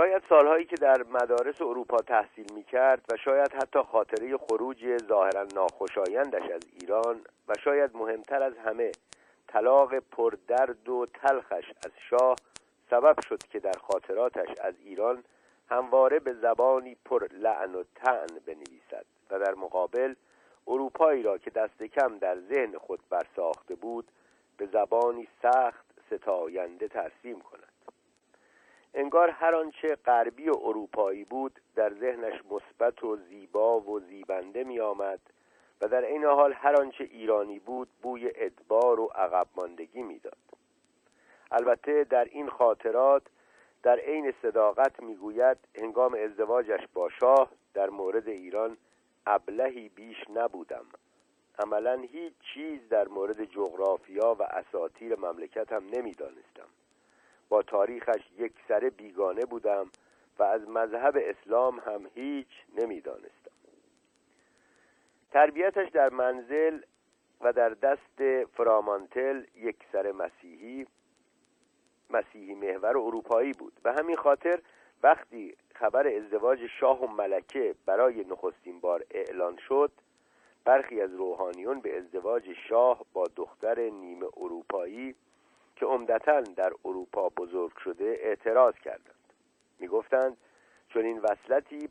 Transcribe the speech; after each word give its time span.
شاید 0.00 0.22
سالهایی 0.28 0.64
که 0.64 0.76
در 0.76 1.02
مدارس 1.02 1.62
اروپا 1.62 1.96
تحصیل 1.96 2.46
می 2.54 2.64
کرد 2.64 3.04
و 3.12 3.16
شاید 3.16 3.52
حتی 3.52 3.82
خاطره 3.82 4.36
خروج 4.36 4.96
ظاهرا 5.08 5.46
ناخوشایندش 5.54 6.50
از 6.50 6.62
ایران 6.80 7.20
و 7.48 7.54
شاید 7.64 7.96
مهمتر 7.96 8.42
از 8.42 8.52
همه 8.64 8.92
طلاق 9.48 9.98
پردرد 9.98 10.88
و 10.88 11.06
تلخش 11.06 11.72
از 11.84 11.90
شاه 12.10 12.36
سبب 12.90 13.16
شد 13.28 13.42
که 13.42 13.58
در 13.60 13.78
خاطراتش 13.80 14.48
از 14.60 14.74
ایران 14.84 15.24
همواره 15.70 16.18
به 16.18 16.34
زبانی 16.34 16.96
پر 17.04 17.26
لعن 17.32 17.74
و 17.74 17.84
تعن 17.94 18.38
بنویسد 18.46 19.04
و 19.30 19.38
در 19.38 19.54
مقابل 19.54 20.14
اروپایی 20.66 21.22
را 21.22 21.38
که 21.38 21.50
دست 21.50 21.82
کم 21.82 22.18
در 22.18 22.38
ذهن 22.40 22.78
خود 22.78 23.00
برساخته 23.10 23.74
بود 23.74 24.08
به 24.56 24.66
زبانی 24.66 25.28
سخت 25.42 25.84
ستاینده 26.10 26.88
ترسیم 26.88 27.40
کند. 27.40 27.69
انگار 28.94 29.30
هر 29.30 29.54
آنچه 29.54 29.96
غربی 29.96 30.48
و 30.48 30.54
اروپایی 30.62 31.24
بود 31.24 31.60
در 31.74 31.94
ذهنش 31.94 32.40
مثبت 32.50 33.04
و 33.04 33.16
زیبا 33.16 33.80
و 33.80 34.00
زیبنده 34.00 34.64
می 34.64 34.80
آمد 34.80 35.20
و 35.80 35.88
در 35.88 36.04
این 36.04 36.24
حال 36.24 36.52
هر 36.52 36.80
آنچه 36.80 37.04
ایرانی 37.04 37.58
بود 37.58 37.88
بوی 38.02 38.32
ادبار 38.34 39.00
و 39.00 39.06
عقب 39.14 39.46
ماندگی 39.56 40.02
می‌داد. 40.02 40.36
البته 41.50 42.04
در 42.04 42.24
این 42.24 42.48
خاطرات 42.48 43.22
در 43.82 43.98
عین 43.98 44.34
صداقت 44.42 45.02
می‌گوید 45.02 45.58
هنگام 45.82 46.14
ازدواجش 46.14 46.80
با 46.94 47.08
شاه 47.08 47.50
در 47.74 47.90
مورد 47.90 48.28
ایران 48.28 48.76
ابلهی 49.26 49.88
بیش 49.88 50.16
نبودم. 50.34 50.84
عملا 51.58 52.00
هیچ 52.12 52.32
چیز 52.54 52.88
در 52.88 53.08
مورد 53.08 53.44
جغرافیا 53.44 54.36
و 54.38 54.42
اساتیر 54.42 55.18
مملکتم 55.18 55.84
نمی‌دانستم. 55.92 56.68
با 57.50 57.62
تاریخش 57.62 58.20
یک 58.38 58.52
سره 58.68 58.90
بیگانه 58.90 59.44
بودم 59.44 59.90
و 60.38 60.42
از 60.42 60.68
مذهب 60.68 61.16
اسلام 61.16 61.78
هم 61.78 62.06
هیچ 62.14 62.48
نمی‌دانستم. 62.74 63.50
تربیتش 65.32 65.88
در 65.88 66.08
منزل 66.08 66.80
و 67.40 67.52
در 67.52 67.68
دست 67.68 68.46
فرامانتل 68.56 69.44
یک 69.56 69.76
سر 69.92 70.12
مسیحی 70.12 70.86
مسیحی 72.10 72.54
محور 72.54 72.98
اروپایی 72.98 73.52
بود 73.52 73.72
به 73.82 73.92
همین 73.92 74.16
خاطر 74.16 74.60
وقتی 75.02 75.56
خبر 75.74 76.06
ازدواج 76.06 76.66
شاه 76.80 77.04
و 77.04 77.06
ملکه 77.06 77.74
برای 77.86 78.24
نخستین 78.24 78.80
بار 78.80 79.04
اعلان 79.10 79.56
شد 79.68 79.92
برخی 80.64 81.00
از 81.00 81.14
روحانیون 81.14 81.80
به 81.80 81.98
ازدواج 81.98 82.52
شاه 82.68 83.04
با 83.12 83.24
دختر 83.36 83.80
نیمه 83.80 84.26
اروپایی 84.36 85.14
که 85.80 85.86
عمدتا 85.86 86.40
در 86.40 86.72
اروپا 86.84 87.28
بزرگ 87.28 87.76
شده 87.76 88.18
اعتراض 88.20 88.74
کردند. 88.74 89.32
می‌گفتند 89.78 90.36
چون 90.88 91.04
این 91.04 91.18
وصلتی 91.18 91.88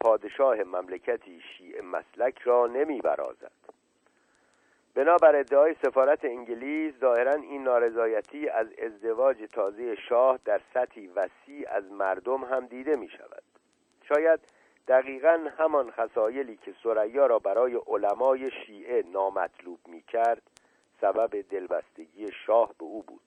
پادشاه 0.00 0.56
مملکتی 0.56 1.40
شیعه 1.40 1.82
مسلک 1.82 2.38
را 2.38 2.66
نمیبرازد. 2.66 3.52
بنابر 4.94 5.36
ادعای 5.36 5.74
سفارت 5.82 6.24
انگلیس 6.24 6.94
ظاهرا 7.00 7.32
این 7.32 7.62
نارضایتی 7.62 8.48
از 8.48 8.66
ازدواج 8.72 9.36
تازه 9.52 9.94
شاه 9.94 10.38
در 10.44 10.60
سطحی 10.74 11.06
وسیع 11.06 11.70
از 11.70 11.92
مردم 11.92 12.44
هم 12.44 12.66
دیده 12.66 12.96
می 12.96 13.08
شود 13.08 13.42
شاید 14.08 14.40
دقیقا 14.88 15.50
همان 15.58 15.90
خسایلی 15.90 16.56
که 16.56 16.74
سریا 16.82 17.26
را 17.26 17.38
برای 17.38 17.80
علمای 17.86 18.50
شیعه 18.50 19.04
نامطلوب 19.12 19.78
می 19.86 20.02
کرد 20.02 20.42
سبب 21.00 21.40
دلبستگی 21.50 22.32
شاه 22.46 22.74
به 22.78 22.84
او 22.84 23.02
بود. 23.02 23.20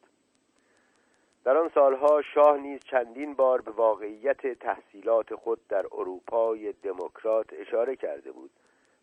در 1.43 1.57
آن 1.57 1.71
سالها 1.75 2.21
شاه 2.21 2.57
نیز 2.57 2.79
چندین 2.83 3.33
بار 3.33 3.61
به 3.61 3.71
واقعیت 3.71 4.47
تحصیلات 4.47 5.35
خود 5.35 5.67
در 5.67 5.85
اروپای 5.91 6.73
دموکرات 6.73 7.47
اشاره 7.53 7.95
کرده 7.95 8.31
بود 8.31 8.51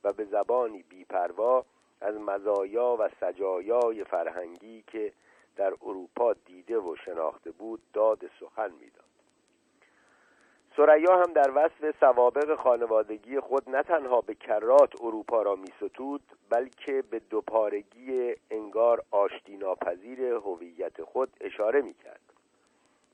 و 0.04 0.12
به 0.12 0.24
زبانی 0.24 0.82
بیپروا 0.82 1.64
از 2.00 2.14
مزایا 2.14 2.96
و 3.00 3.08
سجایای 3.20 4.04
فرهنگی 4.04 4.84
که 4.86 5.12
در 5.56 5.72
اروپا 5.82 6.32
دیده 6.32 6.78
و 6.78 6.96
شناخته 6.96 7.50
بود 7.50 7.80
داد 7.92 8.30
سخن 8.40 8.70
می‌داد. 8.70 9.15
سریا 10.76 11.16
هم 11.16 11.32
در 11.32 11.52
وصف 11.54 11.94
سوابق 12.00 12.54
خانوادگی 12.54 13.40
خود 13.40 13.70
نه 13.70 13.82
تنها 13.82 14.20
به 14.20 14.34
کرات 14.34 15.02
اروپا 15.02 15.42
را 15.42 15.56
میستود 15.56 16.22
بلکه 16.50 17.02
به 17.10 17.18
دوپارگی 17.18 18.34
انگار 18.50 19.02
آشتی 19.10 19.56
ناپذیر 19.56 20.20
هویت 20.22 21.02
خود 21.02 21.28
اشاره 21.40 21.82
می‌کرد. 21.82 22.20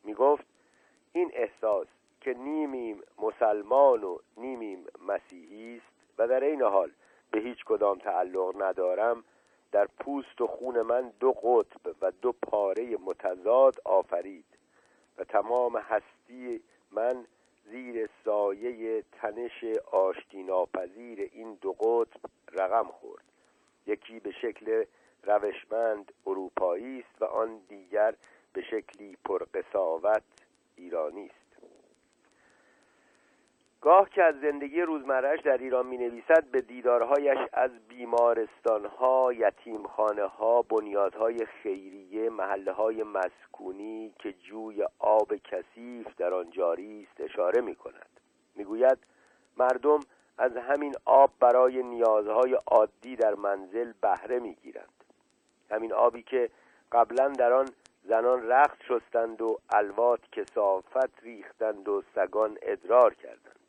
می‌گفت 0.05 0.45
این 1.13 1.31
احساس 1.35 1.87
که 2.21 2.35
نیمیم 2.35 3.03
مسلمان 3.19 4.05
و 4.05 4.19
نیمیم 4.37 4.85
مسیحی 5.09 5.77
است 5.77 6.19
و 6.19 6.29
در 6.29 6.45
این 6.45 6.63
حال 6.63 6.91
به 7.31 7.41
هیچ 7.41 7.65
کدام 7.65 7.99
تعلق 7.99 8.63
ندارم 8.63 9.25
در 9.73 9.89
پوست 10.01 10.41
و 10.41 10.47
خون 10.47 10.83
من 10.83 11.13
دو 11.21 11.33
قطب 11.33 11.95
و 12.03 12.11
دو 12.11 12.33
پاره 12.33 12.97
متضاد 12.97 13.81
آفرید 13.85 14.45
و 15.19 15.25
تمام 15.25 15.77
هستی 15.77 16.63
من 16.91 17.27
زیر 17.71 18.09
سایه 18.25 19.03
تنش 19.13 19.65
آشتی 19.93 20.43
ناپذیر 20.43 21.31
این 21.33 21.55
دو 21.61 21.73
قطب 21.73 22.21
رقم 22.53 22.85
خورد. 22.85 23.25
یکی 23.87 24.21
به 24.21 24.31
شکل 24.31 24.85
روشمند 25.23 26.13
اروپایی 26.27 27.01
است 27.01 27.23
و 27.23 27.25
آن 27.25 27.61
دیگر 27.69 28.15
به 28.53 28.63
شکلی 28.63 29.17
پرقصاوت 29.25 30.23
ایرانی 30.77 31.27
است. 31.27 31.42
گاه 33.83 34.11
که 34.11 34.23
از 34.23 34.35
زندگی 34.41 34.81
روزمرهش 34.81 35.41
در 35.41 35.59
ایران 35.59 35.87
می 35.87 35.97
نویسد 35.97 36.45
به 36.45 36.61
دیدارهایش 36.61 37.39
از 37.53 37.71
بیمارستانها، 37.89 39.33
یتیمخانه 39.33 40.25
ها، 40.27 40.63
بنیادهای 40.63 41.47
خیریه، 41.63 42.31
محله 42.31 42.73
های 42.73 43.03
مسکونی 43.03 44.13
که 44.19 44.33
جوی 44.33 44.85
آب 44.99 45.35
کثیف 45.37 46.07
در 46.17 46.35
آن 46.35 46.51
جاری 46.51 47.07
است 47.11 47.21
اشاره 47.21 47.61
می 47.61 47.75
کند 47.75 48.21
می 48.57 48.65
گوید 48.65 48.99
مردم 49.57 50.01
از 50.39 50.57
همین 50.57 50.95
آب 51.05 51.31
برای 51.41 51.83
نیازهای 51.83 52.55
عادی 52.67 53.17
در 53.17 53.35
منزل 53.35 53.93
بهره 54.01 54.39
می 54.39 54.55
گیرند 54.55 55.05
همین 55.71 55.93
آبی 55.93 56.23
که 56.23 56.51
قبلا 56.93 57.29
در 57.29 57.53
آن 57.53 57.69
زنان 58.05 58.49
رخت 58.49 58.83
شستند 58.83 59.43
و 59.43 59.59
الوات 59.71 60.21
کسافت 60.33 61.23
ریختند 61.23 61.89
و 61.89 62.03
سگان 62.15 62.59
ادرار 62.63 63.15
کردند. 63.15 63.62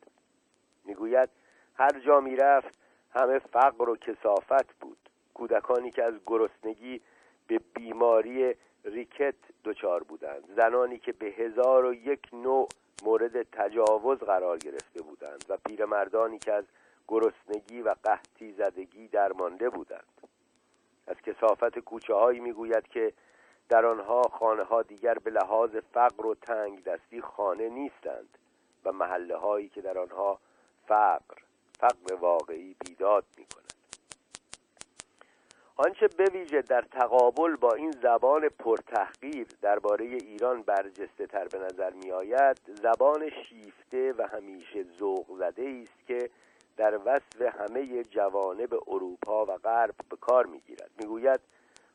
می‌گوید 0.84 1.28
هر 1.74 2.00
جا 2.00 2.20
می‌رفت 2.20 2.78
همه 3.14 3.38
فقر 3.38 3.88
و 3.88 3.96
کسافت 3.96 4.74
بود. 4.80 4.98
کودکانی 5.34 5.90
که 5.90 6.04
از 6.04 6.14
گرسنگی 6.26 7.00
به 7.46 7.60
بیماری 7.74 8.54
ریکت 8.84 9.34
دچار 9.64 10.02
بودند. 10.02 10.54
زنانی 10.56 10.98
که 10.98 11.12
به 11.12 11.26
هزار 11.26 11.84
و 11.84 11.94
یک 11.94 12.28
نوع 12.32 12.68
مورد 13.02 13.42
تجاوز 13.42 14.18
قرار 14.18 14.58
گرفته 14.58 15.02
بودند 15.02 15.44
و 15.48 15.56
پیرمردانی 15.56 16.38
که 16.38 16.52
از 16.52 16.64
گرسنگی 17.08 17.82
و 17.82 17.94
قحطی 18.04 18.52
زدگی 18.52 19.08
درمانده 19.08 19.70
بودند. 19.70 20.20
از 21.06 21.16
کسافت 21.16 21.78
کوچه 21.78 22.14
هایی 22.14 22.40
می‌گوید 22.40 22.88
که 22.88 23.12
در 23.68 23.86
آنها 23.86 24.22
خانه 24.22 24.62
ها 24.62 24.82
دیگر 24.82 25.14
به 25.14 25.30
لحاظ 25.30 25.76
فقر 25.76 26.26
و 26.26 26.34
تنگ 26.34 26.84
دستی 26.84 27.20
خانه 27.20 27.68
نیستند 27.68 28.38
و 28.84 28.92
محله 28.92 29.36
هایی 29.36 29.68
که 29.68 29.80
در 29.80 29.98
آنها 29.98 30.38
فقر 30.86 31.36
فقر 31.80 32.14
واقعی 32.14 32.76
بیداد 32.86 33.24
می 33.36 33.44
کند 33.44 33.64
آنچه 35.76 36.08
بویژه 36.08 36.62
در 36.62 36.82
تقابل 36.82 37.56
با 37.56 37.72
این 37.72 37.90
زبان 37.90 38.48
پرتحقیر 38.48 39.46
درباره 39.62 40.04
ایران 40.04 40.62
برجسته 40.62 41.26
تر 41.26 41.48
به 41.48 41.58
نظر 41.58 41.90
می 41.90 42.12
آید 42.12 42.60
زبان 42.82 43.30
شیفته 43.30 44.12
و 44.18 44.28
همیشه 44.32 44.84
ذوق 44.98 45.38
زده 45.38 45.82
است 45.82 46.06
که 46.06 46.30
در 46.76 47.00
وصف 47.04 47.42
همه 47.42 48.04
جوانب 48.04 48.74
اروپا 48.88 49.46
و 49.46 49.56
غرب 49.56 49.94
به 50.10 50.16
کار 50.16 50.46
می 50.46 50.60
گیرد 50.60 50.90
می 50.98 51.06
گوید 51.06 51.40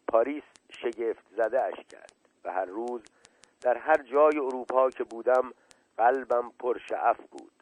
پاریس 0.07 0.43
شگفت 0.69 1.23
زده 1.37 1.61
اش 1.61 1.85
کرد 1.89 2.13
و 2.43 2.51
هر 2.51 2.65
روز 2.65 3.01
در 3.61 3.77
هر 3.77 4.03
جای 4.03 4.37
اروپا 4.37 4.89
که 4.89 5.03
بودم 5.03 5.53
قلبم 5.97 6.51
پرشعف 6.59 7.19
بود. 7.31 7.58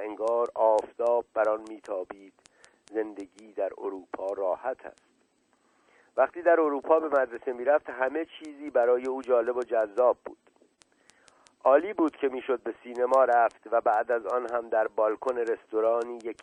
انگار 0.00 0.48
آفتاب 0.54 1.24
بر 1.34 1.48
آن 1.48 1.60
میتابید. 1.68 2.32
زندگی 2.92 3.52
در 3.52 3.70
اروپا 3.78 4.32
راحت 4.32 4.86
است. 4.86 5.04
وقتی 6.16 6.42
در 6.42 6.60
اروپا 6.60 7.00
به 7.00 7.08
مدرسه 7.08 7.52
می‌رفت 7.52 7.90
همه 7.90 8.26
چیزی 8.38 8.70
برای 8.70 9.06
او 9.06 9.22
جالب 9.22 9.56
و 9.56 9.62
جذاب 9.62 10.16
بود. 10.24 10.38
عالی 11.64 11.92
بود 11.92 12.16
که 12.16 12.28
می‌شد 12.28 12.60
به 12.60 12.74
سینما 12.82 13.24
رفت 13.24 13.68
و 13.70 13.80
بعد 13.80 14.12
از 14.12 14.26
آن 14.26 14.50
هم 14.50 14.68
در 14.68 14.88
بالکن 14.88 15.38
رستورانی 15.38 16.18
یک 16.24 16.42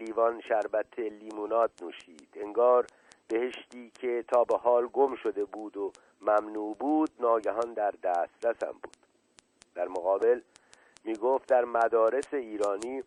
لیوان 0.00 0.40
شربت 0.40 0.98
لیموناد 0.98 1.70
نوشید. 1.82 2.28
انگار 2.36 2.86
بهشتی 3.28 3.90
که 3.90 4.24
تا 4.28 4.44
به 4.44 4.56
حال 4.56 4.86
گم 4.86 5.16
شده 5.16 5.44
بود 5.44 5.76
و 5.76 5.92
ممنوع 6.20 6.76
بود 6.76 7.10
ناگهان 7.20 7.72
در 7.72 7.90
دسترسم 7.90 8.72
بود. 8.72 8.96
در 9.74 9.88
مقابل 9.88 10.40
می 11.08 11.14
گفت 11.14 11.48
در 11.48 11.64
مدارس 11.64 12.34
ایرانی 12.34 13.02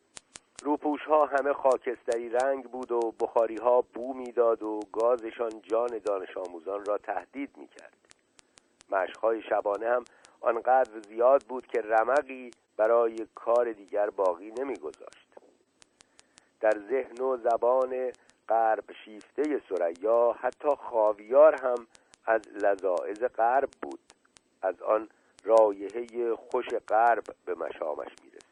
روپوش 0.64 1.02
ها 1.02 1.26
همه 1.26 1.54
خاکستری 1.54 2.30
رنگ 2.30 2.64
بود 2.64 2.92
و 2.92 3.00
بخاری 3.20 3.58
ها 3.58 3.82
بو 3.82 4.14
می‌داد 4.14 4.64
و 4.64 4.80
گازشان 4.92 5.62
جان 5.62 5.98
دانش 6.06 6.38
آموزان 6.38 6.86
را 6.86 6.98
تهدید 6.98 7.58
می 7.58 7.68
کرد 7.68 7.98
مشقهای 8.92 9.42
شبانه 9.42 9.90
هم 9.90 10.04
آنقدر 10.42 11.00
زیاد 11.08 11.44
بود 11.44 11.68
که 11.68 11.82
رمقی 11.82 12.52
برای 12.78 13.28
کار 13.36 13.72
دیگر 13.72 14.10
باقی 14.10 14.52
نمیگذاشت. 14.52 15.28
در 16.60 16.78
ذهن 16.90 17.22
و 17.26 17.38
زبان 17.38 18.12
غرب 18.50 18.84
شیفته 19.06 19.62
سریا 19.70 20.36
حتی 20.40 20.70
خاویار 20.80 21.62
هم 21.62 21.88
از 22.26 22.42
لذاعز 22.48 23.24
غرب 23.24 23.70
بود. 23.82 24.00
از 24.62 24.82
آن 24.82 25.10
رایحه 25.44 26.36
خوش 26.36 26.66
غرب 26.88 27.24
به 27.46 27.56
مشامش 27.56 28.12
می 28.24 28.30
رسید 28.30 28.52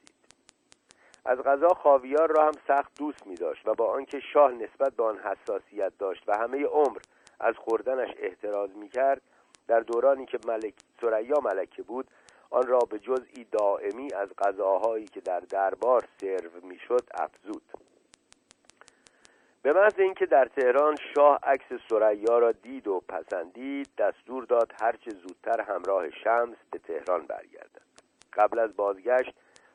از 1.26 1.40
غذا 1.40 1.70
خاویار 1.70 2.32
را 2.32 2.46
هم 2.46 2.54
سخت 2.68 3.00
دوست 3.00 3.28
می 3.28 3.36
داشت 3.36 3.68
و 3.68 3.74
با 3.74 3.94
آنکه 3.94 4.20
شاه 4.34 4.52
نسبت 4.52 4.94
به 4.94 5.04
آن 5.04 5.18
حساسیت 5.18 5.94
داشت 6.00 6.24
و 6.28 6.38
همه 6.38 6.66
عمر 6.66 6.98
از 7.40 7.56
خوردنش 7.58 8.10
احتراز 8.18 8.70
می 8.78 8.90
کرد 8.90 9.22
در 9.68 9.80
دورانی 9.80 10.26
که 10.26 10.40
ملک 10.48 10.74
سریا 11.02 11.40
ملکه 11.40 11.84
بود 11.84 12.08
آن 12.50 12.68
را 12.68 12.80
به 12.80 13.00
جزئی 13.00 13.44
دائمی 13.52 14.14
از 14.14 14.30
غذاهایی 14.38 15.06
که 15.06 15.22
در 15.22 15.40
دربار 15.40 16.08
سرو 16.22 16.62
می‌شد 16.64 17.04
افزود. 17.14 17.62
به 19.62 19.74
محض 19.74 20.00
اینکه 20.00 20.26
در 20.26 20.46
تهران 20.46 20.96
شاه 21.16 21.40
عکس 21.44 21.66
سریا 21.90 22.40
را 22.40 22.52
دید 22.52 22.88
و 22.88 23.00
پسندید 23.00 23.90
دستور 23.98 24.46
داد 24.46 24.74
هرچه 24.82 25.12
زودتر 25.12 25.62
همراه 25.62 26.10
شمس 26.10 26.58
به 26.72 26.80
تهران 26.80 27.26
برگردد. 27.26 27.82
قبل 28.34 28.60
از 28.60 28.76
بازگشت 28.76 29.34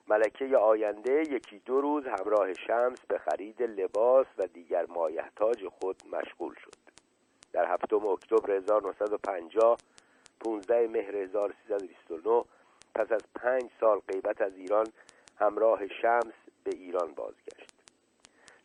ملکه 0.09 0.57
آینده 0.57 1.23
یکی 1.31 1.59
دو 1.59 1.81
روز 1.81 2.05
همراه 2.07 2.55
شمس 2.55 2.99
به 3.09 3.19
خرید 3.19 3.63
لباس 3.63 4.27
و 4.39 4.47
دیگر 4.47 4.87
مایحتاج 4.87 5.69
خود 5.69 6.03
مشغول 6.13 6.55
شد. 6.55 6.85
در 7.53 7.73
هفتم 7.73 8.07
اکتبر 8.07 8.51
1950 8.51 9.79
15 10.41 10.89
مهر 10.89 11.17
1329 11.17 12.45
پس 12.95 13.13
از 13.13 13.23
پنج 13.35 13.71
سال 13.81 14.01
غیبت 14.09 14.41
از 14.41 14.57
ایران 14.57 14.87
همراه 15.39 15.89
شمس 15.89 16.35
به 16.65 16.71
ایران 16.77 17.15
بازگشت. 17.15 17.74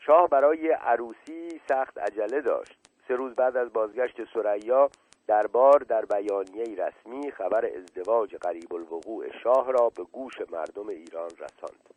شاه 0.10 0.30
برای 0.30 0.70
عروسی 0.70 1.62
سخت 1.68 1.98
عجله 1.98 2.42
داشت. 2.42 2.78
سه 3.08 3.16
روز 3.16 3.36
بعد 3.36 3.58
از 3.58 3.74
بازگشت 3.74 4.34
سریا 4.34 4.90
دربار 5.28 5.80
در 5.80 6.06
بیانیه 6.06 6.64
رسمی 6.64 7.32
خبر 7.32 7.66
ازدواج 7.66 8.36
قریب 8.36 8.74
الوقوع 8.74 9.26
شاه 9.44 9.72
را 9.72 9.90
به 9.90 10.04
گوش 10.04 10.34
مردم 10.52 10.88
ایران 10.88 11.30
رساند. 11.30 11.90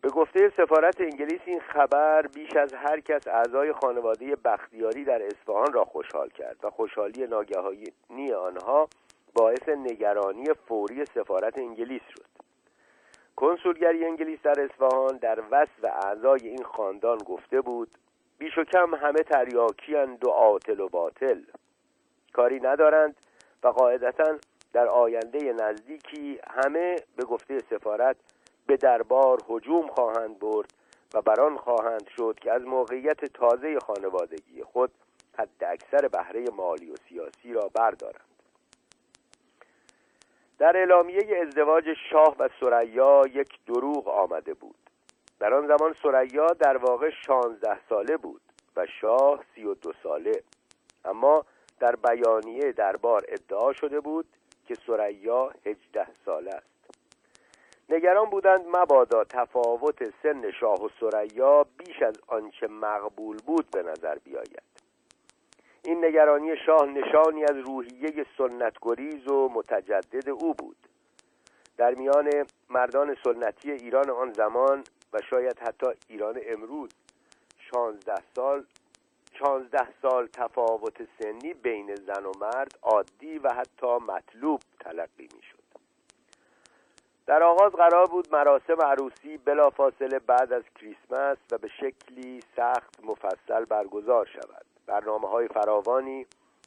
به 0.00 0.08
گفته 0.08 0.52
سفارت 0.56 1.00
انگلیس 1.00 1.40
این 1.44 1.60
خبر 1.60 2.26
بیش 2.26 2.56
از 2.56 2.74
هر 2.74 3.00
کس 3.00 3.28
اعضای 3.28 3.72
خانواده 3.72 4.36
بختیاری 4.36 5.04
در 5.04 5.22
اصفهان 5.22 5.72
را 5.72 5.84
خوشحال 5.84 6.28
کرد 6.28 6.56
و 6.62 6.70
خوشحالی 6.70 7.26
ناگهانی 7.26 8.32
آنها 8.32 8.88
باعث 9.34 9.68
نگرانی 9.68 10.44
فوری 10.68 11.04
سفارت 11.04 11.58
انگلیس 11.58 12.02
شد. 12.16 12.47
کنسولگری 13.38 14.04
انگلیس 14.04 14.38
در 14.42 14.60
اصفهان 14.60 15.16
در 15.16 15.42
وصف 15.50 15.84
اعضای 15.84 16.48
این 16.48 16.64
خاندان 16.64 17.18
گفته 17.18 17.60
بود 17.60 17.88
بیش 18.38 18.58
و 18.58 18.64
کم 18.64 18.94
همه 18.94 19.22
تریاکیاند 19.22 20.26
و 20.26 20.30
عاطل 20.30 20.80
و 20.80 20.88
باطل. 20.88 21.40
کاری 22.32 22.60
ندارند 22.60 23.16
و 23.62 23.68
قاعدتا 23.68 24.38
در 24.72 24.86
آینده 24.86 25.52
نزدیکی 25.52 26.40
همه 26.50 26.96
به 27.16 27.24
گفته 27.24 27.58
سفارت 27.70 28.16
به 28.66 28.76
دربار 28.76 29.38
هجوم 29.50 29.86
خواهند 29.88 30.38
برد 30.38 30.72
و 31.14 31.22
بران 31.22 31.56
خواهند 31.56 32.08
شد 32.16 32.38
که 32.40 32.52
از 32.52 32.62
موقعیت 32.62 33.24
تازه 33.24 33.78
خانوادگی 33.78 34.62
خود 34.62 34.90
حد 35.38 35.64
اکثر 35.64 36.08
بهره 36.08 36.44
مالی 36.56 36.90
و 36.90 36.94
سیاسی 37.08 37.52
را 37.52 37.70
بردارند. 37.74 38.37
در 40.58 40.76
اعلامیه 40.76 41.42
ازدواج 41.46 41.84
شاه 42.10 42.36
و 42.38 42.48
سریا 42.60 43.22
یک 43.32 43.58
دروغ 43.66 44.08
آمده 44.08 44.54
بود. 44.54 44.76
در 45.40 45.54
آن 45.54 45.66
زمان 45.66 45.94
سریا 46.02 46.46
در 46.46 46.76
واقع 46.76 47.10
شانزده 47.26 47.78
ساله 47.88 48.16
بود 48.16 48.40
و 48.76 48.86
شاه 49.00 49.44
سی 49.54 49.64
و 49.64 49.74
دو 49.74 49.92
ساله. 50.02 50.42
اما 51.04 51.44
در 51.80 51.96
بیانیه 51.96 52.72
دربار 52.72 53.24
ادعا 53.28 53.72
شده 53.72 54.00
بود 54.00 54.26
که 54.66 54.74
سریا 54.74 55.52
هجده 55.66 56.06
ساله 56.24 56.50
است. 56.54 56.66
نگران 57.88 58.30
بودند 58.30 58.66
مبادا 58.76 59.24
تفاوت 59.24 60.04
سن 60.22 60.50
شاه 60.50 60.84
و 60.84 60.88
سریا 61.00 61.66
بیش 61.78 62.02
از 62.02 62.14
آنچه 62.26 62.66
مقبول 62.66 63.36
بود 63.46 63.70
به 63.70 63.82
نظر 63.82 64.18
بیاید. 64.18 64.62
این 65.84 66.04
نگرانی 66.04 66.56
شاه 66.66 66.86
نشانی 66.86 67.44
از 67.44 67.56
روحیه 67.56 68.26
سنتگریز 68.38 69.28
و 69.28 69.48
متجدد 69.48 70.28
او 70.28 70.54
بود. 70.54 70.76
در 71.76 71.94
میان 71.94 72.30
مردان 72.70 73.16
سنتی 73.24 73.72
ایران 73.72 74.10
آن 74.10 74.32
زمان 74.32 74.84
و 75.12 75.20
شاید 75.30 75.58
حتی 75.58 75.86
ایران 76.08 76.40
امروز 76.46 76.88
شانزده 77.58 78.22
سال 78.36 78.64
شانزده 79.38 79.88
سال 80.02 80.26
تفاوت 80.26 80.96
سنی 81.18 81.54
بین 81.54 81.94
زن 81.94 82.26
و 82.26 82.32
مرد 82.40 82.78
عادی 82.82 83.38
و 83.38 83.52
حتی 83.52 83.86
مطلوب 83.86 84.60
تلقی 84.80 85.28
می 85.34 85.42
شد 85.42 85.58
در 87.26 87.42
آغاز 87.42 87.72
قرار 87.72 88.06
بود 88.06 88.34
مراسم 88.34 88.82
عروسی 88.82 89.36
بلافاصله 89.36 90.18
بعد 90.18 90.52
از 90.52 90.62
کریسمس 90.74 91.38
و 91.52 91.58
به 91.58 91.68
شکلی 91.68 92.40
سخت 92.56 93.04
مفصل 93.04 93.64
برگزار 93.64 94.26
شود. 94.26 94.77
برنامه 94.88 95.28
های 95.28 95.48
فراوانی 95.48 96.26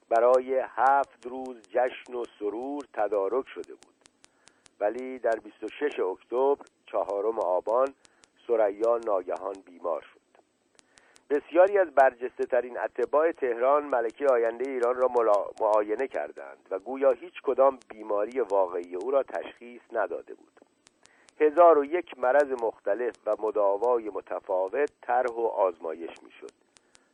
برای 0.09 0.61
هفت 0.67 1.25
روز 1.25 1.61
جشن 1.61 2.13
و 2.13 2.23
سرور 2.39 2.85
تدارک 2.93 3.47
شده 3.47 3.73
بود. 3.73 3.95
ولی 4.79 5.19
در 5.19 5.35
26 5.35 5.99
اکتبر 5.99 6.65
چهارم 6.85 7.39
آبان 7.39 7.93
سریا 8.47 8.97
ناگهان 8.97 9.55
بیمار 9.65 10.01
شد. 10.01 10.21
بسیاری 11.29 11.77
از 11.77 11.87
برجسته 11.87 12.45
ترین 12.45 12.79
اتباع 12.79 13.31
تهران 13.31 13.85
ملکه 13.85 14.27
آینده 14.27 14.69
ایران 14.69 14.95
را 14.95 15.09
معاینه 15.61 16.07
کردند 16.07 16.67
و 16.71 16.79
گویا 16.79 17.11
هیچ 17.11 17.41
کدام 17.43 17.79
بیماری 17.89 18.39
واقعی 18.39 18.95
او 18.95 19.11
را 19.11 19.23
تشخیص 19.23 19.81
نداده 19.91 20.33
بود. 20.33 20.51
هزار 21.39 21.77
و 21.77 21.85
یک 21.85 22.19
مرض 22.19 22.63
مختلف 22.63 23.15
و 23.25 23.35
مداوای 23.39 24.09
متفاوت 24.09 24.91
طرح 25.01 25.31
و 25.31 25.45
آزمایش 25.45 26.23
می‌شد. 26.23 26.51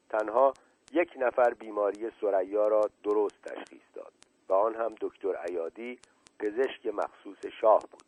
تنها 0.09 0.53
یک 0.91 1.13
نفر 1.19 1.53
بیماری 1.53 2.11
سریا 2.21 2.67
را 2.67 2.89
درست 3.03 3.41
تشخیص 3.41 3.81
داد 3.93 4.13
و 4.49 4.53
آن 4.53 4.75
هم 4.75 4.95
دکتر 5.01 5.35
عیادی 5.35 5.99
پزشک 6.39 6.85
مخصوص 6.85 7.45
شاه 7.61 7.79
بود. 7.91 8.03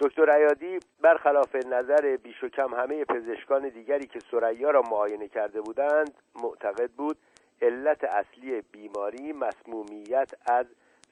دکتر 0.00 0.30
عیادی 0.30 0.78
برخلاف 1.00 1.54
نظر 1.54 2.16
بیش 2.16 2.44
و 2.44 2.48
کم 2.48 2.74
همه 2.74 3.04
پزشکان 3.04 3.68
دیگری 3.68 4.06
که 4.06 4.20
سریا 4.30 4.70
را 4.70 4.82
معاینه 4.82 5.28
کرده 5.28 5.60
بودند 5.60 6.14
معتقد 6.34 6.90
بود 6.90 7.16
علت 7.62 8.04
اصلی 8.04 8.60
بیماری 8.60 9.32
مسمومیت 9.32 10.30
از 10.46 10.66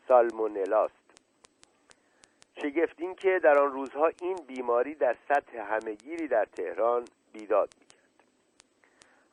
سالمونلاست. 0.09 0.95
شگفت 2.63 2.95
این 3.01 3.15
که 3.15 3.41
در 3.43 3.59
آن 3.59 3.73
روزها 3.73 4.11
این 4.23 4.37
بیماری 4.47 4.95
در 4.95 5.17
سطح 5.29 5.59
همهگیری 5.59 6.29
در 6.29 6.45
تهران 6.45 7.05
بیداد 7.33 7.69
می‌کرد. 7.81 7.90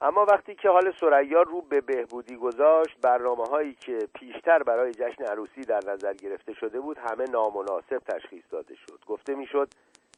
اما 0.02 0.26
وقتی 0.26 0.56
که 0.56 0.70
حال 0.70 0.94
سریا 1.00 1.42
رو 1.42 1.62
به 1.62 1.82
بهبودی 1.82 2.36
گذاشت 2.36 2.98
برنامه 3.02 3.44
هایی 3.44 3.74
که 3.74 4.08
پیشتر 4.14 4.64
برای 4.64 4.94
جشن 4.94 5.24
عروسی 5.24 5.62
در 5.62 5.82
نظر 5.88 6.14
گرفته 6.14 6.54
شده 6.54 6.80
بود 6.80 6.98
همه 6.98 7.26
نامناسب 7.26 7.98
تشخیص 7.98 8.44
داده 8.52 8.76
شد. 8.76 9.00
گفته 9.08 9.36
می‌شد 9.36 9.70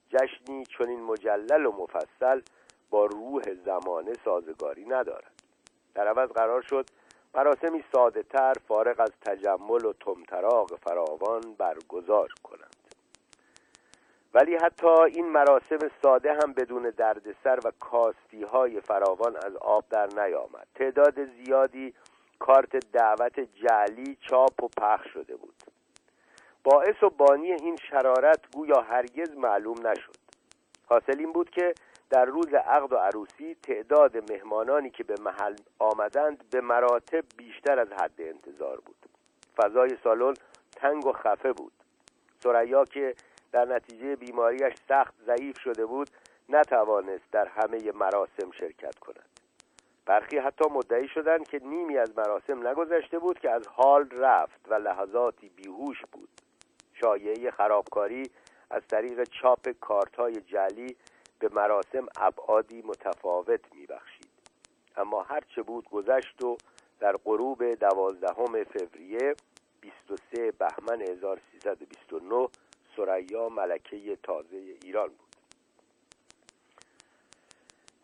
جشنی 0.09 0.63
چنین 0.77 1.03
مجلل 1.03 1.65
و 1.65 1.71
مفصل 1.71 2.41
با 2.89 3.05
روح 3.05 3.53
زمانه 3.65 4.13
سازگاری 4.25 4.85
ندارد. 4.85 5.31
در 5.95 6.07
عوض 6.07 6.29
قرار 6.29 6.61
شد 6.61 6.85
مراسمی 7.35 7.83
ساده 7.91 8.23
تر 8.23 8.53
فارغ 8.67 8.99
از 8.99 9.11
تجمل 9.25 9.85
و 9.85 9.93
تمتراغ 9.93 10.75
فراوان 10.75 11.41
برگزار 11.57 12.29
کنند 12.43 12.78
ولی 14.33 14.55
حتی 14.55 14.87
این 14.87 15.29
مراسم 15.29 15.79
ساده 16.03 16.33
هم 16.33 16.53
بدون 16.53 16.93
دردسر 16.97 17.59
و 17.65 17.71
کاستی 17.79 18.43
های 18.43 18.81
فراوان 18.81 19.35
از 19.35 19.55
آب 19.55 19.85
در 19.89 20.07
نیامد. 20.07 20.67
تعداد 20.75 21.25
زیادی 21.25 21.93
کارت 22.39 22.75
دعوت 22.91 23.39
جعلی 23.39 24.17
چاپ 24.29 24.63
و 24.63 24.67
پخش 24.67 25.09
شده 25.13 25.35
بود. 25.35 25.55
باعث 26.63 27.03
و 27.03 27.09
بانی 27.09 27.51
این 27.51 27.77
شرارت 27.89 28.39
گویا 28.53 28.81
هرگز 28.81 29.37
معلوم 29.37 29.87
نشد. 29.87 30.15
حاصل 30.85 31.19
این 31.19 31.33
بود 31.33 31.49
که 31.49 31.73
در 32.09 32.25
روز 32.25 32.53
عقد 32.53 32.93
و 32.93 32.95
عروسی 32.95 33.55
تعداد 33.63 34.31
مهمانانی 34.31 34.89
که 34.89 35.03
به 35.03 35.15
محل 35.21 35.55
آمدند 35.79 36.49
به 36.51 36.61
مراتب 36.61 37.23
بیشتر 37.37 37.79
از 37.79 37.87
حد 37.91 38.21
انتظار 38.21 38.79
بود. 38.85 38.95
فضای 39.57 39.97
سالن 40.03 40.33
تنگ 40.75 41.05
و 41.05 41.11
خفه 41.11 41.53
بود. 41.53 41.71
سریا 42.43 42.85
که 42.85 43.15
در 43.51 43.65
نتیجه 43.65 44.15
بیماریش 44.15 44.73
سخت 44.87 45.13
ضعیف 45.25 45.59
شده 45.59 45.85
بود 45.85 46.09
نتوانست 46.49 47.31
در 47.31 47.47
همه 47.47 47.91
مراسم 47.91 48.51
شرکت 48.59 48.99
کند. 48.99 49.29
برخی 50.05 50.37
حتی 50.37 50.69
مدعی 50.69 51.07
شدند 51.07 51.47
که 51.47 51.59
نیمی 51.63 51.97
از 51.97 52.17
مراسم 52.17 52.67
نگذشته 52.67 53.19
بود 53.19 53.39
که 53.39 53.49
از 53.49 53.67
حال 53.67 54.09
رفت 54.11 54.59
و 54.69 54.73
لحظاتی 54.73 55.49
بیهوش 55.49 56.05
بود. 56.11 56.29
شایعه 56.93 57.51
خرابکاری 57.51 58.23
از 58.69 58.87
طریق 58.87 59.23
چاپ 59.23 59.69
کارتهای 59.69 60.41
جلی 60.41 60.95
به 61.39 61.49
مراسم 61.53 62.05
ابعادی 62.17 62.81
متفاوت 62.81 63.73
میبخشید. 63.75 64.29
اما 64.97 65.23
هرچه 65.23 65.61
بود 65.61 65.89
گذشت 65.89 66.43
و 66.43 66.57
در 66.99 67.17
غروب 67.17 67.73
دوازدهم 67.73 68.63
فوریه 68.63 69.35
23 69.81 70.51
بهمن 70.51 71.01
1329 71.01 72.47
سریا 72.99 73.49
ملکه 73.49 74.15
تازه 74.23 74.57
ایران 74.83 75.07
بود. 75.07 75.29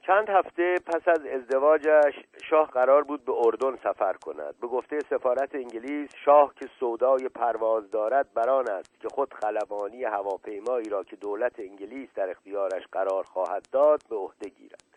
چند 0.07 0.29
هفته 0.29 0.75
پس 0.85 1.07
از 1.07 1.25
ازدواجش 1.25 2.13
شاه 2.49 2.71
قرار 2.71 3.03
بود 3.03 3.25
به 3.25 3.33
اردن 3.35 3.75
سفر 3.75 4.13
کند. 4.13 4.55
به 4.61 4.67
گفته 4.67 4.99
سفارت 4.99 5.55
انگلیس 5.55 6.09
شاه 6.25 6.53
که 6.55 6.69
سودای 6.79 7.29
پرواز 7.29 7.91
دارد 7.91 8.33
بران 8.33 8.69
است 8.69 8.99
که 8.99 9.07
خود 9.09 9.33
خلبانی 9.33 10.03
هواپیمایی 10.03 10.89
را 10.89 11.03
که 11.03 11.15
دولت 11.15 11.59
انگلیس 11.59 12.09
در 12.15 12.29
اختیارش 12.29 12.87
قرار 12.91 13.23
خواهد 13.23 13.67
داد 13.71 14.01
به 14.09 14.15
عهده 14.15 14.49
گیرد. 14.49 14.94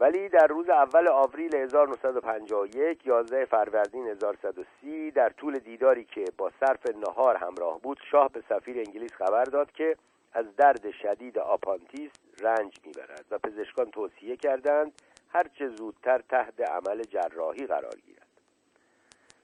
ولی 0.00 0.28
در 0.28 0.46
روز 0.46 0.68
اول 0.68 1.08
آوریل 1.08 1.56
1951 1.56 3.06
11 3.06 3.44
فروردین 3.44 4.06
1130 4.06 5.10
در 5.10 5.30
طول 5.30 5.58
دیداری 5.58 6.04
که 6.04 6.24
با 6.36 6.50
صرف 6.60 6.96
نهار 6.96 7.36
همراه 7.36 7.80
بود 7.80 7.98
شاه 8.10 8.28
به 8.32 8.42
سفیر 8.48 8.78
انگلیس 8.78 9.12
خبر 9.12 9.44
داد 9.44 9.72
که 9.72 9.96
از 10.32 10.56
درد 10.56 10.90
شدید 10.90 11.38
آپانتیس 11.38 12.10
رنج 12.40 12.76
می‌برد 12.84 13.24
و 13.30 13.38
پزشکان 13.38 13.90
توصیه 13.90 14.36
کردند 14.36 14.92
هرچه 15.28 15.68
زودتر 15.68 16.22
تحت 16.28 16.60
عمل 16.60 17.02
جراحی 17.02 17.66
قرار 17.66 17.94
گیرد. 18.06 18.26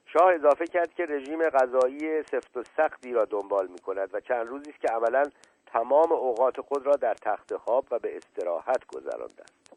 شاه 0.06 0.34
اضافه 0.34 0.66
کرد 0.66 0.94
که 0.94 1.06
رژیم 1.06 1.49
غذایی 1.49 2.23
سفت 2.23 2.56
و 2.56 2.62
سختی 2.76 3.12
را 3.12 3.25
دنبال 3.25 3.66
می 3.66 3.78
کند 3.78 4.14
و 4.14 4.20
چند 4.20 4.46
روزی 4.46 4.70
است 4.70 4.80
که 4.80 4.88
عملا 4.88 5.23
تمام 5.66 6.12
اوقات 6.12 6.61
خود 6.61 6.87
را 6.87 6.96
در 6.96 7.14
تخت 7.14 7.56
خواب 7.56 7.87
و 7.90 7.99
به 7.99 8.16
استراحت 8.16 8.87
گذرانده 8.87 9.42
است 9.42 9.73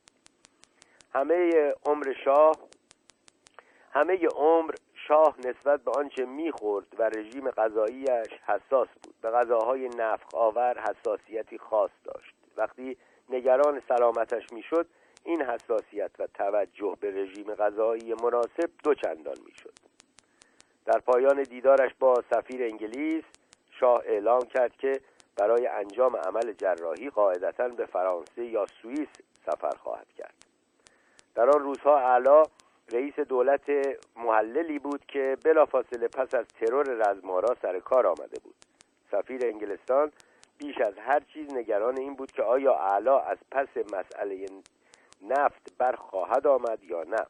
همه 1.18 1.74
عمر 1.86 2.14
شاه 2.26 2.56
همه 3.92 4.28
عمر 4.36 4.74
شاه 5.08 5.36
نسبت 5.38 5.82
به 5.82 5.92
آنچه 5.92 6.26
می‌خورد 6.26 6.86
و 7.00 7.10
رژیم 7.10 7.52
غذاییش 7.52 8.34
حساس 8.46 8.88
بود. 9.04 9.16
به 9.22 9.30
غذاهای 9.30 9.90
نفخ 9.98 10.36
آور 10.36 10.80
حساسیتی 10.80 11.58
خاص 11.58 11.92
داشت. 12.04 12.36
وقتی 12.58 12.98
نگران 13.30 13.82
سلامتش 13.90 14.54
می‌شد 14.54 14.88
این 15.24 15.42
حساسیت 15.42 16.12
و 16.20 16.28
توجه 16.28 16.98
به 17.00 17.12
رژیم 17.12 17.56
غذایی 17.56 18.14
مناسب 18.14 18.70
دو 18.84 18.94
چندان 18.94 19.38
می‌شد. 19.46 19.74
در 20.86 21.00
پایان 21.00 21.44
دیدارش 21.44 21.92
با 22.00 22.24
سفیر 22.34 22.64
انگلیس 22.64 23.24
شاه 23.80 24.02
اعلام 24.06 24.42
کرد 24.42 24.78
که 24.78 25.02
برای 25.38 25.68
انجام 25.68 26.16
عمل 26.16 26.54
جراحی 26.54 27.10
قاعدتا 27.10 27.68
به 27.68 27.86
فرانسه 27.86 28.46
یا 28.46 28.66
سوئیس 28.82 29.10
سفر 29.46 29.76
خواهد 29.78 30.08
کرد. 30.18 30.47
در 31.38 31.50
آن 31.50 31.60
روزها 31.64 31.98
اعلی 31.98 32.44
رئیس 32.92 33.20
دولت 33.20 33.70
محللی 34.16 34.80
بود 34.80 35.06
که 35.06 35.38
بلافاصله 35.46 36.08
پس 36.08 36.34
از 36.34 36.46
ترور 36.48 36.86
رزمارا 36.86 37.56
سر 37.62 37.80
کار 37.80 38.08
آمده 38.08 38.40
بود. 38.44 38.56
سفیر 39.12 39.46
انگلستان 39.46 40.12
بیش 40.58 40.82
از 40.82 40.94
هر 40.98 41.20
چیز 41.20 41.54
نگران 41.54 41.98
این 41.98 42.16
بود 42.16 42.32
که 42.32 42.44
آیا 42.44 42.76
اعلا 42.76 43.20
از 43.20 43.38
پس 43.52 43.68
مسئله 43.78 44.46
نفت 45.22 45.78
بر 45.78 45.96
خواهد 45.96 46.48
آمد 46.48 46.84
یا 46.84 47.04
نه. 47.04 47.26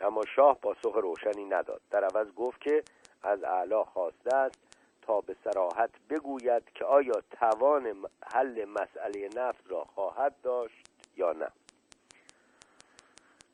اما 0.00 0.22
شاه 0.36 0.58
پاسخ 0.58 0.96
روشنی 0.96 1.44
نداد. 1.44 1.80
در 1.90 2.04
عوض 2.04 2.32
گفت 2.32 2.60
که 2.60 2.82
از 3.22 3.44
اعلا 3.44 3.84
خواسته 3.84 4.36
است 4.36 4.58
تا 5.02 5.20
به 5.20 5.36
سراحت 5.44 5.90
بگوید 6.10 6.62
که 6.74 6.84
آیا 6.84 7.22
توان 7.30 8.06
حل 8.32 8.64
مسئله 8.64 9.28
نفت 9.36 9.70
را 9.70 9.84
خواهد 9.84 10.34
داشت 10.42 10.90
یا 11.16 11.32
نه. 11.32 11.48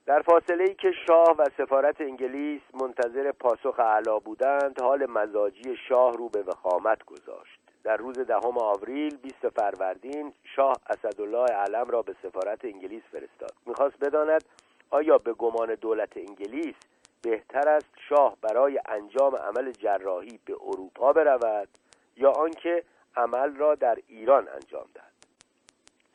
در 0.07 0.23
فاصله 0.23 0.65
ای 0.65 0.75
که 0.75 0.93
شاه 1.07 1.37
و 1.39 1.45
سفارت 1.59 2.01
انگلیس 2.01 2.61
منتظر 2.75 3.33
پاسخ 3.33 3.81
علا 3.81 4.19
بودند 4.19 4.81
حال 4.81 5.07
مزاجی 5.07 5.77
شاه 5.89 6.17
رو 6.17 6.29
به 6.29 6.43
وخامت 6.43 7.05
گذاشت. 7.05 7.61
در 7.85 7.97
روز 7.97 8.19
دهم 8.19 8.59
آوریل 8.59 9.17
20 9.17 9.49
فروردین 9.49 10.33
شاه 10.57 10.77
اسدالله 10.91 11.53
علم 11.53 11.91
را 11.91 12.03
به 12.03 12.15
سفارت 12.23 12.65
انگلیس 12.65 13.03
فرستاد. 13.13 13.55
می‌خواست 13.67 13.99
بداند 14.01 14.45
آیا 14.91 15.19
به 15.19 15.33
گمان 15.33 15.75
دولت 15.75 16.17
انگلیس 16.17 16.75
بهتر 17.23 17.69
است 17.69 17.91
شاه 18.09 18.37
برای 18.43 18.81
انجام 18.89 19.37
عمل 19.37 19.73
جراحی 19.73 20.41
به 20.45 20.55
اروپا 20.55 21.13
برود 21.13 21.69
یا 22.17 22.31
آنکه 22.31 22.85
عمل 23.17 23.57
را 23.57 23.75
در 23.75 23.99
ایران 24.09 24.49
انجام 24.49 24.87
دهد؟ 24.95 25.13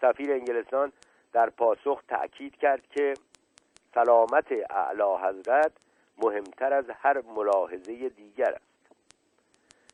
سفیر 0.01 0.31
انگلستان 0.31 0.91
در 1.33 1.49
پاسخ 1.49 2.03
تأکید 2.07 2.55
کرد 2.55 2.87
که 2.87 3.13
سلامت 3.93 4.51
اعلی 4.69 5.27
حضرت 5.27 5.71
مهمتر 6.17 6.73
از 6.73 6.85
هر 6.89 7.21
ملاحظه 7.21 8.09
دیگر 8.09 8.51
است. 8.51 8.67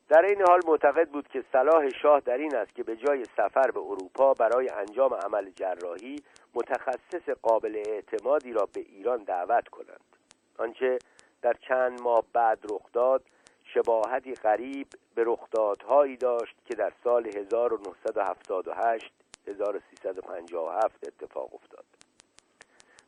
در 0.09 0.25
این 0.25 0.41
حال 0.41 0.59
معتقد 0.67 1.09
بود 1.09 1.27
که 1.27 1.43
صلاح 1.51 1.89
شاه 1.89 2.19
در 2.19 2.37
این 2.37 2.55
است 2.55 2.75
که 2.75 2.83
به 2.83 2.95
جای 2.95 3.25
سفر 3.37 3.71
به 3.71 3.79
اروپا 3.79 4.33
برای 4.33 4.69
انجام 4.69 5.13
عمل 5.13 5.49
جراحی 5.49 6.23
متخصص 6.53 7.29
قابل 7.41 7.83
اعتمادی 7.87 8.53
را 8.53 8.67
به 8.73 8.79
ایران 8.79 9.23
دعوت 9.23 9.67
کنند. 9.67 10.03
آنچه 10.57 10.99
در 11.41 11.53
چند 11.53 12.01
ماه 12.01 12.23
بعد 12.33 12.59
رخ 12.69 12.81
داد 12.93 13.23
شباهتی 13.63 14.33
غریب 14.33 14.87
به 15.15 15.23
رخدادهایی 15.27 16.17
داشت 16.17 16.55
که 16.65 16.75
در 16.75 16.91
سال 17.03 17.27
1978 17.27 19.13
1357 19.47 21.07
اتفاق 21.07 21.53
افتاد. 21.53 21.85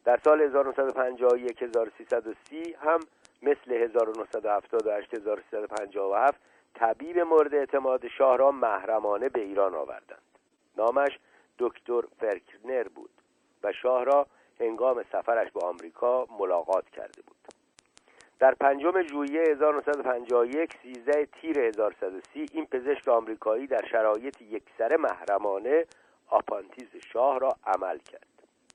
در 0.06 0.20
سال 0.24 0.42
1951 0.42 1.62
1330 1.64 2.74
هم 2.74 3.00
مثل 3.42 3.72
1978 3.72 5.14
1357 5.14 6.42
طبیب 6.74 7.20
مورد 7.20 7.56
اعتماد 7.56 8.08
شاه 8.08 8.38
را 8.38 8.52
محرمانه 8.52 9.30
به 9.30 9.42
ایران 9.42 9.76
آوردند. 9.76 10.22
نامش 10.78 11.20
دکتر 11.60 12.02
فرکنر 12.20 12.84
بود 12.84 13.10
و 13.64 13.72
شاه 13.72 14.04
را 14.04 14.28
هنگام 14.60 15.04
سفرش 15.12 15.52
به 15.52 15.60
آمریکا 15.60 16.28
ملاقات 16.40 16.90
کرده 16.90 17.22
بود. 17.22 17.36
در 18.40 18.54
پنجم 18.54 19.02
ژوئیه 19.02 19.42
1951 19.42 20.74
13 20.84 21.26
تیر 21.26 21.60
1130 21.60 22.46
این 22.54 22.66
پزشک 22.66 23.08
آمریکایی 23.08 23.68
در 23.68 23.86
شرایط 23.92 24.42
یکسره 24.42 24.98
محرمانه 24.98 25.86
آپانتیز 26.30 26.88
شاه 27.14 27.40
را 27.40 27.50
عمل 27.66 27.98
کرد. 27.98 28.28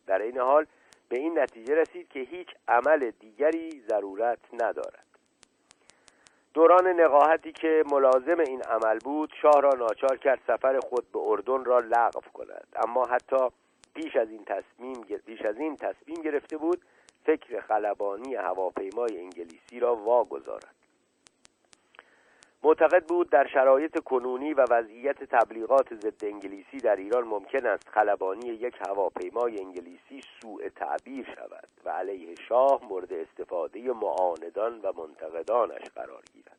در 0.07 0.23
این 0.23 0.39
حال 0.39 0.67
به 1.11 1.19
این 1.19 1.39
نتیجه 1.39 1.75
رسید 1.75 2.09
که 2.09 2.21
هیچ 2.21 2.49
عمل 2.69 3.11
دیگری 3.11 3.83
ضرورت 3.89 4.39
ندارد. 4.53 5.07
دوران 6.55 6.87
نقاهتی 6.87 7.53
که 7.53 7.85
ملازم 7.93 8.39
این 8.47 8.63
عمل 8.63 8.99
بود 8.99 9.33
شاه 9.43 9.61
را 9.61 9.71
ناچار 9.71 10.17
کرد 10.17 10.41
سفر 10.47 10.81
خود 10.81 11.13
به 11.13 11.19
اردن 11.19 11.65
را 11.65 11.79
لغو 11.79 12.21
کند. 12.33 12.67
اما 12.77 13.07
حتی 13.07 13.37
پیش 13.95 14.17
از 14.17 14.31
این 14.31 14.45
تصمیم 14.45 15.03
پیش 15.27 15.43
از 15.43 15.59
این 15.59 15.77
تصمیم 15.77 16.23
گرفته 16.23 16.57
بود 16.57 16.83
فکر 17.25 17.61
خلبانی 17.61 18.35
هواپیمای 18.35 19.19
انگلیسی 19.19 19.81
را 19.81 19.97
واگذارد. 19.97 20.80
معتقد 22.63 23.05
بود 23.05 23.31
در 23.31 23.47
شرایط 23.47 23.99
کنونی 23.99 24.55
و 24.55 24.65
وضعیت 24.71 25.25
تبلیغات 25.25 25.95
ضد 25.95 26.25
انگلیسی 26.25 26.77
در 26.77 26.97
ایران 26.97 27.25
ممکن 27.25 27.67
است 27.67 27.89
خلبانی 27.89 28.49
یک 28.49 28.75
هواپیمای 28.89 29.59
انگلیسی 29.61 30.21
سوء 30.43 30.69
تعبیر 30.69 31.27
شود 31.37 31.69
و 31.85 31.91
علیه 31.91 32.35
شاه 32.49 32.81
مورد 32.89 33.13
استفاده 33.13 33.93
معاندان 33.93 34.81
و 34.81 34.93
منتقدانش 34.97 35.91
قرار 35.95 36.23
گیرد. 36.33 36.57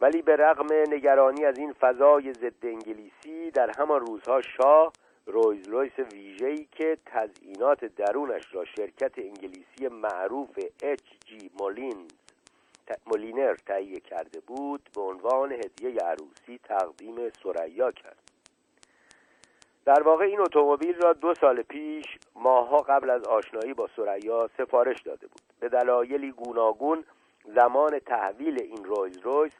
ولی 0.00 0.22
به 0.22 0.36
رغم 0.36 0.66
نگرانی 0.88 1.44
از 1.44 1.58
این 1.58 1.72
فضای 1.72 2.32
ضد 2.32 2.66
انگلیسی 2.66 3.50
در 3.50 3.70
همان 3.78 4.00
روزها 4.00 4.40
شاه 4.40 4.92
رویز 5.26 5.68
رویس 5.68 5.98
ویژه‌ای 5.98 6.68
که 6.72 6.98
تزئینات 7.06 7.84
درونش 7.84 8.54
را 8.54 8.64
شرکت 8.64 9.18
انگلیسی 9.18 9.88
معروف 9.88 10.58
اچ 10.82 11.04
جی 11.26 11.50
مولین 11.60 12.08
مولینر 13.06 13.54
تهیه 13.54 14.00
کرده 14.00 14.40
بود 14.40 14.90
به 14.94 15.00
عنوان 15.00 15.52
هدیه 15.52 16.00
عروسی 16.00 16.58
تقدیم 16.64 17.30
سریا 17.42 17.92
کرد. 17.92 18.18
در 19.84 20.02
واقع 20.02 20.24
این 20.24 20.40
اتومبیل 20.40 20.94
را 20.94 21.12
دو 21.12 21.34
سال 21.34 21.62
پیش 21.62 22.06
ماهها 22.34 22.76
قبل 22.76 23.10
از 23.10 23.24
آشنایی 23.24 23.74
با 23.74 23.88
سریا 23.96 24.50
سفارش 24.58 25.02
داده 25.02 25.26
بود. 25.26 25.42
به 25.60 25.68
دلایلی 25.68 26.32
گوناگون 26.32 27.04
زمان 27.44 27.98
تحویل 27.98 28.62
این 28.62 28.84
رویز 28.84 29.18
رویس 29.18 29.52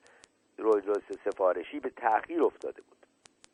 رولز 0.59 0.99
سفارشی 1.25 1.81
به 1.81 1.91
تأخیر 1.91 2.43
افتاده 2.43 2.83
بود. 2.83 3.07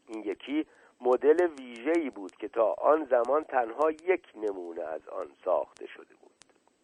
این 0.09 0.25
یکی 0.25 0.67
مدل 1.01 1.51
ویژه‌ای 1.59 2.11
بود 2.11 2.37
که 2.37 2.49
تا 2.49 2.73
آن 2.73 3.05
زمان 3.05 3.45
تنها 3.45 3.91
یک 3.91 4.33
نمونه 4.35 4.83
از 4.83 5.09
آن 5.09 5.31
ساخته 5.45 5.87
شده 5.87 6.15
بود. 6.21 6.33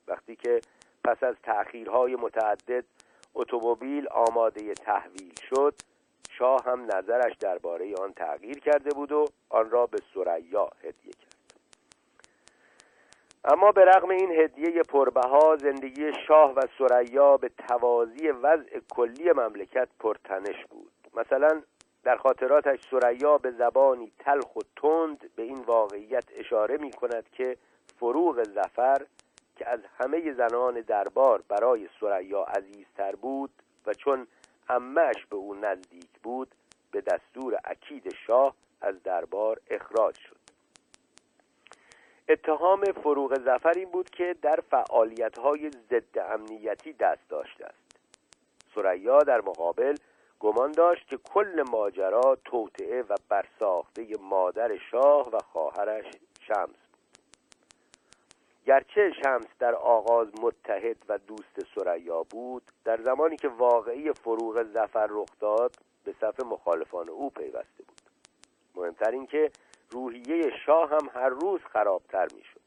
وقتی 0.09 0.37
که 0.37 0.61
پس 1.09 1.23
از 1.23 1.35
تأخیرهای 1.43 2.17
متعدد 2.17 2.85
اتومبیل 3.35 4.09
آماده 4.09 4.75
تحویل 4.75 5.35
شد. 5.51 5.75
شاه 6.31 6.65
هم 6.65 6.85
نظرش 6.85 7.37
درباره 7.41 7.95
آن 7.95 8.13
تغییر 8.13 8.59
کرده 8.59 8.91
بود 8.91 9.13
و 9.13 9.25
آن 9.49 9.71
را 9.71 9.87
به 9.87 9.99
سریا 10.15 10.71
هدیه 10.81 11.13
کرد. 11.13 11.37
اما 13.45 13.73
به 13.73 13.85
رغم 13.85 14.11
این 14.11 14.33
هدیه 14.33 14.83
پربها 14.83 15.57
زندگی 15.57 16.13
شاه 16.27 16.55
و 16.55 16.61
سریا 16.79 17.37
به 17.37 17.51
توازی 17.69 18.29
وضع 18.29 18.81
کلی 18.91 19.33
مملکت 19.33 19.89
پرتنش 20.01 20.67
بود. 20.71 20.93
مثلا 21.15 21.63
در 22.05 22.17
خاطراتش 22.17 22.81
سریا 22.91 23.39
به 23.39 23.51
زبانی 23.51 24.13
تلخ 24.19 24.57
و 24.57 24.61
تند 24.77 25.31
به 25.37 25.43
این 25.43 25.61
واقعیت 25.61 26.25
اشاره 26.37 26.77
می 26.77 26.91
کند 26.91 27.29
که 27.33 27.57
فروغ 28.01 28.43
زفر 28.43 29.07
که 29.59 29.69
از 29.69 29.81
همه 30.01 30.33
زنان 30.33 30.81
دربار 30.81 31.43
برای 31.49 31.89
سریا 32.01 32.43
عزیزتر 32.43 33.17
بود 33.17 33.51
و 33.87 33.95
چون 33.95 34.27
امش 34.69 35.27
به 35.31 35.37
او 35.37 35.55
نزدیک 35.55 36.11
بود 36.23 36.55
به 36.93 37.01
دستور 37.01 37.59
اکید 37.65 38.15
شاه 38.27 38.55
از 38.81 39.03
دربار 39.03 39.61
اخراج 39.71 40.19
شد. 40.19 40.37
اتهام 42.29 42.85
فروغ 42.85 43.39
زفر 43.39 43.73
این 43.77 43.91
بود 43.91 44.11
که 44.11 44.37
در 44.43 44.61
فعالیت‌های 44.71 45.71
ضد 45.71 46.19
امنیتی 46.19 46.93
دست 46.93 47.29
داشته 47.29 47.65
است. 47.65 47.99
سریا 48.75 49.19
در 49.19 49.41
مقابل 49.41 49.95
گمان 50.41 50.73
داشت 50.73 51.09
که 51.09 51.17
کل 51.17 51.65
ماجرا 51.71 52.39
توطعه 52.45 53.03
و 53.03 53.15
برساخته 53.29 54.07
مادر 54.21 54.77
شاه 54.91 55.31
و 55.31 55.39
خواهرش 55.39 56.07
شمس 56.41 56.88
گرچه 58.69 59.13
شمس 59.25 59.47
در 59.59 59.75
آغاز 59.75 60.29
متحد 60.43 60.97
و 61.09 61.19
دوست 61.19 61.67
سریا 61.75 62.23
بود 62.23 62.63
در 62.85 63.03
زمانی 63.03 63.37
که 63.37 63.49
واقعی 63.49 64.13
فروغ 64.13 64.63
زفر 64.63 65.07
رخ 65.11 65.29
داد 65.41 65.77
به 66.05 66.15
صف 66.21 66.41
مخالفان 66.41 67.09
او 67.09 67.31
پیوسته 67.31 67.85
بود. 67.89 68.01
مهمتر 68.75 69.11
این 69.11 69.27
که 69.27 69.51
روحیه 69.91 70.53
شاه 70.67 70.91
هم 70.91 71.11
هر 71.15 71.29
روز 71.29 71.61
خرابتر 71.73 72.27
می‌شد. 72.35 72.61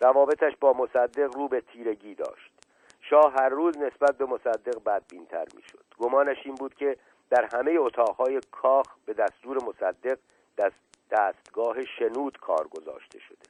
روابطش 0.00 0.52
با 0.60 0.72
مصدق 0.72 1.36
رو 1.36 1.48
به 1.48 1.60
تیرگی 1.60 2.14
داشت. 2.14 2.52
شاه 3.00 3.32
هر 3.32 3.48
روز 3.48 3.78
نسبت 3.78 4.18
به 4.18 4.24
مصدق 4.24 4.84
بدبینتر 4.84 5.46
می‌شد. 5.56 5.84
گمانش 5.98 6.38
این 6.44 6.54
بود 6.54 6.74
که 6.74 6.96
در 7.30 7.48
همه 7.54 7.76
اتاقهای 7.78 8.40
کاخ 8.50 8.86
به 9.06 9.12
دستور 9.12 9.64
مصدق 9.64 10.18
دست 10.58 10.76
دستگاه 11.10 11.84
شنود 11.84 12.38
کار 12.38 12.68
گذاشته 12.68 13.18
شده. 13.18 13.46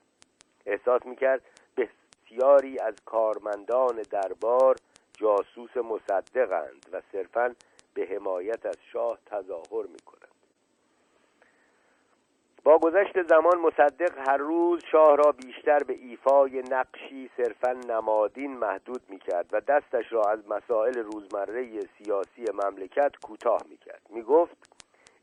احساس 0.66 1.06
می‌کرد 1.06 1.42
بسیاری 2.36 2.78
از 2.78 2.94
کارمندان 3.04 4.02
دربار 4.10 4.76
جاسوس 5.18 5.76
مصدقند 5.76 6.86
و 6.92 7.02
صرفا 7.12 7.54
به 7.94 8.06
حمایت 8.06 8.66
از 8.66 8.76
شاه 8.92 9.18
تظاهر 9.26 9.86
می‌کنند. 9.86 10.26
با 12.64 12.78
گذشت 12.78 13.22
زمان 13.22 13.58
مصدق 13.58 14.28
هر 14.28 14.36
روز 14.36 14.80
شاه 14.92 15.16
را 15.16 15.32
بیشتر 15.32 15.78
به 15.78 15.94
ایفای 15.94 16.62
نقشی 16.70 17.30
صرفا 17.36 17.72
نمادین 17.72 18.56
محدود 18.56 19.02
می 19.08 19.18
کرد 19.18 19.46
و 19.52 19.60
دستش 19.60 20.12
را 20.12 20.22
از 20.22 20.38
مسائل 20.48 20.94
روزمره 20.94 21.80
سیاسی 21.80 22.44
مملکت 22.64 23.12
کوتاه 23.22 23.60
می 23.68 23.76
کرد 23.76 24.02
می 24.10 24.22
گفت 24.22 24.56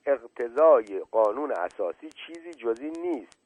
اقتضای 0.06 1.00
قانون 1.12 1.52
اساسی 1.52 2.10
چیزی 2.10 2.52
جزی 2.54 2.90
نیست 2.90 3.38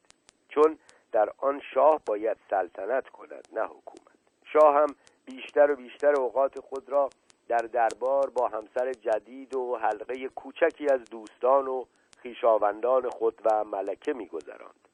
چون 0.48 0.78
در 1.12 1.28
آن 1.38 1.60
شاه 1.74 2.00
باید 2.06 2.36
سلطنت 2.50 3.08
کند 3.08 3.48
نه 3.52 3.64
حکومت. 3.64 4.18
شاه 4.44 4.74
هم 4.74 4.94
بیشتر 5.24 5.70
و 5.70 5.76
بیشتر 5.76 6.12
اوقات 6.12 6.60
خود 6.60 6.88
را 6.88 7.08
در 7.48 7.56
دربار 7.58 8.30
با 8.30 8.48
همسر 8.48 8.92
جدید 8.92 9.56
و 9.56 9.76
حلقه 9.76 10.28
کوچکی 10.28 10.86
از 10.88 11.04
دوستان 11.10 11.68
و 11.68 11.84
خیشاوندان 12.22 13.10
خود 13.10 13.40
و 13.44 13.64
ملکه 13.64 14.12
میگذراند. 14.12 14.88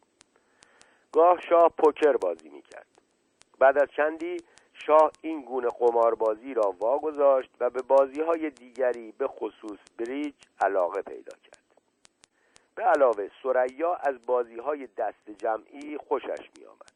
گاه 1.13 1.41
شاه 1.49 1.69
پوکر 1.79 2.17
بازی 2.17 2.49
می‌کرد. 2.49 2.87
بعد 3.59 3.79
از 3.79 3.89
چندی 3.97 4.37
شاه 4.87 5.13
این 5.23 5.43
گونه 5.43 5.69
قماربازی 5.69 6.55
را 6.55 6.75
واگذاشت 6.81 7.51
و 7.61 7.71
به 7.71 7.83
بازی 7.83 8.21
های 8.21 8.51
دیگری 8.51 9.13
به 9.13 9.29
خصوص 9.29 9.79
بریج 9.99 10.35
علاقه 10.61 11.03
پیدا 11.03 11.37
کرد. 11.45 11.64
به 12.75 12.83
علاوه 12.83 13.31
سریا 13.43 13.95
از 13.95 14.27
بازی 14.27 14.59
های 14.59 14.87
دست 14.87 15.31
جمعی 15.39 15.99
خوشش 15.99 16.51
می 16.59 16.65
آمد. 16.65 16.95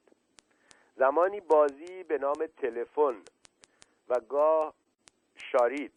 زمانی 0.97 1.41
بازی 1.41 2.03
به 2.03 2.19
نام 2.19 2.47
تلفن 2.57 3.17
و 4.09 4.21
گاه 4.21 4.75
شارید 5.37 5.93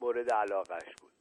مورد 0.00 0.32
علاقش 0.32 0.94
بود. 1.00 1.12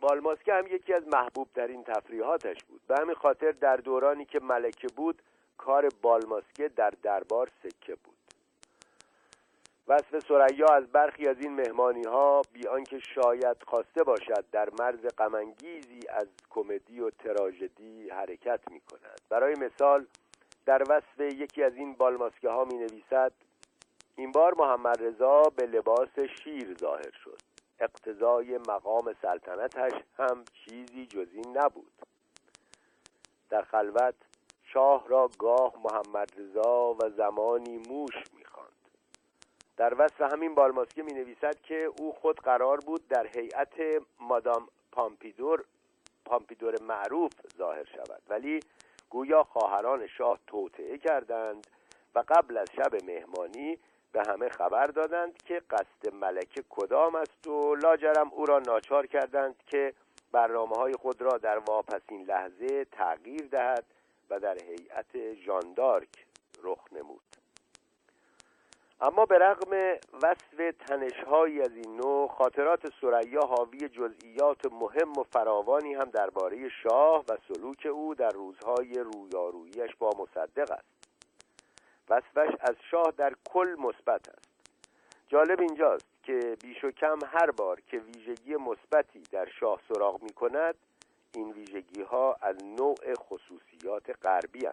بالماسکه 0.00 0.54
هم 0.54 0.66
یکی 0.66 0.94
از 0.94 1.08
محبوب 1.08 1.48
ترین 1.54 1.84
تفریحاتش 1.84 2.64
بود. 2.64 2.80
به 2.88 2.96
همین 2.96 3.14
خاطر 3.14 3.52
در 3.52 3.76
دورانی 3.76 4.24
که 4.24 4.40
ملکه 4.40 4.88
بود 4.88 5.22
کار 5.58 5.88
بالماسکه 6.02 6.68
در 6.68 6.90
دربار 7.02 7.50
سکه 7.62 7.94
بود. 7.94 8.13
وصف 9.88 10.18
سریا 10.28 10.66
از 10.66 10.86
برخی 10.86 11.28
از 11.28 11.36
این 11.40 11.52
مهمانی 11.52 12.02
ها 12.02 12.42
بی 12.52 12.66
آنکه 12.66 12.98
شاید 12.98 13.56
خواسته 13.66 14.02
باشد 14.02 14.44
در 14.52 14.68
مرز 14.78 15.06
غمانگیزی 15.18 16.00
از 16.08 16.28
کمدی 16.50 17.00
و 17.00 17.10
تراژدی 17.10 18.10
حرکت 18.10 18.60
می 18.70 18.80
کند 18.80 19.20
برای 19.28 19.54
مثال 19.54 20.06
در 20.66 20.82
وصف 20.88 21.20
یکی 21.20 21.62
از 21.62 21.76
این 21.76 21.94
بالماسکه 21.94 22.48
ها 22.48 22.64
می 22.64 22.78
نویسد 22.78 23.32
این 24.16 24.32
بار 24.32 24.54
محمد 24.54 25.02
رضا 25.02 25.42
به 25.56 25.66
لباس 25.66 26.18
شیر 26.18 26.76
ظاهر 26.80 27.10
شد. 27.24 27.38
اقتضای 27.80 28.58
مقام 28.58 29.14
سلطنتش 29.22 29.92
هم 30.18 30.44
چیزی 30.54 31.06
جزی 31.06 31.42
نبود. 31.54 31.92
در 33.50 33.62
خلوت 33.62 34.14
شاه 34.64 35.08
را 35.08 35.30
گاه 35.38 35.72
محمد 35.84 36.32
رضا 36.36 36.94
و 36.94 37.10
زمانی 37.16 37.78
موش 37.78 38.14
می‌خواند 38.14 38.43
در 39.76 39.94
وصف 39.98 40.20
همین 40.20 40.54
بالماسکه 40.54 41.02
می 41.02 41.12
نویسد 41.12 41.60
که 41.62 41.90
او 41.98 42.12
خود 42.12 42.40
قرار 42.40 42.80
بود 42.80 43.08
در 43.08 43.26
هیئت 43.26 44.02
مادام 44.20 44.68
پامپیدور 44.92 45.64
پامپیدور 46.24 46.82
معروف 46.82 47.32
ظاهر 47.58 47.84
شود. 47.84 48.22
ولی 48.28 48.60
گویا 49.10 49.44
خواهران 49.44 50.06
شاه 50.06 50.38
توطعه 50.46 50.98
کردند 50.98 51.66
و 52.14 52.24
قبل 52.28 52.56
از 52.56 52.68
شب 52.76 53.04
مهمانی 53.04 53.78
به 54.12 54.22
همه 54.28 54.48
خبر 54.48 54.86
دادند 54.86 55.42
که 55.42 55.62
قصد 55.70 56.14
ملکه 56.14 56.64
کدام 56.70 57.14
است 57.14 57.46
و 57.46 57.74
لاجرم 57.74 58.30
او 58.32 58.46
را 58.46 58.58
ناچار 58.58 59.06
کردند 59.06 59.62
که 59.66 59.94
برنامه 60.32 60.76
های 60.76 60.92
خود 60.92 61.22
را 61.22 61.38
در 61.38 61.58
واپسین 61.58 62.22
لحظه 62.22 62.84
تغییر 62.84 63.46
دهد 63.46 63.84
و 64.30 64.40
در 64.40 64.58
هیئت 64.64 65.34
ژاندارک 65.34 66.26
رخ 66.62 66.92
نمود. 66.92 67.33
اما 69.04 69.24
به 69.24 69.38
رغم 69.38 69.98
وصف 70.22 70.74
تنشهایی 70.88 71.60
از 71.60 71.70
این 71.76 71.96
نوع 71.96 72.28
خاطرات 72.28 72.92
سریا 73.00 73.40
حاوی 73.40 73.88
جزئیات 73.88 74.72
مهم 74.72 75.18
و 75.18 75.22
فراوانی 75.22 75.94
هم 75.94 76.04
درباره 76.04 76.68
شاه 76.68 77.24
و 77.28 77.36
سلوک 77.48 77.86
او 77.86 78.14
در 78.14 78.30
روزهای 78.30 78.94
رویاروییش 78.94 79.96
با 79.98 80.10
مصدق 80.18 80.70
است 80.70 81.08
وصفش 82.08 82.54
از 82.60 82.76
شاه 82.90 83.12
در 83.16 83.34
کل 83.44 83.76
مثبت 83.78 84.28
است 84.28 84.50
جالب 85.28 85.60
اینجاست 85.60 86.06
که 86.22 86.56
بیش 86.62 86.84
و 86.84 86.90
کم 86.90 87.18
هر 87.26 87.50
بار 87.50 87.80
که 87.80 87.98
ویژگی 87.98 88.56
مثبتی 88.56 89.22
در 89.32 89.48
شاه 89.60 89.80
سراغ 89.88 90.22
می 90.22 90.32
کند 90.32 90.74
این 91.34 91.52
ویژگی 91.52 92.02
ها 92.02 92.36
از 92.40 92.64
نوع 92.64 93.14
خصوصیات 93.14 94.26
غربی. 94.26 94.68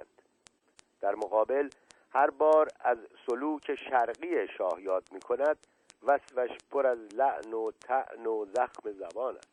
در 1.01 1.15
مقابل 1.15 1.69
هر 2.13 2.29
بار 2.29 2.67
از 2.79 2.97
سلوک 3.27 3.75
شرقی 3.75 4.47
شاه 4.47 4.81
یاد 4.81 5.03
می 5.11 5.19
کند 5.19 5.57
وصفش 6.03 6.57
پر 6.71 6.87
از 6.87 6.99
لعن 7.13 7.53
و 7.53 7.71
تعن 7.71 8.25
و 8.25 8.45
زخم 8.45 8.91
زبان 8.91 9.37
است. 9.37 9.51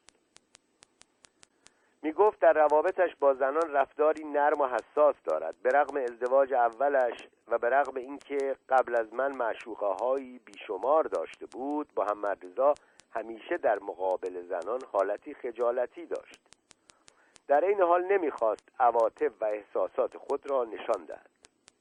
می 2.03 2.13
گفت 2.13 2.41
در 2.41 2.53
روابطش 2.53 3.17
با 3.21 3.35
زنان 3.35 3.73
رفتاری 3.73 4.25
نرم 4.25 4.61
و 4.61 4.67
حساس 4.67 5.17
دارد. 5.25 5.55
به 5.63 5.71
رغم 5.71 5.97
ازدواج 5.97 6.53
اولش 6.53 7.29
و 7.49 7.59
به 7.59 7.69
رغم 7.69 7.97
اینکه 7.97 8.57
قبل 8.69 8.97
از 9.01 9.15
من 9.15 9.33
معشوقه 9.33 9.87
هایی 9.87 10.39
بیشمار 10.39 11.05
داشته 11.05 11.47
بود 11.47 11.93
محمد 11.97 12.45
رضا 12.45 12.75
همیشه 13.11 13.57
در 13.57 13.79
مقابل 13.79 14.43
زنان 14.43 14.81
حالتی 14.93 15.35
خجالتی 15.35 16.07
داشت. 16.07 16.41
در 17.49 17.65
این 17.65 17.83
حال 17.83 18.05
نمی‌خواست 18.05 18.69
عواطف 18.81 19.33
و 19.41 19.45
احساسات 19.45 20.17
خود 20.17 20.51
را 20.51 20.65
نشان 20.65 21.05
دهد. 21.05 21.31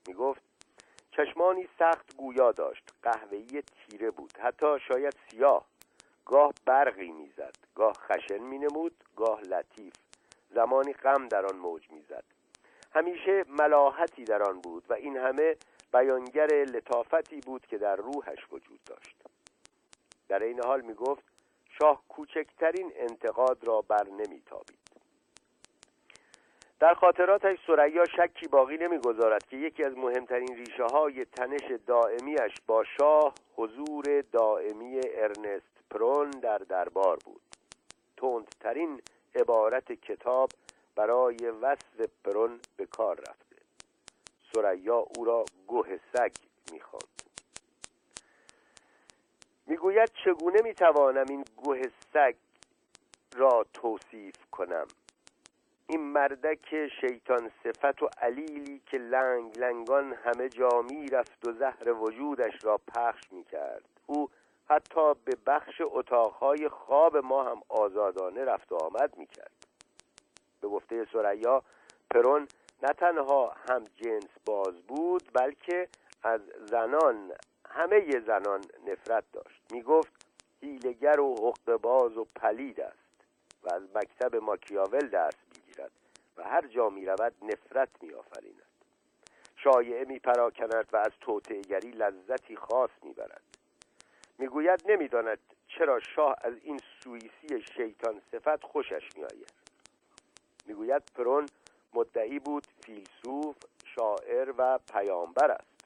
می 0.07 0.13
گفت 0.13 0.46
چشمانی 1.17 1.67
سخت 1.79 2.15
گویا 2.17 2.51
داشت. 2.51 2.83
قهوه‌ای 3.03 3.61
تیره 3.61 4.11
بود. 4.11 4.33
حتی 4.37 4.79
شاید 4.87 5.15
سیاه. 5.29 5.65
گاه 6.25 6.53
برقی 6.65 7.11
می‌زد. 7.11 7.55
گاه 7.75 7.93
خشن 7.93 8.37
مینمود. 8.37 9.03
گاه 9.15 9.41
لطیف. 9.41 9.93
زمانی 10.49 10.93
غم 10.93 11.27
در 11.27 11.45
آن 11.45 11.55
موج 11.57 11.91
می‌زد. 11.91 12.23
همیشه 12.91 13.43
ملاحتی 13.47 14.23
در 14.23 14.43
آن 14.43 14.61
بود 14.61 14.83
و 14.89 14.93
این 14.93 15.17
همه 15.17 15.55
بیانگر 15.93 16.47
لطافتی 16.47 17.39
بود 17.39 17.65
که 17.65 17.77
در 17.77 17.95
روحش 17.95 18.39
وجود 18.51 18.79
داشت. 18.85 19.15
در 20.27 20.43
این 20.43 20.63
حال 20.63 20.81
می 20.81 20.93
گفت 20.93 21.23
شاه 21.79 22.03
کوچکترین 22.09 22.91
انتقاد 22.95 23.63
را 23.63 23.81
بر 23.81 24.07
نمیتابید. 24.09 24.86
در 26.79 26.93
خاطراتش 26.93 27.57
سریا 27.67 28.05
شکی 28.05 28.47
باقی 28.47 28.77
نمی‌گذارد 28.77 29.47
که 29.47 29.57
یکی 29.57 29.83
از 29.83 29.97
مهمترین 29.97 30.55
ریشه 30.55 30.83
های 30.83 31.25
تنش 31.25 31.71
دائمیش 31.87 32.51
با 32.67 32.83
شاه 32.83 33.33
حضور 33.55 34.23
دائمی 34.31 35.01
ارنست 35.13 35.77
پرون 35.89 36.29
در 36.29 36.57
دربار 36.57 37.17
بود. 37.25 37.41
تندترین 38.17 39.01
عبارت 39.35 39.91
کتاب 39.91 40.49
برای 40.95 41.49
وصف 41.61 42.09
پرون 42.23 42.59
به 42.77 42.85
کار 42.85 43.15
رفته. 43.15 43.55
سریا 44.53 45.05
او 45.17 45.25
را 45.25 45.45
گوه 45.67 45.99
سگ 46.13 46.31
می‌خواند. 46.71 47.21
می‌گوید 49.67 50.11
چگونه 50.25 50.61
می‌توانم 50.63 51.25
این 51.29 51.43
گوه 51.55 51.81
سگ 52.13 52.35
را 53.35 53.65
توصیف 53.73 54.35
کنم؟ 54.51 54.87
این 55.89 56.01
مردک 56.01 56.87
شیطان 57.01 57.51
صفت 57.63 58.03
و 58.03 58.09
علیلی 58.21 58.81
که 58.85 58.97
لنگ 58.97 59.59
لنگان 59.59 60.13
همه 60.13 60.49
جا 60.49 60.81
می‌رفت 60.81 61.47
و 61.47 61.51
زهر 61.51 61.93
وجودش 61.93 62.53
را 62.63 62.77
پخش 62.77 63.21
می‌کرد. 63.31 63.83
او 64.05 64.29
حتی 64.69 65.13
به 65.25 65.37
بخش 65.45 65.81
اتاقهای 65.81 66.69
خواب 66.69 67.17
ما 67.17 67.43
هم 67.43 67.61
آزادانه 67.69 68.45
رفت 68.45 68.71
و 68.71 68.75
آمد 68.75 69.17
می‌کرد. 69.17 69.51
به 70.61 70.67
گفته 70.67 71.07
سریا 71.13 71.63
پرون 72.11 72.47
نه 72.83 72.93
تنها 72.93 73.55
هم 73.69 73.85
جنس 73.95 74.29
باز 74.45 74.81
بود 74.81 75.29
بلکه 75.33 75.87
از 76.23 76.41
زنان 76.65 77.31
همه 77.69 78.19
زنان 78.19 78.61
نفرت 78.87 79.23
داشت. 79.33 79.61
می 79.71 79.81
گفت 79.81 80.27
هیلگر 80.61 81.19
و 81.19 81.35
حق 81.35 81.75
باز 81.75 82.17
و 82.17 82.27
پلید 82.35 82.81
است. 82.81 83.07
و 83.63 83.73
از 83.73 83.81
مکتب 83.95 84.35
ماکیاول 84.35 85.03
می‌گیرد 85.03 85.46
و 86.37 86.43
هر 86.43 86.67
جا 86.67 86.89
می 86.89 87.05
رود 87.05 87.33
نفرت 87.41 87.89
می 88.01 88.13
آفریند 88.13 88.61
شایعه 89.55 90.05
می 90.05 90.19
پراکند 90.19 90.87
و 90.93 90.97
از 90.97 91.11
توطعهگری 91.21 91.91
لذتی 91.91 92.55
خاص 92.55 92.89
می 93.03 93.13
برد 93.13 93.41
می‌گوید 94.37 94.91
نمی‌داند 94.91 95.39
چرا 95.67 95.99
شاه 95.99 96.35
از 96.41 96.53
این 96.63 96.79
سوئیسی 97.03 97.61
شیطان 97.75 98.21
صفت 98.31 98.63
خوشش 98.63 99.09
میآید. 99.15 99.53
می‌گوید 100.65 101.03
پرون 101.15 101.45
مدعی 101.93 102.39
بود 102.39 102.67
فیلسوف 102.85 103.55
شاعر 103.95 104.53
و 104.57 104.79
پیامبر 104.93 105.51
است. 105.51 105.77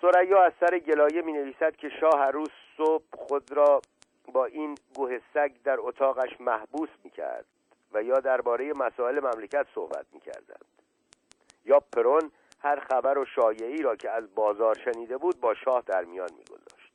سریا 0.00 0.42
از 0.42 0.52
سر 0.60 0.78
گلایه 0.78 1.22
می 1.22 1.32
نویسد 1.32 1.76
که 1.76 1.88
شاه 1.88 2.18
هر 2.18 2.30
روز 2.30 2.50
صبح 2.76 3.04
خود 3.12 3.52
را 3.52 3.80
با 4.32 4.44
این 4.44 4.74
گوه 4.96 5.20
سگ 5.34 5.52
در 5.64 5.76
اتاقش 5.80 6.40
محبوس 6.40 6.88
می 7.04 7.10
کرد 7.10 7.46
و 7.92 8.02
یا 8.02 8.20
درباره 8.20 8.72
مسائل 8.72 9.20
مملکت 9.20 9.66
صحبت 9.74 10.06
می 10.12 10.20
کردند. 10.20 10.64
یا 11.64 11.80
پرون 11.80 12.30
هر 12.60 12.80
خبر 12.80 13.18
و 13.18 13.24
شایعی 13.24 13.82
را 13.82 13.96
که 13.96 14.10
از 14.10 14.34
بازار 14.34 14.78
شنیده 14.84 15.16
بود 15.16 15.40
با 15.40 15.54
شاه 15.54 15.82
در 15.86 16.04
میان 16.04 16.30
گذاشت 16.50 16.92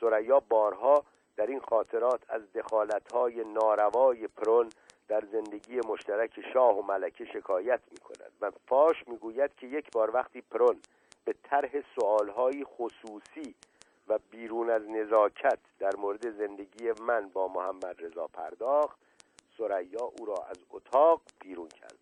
سریا 0.00 0.40
بارها 0.40 1.04
در 1.36 1.46
این 1.46 1.60
خاطرات 1.60 2.20
از 2.28 2.52
دخالتهای 2.52 3.44
ناروای 3.44 4.28
پرون 4.28 4.68
در 5.08 5.22
زندگی 5.32 5.80
مشترک 5.88 6.40
شاه 6.52 6.78
و 6.78 6.82
ملکه 6.82 7.24
شکایت 7.24 7.80
می 7.90 7.98
کند 7.98 8.32
و 8.40 8.50
فاش 8.68 9.08
می 9.08 9.16
گوید 9.16 9.54
که 9.54 9.66
یک 9.66 9.90
بار 9.90 10.10
وقتی 10.10 10.40
پرون 10.40 10.80
به 11.24 11.34
طرح 11.42 11.70
سوالهای 11.94 12.64
خصوصی 12.64 13.54
و 14.08 14.18
بیرون 14.30 14.70
از 14.70 14.90
نزاکت 14.90 15.58
در 15.78 15.96
مورد 15.98 16.30
زندگی 16.30 16.92
من 17.00 17.28
با 17.28 17.48
محمد 17.48 17.96
رضا 17.98 18.26
پرداخت 18.26 18.98
سریا 19.62 20.12
او 20.18 20.26
را 20.26 20.44
از 20.50 20.56
اتاق 20.70 21.20
بیرون 21.40 21.68
کرده 21.68 21.96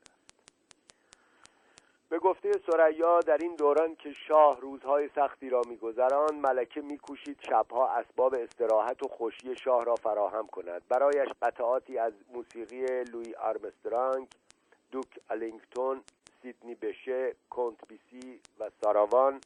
به 2.09 2.19
گفته 2.19 2.53
سریا 2.67 3.21
در 3.21 3.37
این 3.37 3.55
دوران 3.55 3.97
که 3.97 4.13
شاه 4.29 4.61
روزهای 4.61 5.09
سختی 5.15 5.51
را 5.51 5.63
میگذراند 5.69 6.33
ملکه 6.33 6.81
میکوشید 6.81 7.39
شبها 7.49 7.89
اسباب 7.89 8.35
استراحت 8.35 9.03
و 9.03 9.09
خوشی 9.09 9.57
شاه 9.57 9.85
را 9.85 9.95
فراهم 9.95 10.47
کند. 10.47 10.83
برایش 10.89 11.29
قطعاتی 11.43 11.99
از 11.99 12.13
موسیقی 12.33 13.05
لوی 13.05 13.35
آرمسترانگ 13.35 14.29
دوک 14.91 15.21
الینگتون 15.31 16.03
سیدنی 16.43 16.75
بشه 16.75 17.35
کنت 17.51 17.89
بیسی 17.89 18.41
و 18.61 18.71
ساراوان 18.83 19.41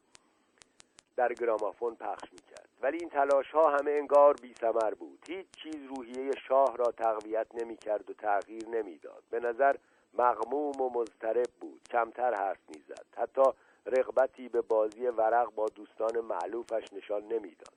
در 1.16 1.32
گرامافون 1.32 1.94
پخش 1.94 2.32
می‌کرد. 2.32 2.63
ولی 2.84 2.98
این 3.00 3.08
تلاش 3.08 3.50
ها 3.50 3.70
همه 3.70 3.90
انگار 3.90 4.34
بی 4.34 4.54
سمر 4.60 4.94
بود. 4.94 5.18
هیچ 5.28 5.46
چیز 5.62 5.76
روحیه 5.96 6.30
شاه 6.48 6.76
را 6.76 6.92
تقویت 6.92 7.46
نمی‌کرد 7.54 8.10
و 8.10 8.12
تغییر 8.12 8.68
نمی‌داد. 8.68 9.22
به 9.30 9.40
نظر 9.40 9.76
مغموم 10.14 10.80
و 10.80 10.90
مضطرب 10.90 11.50
بود. 11.60 11.80
کمتر 11.90 12.34
حرف 12.34 12.58
می‌زد. 12.68 13.06
حتی 13.16 13.42
رغبتی 13.86 14.48
به 14.48 14.60
بازی 14.60 15.06
ورق 15.06 15.54
با 15.54 15.66
دوستان 15.66 16.20
معلوفش 16.20 16.92
نشان 16.92 17.22
نمی‌داد. 17.22 17.74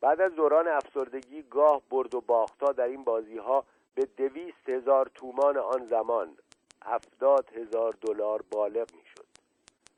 بعد 0.00 0.20
از 0.20 0.34
دوران 0.34 0.68
افسردگی 0.68 1.42
گاه 1.42 1.82
برد 1.90 2.14
و 2.14 2.20
باختا 2.20 2.72
در 2.72 2.86
این 2.86 3.04
بازی 3.04 3.38
ها 3.38 3.64
به 3.94 4.08
دویست 4.16 4.68
هزار 4.68 5.10
تومان 5.14 5.56
آن 5.56 5.86
زمان 5.86 6.36
هفتاد 6.84 7.50
هزار 7.54 7.96
دلار 8.00 8.42
بالغ 8.50 8.94
می‌شد. 8.94 9.26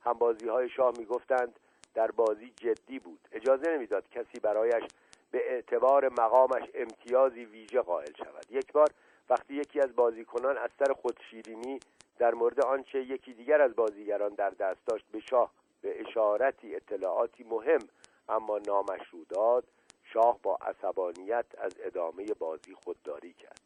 همبازی 0.00 0.48
های 0.48 0.68
شاه 0.68 0.92
می‌گفتند 0.98 1.60
در 1.94 2.10
بازی 2.10 2.52
جدی 2.56 2.98
بود. 2.98 3.20
اجازه 3.32 3.70
نمی‌داد 3.70 4.08
کسی 4.10 4.40
برایش 4.42 4.84
به 5.30 5.52
اعتبار 5.52 6.08
مقامش 6.08 6.68
امتیازی 6.74 7.44
ویژه 7.44 7.80
قائل 7.80 8.12
شود. 8.18 8.46
یک 8.50 8.72
بار 8.72 8.88
وقتی 9.30 9.54
یکی 9.54 9.80
از 9.80 9.96
بازیکنان 9.96 10.58
از 10.58 10.70
سر 10.78 10.92
خودشیرینی 10.92 11.80
در 12.18 12.34
مورد 12.34 12.60
آنچه 12.60 13.02
یکی 13.02 13.32
دیگر 13.32 13.62
از 13.62 13.76
بازیگران 13.76 14.34
در 14.34 14.50
دست 14.50 14.86
داشت 14.86 15.04
به 15.12 15.20
شاه 15.20 15.50
به 15.82 16.00
اشارتی 16.00 16.76
اطلاعاتی 16.76 17.44
مهم 17.44 17.88
اما 18.28 18.58
نامشروع 18.58 19.24
داد 19.28 19.64
شاه 20.04 20.38
با 20.42 20.56
عصبانیت 20.56 21.46
از 21.58 21.72
ادامه 21.84 22.24
بازی 22.38 22.74
خودداری 22.84 23.32
کرد. 23.32 23.60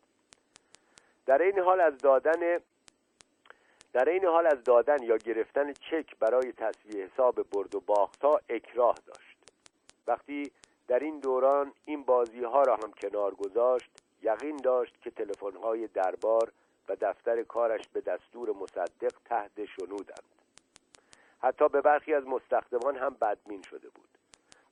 در 1.27 1.43
این 1.43 1.59
حال 1.59 1.81
از 1.81 1.99
دادن 1.99 2.59
در 3.93 4.09
این 4.09 4.25
حال 4.25 4.47
از 4.47 4.65
دادن 4.65 5.03
یا 5.03 5.17
گرفتن 5.17 5.73
چک 5.73 6.17
برای 6.19 6.53
تصویه 6.53 7.05
حساب 7.07 7.51
برد 7.51 7.75
و 7.75 7.81
باختا 7.81 8.41
اکراه 8.49 8.95
داشت. 9.07 9.39
وقتی 10.07 10.53
در 10.89 10.99
این 10.99 11.21
دوران 11.21 11.73
این 11.85 12.03
بازی 12.03 12.45
ها 12.45 12.63
را 12.63 12.77
هم 12.77 12.93
کنار 12.93 13.35
گذاشت 13.35 13.91
یقین 14.23 14.57
داشت 14.57 15.01
که 15.01 15.13
های 15.63 15.87
دربار 15.87 16.53
و 16.89 16.97
دفتر 17.01 17.43
کارش 17.43 17.89
به 17.93 18.01
دستور 18.01 18.53
مصدق 18.53 19.13
تحت 19.25 19.65
شنودند. 19.65 20.25
حتی 21.43 21.69
به 21.69 21.81
برخی 21.81 22.15
از 22.15 22.27
مستخدمان 22.27 22.97
هم 22.97 23.17
بدمین 23.21 23.63
شده 23.63 23.89
بود. 23.89 24.09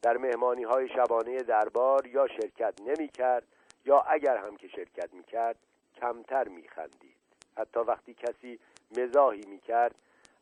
در 0.03 0.17
مهمانی 0.17 0.63
های 0.63 0.89
شبانه 0.89 1.43
دربار 1.43 2.07
یا 2.07 2.27
شرکت 2.27 2.75
نمی 2.81 3.09
کرد 3.09 3.47
یا 3.85 4.01
اگر 4.01 4.37
هم 4.37 4.57
که 4.57 4.69
شرکت 4.69 5.15
می 5.15 5.25
کرد 5.25 5.57
کمتر 6.01 6.49
می 6.49 6.69
خندید 6.69 7.17
حتی 7.57 7.81
وقتی 7.81 8.15
کسی 8.15 8.59
مزاحی 8.99 9.47
می 9.47 9.59
کرد 9.61 9.95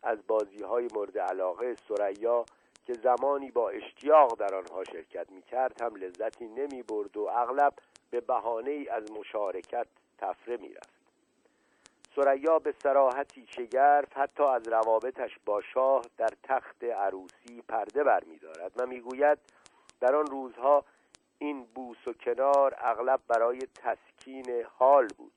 از 0.02 0.18
بازی 0.26 0.62
های 0.62 0.88
مورد 0.94 1.18
علاقه 1.18 1.76
سریا 1.88 2.44
که 2.86 2.94
زمانی 2.94 3.50
با 3.50 3.70
اشتیاق 3.70 4.38
در 4.38 4.54
آنها 4.54 4.84
شرکت 4.84 5.30
می 5.30 5.42
کرد 5.42 5.82
هم 5.82 5.96
لذتی 5.96 6.48
نمی 6.48 6.82
برد 6.82 7.16
و 7.16 7.28
اغلب 7.32 7.74
به 8.10 8.20
بهانه 8.20 8.70
ای 8.70 8.88
از 8.88 9.12
مشارکت 9.12 9.86
تفره 10.18 10.56
می 10.56 10.68
رفت 10.68 10.98
سریا 12.16 12.58
به 12.58 12.74
سراحتی 12.82 13.46
شگرف 13.46 14.16
حتی 14.16 14.42
از 14.42 14.68
روابطش 14.68 15.38
با 15.44 15.60
شاه 15.60 16.02
در 16.16 16.30
تخت 16.42 16.84
عروسی 16.84 17.62
پرده 17.68 18.04
بر 18.04 18.24
می 18.24 18.38
دارد 18.38 18.72
و 18.76 18.86
می‌گوید 18.86 19.38
در 20.00 20.14
آن 20.14 20.26
روزها 20.26 20.84
این 21.38 21.64
بوس 21.74 22.08
و 22.08 22.12
کنار 22.12 22.74
اغلب 22.78 23.20
برای 23.28 23.58
تسکین 23.58 24.64
حال 24.78 25.08
بود. 25.18 25.32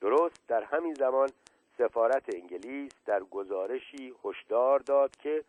درست 0.00 0.48
در 0.48 0.62
همین 0.62 0.94
زمان 0.94 1.28
سفارت 1.78 2.34
انگلیس 2.34 2.92
در 3.06 3.22
گزارشی 3.22 4.14
هشدار 4.24 4.78
داد 4.78 5.16
که 5.16 5.44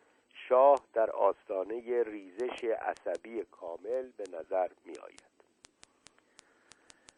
شاه 0.48 0.80
در 0.94 1.10
آستانه 1.10 2.02
ریزش 2.02 2.64
عصبی 2.64 3.42
کامل 3.42 4.10
به 4.16 4.24
نظر 4.32 4.68
می 4.84 4.98
آید. 4.98 5.28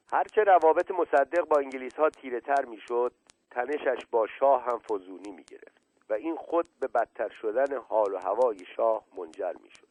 هرچه 0.06 0.42
روابط 0.42 0.90
مصدق 0.90 1.44
با 1.44 1.56
انگلیس 1.56 1.94
ها 1.94 2.10
تیره 2.10 2.40
تر 2.40 2.64
می 2.64 2.80
شد 2.88 3.12
تنشش 3.50 4.06
با 4.10 4.26
شاه 4.26 4.64
هم 4.64 4.78
فزونی 4.78 5.30
می 5.30 5.44
گرفت 5.44 5.80
و 6.10 6.14
این 6.14 6.36
خود 6.36 6.66
به 6.80 6.86
بدتر 6.86 7.28
شدن 7.28 7.76
حال 7.76 8.14
و 8.14 8.18
هوای 8.18 8.58
شاه 8.76 9.04
منجر 9.16 9.52
می 9.62 9.70
شد 9.70 9.88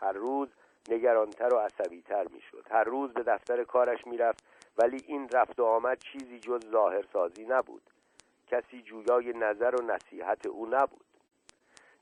هر 0.00 0.12
روز 0.12 0.48
نگرانتر 0.88 1.54
و 1.54 1.58
عصبیتر 1.58 2.28
می‌شد. 2.28 2.66
هر 2.70 2.84
روز 2.84 3.12
به 3.12 3.22
دفتر 3.22 3.64
کارش 3.64 4.06
می‌رفت 4.06 4.44
ولی 4.78 5.02
این 5.06 5.28
رفت 5.28 5.60
و 5.60 5.64
آمد 5.64 5.98
چیزی 5.98 6.38
جز 6.38 6.70
ظاهرسازی 6.70 7.44
نبود. 7.44 7.82
کسی 8.50 8.82
جویای 8.82 9.32
نظر 9.32 9.74
و 9.74 9.82
نصیحت 9.82 10.46
او 10.46 10.66
نبود. 10.66 11.04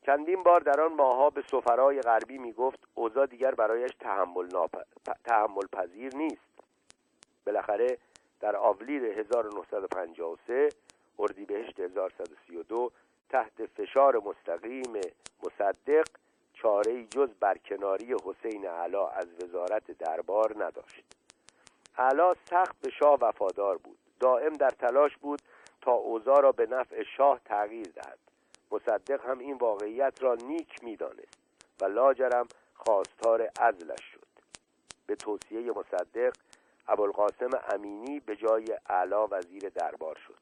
چندین 0.06 0.42
بار 0.42 0.60
در 0.60 0.80
آن 0.80 0.92
ماهها 0.92 1.30
به 1.30 1.42
سفرای 1.42 2.00
غربی 2.00 2.38
می‌گفت 2.38 2.78
اوضاع 2.94 3.26
دیگر 3.26 3.54
برایش 3.54 3.90
تحمل, 4.00 4.46
ناپ... 4.52 4.82
تحمل 5.24 5.66
پذیر 5.72 6.16
نیست. 6.16 6.50
بالاخره 7.46 7.98
در 8.40 8.56
آولیل 8.56 9.04
1953 9.04 10.68
اردیبهشت 11.18 11.80
1132 11.80 12.92
تحت 13.30 13.66
فشار 13.66 14.16
مستقیم 14.16 15.00
مصدق 15.42 16.06
چاره 16.54 17.04
جز 17.04 17.28
برکناری 17.40 18.14
حسین 18.24 18.66
علا 18.66 19.08
از 19.08 19.26
وزارت 19.42 19.90
دربار 19.98 20.64
نداشت. 20.64 21.04
علا 21.98 22.34
سخت 22.50 22.76
به 22.80 22.90
شاه 22.90 23.18
وفادار 23.20 23.78
بود. 23.78 23.98
دائم 24.20 24.52
در 24.52 24.70
تلاش 24.70 25.16
بود 25.16 25.42
تا 25.86 25.92
اوضاع 25.92 26.40
را 26.40 26.52
به 26.52 26.66
نفع 26.66 27.02
شاه 27.16 27.40
تغییر 27.44 27.86
دهد. 27.88 28.18
مصدق 28.70 29.24
هم 29.24 29.38
این 29.38 29.56
واقعیت 29.56 30.22
را 30.22 30.34
نیک 30.34 30.84
می‌دانست 30.84 31.38
و 31.80 31.84
لاجرم 31.84 32.48
خواستار 32.74 33.50
عزلش 33.60 34.02
شد. 34.12 34.26
به 35.06 35.14
توصیه 35.16 35.72
مصدق 35.72 36.32
ابوالقاسم 36.88 37.50
امینی 37.74 38.20
به 38.20 38.36
جای 38.36 38.64
اعلا 38.86 39.26
وزیر 39.26 39.68
دربار 39.68 40.18
شد. 40.26 40.40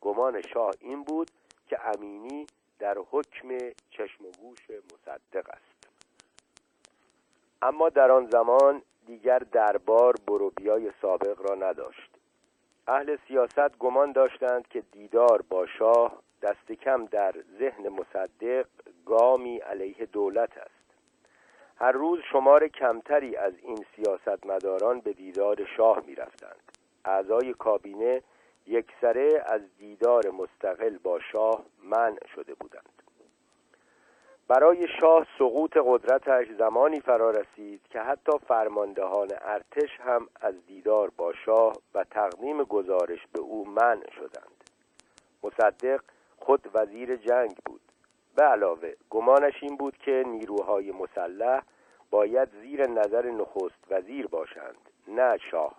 گمان 0.00 0.42
شاه 0.42 0.70
این 0.80 1.04
بود 1.04 1.30
که 1.66 1.88
امینی 1.88 2.46
در 2.78 2.98
حکم 3.10 3.58
چشم 3.90 4.26
و 4.26 4.30
گوش 4.40 4.70
مصدق 4.70 5.50
است. 5.50 5.88
اما 7.62 7.88
در 7.88 8.10
آن 8.10 8.30
زمان 8.30 8.82
دیگر 9.06 9.38
دربار 9.38 10.14
بروبیای 10.26 10.92
سابق 11.02 11.50
را 11.50 11.54
نداشت. 11.54 12.15
اهل 12.88 13.16
سیاست 13.28 13.78
گمان 13.78 14.12
داشتند 14.12 14.68
که 14.68 14.80
دیدار 14.92 15.42
با 15.42 15.66
شاه 15.66 16.22
دست 16.42 16.72
کم 16.72 17.06
در 17.06 17.34
ذهن 17.58 17.88
مصدق 17.88 18.66
گامی 19.06 19.58
علیه 19.58 20.06
دولت 20.06 20.58
است 20.58 20.86
هر 21.76 21.92
روز 21.92 22.20
شمار 22.32 22.68
کمتری 22.68 23.36
از 23.36 23.52
این 23.62 23.84
سیاستمداران 23.96 25.00
به 25.00 25.12
دیدار 25.12 25.64
شاه 25.76 26.02
می 26.06 26.14
رفتند. 26.14 26.72
اعضای 27.04 27.54
کابینه 27.54 28.22
یکسره 28.66 29.44
از 29.46 29.60
دیدار 29.78 30.30
مستقل 30.30 30.98
با 30.98 31.20
شاه 31.20 31.64
منع 31.84 32.26
شده 32.34 32.54
بودند 32.54 32.95
برای 34.48 34.88
شاه 35.00 35.26
سقوط 35.38 35.76
قدرتش 35.84 36.46
زمانی 36.58 37.00
فرا 37.00 37.30
رسید 37.30 37.80
که 37.90 38.00
حتی 38.00 38.32
فرماندهان 38.48 39.28
ارتش 39.40 40.00
هم 40.00 40.28
از 40.40 40.54
دیدار 40.66 41.10
با 41.16 41.32
شاه 41.32 41.72
و 41.94 42.04
تقدیم 42.04 42.62
گزارش 42.62 43.26
به 43.32 43.40
او 43.40 43.68
منع 43.68 44.10
شدند. 44.10 44.70
مصدق 45.42 46.00
خود 46.38 46.70
وزیر 46.74 47.16
جنگ 47.16 47.56
بود. 47.64 47.80
به 48.36 48.42
علاوه 48.42 48.92
گمانش 49.10 49.62
این 49.62 49.76
بود 49.76 49.96
که 49.96 50.24
نیروهای 50.26 50.92
مسلح 50.92 51.62
باید 52.10 52.48
زیر 52.62 52.88
نظر 52.88 53.30
نخست 53.30 53.84
وزیر 53.90 54.26
باشند 54.26 54.90
نه 55.08 55.38
شاه. 55.50 55.74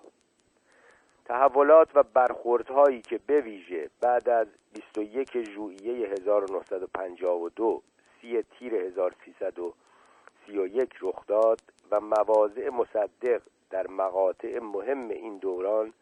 تحولات 1.25 1.89
و 1.95 2.03
برخوردهایی 2.03 3.01
که 3.01 3.19
به 3.27 3.41
ویژه 3.41 3.89
بعد 4.01 4.29
از 4.29 4.47
21 4.73 5.43
ژوئیه 5.43 6.07
1952 6.07 7.81
سی 8.27 8.43
تیر 8.59 8.75
1331 8.75 10.89
رخ 11.01 11.25
داد 11.27 11.61
و 11.91 11.99
مواضع 11.99 12.69
مصدق 12.69 13.41
در 13.69 13.87
مقاطع 13.87 14.59
مهم 14.59 15.09
این 15.09 15.37
دوران 15.37 15.93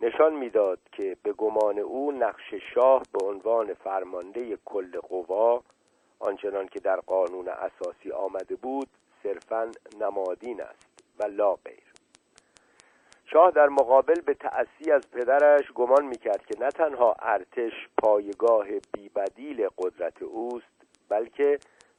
نشان 0.00 0.34
می‌داد 0.34 0.78
که 0.92 1.16
به 1.22 1.32
گمان 1.32 1.78
او 1.78 2.12
نقش 2.12 2.54
شاه 2.74 3.02
به 3.12 3.26
عنوان 3.26 3.74
فرمانده 3.74 4.58
کل 4.64 5.00
قوا 5.00 5.62
آنچنان 6.18 6.68
که 6.68 6.80
در 6.80 6.96
قانون 6.96 7.48
اساسی 7.48 8.12
آمده 8.12 8.56
بود 8.56 8.88
صرفا 9.22 9.70
نمادین 10.00 10.62
است 10.62 11.02
و 11.18 11.26
لا 11.26 11.54
غیر 11.54 11.92
شاه 13.26 13.50
در 13.50 13.68
مقابل 13.68 14.20
به 14.20 14.34
تأسی 14.34 14.92
از 14.92 15.10
پدرش 15.10 15.72
گمان 15.72 16.06
می‌کرد 16.06 16.46
که 16.46 16.60
نه 16.60 16.70
تنها 16.70 17.16
ارتش 17.18 17.88
پایگاه 18.02 18.66
بیبدیل 18.92 19.68
قدرت 19.78 20.22
اوست 20.22 20.73
بلکه 21.08 21.58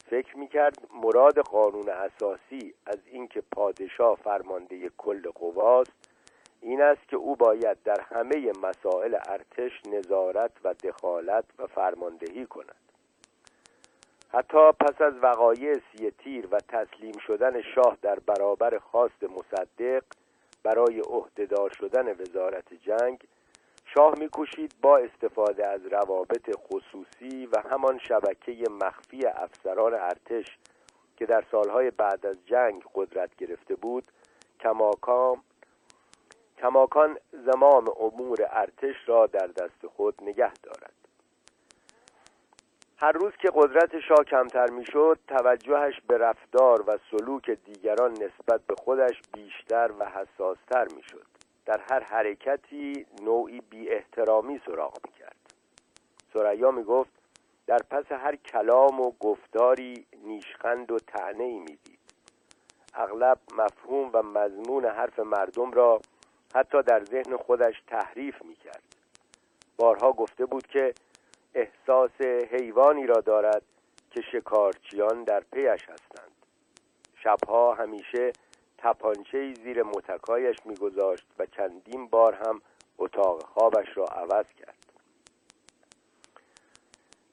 فکر 0.09 0.37
می‌کرد 0.37 0.87
مراد 1.03 1.39
قانون 1.39 1.89
اساسی 1.89 2.73
از 2.85 2.99
اینکه 3.05 3.43
پادشاه 3.51 4.15
فرمانده 4.15 4.89
کل 4.97 5.29
قواست 5.29 5.91
این 6.61 6.81
است 6.81 7.07
که 7.07 7.15
او 7.15 7.35
باید 7.35 7.83
در 7.83 8.01
همه 8.01 8.51
مسائل 8.63 9.17
ارتش 9.27 9.71
نظارت 9.87 10.51
و 10.63 10.73
دخالت 10.73 11.45
و 11.59 11.67
فرماندهی 11.67 12.45
کند. 12.45 12.75
حتی 14.29 14.71
پس 14.79 15.01
از 15.01 15.13
وقایع 15.21 15.73
سی 15.73 16.11
تیر 16.11 16.47
و 16.51 16.57
تسلیم 16.59 17.17
شدن 17.27 17.61
شاه 17.61 17.97
در 18.01 18.19
برابر 18.19 18.77
خواست 18.77 19.23
مصدق 19.23 20.03
برای 20.63 20.99
عهدهدار 20.99 21.69
شدن 21.69 22.11
وزارت 22.11 22.73
جنگ 22.73 23.19
شاه 23.95 24.19
میکوشید 24.19 24.73
با 24.81 24.97
استفاده 24.97 25.67
از 25.67 25.85
روابط 25.85 26.55
خصوصی 26.55 27.45
و 27.45 27.61
همان 27.69 27.99
شبکه 27.99 28.63
مخفی 28.81 29.25
افسران 29.25 29.93
ارتش 29.93 30.57
که 31.17 31.25
در 31.25 31.43
سالهای 31.51 31.91
بعد 31.91 32.25
از 32.25 32.37
جنگ 32.45 32.83
قدرت 32.95 33.35
گرفته 33.35 33.75
بود 33.75 34.03
کماکان 34.59 35.37
کماکان 36.57 37.17
زمام 37.31 37.85
امور 37.99 38.37
ارتش 38.49 38.95
را 39.05 39.27
در 39.27 39.47
دست 39.47 39.87
خود 39.95 40.15
نگه 40.21 40.53
دارد. 40.53 40.93
هر 42.97 43.11
روز 43.11 43.33
که 43.41 43.49
قدرت 43.53 43.99
شاه 43.99 44.23
کمتر 44.23 44.69
می‌شد 44.69 45.19
توجهش 45.27 46.01
به 46.07 46.17
رفتار 46.17 46.83
و 46.87 46.97
سلوک 47.11 47.49
دیگران 47.49 48.11
نسبت 48.11 48.61
به 48.67 48.75
خودش 48.75 49.21
بیشتر 49.33 49.91
و 49.99 50.05
حساستر 50.05 50.87
می‌شد. 50.95 51.34
در 51.65 51.81
هر 51.91 51.99
حرکتی 51.99 53.05
نوعی 53.21 53.61
بی 53.61 53.89
احترامی 53.89 54.61
سراغ 54.65 54.97
می‌کرد. 55.05 55.35
سریا 56.33 56.71
می‌گفت 56.71 57.11
در 57.67 57.79
پس 57.89 58.11
هر 58.11 58.35
کلام 58.35 59.01
و 59.01 59.11
گفتاری 59.19 60.05
نیشخند 60.23 60.91
و 60.91 60.99
تعنه 60.99 61.43
ای 61.43 61.59
می‌دید. 61.59 61.99
اغلب 62.93 63.37
مفهوم 63.57 64.09
و 64.13 64.23
مضمون 64.23 64.85
حرف 64.85 65.19
مردم 65.19 65.71
را 65.71 66.01
حتی 66.55 66.83
در 66.83 67.03
ذهن 67.03 67.37
خودش 67.37 67.81
تحریف 67.87 68.41
می‌کرد. 68.45 68.83
بارها 69.77 70.11
گفته 70.11 70.45
بود 70.45 70.67
که 70.67 70.93
احساس 71.53 72.21
حیوانی 72.51 73.07
را 73.07 73.21
دارد 73.21 73.61
که 74.11 74.21
شکارچیان 74.21 75.23
در 75.23 75.39
پیش 75.39 75.81
هستند. 75.89 76.31
شبها 77.23 77.73
همیشه 77.73 78.31
تپانچه 78.77 79.53
زیر 79.53 79.83
متکایش 79.83 80.55
میگذاشت 80.65 81.25
و 81.39 81.45
چندین 81.45 82.07
بار 82.07 82.33
هم 82.33 82.61
اتاق 82.97 83.43
خوابش 83.43 83.87
را 83.97 84.05
عوض 84.05 84.45
کرد. 84.59 84.75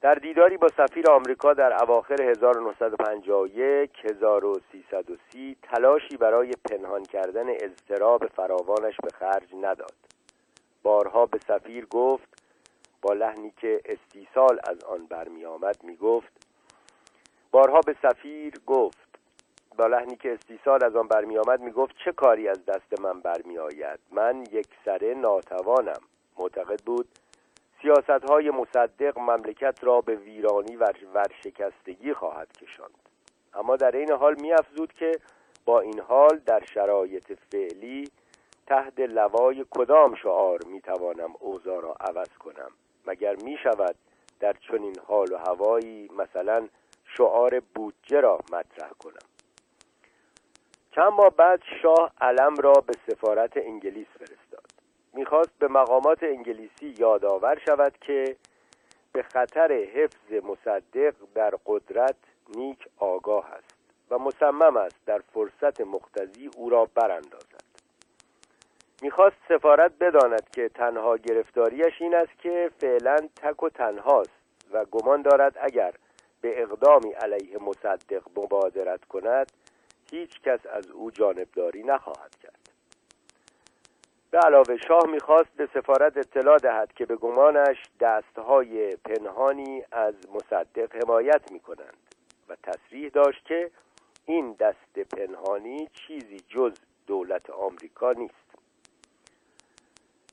در 0.01 0.15
دیداری 0.15 0.57
با 0.57 0.69
سفیر 0.69 1.11
آمریکا 1.11 1.55
در 1.55 1.83
اواخر 1.83 2.23
1951 2.23 3.91
1330 4.05 5.57
تلاشی 5.63 6.17
برای 6.17 6.53
پنهان 6.71 7.03
کردن 7.03 7.49
اضطراب 7.49 8.27
فراوانش 8.27 8.97
به 9.03 9.09
خرج 9.19 9.55
نداد. 9.63 9.95
بارها 10.83 11.27
به 11.27 11.39
سفیر 11.49 11.87
گفت 11.87 12.43
با 13.03 13.13
لحنی 13.13 13.53
که 13.61 13.81
استیصال 13.85 14.61
از 14.65 14.85
آن 14.85 15.07
برمی 15.07 15.45
آمد 15.45 15.85
می 15.85 15.99
بارها 17.51 17.81
به 17.81 17.97
سفیر 18.03 18.55
گفت 18.67 19.19
با 19.77 19.87
لحنی 19.87 20.17
که 20.17 20.33
استیصال 20.33 20.85
از 20.85 20.97
آن 20.97 21.09
برمی 21.09 21.39
آمد 21.39 21.61
می 21.61 21.71
گفت 21.71 21.95
چه 22.05 22.13
کاری 22.13 22.49
از 22.49 22.65
دست 22.65 23.01
من 23.01 23.21
برمی 23.21 23.59
آید 23.59 23.99
من 24.11 24.45
یک 24.53 24.67
سره 24.85 25.15
ناتوانم. 25.15 26.01
معتقد 26.39 26.81
بود 26.83 27.09
سیاست 27.83 28.25
های 28.31 28.51
مصدق 28.51 29.19
مملکت 29.19 29.85
را 29.85 30.01
به 30.01 30.15
ویرانی 30.15 30.77
و 30.77 30.93
ورشکستگی 31.15 32.15
خواهد 32.15 32.53
کشاند. 32.53 33.09
اما 33.55 33.77
در 33.77 33.97
این 33.97 34.13
حال 34.13 34.35
می 34.41 34.53
افزود 34.53 34.93
که 34.93 35.13
با 35.65 35.81
این 35.81 36.01
حال 36.01 36.41
در 36.47 36.65
شرایط 36.75 37.33
فعلی 37.53 38.11
تحت 38.67 39.01
لوای 39.01 39.65
کدام 39.71 40.15
شعار 40.15 40.59
می 40.67 40.81
توانم 40.81 41.33
اوضاع 41.41 41.81
را 41.83 41.97
عوض 42.01 42.29
کنم. 42.29 42.71
مگر 43.07 43.37
می 43.37 43.57
شود 43.63 43.95
در 44.41 44.53
چنین 44.53 44.97
حال 45.07 45.33
و 45.33 45.37
هوایی 45.37 46.11
مثلا 46.19 46.69
شعار 47.17 47.63
بودجه 47.75 48.21
را 48.21 48.39
مطرح 48.53 48.91
کنم؟ 48.91 49.32
چند 50.95 51.13
ماه 51.13 51.31
بعد 51.31 51.61
شاه 51.83 52.13
علم 52.21 52.55
را 52.57 52.73
به 52.73 52.93
سفارت 53.09 53.57
انگلیس 53.57 54.07
فرستاد. 54.19 54.65
می‌خواست 55.15 55.59
به 55.59 55.69
مقامات 55.69 56.23
انگلیسی 56.23 56.95
یادآور 56.99 57.59
شود 57.67 57.99
که 58.01 58.37
به 59.13 59.23
خطر 59.23 59.73
حفظ 59.73 60.33
مصدق 60.45 61.15
در 61.35 61.55
قدرت 61.67 62.17
نیک 62.57 62.79
آگاه 62.99 63.51
است 63.51 63.75
و 64.11 64.19
مصمم 64.19 64.77
است 64.77 65.07
در 65.07 65.19
فرصت 65.35 65.81
مختزی 65.81 66.51
او 66.57 66.71
را 66.71 66.89
براندازد. 66.95 67.63
می‌خواست 69.03 69.37
سفارت 69.49 69.93
بداند 70.01 70.51
که 70.51 70.69
تنها 70.69 71.17
گرفتاریش 71.17 71.95
این 72.01 72.15
است 72.15 72.39
که 72.39 72.71
فعلا 72.81 73.17
تک 73.37 73.63
و 73.63 73.69
تنهاست 73.69 74.43
و 74.73 74.85
گمان 74.85 75.23
دارد 75.23 75.59
اگر 75.61 75.93
به 76.41 76.63
اقدامی 76.63 77.13
علیه 77.13 77.59
مصدق 77.59 78.23
مبادرت 78.37 79.05
کند 79.05 79.53
هیچ 80.13 80.41
کس 80.41 80.67
از 80.67 80.91
او 80.91 81.11
جانبداری 81.11 81.83
نخواهد 81.83 82.37
کرد. 82.43 82.71
به 84.31 84.39
علاوه 84.39 84.77
شاه 84.77 85.07
می‌خواست 85.07 85.57
به 85.57 85.69
سفارت 85.75 86.17
اطلاع 86.17 86.59
دهد 86.59 86.93
که 86.93 87.07
به 87.07 87.17
گمانش 87.17 87.79
دستهای 88.01 88.97
پنهانی 88.97 89.85
از 89.93 90.15
مصدق 90.35 90.97
حمایت 91.05 91.53
می‌کنند 91.53 92.15
و 92.49 92.57
تصریح 92.63 93.09
داشت 93.09 93.45
که 93.45 93.71
این 94.27 94.53
دست 94.53 94.99
پنهانی 94.99 95.89
چیزی 95.93 96.41
جز 96.49 96.73
دولت 97.07 97.51
آمریکا 97.51 98.13
نیست. 98.13 98.35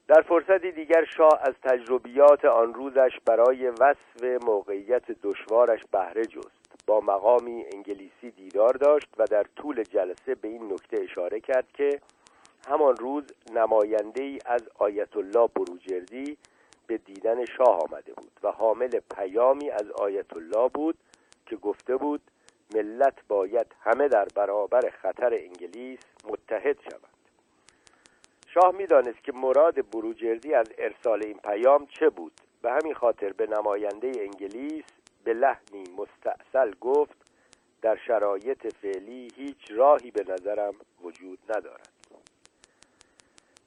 در 0.07 0.21
فرصتی 0.21 0.71
دیگر 0.71 1.05
شاه 1.05 1.39
از 1.41 1.53
تجربیات 1.63 2.45
آن 2.45 2.73
روزش 2.73 3.19
برای 3.25 3.67
وصف 3.67 4.43
موقعیت 4.43 5.11
دشوارش 5.11 5.85
بهره 5.91 6.25
جست. 6.25 6.58
با 6.87 6.99
مقامی 6.99 7.65
انگلیسی 7.73 8.31
دیدار 8.31 8.73
داشت 8.73 9.07
و 9.17 9.25
در 9.25 9.45
طول 9.55 9.83
جلسه 9.83 10.35
به 10.35 10.47
این 10.47 10.73
نکته 10.73 11.01
اشاره 11.03 11.39
کرد 11.39 11.71
که 11.73 12.01
همان 12.67 12.95
روز 12.95 13.23
نماینده 13.53 14.23
ای 14.23 14.39
از 14.45 14.69
آیت 14.79 15.17
الله 15.17 15.47
بروجردی 15.47 16.37
به 16.87 16.97
دیدن 16.97 17.45
شاه 17.45 17.79
آمده 17.89 18.13
بود 18.13 18.31
و 18.43 18.51
حامل 18.51 18.99
پیامی 19.15 19.69
از 19.69 19.91
آیت 19.91 20.33
الله 20.33 20.69
بود 20.69 20.97
که 21.45 21.55
گفته 21.55 21.95
بود 21.95 22.21
ملت 22.75 23.27
باید 23.27 23.67
همه 23.81 24.07
در 24.07 24.27
برابر 24.35 24.89
خطر 25.01 25.33
انگلیس 25.33 25.99
متحد 26.29 26.77
شوند 26.81 27.19
شاه 28.53 28.75
می‌دانست 28.75 29.23
که 29.23 29.31
مراد 29.31 29.89
بروجردی 29.89 30.53
از 30.53 30.67
ارسال 30.77 31.25
این 31.25 31.37
پیام 31.37 31.85
چه 31.85 32.09
بود 32.09 32.31
به 32.61 32.71
همین 32.71 32.93
خاطر 32.93 33.33
به 33.33 33.47
نماینده 33.47 34.11
انگلیس 34.19 34.83
به 35.23 35.33
لحنی 35.33 35.83
مستاصل 35.97 36.73
گفت 36.81 37.29
در 37.81 37.97
شرایط 38.07 38.75
فعلی 38.75 39.31
هیچ 39.35 39.71
راهی 39.71 40.11
به 40.11 40.23
نظرم 40.33 40.73
وجود 41.03 41.39
ندارد. 41.49 41.89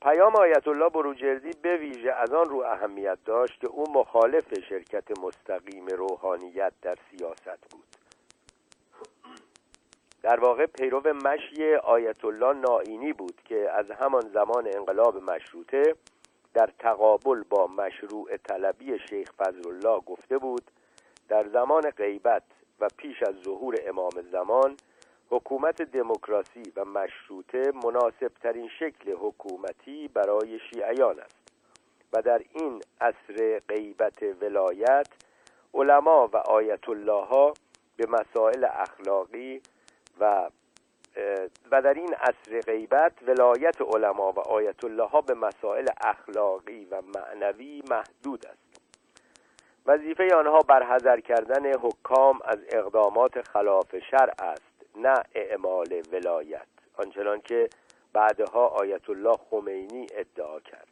پیام 0.03 0.37
آیت 0.37 0.69
الله 0.69 0.89
بروجردی 0.89 1.51
به 1.63 1.77
ویژه 1.77 2.13
از 2.13 2.33
آن 2.33 2.45
رو 2.45 2.57
اهمیت 2.57 3.19
داشت 3.25 3.61
که 3.61 3.67
او 3.67 3.93
مخالف 3.93 4.59
شرکت 4.69 5.19
مستقیم 5.19 5.87
روحانیت 5.87 6.73
در 6.83 6.99
سیاست 7.11 7.71
بود. 7.71 7.85
در 10.23 10.41
واقع 10.41 10.67
پیرو 10.67 11.15
مشی 11.15 11.75
آیت 11.75 12.25
الله 12.25 12.53
نائینی 12.53 13.13
بود 13.13 13.41
که 13.45 13.71
از 13.71 13.91
همان 13.91 14.31
زمان 14.35 14.67
انقلاب 14.77 15.31
مشروطه 15.31 15.95
در 16.55 16.71
تقابل 16.79 17.43
با 17.51 17.67
مشروع 17.67 18.37
طلبی 18.37 18.99
شیخ 19.09 19.33
فضلالله 19.33 20.01
گفته 20.01 20.39
بود 20.39 20.63
در 21.29 21.49
زمان 21.49 21.91
غیبت 21.91 22.43
و 22.81 22.89
پیش 22.97 23.23
از 23.23 23.35
ظهور 23.45 23.77
امام 23.87 24.23
زمان 24.33 24.77
حکومت 25.31 25.83
دموکراسی 25.83 26.73
و 26.77 26.85
مشروطه 26.85 27.73
مناسب 27.85 28.33
ترین 28.43 28.69
شکل 28.79 29.13
حکومتی 29.13 30.09
برای 30.09 30.59
شیعیان 30.59 31.21
است 31.21 31.43
و 32.13 32.23
در 32.23 32.43
این 32.53 32.81
عصر 33.01 33.61
غیبت 33.69 34.23
ولایت 34.23 35.09
علما 35.75 36.29
و 36.33 36.37
آیت 36.37 36.89
الله 36.89 37.25
ها 37.27 37.55
به 37.97 38.07
مسائل 38.07 38.67
اخلاقی 38.71 39.63
و 40.21 40.51
و 41.71 41.83
در 41.83 41.95
این 41.95 42.15
عصر 42.15 42.61
غیبت 42.61 43.13
ولایت 43.23 43.77
علما 43.95 44.33
و 44.33 44.41
آیت 44.41 44.85
الله 44.85 45.09
ها 45.09 45.21
به 45.21 45.35
مسائل 45.35 45.89
اخلاقی 46.01 46.85
و 46.85 47.03
معنوی 47.15 47.83
محدود 47.91 48.47
است. 48.47 48.62
وظیفه 49.87 50.35
آنها 50.35 50.59
برحضر 50.59 51.21
کردن 51.21 51.73
حکام 51.73 52.39
از 52.45 52.59
اقدامات 52.69 53.49
خلاف 53.49 53.99
شرع 54.11 54.35
است 54.39 54.73
نه 54.97 55.15
اعمال 55.35 56.03
ولایت. 56.13 56.67
آنچنان 56.99 57.41
که 57.41 57.69
بعدها 58.13 58.67
آیت 58.67 59.11
الله 59.11 59.37
خمینی 59.51 60.07
ادعا 60.15 60.61
کرد. 60.61 60.89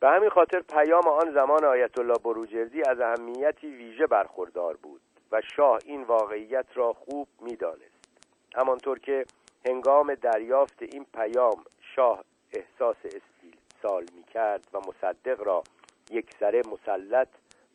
به 0.00 0.08
همین 0.08 0.30
خاطر 0.30 0.60
پیام 0.60 1.06
آن 1.06 1.34
زمان 1.34 1.64
آیت 1.64 1.98
الله 1.98 2.18
بروجردی 2.24 2.82
از 2.82 3.00
اهمیتی 3.00 3.66
ویژه 3.66 4.06
برخوردار 4.06 4.76
بود 4.76 5.00
و 5.32 5.40
شاه 5.56 5.78
این 5.84 6.02
واقعیت 6.02 6.66
را 6.74 6.92
خوب 6.92 7.28
می‌دانست. 7.40 8.08
همانطور 8.54 8.98
که 8.98 9.24
هنگام 9.66 10.14
دریافت 10.14 10.82
این 10.82 11.06
پیام 11.14 11.64
شاه 11.96 12.24
احساس 12.52 12.96
استیصال 13.04 14.04
می 14.16 14.24
کرد 14.24 14.68
و 14.72 14.78
مصدق 14.78 15.42
را 15.42 15.62
یک 16.10 16.26
سره 16.40 16.62
مسلط 16.72 17.28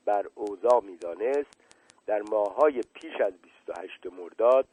بر 0.05 0.25
اوضاع 0.35 0.83
می‌دانست. 0.83 1.57
در 2.05 2.21
ماهای 2.21 2.81
پیش 2.93 3.21
از 3.21 3.33
28 3.33 4.05
مرداد 4.05 4.67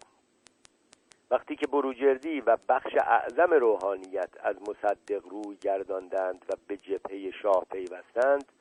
وقتی 1.30 1.56
که 1.56 1.66
بروجردی 1.66 2.40
و 2.40 2.56
بخش 2.68 2.94
اعظم 2.94 3.54
روحانیت 3.54 4.28
از 4.42 4.56
مصدق 4.68 5.26
روی 5.28 5.56
گرداندند 5.56 6.44
و 6.48 6.56
به 6.66 6.76
جبهه 6.76 7.30
شاه 7.42 7.64
پیوستند 7.70 8.52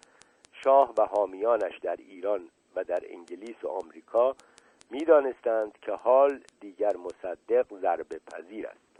شاه 0.63 0.93
و 0.97 1.05
حامیانش 1.05 1.79
در 1.81 1.95
ایران 1.95 2.49
و 2.75 2.83
در 2.83 3.03
انگلیس 3.09 3.63
و 3.63 3.67
آمریکا 3.67 4.35
می‌دانستند 4.89 5.77
که 5.81 5.91
حال 5.91 6.39
دیگر 6.59 6.93
مصدق 6.97 7.79
ضربه 7.81 8.19
پذیر 8.31 8.67
است. 8.67 8.94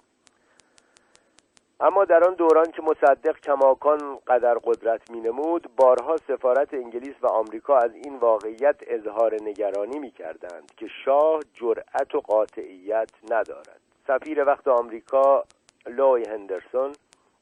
اما 1.79 2.05
در 2.05 2.23
آن 2.23 2.33
دوران 2.33 2.71
که 2.71 2.81
مصدق 2.81 3.39
کماکان 3.39 4.19
قدر 4.27 4.57
قدرت 4.63 5.11
می 5.11 5.19
نمود 5.19 5.75
بارها 5.75 6.17
سفارت 6.17 6.73
انگلیس 6.73 7.15
و 7.21 7.27
آمریکا 7.27 7.77
از 7.77 7.91
این 7.95 8.15
واقعیت 8.15 8.75
اظهار 8.81 9.35
نگرانی 9.41 9.99
می 9.99 10.11
کردند 10.11 10.71
که 10.77 10.87
شاه 11.05 11.39
جرأت 11.53 12.15
و 12.15 12.19
قاطعیت 12.21 13.09
ندارد. 13.31 13.79
سفیر 14.07 14.45
وقت 14.45 14.67
آمریکا 14.67 15.43
لوی 15.87 16.23
هندرسون 16.29 16.91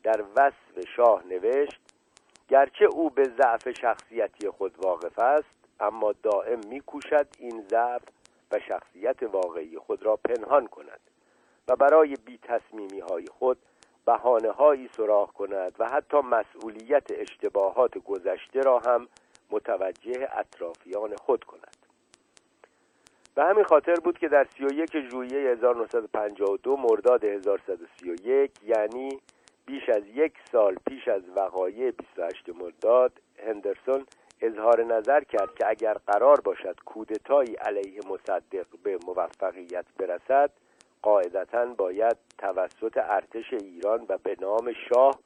در 0.04 0.24
وصف 0.36 0.88
شاه 0.96 1.24
نوشت 1.28 1.82
گرچه 2.50 2.86
او 2.86 3.10
به 3.10 3.24
ضعف 3.24 3.70
شخصیتی 3.82 4.50
خود 4.50 4.76
واقف 4.86 5.20
است 5.20 5.56
اما 5.80 6.14
دائم 6.24 6.60
میکوشد 6.70 7.28
این 7.40 7.66
ضعف 7.70 8.02
و 8.52 8.60
شخصیت 8.60 9.24
واقعی 9.24 9.78
خود 9.78 10.04
را 10.04 10.16
پنهان 10.16 10.68
کند 10.68 11.00
و 11.68 11.76
برای 11.76 12.16
بی 12.26 12.40
تصمیمی 12.44 13.00
های 13.00 13.26
خود 13.26 13.58
بحانه 14.06 14.52
هایی 14.52 14.90
سراغ 14.98 15.34
کند 15.34 15.76
و 15.80 15.90
حتی 15.90 16.18
مسئولیت 16.18 17.12
اشتباهات 17.12 17.98
گذشته 17.98 18.60
را 18.60 18.80
هم 18.80 19.08
متوجه 19.52 20.28
اطرافیان 20.34 21.16
خود 21.16 21.44
کند. 21.44 21.78
به 23.36 23.44
همین 23.44 23.64
خاطر 23.64 23.96
بود 23.96 24.18
که 24.18 24.28
در 24.28 24.48
31 24.58 25.10
ژوئیه 25.12 25.52
1952 25.52 26.78
مرداد 26.78 27.24
1131 27.24 28.52
یعنی 28.64 29.20
بیش 29.66 29.90
از 29.90 30.04
یک 30.14 30.34
سال 30.52 30.76
پیش 30.88 31.08
از 31.08 31.22
وقایع 31.36 31.92
28 31.92 32.50
مرداد 32.50 33.12
هندرسون 33.48 34.06
اظهار 34.42 34.84
نظر 34.84 35.24
کرد 35.24 35.56
که 35.56 35.70
اگر 35.70 35.94
قرار 35.94 36.42
باشد 36.42 36.76
کودتایی 36.86 37.56
علیه 37.56 38.00
مصدق 38.10 38.66
به 38.84 39.00
موفقیت 39.08 39.86
برسد 39.98 40.52
قاعدتا 41.04 41.66
باید 41.66 42.18
توسط 42.38 42.98
ارتش 42.98 43.54
ایران 43.54 44.06
و 44.10 44.18
به 44.18 44.36
نام 44.42 44.74
شاه 44.90 45.20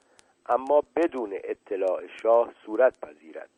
اما 0.49 0.83
بدون 0.95 1.33
اطلاع 1.43 2.07
شاه 2.21 2.53
صورت 2.65 2.93
پذیرد. 2.99 3.49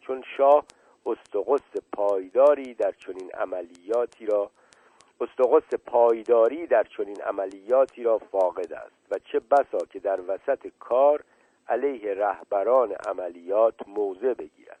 چون 0.00 0.24
شاه 0.36 0.64
استقص 1.06 1.80
پایداری 1.92 2.74
در 2.74 2.92
چنین 2.92 3.30
عملیاتی 3.30 4.26
را 4.26 4.50
استقص 5.20 5.80
پایداری 5.86 6.66
در 6.66 6.84
چنین 6.96 7.22
عملیاتی 7.22 8.02
را 8.02 8.18
فاقد 8.18 8.72
است. 8.72 8.96
و 9.10 9.18
چه 9.18 9.40
بسا 9.40 9.78
که 9.90 9.98
در 9.98 10.20
وسط 10.28 10.66
کار 10.78 11.24
علیه 11.68 12.14
رهبران 12.14 12.92
عملیات 12.92 13.88
موضع 13.88 14.34
بگیرد. 14.34 14.80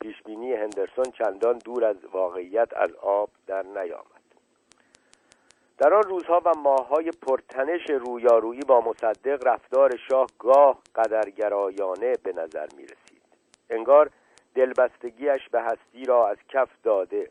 پیشبینی 0.00 0.52
هندرسون 0.52 1.04
چندان 1.18 1.58
دور 1.58 1.84
از 1.84 1.96
واقعیت 2.12 2.68
از 2.76 2.94
آب 2.94 3.30
در 3.46 3.62
نیامد. 3.62 4.21
در 5.82 5.94
آن 5.94 6.02
روزها 6.02 6.42
و 6.44 6.52
ماههای 6.58 7.10
پرتنش 7.10 7.90
رویارویی 7.90 8.60
با 8.60 8.80
مصدق 8.80 9.46
رفتار 9.46 9.96
شاه 10.08 10.26
گاه 10.38 10.78
قدرگرایانه 10.94 12.12
به 12.22 12.32
نظر 12.32 12.66
می 12.76 12.82
رسید 12.82 13.22
انگار 13.70 14.10
دلبستگیش 14.54 15.48
به 15.52 15.62
هستی 15.62 16.04
را 16.04 16.28
از 16.28 16.36
کف 16.48 16.68
داده. 16.82 17.30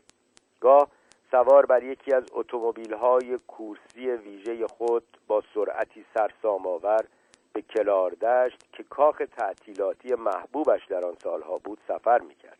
گاه 0.60 0.88
سوار 1.30 1.66
بر 1.66 1.82
یکی 1.82 2.14
از 2.14 2.24
اتومبیل‌های 2.32 3.38
کورسی 3.46 4.10
ویژه 4.10 4.66
خود 4.66 5.04
با 5.28 5.42
سرعتی 5.54 6.04
سرسام 6.14 6.66
آور 6.66 7.04
به 7.52 7.62
کلاردشت 7.62 8.72
که 8.72 8.82
کاخ 8.82 9.22
تعطیلاتی 9.38 10.14
محبوبش 10.14 10.86
در 10.86 11.04
آن 11.04 11.14
سالها 11.22 11.58
بود 11.58 11.78
سفر 11.88 12.18
می‌کرد. 12.18 12.58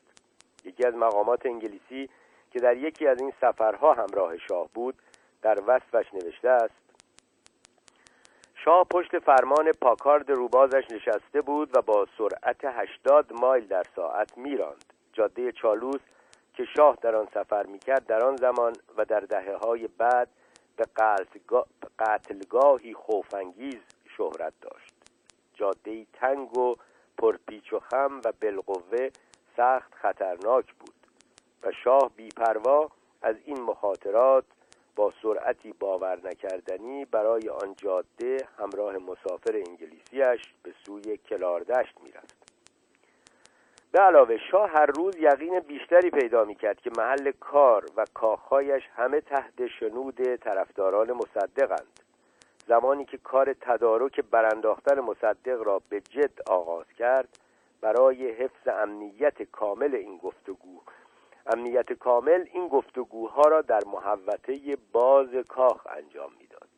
یکی 0.65 0.87
از 0.87 0.95
مقامات 0.95 1.47
انگلیسی 1.47 2.09
که 2.51 2.59
در 2.59 2.77
یکی 2.77 3.07
از 3.07 3.21
این 3.21 3.33
سفرها 3.41 3.95
همراه 3.95 4.39
شاه 4.39 4.69
بود 4.75 4.95
در 5.43 5.59
وصفش 5.67 6.15
نوشته 6.15 6.49
است. 6.49 6.75
شاه 8.55 8.85
پشت 8.85 9.19
فرمان 9.19 9.73
پاکارد 9.73 10.31
روبازش 10.31 10.85
نشسته 10.91 11.41
بود 11.41 11.77
و 11.77 11.83
با 11.83 12.07
سرعت 12.19 12.65
80 12.65 13.33
مایل 13.41 13.67
در 13.67 13.83
ساعت 13.97 14.39
میراند. 14.39 14.85
جاده 15.13 15.53
چالوس 15.53 16.01
که 16.55 16.65
شاه 16.77 16.99
در 17.03 17.17
آن 17.17 17.29
سفر 17.35 17.67
می‌کرد 17.67 18.07
در 18.07 18.25
آن 18.25 18.37
زمان 18.37 18.73
و 18.97 19.05
در 19.05 19.21
دهه 19.21 19.57
های 19.57 19.89
بعد 19.89 20.29
به 20.77 20.85
قتلگاهی 21.99 22.95
خوفانگیز 22.95 23.81
شهرت 24.17 24.53
داشت. 24.61 24.93
جاده 25.55 26.07
تنگ 26.13 26.59
و 26.59 26.77
پرپیچ 27.19 27.73
و 27.73 27.81
خم 27.81 28.21
و 28.25 28.33
بالقوه 28.43 29.09
سخت 29.57 29.95
خطرناک 29.95 30.75
بود 30.75 30.95
و 31.63 31.73
شاه 31.85 32.11
بیپروا 32.17 32.91
از 33.23 33.37
این 33.45 33.61
مخاطرات 33.61 34.45
با 34.97 35.13
سرعتی 35.23 35.73
باور 35.73 36.19
نکردنی 36.25 37.05
برای 37.05 37.49
آن 37.49 37.75
جاده 37.77 38.37
همراه 38.59 38.97
مسافر 38.97 39.63
انگلیسیش 39.69 40.55
به 40.63 40.73
سوی 40.87 41.17
کلاردشت 41.17 41.95
می‌رفت. 42.05 42.53
به 43.93 44.01
علاوه 44.01 44.37
شاه 44.51 44.71
هر 44.71 44.87
روز 44.87 45.17
یقین 45.17 45.61
بیشتری 45.61 46.11
پیدا 46.11 46.45
می‌کرد 46.45 46.81
که 46.81 46.91
محل 46.97 47.33
کار 47.41 47.85
و 47.97 48.05
کاخهایش 48.15 48.83
همه 48.97 49.21
تحت 49.21 49.67
شنود 49.81 50.35
طرفداران 50.37 51.13
مصدقند 51.13 52.01
زمانی 52.69 53.05
که 53.05 53.19
کار 53.19 53.53
تدارک 53.61 54.21
برانداختن 54.21 55.01
مصدق 55.01 55.63
را 55.63 55.83
به 55.89 56.01
جد 56.01 56.43
آغاز 56.47 56.87
کرد 56.99 57.39
برای 57.81 58.31
حفظ 58.31 58.69
امنیت 58.69 59.43
کامل 59.43 59.95
این 59.95 60.17
گفتگو 60.17 60.81
امنیت 61.47 61.93
کامل 61.93 62.45
این 62.53 62.69
گفتگوها 62.69 63.43
را 63.43 63.61
در 63.61 63.81
محوطه 63.87 64.77
باز 64.93 65.29
کاخ 65.49 65.87
انجام 65.87 66.31
می‌داد. 66.41 66.69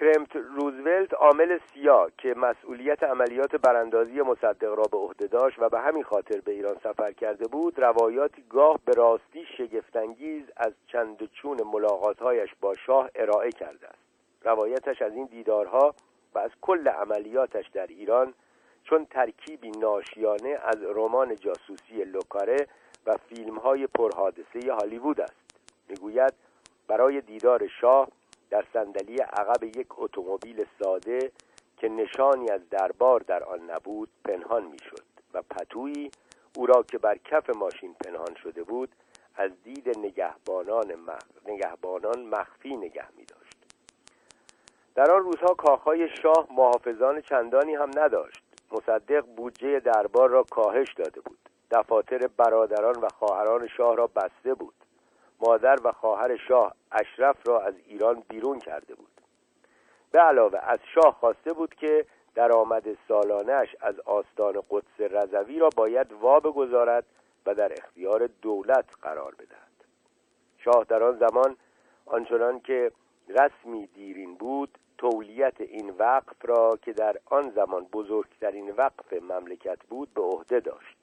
کرمت 0.00 0.36
روزولت 0.36 1.14
عامل 1.14 1.58
سیا 1.74 2.10
که 2.18 2.34
مسئولیت 2.34 3.02
عملیات 3.02 3.56
براندازی 3.56 4.22
مصدق 4.22 4.74
را 4.74 4.82
به 4.82 4.96
عهده 4.96 5.26
داشت 5.26 5.58
و 5.58 5.68
به 5.68 5.80
همین 5.80 6.02
خاطر 6.02 6.40
به 6.40 6.52
ایران 6.52 6.76
سفر 6.84 7.12
کرده 7.12 7.48
بود 7.48 7.78
روایاتی 7.78 8.44
گاه 8.50 8.78
به 8.84 8.92
راستی 8.92 9.46
شگفتانگیز 9.58 10.44
از 10.56 10.72
چند 10.86 11.30
چون 11.32 11.62
ملاقاتهایش 11.62 12.50
با 12.60 12.74
شاه 12.74 13.10
ارائه 13.14 13.50
کرده 13.52 13.88
است. 13.88 13.98
روایتش 14.42 15.02
از 15.02 15.12
این 15.12 15.24
دیدارها 15.24 15.94
و 16.34 16.38
از 16.38 16.50
کل 16.60 16.88
عملیاتش 16.88 17.68
در 17.68 17.86
ایران 17.86 18.34
چون 18.90 19.04
ترکیبی 19.04 19.70
ناشیانه 19.70 20.58
از 20.64 20.82
رمان 20.82 21.36
جاسوسی 21.36 22.04
لوکاره 22.04 22.66
و 23.06 23.16
فیلم 23.16 23.58
های 23.58 23.86
پرحادثه 23.86 24.72
هالیوود 24.72 25.20
است 25.20 25.34
می‌گوید 25.88 26.32
برای 26.86 27.20
دیدار 27.20 27.68
شاه 27.80 28.08
در 28.50 28.64
صندلی 28.72 29.16
عقب 29.16 29.64
یک 29.64 29.86
اتومبیل 29.98 30.66
ساده 30.82 31.32
که 31.76 31.88
نشانی 31.88 32.50
از 32.50 32.68
دربار 32.70 33.20
در 33.20 33.44
آن 33.44 33.70
نبود 33.70 34.08
پنهان 34.24 34.64
می‌شد 34.64 35.04
و 35.34 35.42
پتویی 35.42 36.10
او 36.56 36.66
را 36.66 36.82
که 36.82 36.98
بر 36.98 37.18
کف 37.18 37.56
ماشین 37.56 37.94
پنهان 37.94 38.34
شده 38.42 38.62
بود 38.62 38.88
از 39.36 39.50
دید 39.64 39.98
نگهبانان, 39.98 40.94
مخ... 40.94 41.18
نگهبانان 41.46 42.22
مخفی 42.22 42.76
نگه 42.76 43.08
می 43.16 43.24
داشت. 43.24 43.56
در 44.94 45.10
آن 45.10 45.22
روزها 45.22 45.54
کاخهای 45.54 46.08
شاه 46.22 46.46
محافظان 46.50 47.20
چندانی 47.20 47.74
هم 47.74 47.90
نداشت 47.96 48.47
مصدق 48.72 49.26
بودجه 49.36 49.80
دربار 49.80 50.30
را 50.30 50.42
کاهش 50.42 50.94
داده 50.94 51.20
بود. 51.20 51.38
دفاتر 51.70 52.26
برادران 52.36 52.94
و 52.94 53.08
خواهران 53.08 53.68
شاه 53.76 53.96
را 53.96 54.06
بسته 54.06 54.54
بود. 54.54 54.74
مادر 55.40 55.76
و 55.84 55.92
خواهر 55.92 56.36
شاه 56.36 56.74
اشرف 56.92 57.48
را 57.48 57.60
از 57.60 57.74
ایران 57.86 58.22
بیرون 58.28 58.58
کرده 58.58 58.94
بود. 58.94 59.20
به 60.10 60.20
علاوه 60.20 60.58
از 60.62 60.78
شاه 60.94 61.16
خواسته 61.20 61.52
بود 61.52 61.74
که 61.74 62.06
درآمد 62.34 62.84
سالانش 63.08 63.76
از 63.80 64.00
آستان 64.00 64.62
قدس 64.70 65.00
رضوی 65.00 65.58
را 65.58 65.68
باید 65.76 66.12
وا 66.12 66.40
بگذارد 66.40 67.04
و 67.46 67.54
در 67.54 67.72
اختیار 67.72 68.28
دولت 68.42 68.84
قرار 69.02 69.34
بدهد. 69.34 69.68
شاه 70.58 70.84
در 70.88 71.02
آن 71.02 71.18
زمان 71.18 71.56
آنچنان 72.06 72.60
که 72.60 72.92
رسمی 73.28 73.86
دیرین 73.86 74.34
بود 74.34 74.78
تولیت 74.98 75.60
این 75.60 75.90
وقف 75.90 76.36
را 76.44 76.78
که 76.82 76.92
در 76.92 77.16
آن 77.26 77.50
زمان 77.50 77.84
بزرگترین 77.84 78.70
وقف 78.70 79.12
مملکت 79.12 79.78
بود 79.88 80.14
به 80.14 80.22
عهده 80.22 80.60
داشت 80.60 80.96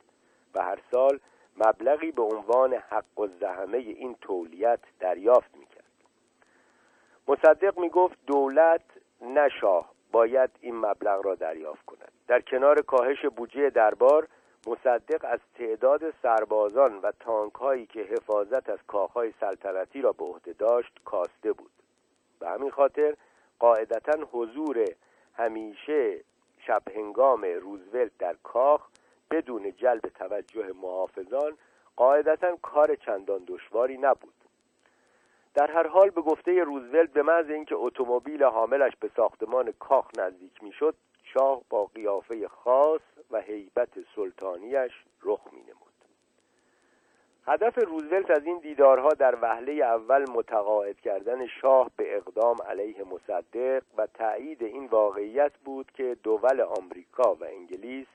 و 0.55 0.63
هر 0.63 0.79
سال 0.91 1.19
مبلغی 1.57 2.11
به 2.11 2.21
عنوان 2.21 2.73
حق 2.73 3.19
و 3.19 3.27
زحمه 3.27 3.77
این 3.77 4.15
تولیت 4.21 4.79
دریافت 4.99 5.55
می‌کرد. 5.57 5.85
مصدق 7.27 7.79
می‌گفت 7.79 8.17
دولت 8.27 8.81
نه 9.21 9.49
شاه 9.61 9.91
باید 10.11 10.49
این 10.61 10.75
مبلغ 10.75 11.25
را 11.25 11.35
دریافت 11.35 11.85
کند. 11.85 12.11
در 12.27 12.41
کنار 12.41 12.81
کاهش 12.81 13.25
بودجه 13.25 13.69
دربار 13.69 14.27
مصدق 14.67 15.25
از 15.25 15.39
تعداد 15.55 16.13
سربازان 16.21 16.99
و 16.99 17.11
تانک 17.19 17.53
هایی 17.53 17.85
که 17.85 17.99
حفاظت 17.99 18.69
از 18.69 18.79
کاخهای 18.87 19.33
سلطنتی 19.39 20.01
را 20.01 20.11
به 20.11 20.25
عهده 20.25 20.53
داشت 20.53 20.99
کاسته 21.05 21.53
بود. 21.53 21.71
به 22.39 22.49
همین 22.49 22.71
خاطر 22.71 23.15
قاعدتا 23.59 24.27
حضور 24.31 24.85
همیشه 25.33 26.23
شب 26.67 26.81
هنگام 26.95 27.41
روزولت 27.41 28.11
در 28.19 28.35
کاخ 28.43 28.87
بدون 29.31 29.71
جلب 29.71 30.01
توجه 30.01 30.71
محافظان 30.81 31.57
قاعدتا 31.95 32.55
کار 32.55 32.95
چندان 32.95 33.43
دشواری 33.47 33.97
نبود 33.97 34.33
در 35.53 35.71
هر 35.71 35.87
حال 35.87 36.09
به 36.09 36.21
گفته 36.21 36.63
روزولت 36.63 37.09
به 37.13 37.23
محض 37.23 37.49
اینکه 37.49 37.75
اتومبیل 37.75 38.43
حاملش 38.43 38.95
به 38.99 39.09
ساختمان 39.15 39.73
کاخ 39.79 40.05
نزدیک 40.17 40.63
می‌شد 40.63 40.95
شاه 41.23 41.61
با 41.69 41.85
قیافه 41.85 42.47
خاص 42.47 43.01
و 43.31 43.41
هیبت 43.41 43.89
سلطانیش 44.15 44.91
رخ 45.23 45.39
می 45.51 45.61
نمود. 45.61 45.94
هدف 47.47 47.77
روزولت 47.77 48.31
از 48.31 48.45
این 48.45 48.59
دیدارها 48.59 49.09
در 49.09 49.37
وهله 49.41 49.71
اول 49.71 50.25
متقاعد 50.29 50.99
کردن 51.01 51.47
شاه 51.47 51.91
به 51.97 52.17
اقدام 52.17 52.55
علیه 52.69 53.03
مصدق 53.03 53.83
و 53.97 54.07
تایید 54.07 54.63
این 54.63 54.85
واقعیت 54.85 55.51
بود 55.65 55.91
که 55.91 56.17
دول 56.23 56.61
آمریکا 56.61 57.35
و 57.35 57.43
انگلیس 57.43 58.07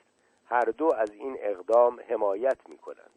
هر 0.46 0.64
دو 0.64 0.94
از 0.94 1.12
این 1.12 1.36
اقدام 1.40 2.00
حمایت 2.08 2.56
می 2.68 2.78
کنند. 2.78 3.10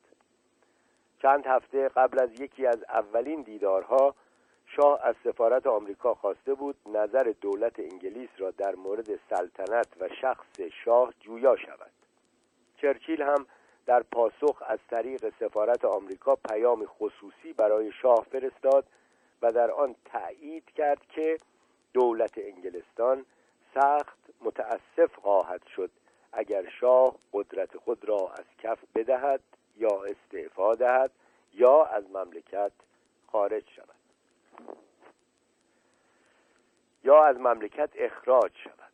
چند 1.22 1.46
هفته 1.46 1.90
قبل 1.90 2.24
از 2.24 2.40
یکی 2.40 2.68
از 2.68 2.84
اولین 2.84 3.42
دیدارها 3.42 4.16
شاه 4.66 5.00
از 5.04 5.16
سفارت 5.24 5.68
آمریکا 5.68 6.14
خواسته 6.14 6.54
بود 6.54 6.76
نظر 6.86 7.34
دولت 7.42 7.80
انگلیس 7.80 8.30
را 8.38 8.52
در 8.52 8.76
مورد 8.76 9.10
سلطنت 9.30 9.88
و 10.00 10.10
شخص 10.22 10.62
شاه 10.86 11.14
جویا 11.20 11.56
شود 11.56 11.92
چرچیل 12.78 13.22
هم 13.22 13.46
در 13.86 14.04
پاسخ 14.04 14.64
از 14.68 14.80
طریق 14.90 15.34
سفارت 15.40 15.86
آمریکا 15.86 16.36
پیام 16.36 16.86
خصوصی 16.86 17.54
برای 17.58 17.92
شاه 17.92 18.26
فرستاد 18.32 18.86
و 19.42 19.52
در 19.52 19.72
آن 19.72 19.96
تأیید 20.06 20.66
کرد 20.66 21.02
که 21.10 21.38
دولت 21.94 22.38
انگلستان 22.38 23.26
سخت 23.74 24.18
متاسف 24.42 25.16
خواهد 25.22 25.62
شد 25.76 25.90
اگر 26.34 26.70
شاه 26.70 27.16
قدرت 27.34 27.78
خود 27.78 28.06
را 28.06 28.32
از 28.38 28.46
کف 28.64 28.80
بدهد 28.96 29.42
یا 29.78 30.04
استعفا 30.04 30.76
دهد 30.76 31.12
یا 31.54 31.84
از 31.86 32.04
مملکت 32.12 32.72
خارج 33.32 33.64
شود. 33.76 33.88
یا 37.04 37.24
از 37.24 37.38
مملکت 37.38 37.90
اخراج 37.96 38.52
شود. 38.64 38.94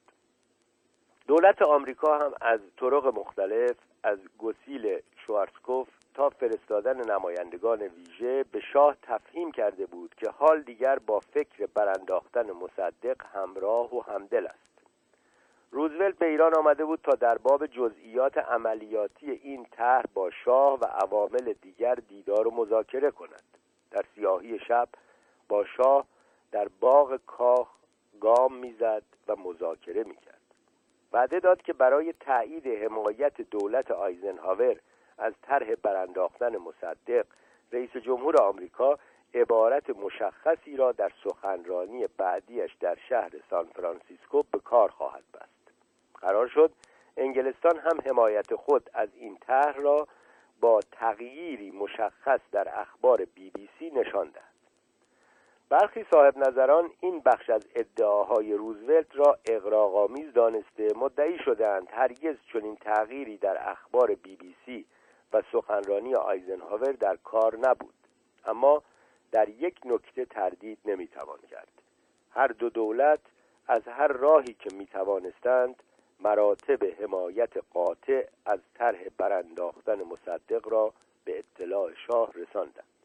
دولت 1.27 1.61
آمریکا 1.61 2.17
هم 2.17 2.33
از 2.41 2.59
طرق 2.77 3.05
مختلف 3.05 3.75
از 4.03 4.19
گسیل 4.39 4.99
شوارتسکوف 5.15 5.87
تا 6.13 6.29
فرستادن 6.29 7.11
نمایندگان 7.11 7.81
ویژه 7.81 8.45
به 8.51 8.59
شاه 8.59 8.95
تفهیم 9.01 9.51
کرده 9.51 9.85
بود 9.85 10.15
که 10.15 10.29
حال 10.29 10.61
دیگر 10.61 10.99
با 10.99 11.19
فکر 11.19 11.65
برانداختن 11.65 12.51
مصدق 12.51 13.25
همراه 13.33 13.95
و 13.95 14.01
همدل 14.01 14.47
است. 14.47 14.69
روزولت 15.71 16.17
به 16.17 16.25
ایران 16.25 16.55
آمده 16.55 16.85
بود 16.85 16.99
تا 17.03 17.11
در 17.11 17.37
باب 17.37 17.65
جزئیات 17.67 18.37
عملیاتی 18.37 19.31
این 19.31 19.65
طرح 19.71 20.05
با 20.13 20.29
شاه 20.29 20.79
و 20.79 20.85
عوامل 20.85 21.53
دیگر 21.61 21.95
دیدار 21.95 22.47
و 22.47 22.51
مذاکره 22.51 23.11
کند. 23.11 23.43
در 23.91 24.05
سیاهی 24.15 24.59
شب 24.59 24.89
با 25.47 25.65
شاه 25.65 26.05
در 26.51 26.67
باغ 26.79 27.19
کاخ 27.27 27.67
گام 28.21 28.53
می‌زد 28.53 29.03
و 29.27 29.35
مذاکره 29.35 30.03
می‌کرد. 30.03 30.48
وعده 31.13 31.39
داد 31.39 31.61
که 31.61 31.73
برای 31.73 32.13
تایید 32.19 32.67
حمایت 32.67 33.41
دولت 33.41 33.91
آیزنهاور 33.91 34.79
از 35.17 35.33
طرح 35.41 35.75
برانداختن 35.75 36.57
مصدق 36.57 37.25
رئیس 37.71 37.97
جمهور 37.97 38.41
آمریکا 38.41 38.99
عبارت 39.33 39.89
مشخصی 39.89 40.77
را 40.77 40.91
در 40.91 41.11
سخنرانی 41.23 42.07
بعدیش 42.17 42.73
در 42.79 42.97
شهر 43.09 43.31
سان 43.49 43.65
فرانسیسکو 43.65 44.43
به 44.51 44.59
کار 44.59 44.89
خواهد 44.89 45.23
بست. 45.33 45.71
قرار 46.21 46.47
شد 46.47 46.71
انگلستان 47.17 47.77
هم 47.77 48.01
حمایت 48.05 48.55
خود 48.55 48.89
از 48.93 49.09
این 49.15 49.37
طرح 49.37 49.77
را 49.77 50.07
با 50.61 50.79
تغییری 50.91 51.71
مشخص 51.71 52.39
در 52.51 52.79
اخبار 52.79 53.25
بی 53.35 53.49
بی 53.49 53.69
سی 53.79 53.89
نشان 53.89 54.29
دهد. 54.29 54.43
برخی 55.69 56.05
صاحب 56.11 56.37
نظران 56.37 56.89
این 56.99 57.19
بخش 57.19 57.49
از 57.49 57.67
ادعاهای 57.75 58.53
روزولت 58.53 59.15
را 59.15 59.37
اقراغامیز 59.45 60.33
دانسته 60.33 60.87
مدعی 60.95 61.37
شدهاند. 61.45 61.87
هرگز 61.91 62.35
چنین 62.53 62.75
تغییری 62.75 63.37
در 63.37 63.71
اخبار 63.71 64.15
بی 64.15 64.35
بی 64.35 64.55
سی 64.65 64.85
و 65.33 65.41
سخنرانی 65.51 66.15
آیزنهاور 66.15 66.91
در 66.91 67.15
کار 67.23 67.57
نبود. 67.57 67.93
اما 68.45 68.83
در 69.31 69.49
یک 69.49 69.79
نکته 69.85 70.25
تردید 70.25 70.77
نمی‌توان 70.85 71.39
کرد. 71.51 71.81
هر 72.31 72.47
دو 72.47 72.69
دولت 72.69 73.19
از 73.67 73.87
هر 73.87 74.07
راهی 74.07 74.53
که 74.53 74.75
می‌توانستند 74.75 75.83
مراتب 76.19 77.03
حمایت 77.03 77.57
قاطع 77.73 78.27
از 78.45 78.59
طرح 78.75 78.99
برانداختن 79.17 80.03
مصدق 80.03 80.67
را 80.67 80.93
به 81.25 81.39
اطلاع 81.39 81.91
شاه 82.07 82.31
رساندند. 82.35 82.98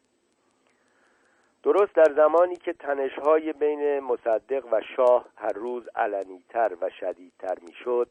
درست 1.65 1.95
در 1.95 2.15
زمانی 2.17 2.57
که 2.57 2.73
تنشهای 2.73 3.53
بین 3.53 4.01
مصدق 4.01 4.65
و 4.73 4.81
شاه 4.97 5.25
هر 5.37 5.53
روز 5.53 5.89
علنیتر 5.95 6.73
و 6.81 6.91
شدیدتر 6.91 7.59
می‌شد 7.62 8.09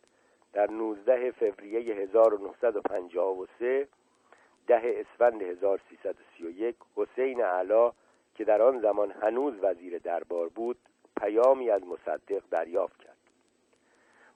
در 0.54 0.72
19 0.72 1.32
فوریه 1.32 1.96
1953 1.96 3.88
ده 4.68 4.82
اسفند 4.84 5.42
1331 5.42 6.76
حسین 6.96 7.42
علا 7.42 7.92
که 8.36 8.44
در 8.44 8.62
آن 8.62 8.80
زمان 8.80 9.12
هنوز 9.12 9.54
وزیر 9.62 9.98
دربار 9.98 10.50
بود 10.50 10.78
پیامی 11.22 11.70
از 11.70 11.82
مصدق 11.84 12.44
دریافت 12.52 12.98
کرد. 13.04 13.18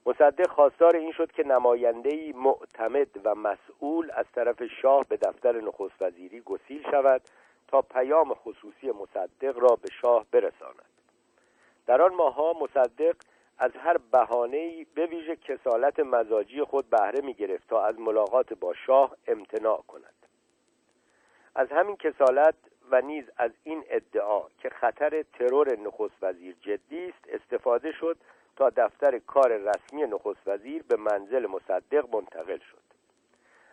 مصدق 0.06 0.48
خواستار 0.48 0.96
این 0.96 1.12
شد 1.12 1.32
که 1.32 1.46
نمایندهی 1.46 2.32
معتمد 2.32 3.08
و 3.24 3.34
مسئول 3.34 4.10
از 4.14 4.26
طرف 4.34 4.62
شاه 4.82 5.04
به 5.08 5.16
دفتر 5.16 5.60
نخست 5.60 6.02
وزیری 6.02 6.40
گسیل 6.40 6.82
شود 6.90 7.22
تا 7.68 7.82
پیام 7.82 8.34
خصوصی 8.34 8.90
مصدق 8.90 9.58
را 9.58 9.76
به 9.82 9.88
شاه 10.02 10.26
برساند. 10.30 10.84
در 11.86 12.02
آن 12.02 12.14
ماها 12.14 12.52
مصدق 12.52 13.16
از 13.58 13.70
هر 13.76 13.96
بهانه‌ای 13.96 14.86
به 14.94 15.06
ویژه 15.06 15.36
کسالت 15.36 16.00
مزاجی 16.00 16.62
خود 16.62 16.90
بهره 16.90 17.20
می 17.20 17.34
گرفت 17.34 17.68
تا 17.68 17.84
از 17.84 18.00
ملاقات 18.00 18.54
با 18.54 18.74
شاه 18.86 19.16
امتناع 19.26 19.82
کند. 19.88 20.14
از 21.54 21.68
همین 21.68 21.96
کسالت 21.96 22.54
و 22.90 23.00
نیز 23.00 23.24
از 23.36 23.50
این 23.64 23.84
ادعا 23.88 24.42
که 24.58 24.68
خطر 24.68 25.22
ترور 25.22 25.78
نخست 25.78 26.22
وزیر 26.22 26.56
جدی 26.60 27.08
است 27.08 27.28
استفاده 27.28 27.92
شد 27.92 28.16
تا 28.56 28.70
دفتر 28.70 29.18
کار 29.18 29.56
رسمی 29.56 30.02
نخست 30.02 30.48
وزیر 30.48 30.82
به 30.82 30.96
منزل 30.96 31.46
مصدق 31.46 32.16
منتقل 32.16 32.58
شد. 32.58 32.87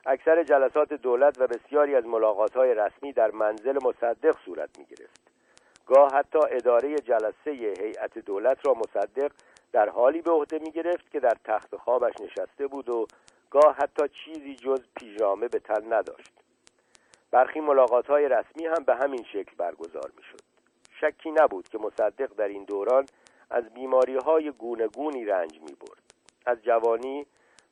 اکثر 0.05 0.43
جلسات 0.43 0.93
دولت 0.93 1.41
و 1.41 1.47
بسیاری 1.47 1.95
از 1.95 2.05
ملاقات 2.05 2.57
رسمی 2.57 3.13
در 3.13 3.31
منزل 3.31 3.79
مصدق 3.83 4.35
صورت 4.45 4.79
می 4.79 4.85
گرفت 4.85 5.31
گاه 5.85 6.13
حتی 6.13 6.39
اداره 6.51 6.95
جلسه 6.95 7.51
هیئت 7.51 8.17
دولت 8.17 8.57
را 8.65 8.73
مصدق 8.73 9.31
در 9.71 9.89
حالی 9.89 10.21
به 10.21 10.31
عهده 10.31 10.59
می 10.59 10.71
گرفت 10.71 11.11
که 11.11 11.19
در 11.19 11.37
تخت 11.43 11.75
خوابش 11.75 12.13
نشسته 12.21 12.67
بود 12.67 12.89
و 12.89 13.07
گاه 13.49 13.75
حتی 13.75 14.03
چیزی 14.25 14.55
جز 14.55 14.81
پیژامه 14.95 15.47
به 15.47 15.59
تن 15.59 15.93
نداشت. 15.93 16.31
برخی 17.31 17.59
ملاقات 17.59 18.07
های 18.07 18.29
رسمی 18.29 18.65
هم 18.65 18.83
به 18.83 18.95
همین 18.95 19.23
شکل 19.23 19.55
برگزار 19.57 20.11
می 20.17 20.23
شد 20.23 20.41
شکی 21.01 21.31
نبود 21.31 21.69
که 21.69 21.77
مصدق 21.77 22.33
در 22.37 22.47
این 22.47 22.63
دوران 22.63 23.05
از 23.49 23.69
بیماری 23.73 24.15
های 24.15 24.51
گونگونی 24.51 25.25
رنج 25.25 25.59
می 25.61 25.73
برد 25.79 26.03
از 26.45 26.63
جوانی 26.63 27.25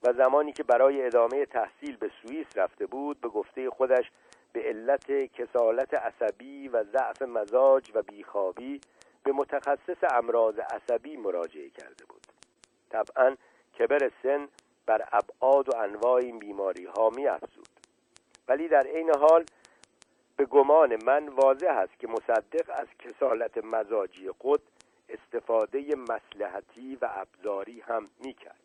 و 0.04 0.14
زمانی 0.14 0.54
که 0.54 0.64
برای 0.64 1.06
ادامه 1.06 1.46
تحصیل 1.46 1.98
به 1.98 2.12
سوئیس 2.22 2.48
رفته 2.56 2.86
بود 2.86 3.22
به 3.22 3.28
گفته 3.28 3.70
خودش 3.70 4.12
به 4.54 4.62
علت 4.62 5.12
کسالت 5.12 5.94
عصبی 5.94 6.68
و 6.68 6.84
ضعف 6.84 7.22
مزاج 7.22 7.92
و 7.96 8.02
بیخوابی 8.02 8.82
به 9.24 9.32
متخصص 9.32 10.04
امراض 10.12 10.60
عصبی 10.60 11.18
مراجعه 11.18 11.70
کرده 11.70 12.06
بود. 12.06 12.28
طبعا 12.90 13.36
کبر 13.80 14.12
سن 14.24 14.48
بر 14.86 15.08
ابعاد 15.12 15.70
و 15.70 15.76
انواع 15.78 16.16
این 16.16 16.40
بیماری 16.40 16.86
ها 16.86 17.10
می 17.10 17.28
افزود 17.28 17.70
ولی 18.48 18.68
در 18.68 18.88
عین 18.88 19.16
حال 19.16 19.46
به 20.38 20.46
گمان 20.46 21.04
من 21.04 21.30
واضح 21.30 21.72
است 21.72 22.00
که 22.00 22.08
مصدق 22.08 22.70
از 22.70 22.88
کسالت 23.00 23.58
مزاجی 23.58 24.32
خود 24.32 24.62
استفاده 25.10 25.96
مسلحتی 25.96 26.98
و 27.02 27.10
ابزاری 27.12 27.80
هم 27.80 28.10
می‌کرد. 28.24 28.63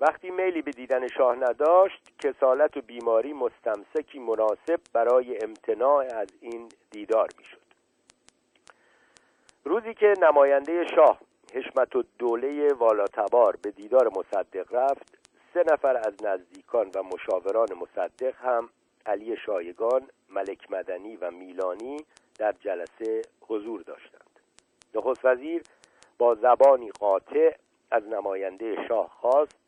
وقتی 0.00 0.30
میلی 0.30 0.62
به 0.62 0.70
دیدن 0.70 1.08
شاه 1.08 1.36
نداشت 1.36 2.12
کسالت 2.18 2.76
و 2.76 2.80
بیماری 2.80 3.32
مستمسکی 3.32 4.18
مناسب 4.18 4.80
برای 4.92 5.38
امتناع 5.42 6.04
از 6.04 6.28
این 6.40 6.68
دیدار 6.90 7.28
می‌شد. 7.38 7.66
روزی 9.64 9.94
که 9.94 10.14
نماینده 10.22 10.86
شاه 10.94 11.20
حشمت 11.54 11.96
و 11.96 12.04
دوله 12.18 12.72
والاتبار 12.72 13.56
به 13.62 13.70
دیدار 13.70 14.08
مصدق 14.08 14.74
رفت 14.74 15.18
سه 15.54 15.64
نفر 15.72 15.96
از 15.96 16.24
نزدیکان 16.24 16.90
و 16.94 17.02
مشاوران 17.02 17.68
مصدق 17.72 18.34
هم 18.36 18.68
علی 19.06 19.36
شایگان، 19.36 20.08
ملک 20.30 20.70
مدنی 20.70 21.16
و 21.16 21.30
میلانی 21.30 21.96
در 22.38 22.52
جلسه 22.52 23.22
حضور 23.40 23.82
داشتند. 23.82 24.40
نخست 24.94 25.24
وزیر 25.24 25.62
با 26.18 26.34
زبانی 26.34 26.90
قاطع 26.90 27.54
از 27.90 28.08
نماینده 28.08 28.88
شاه 28.88 29.08
خواست 29.08 29.65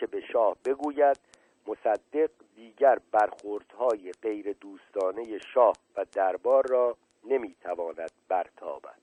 که 0.00 0.06
به 0.06 0.20
شاه 0.32 0.56
بگوید 0.64 1.20
مصدق 1.66 2.30
دیگر 2.56 2.98
برخوردهای 3.12 4.12
غیر 4.22 4.52
دوستانه 4.52 5.38
شاه 5.38 5.76
و 5.96 6.04
دربار 6.12 6.66
را 6.66 6.96
نمی‌تواند 7.24 8.10
برتابد. 8.28 9.00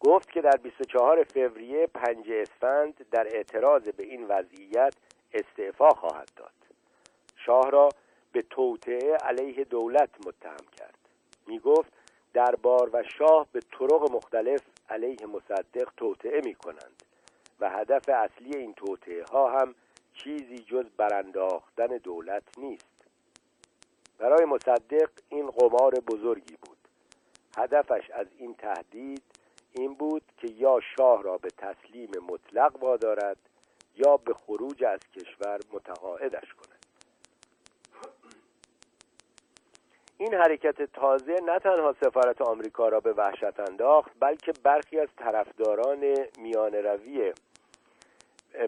گفت 0.00 0.30
که 0.30 0.40
در 0.40 0.56
24 0.62 1.24
فوریه 1.24 1.86
پنج 1.86 2.30
اسفند 2.30 3.06
در 3.10 3.26
اعتراض 3.26 3.82
به 3.82 4.02
این 4.02 4.26
وضعیت 4.28 4.94
استعفا 5.32 5.90
خواهد 5.90 6.30
داد. 6.36 6.52
شاه 7.36 7.70
را 7.70 7.88
به 8.32 8.42
توطعه 8.42 9.16
علیه 9.16 9.64
دولت 9.64 10.26
متهم 10.26 10.66
کرد. 10.78 10.98
می 11.46 11.58
گفت 11.58 11.92
دربار 12.32 12.90
و 12.92 13.02
شاه 13.18 13.46
به 13.52 13.60
طرق 13.60 14.12
مختلف 14.12 14.62
علیه 14.88 15.26
مصدق 15.26 15.90
توطعه 15.96 16.40
می 16.44 16.54
کنند 16.54 17.02
و 17.60 17.70
هدف 17.70 18.08
اصلی 18.08 18.56
این 18.56 18.74
توطعه 18.74 19.24
ها 19.32 19.50
هم 19.50 19.74
چیزی 20.14 20.58
جز 20.58 20.84
برانداختن 20.96 21.86
دولت 21.86 22.58
نیست. 22.58 22.86
برای 24.18 24.44
مصدق 24.44 25.10
این 25.28 25.50
قمار 25.50 25.94
بزرگی 25.94 26.56
بود. 26.56 26.78
هدفش 27.56 28.10
از 28.10 28.26
این 28.38 28.54
تهدید 28.54 29.22
این 29.72 29.94
بود 29.94 30.22
که 30.36 30.48
یا 30.48 30.80
شاه 30.96 31.22
را 31.22 31.38
به 31.38 31.48
تسلیم 31.48 32.10
مطلق 32.28 32.82
وادارد 32.82 33.36
یا 33.96 34.16
به 34.16 34.34
خروج 34.34 34.84
از 34.84 35.00
کشور 35.14 35.60
متقاعدش 35.72 36.54
کند. 36.54 36.86
این 40.18 40.34
حرکت 40.34 40.82
تازه 40.82 41.36
نه 41.46 41.58
تنها 41.58 41.94
سفارت 42.04 42.42
آمریکا 42.42 42.88
را 42.88 43.00
به 43.00 43.12
وحشت 43.12 43.60
انداخت 43.60 44.10
بلکه 44.20 44.52
برخی 44.62 44.98
از 44.98 45.08
طرفداران 45.16 46.14
میان 46.38 46.74
روی 46.74 47.32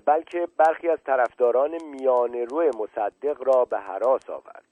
بلکه 0.04 0.48
برخی 0.56 0.88
از 0.88 0.98
طرفداران 1.06 1.82
میان 1.84 2.34
روی 2.34 2.66
مصدق 2.66 3.42
را 3.46 3.64
به 3.64 3.78
حراس 3.78 4.30
آورد. 4.30 4.64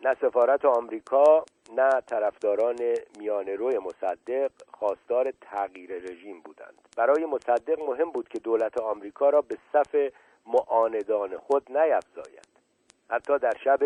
نه 0.00 0.14
سفارت 0.20 0.64
آمریکا 0.64 1.44
نه 1.76 2.00
طرفداران 2.00 2.78
میان 3.18 3.48
روی 3.48 3.78
مصدق 3.78 4.50
خواستار 4.72 5.32
تغییر 5.40 5.92
رژیم 5.92 6.40
بودند. 6.40 6.74
برای 6.96 7.26
مصدق 7.26 7.80
مهم 7.80 8.10
بود 8.10 8.28
که 8.28 8.38
دولت 8.38 8.80
آمریکا 8.80 9.30
را 9.30 9.40
به 9.40 9.58
صف 9.72 9.94
معاندان 10.46 11.36
خود 11.36 11.78
نیفزاید 11.78 12.48
حتی 13.10 13.38
در 13.38 13.54
شب 13.64 13.78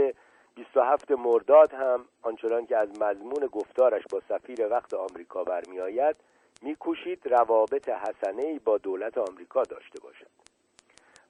27 0.54 1.10
مرداد 1.10 1.74
هم 1.74 2.04
آنچنان 2.22 2.66
که 2.66 2.76
از 2.76 2.88
مضمون 3.00 3.46
گفتارش 3.52 4.02
با 4.10 4.22
سفیر 4.28 4.68
وقت 4.68 4.94
آمریکا 4.94 5.44
برمیآید 5.44 6.16
میکوشید 6.62 7.26
روابط 7.26 7.88
حسنه 7.88 8.58
با 8.64 8.78
دولت 8.78 9.18
آمریکا 9.18 9.62
داشته 9.62 10.00
باشد. 10.00 10.41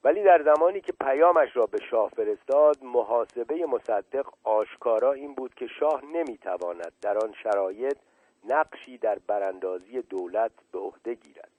ولی 0.05 0.23
در 0.23 0.43
زمانی 0.43 0.81
که 0.81 0.93
پیامش 0.93 1.57
را 1.57 1.67
به 1.67 1.79
شاه 1.91 2.11
فرستاد 2.11 2.83
محاسبه 2.83 3.67
مصدق 3.67 4.27
آشکارا 4.45 5.13
این 5.13 5.35
بود 5.35 5.55
که 5.55 5.67
شاه 5.67 6.05
نمی‌تواند 6.05 6.93
در 7.03 7.19
آن 7.19 7.35
شرایط 7.43 7.97
نقشی 8.45 8.99
در 8.99 9.19
براندازی 9.27 10.03
دولت 10.03 10.51
به 10.73 10.79
عهده 10.79 11.15
گیرد. 11.15 11.51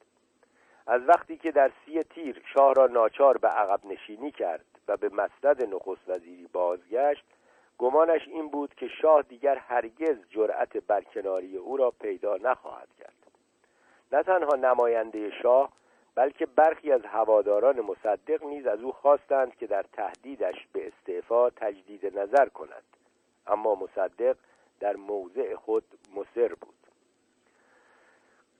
از 0.88 1.02
وقتی 1.08 1.38
که 1.38 1.52
در 1.52 1.72
سی 1.86 2.04
تیر 2.04 2.42
شاه 2.56 2.74
را 2.74 2.88
ناچار 2.88 3.38
به 3.38 3.48
عقب 3.48 3.86
نشینی 3.86 4.32
کرد 4.32 4.66
و 4.88 4.98
به 4.98 5.10
مسند 5.10 5.76
نخست 5.76 6.10
وزیری 6.10 6.48
بازگشت 6.54 7.26
گمانش 7.78 8.28
این 8.28 8.48
بود 8.50 8.76
که 8.76 8.88
شاه 8.88 9.22
دیگر 9.22 9.56
هرگز 9.56 10.18
جرأت 10.30 10.78
برکناری 10.78 11.58
او 11.58 11.78
را 11.78 11.92
پیدا 11.92 12.38
نخواهد 12.38 12.88
کرد. 13.00 13.14
نه 14.12 14.24
تنها 14.24 14.56
نماینده 14.56 15.32
شاه 15.42 15.70
بلکه 16.16 16.46
برخی 16.46 16.92
از 16.92 17.06
هواداران 17.06 17.82
مصدق 17.82 18.44
نیز 18.44 18.68
از 18.68 18.82
او 18.82 18.92
خواستند 18.92 19.56
که 19.56 19.68
در 19.68 19.86
تهدیدش 19.94 20.68
به 20.74 20.88
استعفا 20.88 21.50
تجدید 21.50 22.20
نظر 22.20 22.50
کند. 22.50 22.84
اما 23.48 23.76
مصدق 23.76 24.36
در 24.80 24.96
موضع 24.96 25.56
خود 25.56 25.84
مصر 26.16 26.48
بود. 26.48 26.74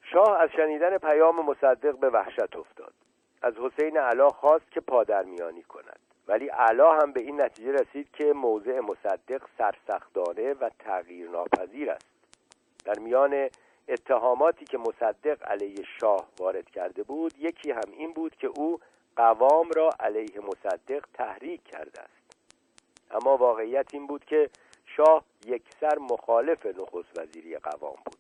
شاه 0.02 0.42
از 0.42 0.50
شنیدن 0.50 0.98
پیام 0.98 1.46
مصدق 1.46 1.98
به 1.98 2.10
وحشت 2.10 2.56
افتاد. 2.56 2.94
از 3.42 3.54
حسین 3.58 3.98
علا 3.98 4.30
خواست 4.30 4.72
که 4.72 4.80
پادرمیانی 4.82 5.64
کند. 5.64 6.00
ولی 6.28 6.48
علا 6.48 6.94
هم 6.94 7.12
به 7.12 7.20
این 7.20 7.42
نتیجه 7.42 7.72
رسید 7.72 8.12
که 8.12 8.34
موضع 8.34 8.80
مصدق 8.80 9.42
سرسختانه 9.58 10.54
و 10.54 10.70
تغییر 10.80 11.30
ناپذیر 11.30 11.92
است. 11.92 12.06
در 12.86 13.00
میان 13.00 13.50
اتهاماتی 13.88 14.66
که 14.66 14.78
مصدق 14.78 15.52
علیه 15.52 15.86
شاه 16.00 16.28
وارد 16.40 16.70
کرده 16.70 17.04
بود 17.04 17.34
یکی 17.40 17.72
هم 17.72 17.92
این 17.98 18.14
بود 18.14 18.36
که 18.36 18.48
او 18.48 18.80
قوام 19.16 19.70
را 19.76 19.90
علیه 20.00 20.40
مصدق 20.40 21.06
تحریک 21.14 21.64
کرده 21.64 22.02
است. 22.02 22.38
اما 23.12 23.38
واقعیت 23.38 23.94
این 23.94 24.08
بود 24.08 24.26
که 24.26 24.50
شاه 24.86 25.24
یکسر 25.46 25.98
مخالف 25.98 26.66
نخست 26.66 27.20
وزیری 27.20 27.58
قوام 27.58 27.98
بود. 28.06 28.18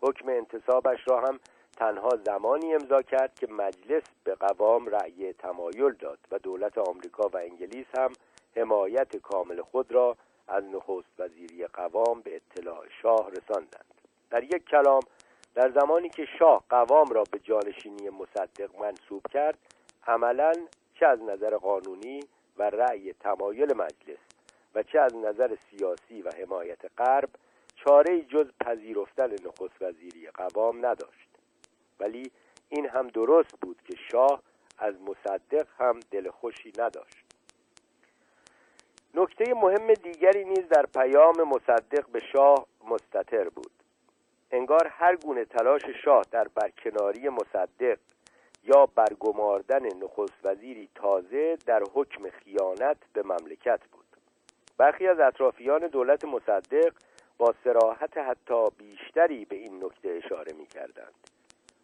حکم 0.00 0.28
انتصابش 0.28 0.98
را 1.06 1.20
هم 1.20 1.40
تنها 1.76 2.10
زمانی 2.26 2.74
امضا 2.74 3.02
کرد 3.02 3.34
که 3.34 3.46
مجلس 3.46 4.02
به 4.24 4.34
قوام 4.34 4.86
رأی 4.86 5.32
تمایل 5.32 5.92
داد 5.92 6.18
و 6.30 6.38
دولت 6.38 6.78
آمریکا 6.78 7.28
و 7.28 7.36
انگلیس 7.36 7.86
هم 7.98 8.12
حمایت 8.56 9.16
کامل 9.16 9.62
خود 9.62 9.92
را 9.92 10.16
از 10.48 10.64
نخست 10.64 11.08
وزیری 11.20 11.66
قوام 11.66 12.20
به 12.20 12.36
اطلاع 12.36 12.84
شاه 13.02 13.30
رساندند. 13.30 13.97
در 14.30 14.44
یک 14.44 14.64
کلام 14.64 15.00
در 15.54 15.70
زمانی 15.70 16.08
که 16.08 16.26
شاه 16.38 16.64
قوام 16.68 17.06
را 17.06 17.24
به 17.32 17.38
جانشینی 17.38 18.10
مصدق 18.10 18.80
منصوب 18.80 19.22
کرد 19.30 19.58
عملا 20.06 20.52
چه 20.94 21.06
از 21.06 21.22
نظر 21.22 21.56
قانونی 21.56 22.20
و 22.58 22.62
رأی 22.62 23.12
تمایل 23.12 23.74
مجلس 23.76 24.18
و 24.74 24.82
چه 24.82 25.00
از 25.00 25.16
نظر 25.16 25.56
سیاسی 25.70 26.22
و 26.22 26.30
حمایت 26.30 26.78
غرب 26.98 27.28
چاره 27.76 28.22
جز 28.22 28.46
پذیرفتن 28.60 29.30
نخست 29.30 29.82
وزیری 29.82 30.30
قوام 30.30 30.86
نداشت. 30.86 31.28
ولی 32.00 32.30
این 32.68 32.88
هم 32.88 33.08
درست 33.08 33.60
بود 33.60 33.82
که 33.84 33.96
شاه 34.10 34.42
از 34.78 34.94
مصدق 35.00 35.66
هم 35.78 36.00
دل 36.10 36.30
خوشی 36.30 36.72
نداشت. 36.78 37.24
نکته 39.14 39.54
مهم 39.54 39.94
دیگری 39.94 40.44
نیز 40.44 40.68
در 40.68 40.86
پیام 40.86 41.42
مصدق 41.42 42.06
به 42.08 42.20
شاه 42.32 42.66
مستطر 42.88 43.48
بود. 43.48 43.77
انگار 44.50 44.86
هر 44.86 45.16
گونه 45.16 45.44
تلاش 45.44 45.82
شاه 46.04 46.22
در 46.30 46.48
برکناری 46.48 47.28
مصدق 47.28 47.98
یا 48.64 48.86
برگماردن 48.86 49.82
نخست 49.82 50.34
وزیری 50.44 50.88
تازه 50.94 51.56
در 51.66 51.82
حکم 51.94 52.30
خیانت 52.30 52.96
به 53.12 53.22
مملکت 53.22 53.80
بود. 53.92 54.04
برخی 54.78 55.06
از 55.06 55.20
اطرافیان 55.20 55.86
دولت 55.86 56.24
مصدق 56.24 56.92
با 57.38 57.54
سراحت 57.64 58.18
حتی 58.18 58.64
بیشتری 58.78 59.44
به 59.44 59.56
این 59.56 59.84
نکته 59.84 60.08
اشاره 60.24 60.52
می 60.52 60.66
کردند 60.66 61.14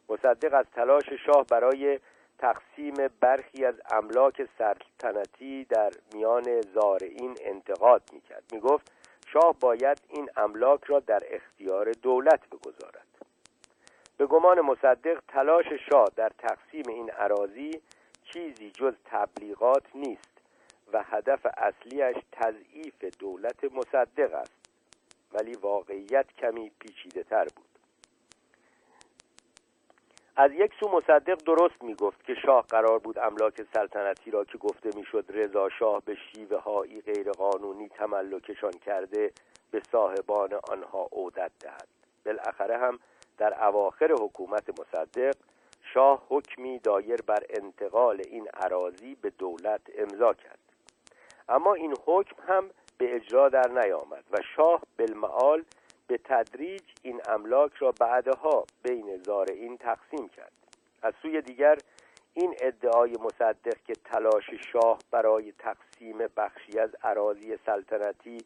مصدق 0.08 0.54
از 0.54 0.66
تلاش 0.74 1.12
شاه 1.26 1.46
برای 1.50 2.00
تقسیم 2.38 2.94
برخی 3.20 3.64
از 3.64 3.74
املاک 3.90 4.48
سلطنتی 4.58 5.64
در 5.64 5.90
میان 6.14 6.60
زارعین 6.60 7.34
انتقاد 7.40 8.02
می 8.12 8.20
کرد 8.20 8.44
می 8.52 8.60
گفت 8.60 8.92
شاه 9.34 9.56
باید 9.60 10.00
این 10.08 10.30
املاک 10.36 10.84
را 10.84 11.00
در 11.00 11.22
اختیار 11.30 11.92
دولت 11.92 12.40
بگذارد. 12.48 13.06
به 14.16 14.26
گمان 14.26 14.60
مصدق 14.60 15.20
تلاش 15.28 15.66
شاه 15.90 16.08
در 16.16 16.28
تقسیم 16.38 16.84
این 16.88 17.10
عراضی 17.10 17.70
چیزی 18.32 18.70
جز 18.70 18.94
تبلیغات 19.04 19.82
نیست 19.94 20.40
و 20.92 21.02
هدف 21.02 21.46
اصلیش 21.56 22.16
تضعیف 22.32 23.04
دولت 23.18 23.64
مصدق 23.64 24.34
است. 24.34 24.52
ولی 25.32 25.52
واقعیت 25.52 26.26
کمی 26.38 26.70
پیچیده 26.80 27.22
تر 27.22 27.44
بود. 27.44 27.63
از 30.36 30.50
یک 30.52 30.72
سو 30.80 30.88
مصدق 30.88 31.38
درست 31.46 31.82
می 31.82 31.94
گفت 31.94 32.24
که 32.24 32.34
شاه 32.34 32.66
قرار 32.68 32.98
بود 32.98 33.18
املاک 33.18 33.62
سلطنتی 33.74 34.30
را 34.30 34.44
که 34.44 34.58
گفته 34.58 34.90
می‌شد 34.96 35.24
رضا 35.28 35.68
شاه 35.68 36.02
به 36.04 36.14
شیوه 36.14 36.58
هایی 36.58 37.00
غیر 37.00 37.30
قانونی 37.30 37.88
تملکشان 37.88 38.70
کرده 38.70 39.32
به 39.70 39.82
صاحبان 39.92 40.50
آنها 40.70 41.08
عودت 41.12 41.50
دهد. 41.60 41.88
بالاخره 42.26 42.78
هم 42.78 42.98
در 43.38 43.64
اواخر 43.64 44.12
حکومت 44.12 44.80
مصدق 44.80 45.34
شاه 45.94 46.22
حکمی 46.28 46.78
دایر 46.78 47.22
بر 47.22 47.42
انتقال 47.50 48.22
این 48.30 48.48
عراضی 48.48 49.14
به 49.14 49.30
دولت 49.30 49.80
امضا 49.98 50.34
کرد. 50.34 50.58
اما 51.48 51.74
این 51.74 51.94
حکم 52.06 52.36
هم 52.48 52.70
به 52.98 53.14
اجرا 53.14 53.48
در 53.48 53.68
نیامد 53.68 54.24
و 54.32 54.36
شاه 54.56 54.82
بالمعال 54.98 55.64
به 56.06 56.18
تدریج 56.24 56.82
این 57.02 57.20
املاک 57.28 57.74
را 57.74 57.92
بعدها 58.00 58.64
بین 58.82 59.22
زارعین 59.22 59.76
تقسیم 59.76 60.28
کرد. 60.28 60.52
از 61.02 61.14
سوی 61.22 61.42
دیگر 61.42 61.78
این 62.34 62.54
ادعای 62.60 63.12
مصدق 63.12 63.76
که 63.86 63.92
تلاش 63.92 64.50
شاه 64.72 64.98
برای 65.10 65.52
تقسیم 65.52 66.18
بخشی 66.36 66.78
از 66.78 66.90
عراضی 67.02 67.56
سلطنتی 67.66 68.38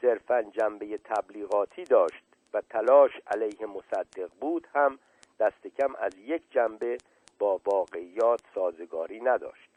صرفا 0.00 0.42
جنبه 0.42 0.98
تبلیغاتی 0.98 1.84
داشت 1.84 2.24
و 2.54 2.60
تلاش 2.60 3.10
علیه 3.26 3.66
مصدق 3.66 4.30
بود 4.40 4.68
هم 4.74 4.98
دست 5.40 5.66
کم 5.66 5.94
از 5.98 6.12
یک 6.18 6.42
جنبه 6.50 6.98
با 7.38 7.60
واقعیات 7.64 8.40
سازگاری 8.54 9.20
نداشت. 9.20 9.70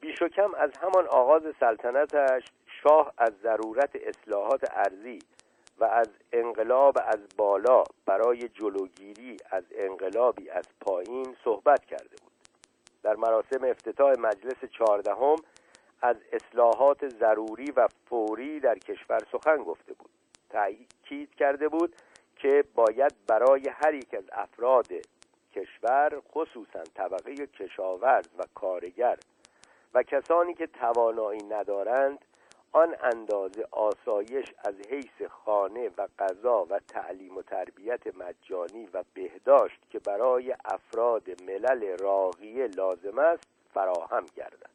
بیش 0.00 0.22
و 0.22 0.28
کم 0.28 0.54
از 0.54 0.70
همان 0.82 1.06
آغاز 1.06 1.42
سلطنتش 1.60 2.42
شاه 2.82 3.12
از 3.18 3.32
ضرورت 3.42 3.90
اصلاحات 3.94 4.64
ارزی 4.70 5.18
و 5.80 5.84
از 5.84 6.08
انقلاب 6.32 6.98
از 7.06 7.18
بالا 7.36 7.84
برای 8.06 8.48
جلوگیری 8.48 9.36
از 9.50 9.64
انقلابی 9.74 10.50
از 10.50 10.64
پایین 10.80 11.36
صحبت 11.44 11.84
کرده 11.84 12.16
بود. 12.22 12.32
در 13.02 13.16
مراسم 13.16 13.64
افتتاح 13.64 14.12
مجلس 14.18 14.64
چهاردهم 14.78 15.36
از 16.02 16.16
اصلاحات 16.32 17.08
ضروری 17.08 17.70
و 17.70 17.88
فوری 18.08 18.60
در 18.60 18.78
کشور 18.78 19.18
سخن 19.32 19.56
گفته 19.56 19.92
بود. 19.92 20.10
تأکید 20.50 21.34
کرده 21.34 21.68
بود 21.68 21.96
که 22.36 22.64
باید 22.74 23.12
برای 23.26 23.68
هر 23.68 23.94
یک 23.94 24.14
از 24.14 24.24
افراد 24.32 24.88
کشور 25.54 26.22
خصوصا 26.32 26.82
طبقه 26.94 27.46
کشاورز 27.46 28.28
و 28.38 28.42
کارگر 28.54 29.18
و 29.94 30.02
کسانی 30.02 30.54
که 30.54 30.66
توانایی 30.66 31.42
ندارند 31.42 32.18
آن 32.72 32.96
اندازه 33.02 33.66
آسایش 33.70 34.54
از 34.64 34.74
حیث 34.90 35.30
خانه 35.30 35.90
و 35.98 36.08
غذا 36.18 36.66
و 36.70 36.78
تعلیم 36.78 37.36
و 37.36 37.42
تربیت 37.42 38.06
مجانی 38.06 38.88
و 38.94 39.04
بهداشت 39.14 39.80
که 39.90 39.98
برای 39.98 40.54
افراد 40.64 41.42
ملل 41.42 41.96
راقیه 41.98 42.66
لازم 42.66 43.18
است 43.18 43.46
فراهم 43.74 44.26
گردد. 44.36 44.70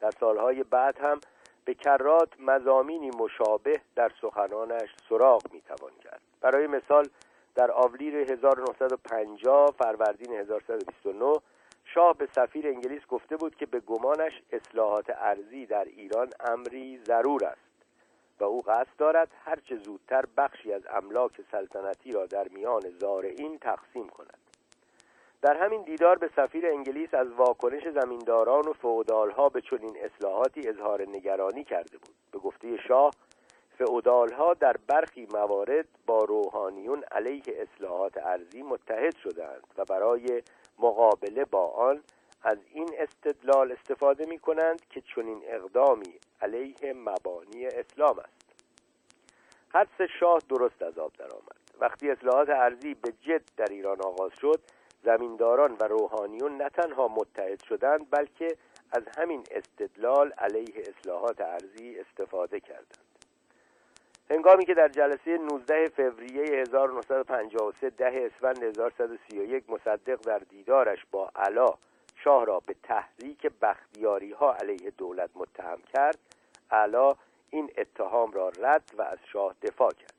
در 0.00 0.10
سالهای 0.10 0.62
بعد 0.62 0.98
هم 0.98 1.20
به 1.64 1.74
کرات 1.74 2.28
مزامینی 2.40 3.10
مشابه 3.10 3.80
در 3.96 4.12
سخنانش 4.20 4.94
سراغ 5.08 5.42
می‌توان 5.52 5.92
کرد. 6.04 6.20
برای 6.40 6.66
مثال 6.66 7.08
در 7.54 7.70
آوریل 7.70 8.14
1950 8.14 9.70
فروردین 9.78 10.32
1129 10.32 11.34
شاه 11.94 12.16
به 12.16 12.28
سفیر 12.34 12.68
انگلیس 12.68 13.06
گفته 13.06 13.36
بود 13.36 13.56
که 13.56 13.66
به 13.66 13.80
گمانش 13.80 14.32
اصلاحات 14.52 15.10
ارزی 15.10 15.66
در 15.66 15.84
ایران 15.84 16.28
امری 16.40 16.98
ضرور 17.06 17.44
است 17.44 17.72
و 18.40 18.44
او 18.44 18.62
قصد 18.62 18.96
دارد 18.98 19.28
هرچه 19.44 19.76
زودتر 19.76 20.24
بخشی 20.36 20.72
از 20.72 20.82
املاک 20.90 21.32
سلطنتی 21.52 22.12
را 22.12 22.26
در 22.26 22.48
میان 22.48 22.82
زارعین 23.00 23.58
تقسیم 23.58 24.08
کند. 24.08 24.38
در 25.42 25.56
همین 25.56 25.82
دیدار 25.82 26.18
به 26.18 26.30
سفیر 26.36 26.66
انگلیس 26.66 27.14
از 27.14 27.32
واکنش 27.32 27.82
زمینداران 27.88 28.68
و 28.68 28.72
فعودالها 28.72 29.48
به 29.48 29.60
چنین 29.60 29.96
اصلاحاتی 29.96 30.68
اظهار 30.68 31.08
نگرانی 31.08 31.64
کرده 31.64 31.98
بود. 31.98 32.14
به 32.32 32.38
گفته 32.38 32.76
شاه 32.88 33.10
فعودالها 33.78 34.54
در 34.54 34.76
برخی 34.86 35.28
موارد 35.32 35.86
با 36.06 36.18
روحانیون 36.18 37.04
علیه 37.10 37.42
اصلاحات 37.48 38.16
ارزی 38.16 38.62
متحد 38.62 39.16
شدند 39.16 39.66
و 39.78 39.84
برای 39.84 40.42
مقابله 40.82 41.44
با 41.44 41.66
آن 41.66 42.02
از 42.42 42.58
این 42.74 42.88
استدلال 42.98 43.72
استفاده 43.72 44.26
می 44.26 44.38
کنند 44.38 44.82
که 44.90 45.02
چنین 45.14 45.42
اقدامی 45.46 46.14
علیه 46.40 46.92
مبانی 46.92 47.66
اسلام 47.66 48.18
است. 48.18 48.42
حدس 49.68 50.08
شاه 50.20 50.38
درست 50.48 50.82
از 50.82 50.98
آب 50.98 51.12
درآمد. 51.12 51.56
وقتی 51.80 52.10
اصلاحات 52.10 52.48
ارزی 52.48 52.94
به 52.94 53.12
جد 53.22 53.42
در 53.56 53.66
ایران 53.70 54.00
آغاز 54.00 54.32
شد 54.40 54.60
زمینداران 55.04 55.76
و 55.80 55.84
روحانیون 55.84 56.56
نه 56.56 56.68
تنها 56.68 57.08
متحد 57.08 57.62
شدند 57.62 58.06
بلکه 58.10 58.56
از 58.92 59.02
همین 59.18 59.44
استدلال 59.50 60.32
علیه 60.32 60.82
اصلاحات 60.88 61.40
ارزی 61.40 62.00
استفاده 62.00 62.60
کردند. 62.60 63.11
هنگامی 64.30 64.64
که 64.64 64.74
در 64.74 64.88
جلسه 64.88 65.38
19 65.38 65.88
فوریه 65.88 66.60
1953 66.60 67.90
ده 67.90 68.30
اسفند 68.34 68.62
1131 68.62 69.70
مصدق 69.70 70.20
در 70.20 70.38
دیدارش 70.38 71.06
با 71.10 71.30
علا 71.36 71.74
شاه 72.16 72.44
را 72.44 72.60
به 72.60 72.74
تحریک 72.82 73.46
بختیاری 73.62 74.32
ها 74.32 74.54
علیه 74.54 74.90
دولت 74.90 75.30
متهم 75.34 75.78
کرد 75.94 76.18
علا 76.70 77.14
این 77.50 77.70
اتهام 77.78 78.32
را 78.32 78.48
رد 78.48 78.94
و 78.98 79.02
از 79.02 79.18
شاه 79.32 79.54
دفاع 79.62 79.92
کرد. 79.92 80.14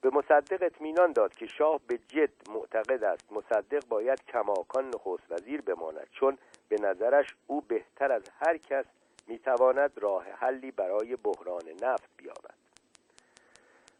به 0.00 0.10
مصدق 0.10 0.62
اطمینان 0.62 1.12
داد 1.12 1.34
که 1.34 1.46
شاه 1.46 1.80
به 1.86 1.98
جد 2.08 2.30
معتقد 2.50 3.04
است. 3.04 3.32
مصدق 3.32 3.88
باید 3.88 4.24
کماکان 4.24 4.88
نخست 4.88 5.32
وزیر 5.32 5.60
بماند 5.60 6.08
چون 6.12 6.38
به 6.68 6.76
نظرش 6.80 7.34
او 7.46 7.60
بهتر 7.60 8.12
از 8.12 8.22
هر 8.40 8.56
کس 8.56 8.84
می‌تواند 9.26 9.92
راه 9.96 10.24
حلی 10.24 10.70
برای 10.70 11.16
بحران 11.16 11.64
نفت 11.82 12.10
بیابد. 12.16 12.69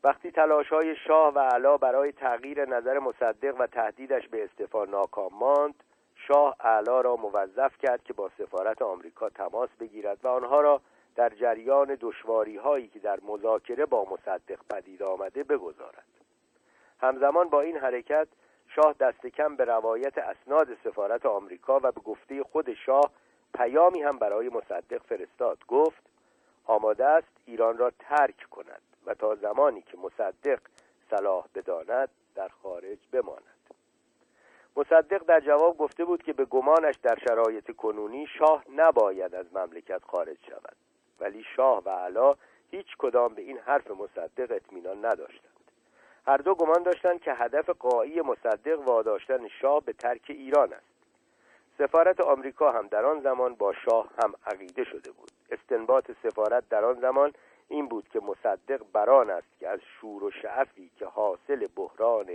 وقتی 0.05 0.31
تلاش 0.31 0.69
های 0.69 0.97
شاه 0.97 1.35
و 1.35 1.39
علا 1.39 1.77
برای 1.77 2.13
تغییر 2.13 2.65
نظر 2.65 2.99
مصدق 2.99 3.61
و 3.61 3.67
تهدیدش 3.67 4.29
به 4.29 4.45
استعفا 4.45 4.85
ناکام 4.85 5.31
ماند 5.35 5.75
شاه 6.15 6.57
علا 6.61 7.01
را 7.01 7.17
موظف 7.17 7.79
کرد 7.79 8.05
که 8.05 8.13
با 8.13 8.31
سفارت 8.39 8.83
آمریکا 8.83 9.29
تماس 9.29 9.69
بگیرد 9.81 10.19
و 10.23 10.29
آنها 10.29 10.61
را 10.61 10.81
در 11.17 11.29
جریان 11.29 11.97
دشواری 12.01 12.57
هایی 12.57 12.89
که 12.89 12.99
در 12.99 13.19
مذاکره 13.23 13.87
با 13.87 14.07
مصدق 14.11 14.59
پدید 14.71 15.03
آمده 15.03 15.45
بگذارد. 15.45 16.05
همزمان 17.01 17.49
با 17.49 17.61
این 17.61 17.77
حرکت 17.77 18.29
شاه 18.69 18.95
دست 19.01 19.27
کم 19.27 19.57
به 19.57 19.65
روایت 19.65 20.19
اسناد 20.19 20.69
سفارت 20.85 21.27
آمریکا 21.27 21.77
و 21.77 21.93
به 21.93 22.01
گفته 22.01 22.43
خود 22.43 22.75
شاه 22.75 23.11
پیامی 23.55 24.03
هم 24.03 24.19
برای 24.19 24.49
مصدق 24.49 25.03
فرستاد 25.03 25.59
گفت 25.69 26.03
آماده 26.67 27.07
است 27.07 27.33
ایران 27.47 27.79
را 27.79 27.91
ترک 27.99 28.51
کند. 28.51 28.90
تا 29.15 29.35
زمانی 29.35 29.83
که 29.83 29.99
مصدق 29.99 30.61
صلاح 31.11 31.45
بداند 31.55 32.09
در 32.35 32.49
خارج 32.49 32.99
بماند. 33.13 33.43
مصدق 34.77 35.23
در 35.23 35.41
جواب 35.41 35.79
گفته 35.79 36.05
بود 36.05 36.23
که 36.23 36.33
به 36.33 36.45
گمانش 36.45 36.95
در 37.03 37.19
شرایط 37.29 37.77
کنونی 37.77 38.27
شاه 38.39 38.65
نباید 38.77 39.35
از 39.35 39.47
مملکت 39.55 40.05
خارج 40.05 40.37
شود. 40.49 40.77
ولی 41.21 41.45
شاه 41.57 41.83
و 41.85 41.91
علا 41.91 42.37
هیچ 42.71 42.87
کدام 42.99 43.35
به 43.35 43.43
این 43.43 43.59
حرف 43.59 43.91
مصدق 43.91 44.53
اطمینان 44.53 45.05
نداشتند. 45.05 45.51
هر 46.27 46.37
دو 46.37 46.55
گمان 46.55 46.83
داشتند 46.83 47.21
که 47.21 47.33
هدف 47.33 47.71
قایی 47.71 48.21
مصدق 48.21 48.81
واداشتن 48.81 49.49
شاه 49.49 49.81
به 49.85 49.93
ترک 49.93 50.25
ایران 50.29 50.73
است. 50.73 50.91
سفارت 51.79 52.21
آمریکا 52.21 52.73
هم 52.73 52.87
در 52.87 53.05
آن 53.05 53.21
زمان 53.21 53.55
با 53.55 53.73
شاه 53.73 54.09
هم 54.23 54.35
عقیده 54.47 54.85
شده 54.85 55.11
بود. 55.11 55.31
استنباط 55.51 56.11
سفارت 56.23 56.69
در 56.69 56.85
آن 56.85 57.01
زمان 57.01 57.33
این 57.71 57.89
بود 57.89 58.09
که 58.09 58.21
مصدق 58.21 58.83
بران 58.93 59.31
است 59.31 59.59
که 59.61 59.69
از 59.69 59.81
شور 59.81 60.25
و 60.25 60.31
شعفی 60.31 60.91
که 60.99 61.07
حاصل 61.07 61.69
بحران 61.77 62.27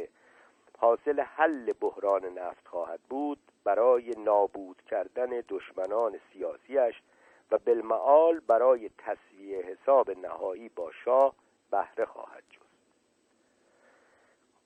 حاصل 0.77 1.19
حل 1.19 1.73
بحران 1.81 2.25
نفت 2.25 2.67
خواهد 2.67 2.99
بود 3.09 3.39
برای 3.63 4.11
نابود 4.17 4.81
کردن 4.89 5.29
دشمنان 5.49 6.19
سیاسیش 6.33 7.01
و 7.51 7.57
بالمعال 7.57 8.39
برای 8.39 8.89
تصویه 8.97 9.61
حساب 9.61 10.11
نهایی 10.11 10.69
با 10.69 10.91
شاه 10.91 11.35
بهره 11.71 12.05
خواهد 12.05 12.43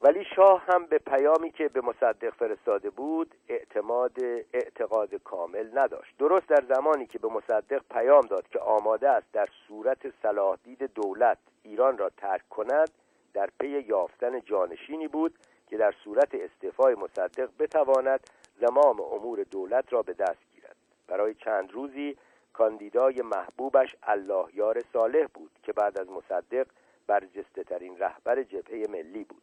ولی 0.02 0.26
شاه 0.36 0.64
هم 0.68 0.86
به 0.86 0.98
پیامی 0.98 1.52
که 1.52 1.68
به 1.68 1.82
مصدق 1.82 2.30
فرستاده 2.30 2.90
بود 2.90 3.36
اعتماد 3.50 4.18
اعتقاد 4.54 5.16
کامل 5.16 5.80
نداشت. 5.80 6.18
درست 6.20 6.48
در 6.48 6.64
زمانی 6.76 7.06
که 7.06 7.20
به 7.20 7.28
مصدق 7.28 7.82
پیام 7.92 8.22
داد 8.22 8.48
که 8.48 8.60
آماده 8.60 9.10
است 9.10 9.32
در 9.34 9.48
صورت 9.68 10.22
صلاح 10.22 10.58
دید 10.64 10.84
دولت 10.84 11.38
ایران 11.64 11.98
را 11.98 12.10
ترک 12.10 12.50
کند 12.50 12.90
در 13.34 13.50
پی 13.60 13.68
یافتن 13.68 14.42
جانشینی 14.42 15.08
بود 15.08 15.34
که 15.68 15.78
در 15.78 15.94
صورت 16.04 16.36
استعفای 16.36 16.96
مصدق 16.96 17.50
بتواند 17.60 18.20
زمام 18.60 19.02
امور 19.02 19.44
دولت 19.44 19.94
را 19.94 20.02
به 20.02 20.14
دست 20.14 20.40
گیرد. 20.56 20.76
برای 21.08 21.34
چند 21.34 21.72
روزی 21.72 22.18
کاندیدای 22.54 23.22
محبوبش 23.22 23.96
الله 24.04 24.46
یار 24.54 24.82
صالح 24.94 25.28
بود 25.34 25.52
که 25.64 25.74
بعد 25.74 26.00
از 26.00 26.10
مصدق 26.10 26.68
برجسته 27.08 27.64
ترین 27.64 27.98
رهبر 28.00 28.44
جبهه 28.44 28.86
ملی 28.90 29.24
بود. 29.24 29.42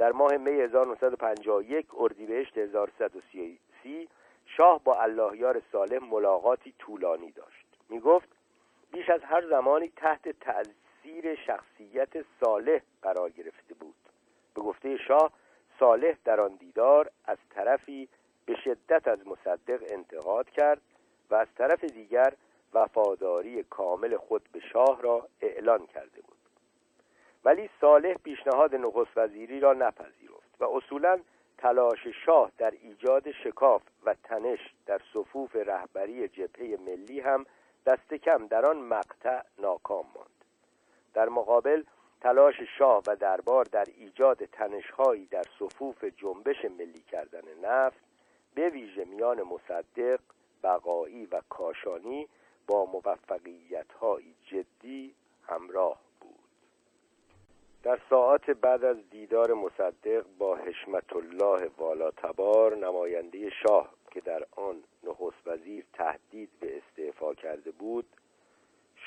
در 0.00 0.12
ماه 0.12 0.36
می 0.36 0.50
1951 0.50 1.86
اردیبهشت 1.98 2.58
1130 2.58 4.08
شاه 4.46 4.84
با 4.84 5.00
الله 5.00 5.36
یار 5.36 5.62
صالح 5.72 5.98
ملاقاتی 5.98 6.74
طولانی 6.78 7.32
داشت. 7.32 7.66
می 7.88 8.00
گفت 8.00 8.28
بیش 8.92 9.10
از 9.10 9.20
هر 9.22 9.48
زمانی 9.48 9.92
تحت 9.96 10.28
تأثیر 10.28 11.34
شخصیت 11.46 12.08
صالح 12.44 12.80
قرار 13.02 13.30
گرفته 13.30 13.74
بود. 13.74 13.94
به 14.54 14.62
گفته 14.62 14.96
شاه 14.96 15.32
صالح 15.78 16.16
در 16.24 16.40
آن 16.40 16.54
دیدار 16.54 17.10
از 17.24 17.38
طرفی 17.50 18.08
به 18.46 18.56
شدت 18.64 19.08
از 19.08 19.26
مصدق 19.26 19.82
انتقاد 19.90 20.50
کرد 20.50 20.80
و 21.30 21.34
از 21.34 21.48
طرف 21.58 21.84
دیگر 21.84 22.32
وفاداری 22.74 23.62
کامل 23.62 24.16
خود 24.16 24.42
به 24.52 24.60
شاه 24.60 25.02
را 25.02 25.28
اعلان 25.40 25.86
کرده 25.86 26.20
بود. 26.20 26.29
ولی 27.44 27.70
صالح 27.80 28.14
پیشنهاد 28.14 28.74
نخست 28.74 29.10
وزیری 29.16 29.60
را 29.60 29.72
نپذیرفت 29.72 30.60
و 30.60 30.64
اصولا 30.64 31.20
تلاش 31.58 32.06
شاه 32.24 32.52
در 32.58 32.70
ایجاد 32.70 33.30
شکاف 33.30 33.82
و 34.04 34.14
تنش 34.24 34.74
در 34.86 35.00
صفوف 35.14 35.56
رهبری 35.56 36.28
جبهه 36.28 36.78
ملی 36.86 37.20
هم 37.20 37.46
دست 37.86 38.14
کم 38.14 38.46
در 38.46 38.66
آن 38.66 38.76
مقطع 38.76 39.42
ناکام 39.58 40.06
ماند. 40.14 40.44
در 41.14 41.28
مقابل 41.28 41.82
تلاش 42.20 42.54
شاه 42.78 43.02
و 43.06 43.16
دربار 43.16 43.64
در 43.64 43.84
ایجاد 43.96 44.44
تنشهایی 44.44 45.26
در 45.26 45.44
صفوف 45.58 46.04
جنبش 46.04 46.64
ملی 46.64 47.00
کردن 47.00 47.42
نفت 47.62 48.00
به 48.54 48.68
ویژه 48.68 49.04
میان 49.04 49.42
مصدق 49.42 50.20
بقایی 50.62 51.26
و 51.26 51.40
کاشانی 51.48 52.28
با 52.66 52.84
موفقیت 52.84 53.86
جدی 54.46 55.14
همراه 55.48 56.09
در 57.82 57.98
ساعات 58.10 58.50
بعد 58.50 58.84
از 58.84 58.96
دیدار 59.10 59.54
مصدق 59.54 60.24
با 60.38 60.56
حشمت 60.56 61.16
الله 61.16 61.70
والا 61.78 62.10
تبار 62.10 62.76
نماینده 62.76 63.50
شاه 63.50 63.94
که 64.10 64.20
در 64.20 64.46
آن 64.56 64.82
نخست 65.04 65.46
وزیر 65.46 65.84
تهدید 65.92 66.50
به 66.60 66.76
استعفا 66.76 67.34
کرده 67.34 67.70
بود 67.70 68.06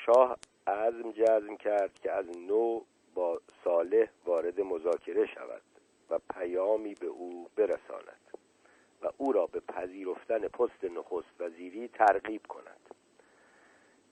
شاه 0.06 0.38
عزم 0.66 1.12
جزم 1.12 1.56
کرد 1.56 1.98
که 1.98 2.12
از 2.12 2.38
نو 2.38 2.80
با 3.14 3.40
صالح 3.64 4.08
وارد 4.24 4.60
مذاکره 4.60 5.26
شود 5.26 5.62
و 6.10 6.18
پیامی 6.34 6.94
به 6.94 7.06
او 7.06 7.48
برساند 7.56 8.20
و 9.02 9.08
او 9.18 9.32
را 9.32 9.46
به 9.46 9.60
پذیرفتن 9.60 10.48
پست 10.48 10.84
نخست 10.84 11.40
وزیری 11.40 11.88
ترغیب 11.88 12.46
کند. 12.46 12.80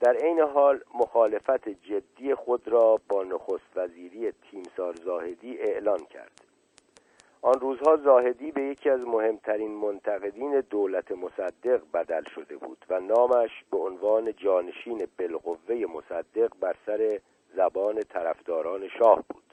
در 0.03 0.17
عین 0.17 0.41
حال 0.41 0.81
مخالفت 0.95 1.69
جدی 1.69 2.35
خود 2.35 2.69
را 2.69 3.01
با 3.09 3.23
نخست 3.23 3.77
وزیری 3.77 4.33
تیمسار 4.33 4.95
زاهدی 4.95 5.59
اعلان 5.59 5.99
کرد. 5.99 6.45
آن 7.43 7.61
روزها 7.61 7.97
زاهدی 7.97 8.53
به 8.53 8.63
یکی 8.63 8.91
از 8.91 9.01
مهمترین 9.01 9.71
منتقدین 9.71 10.61
دولت 10.61 11.13
مصدق 11.13 11.83
بدل 11.95 12.23
شده 12.35 12.57
بود 12.57 12.85
و 12.91 13.01
نامش 13.01 13.51
به 13.71 13.79
عنوان 13.79 14.33
جانشین 14.37 15.07
بالقوه 15.19 15.75
مصدق 15.75 16.53
بر 16.61 16.77
سر 16.87 17.21
زبان 17.57 18.01
طرفداران 18.01 18.89
شاه 18.89 19.25
بود. 19.29 19.45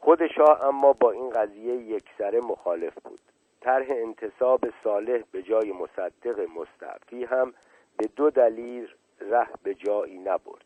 خود 0.00 0.26
شاه 0.26 0.64
اما 0.64 0.92
با 0.92 1.10
این 1.10 1.30
قضیه 1.30 1.74
یکسره 1.74 2.40
مخالف 2.40 2.94
بود. 3.04 3.20
طرح 3.60 3.86
انتصاب 3.90 4.60
صالح 4.84 5.22
به 5.32 5.42
جای 5.42 5.72
مصدق 5.72 6.40
مستعفی 6.56 7.24
هم 7.24 7.54
به 7.96 8.08
دو 8.16 8.30
دلیل 8.30 8.88
ره 9.20 9.48
به 9.62 9.74
جایی 9.74 10.18
نبرد. 10.18 10.64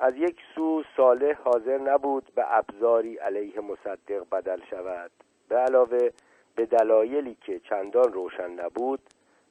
از 0.00 0.16
یک 0.16 0.36
سو 0.54 0.82
صالح 0.96 1.34
حاضر 1.44 1.78
نبود 1.78 2.32
به 2.34 2.56
ابزاری 2.56 3.16
علیه 3.16 3.60
مصدق 3.60 4.26
بدل 4.32 4.60
شود. 4.70 5.10
به 5.48 5.56
علاوه 5.56 6.10
به 6.54 6.66
دلایلی 6.66 7.36
که 7.40 7.60
چندان 7.60 8.12
روشن 8.12 8.50
نبود 8.50 9.00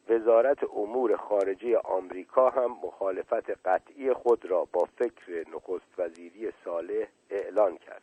وزارت 0.09 0.63
امور 0.63 1.17
خارجه 1.17 1.77
آمریکا 1.77 2.49
هم 2.49 2.71
مخالفت 2.83 3.67
قطعی 3.67 4.13
خود 4.13 4.45
را 4.45 4.67
با 4.73 4.87
فکر 4.97 5.45
نخست 5.49 5.93
وزیری 5.99 6.51
صالح 6.65 7.07
اعلان 7.29 7.77
کرد. 7.77 8.01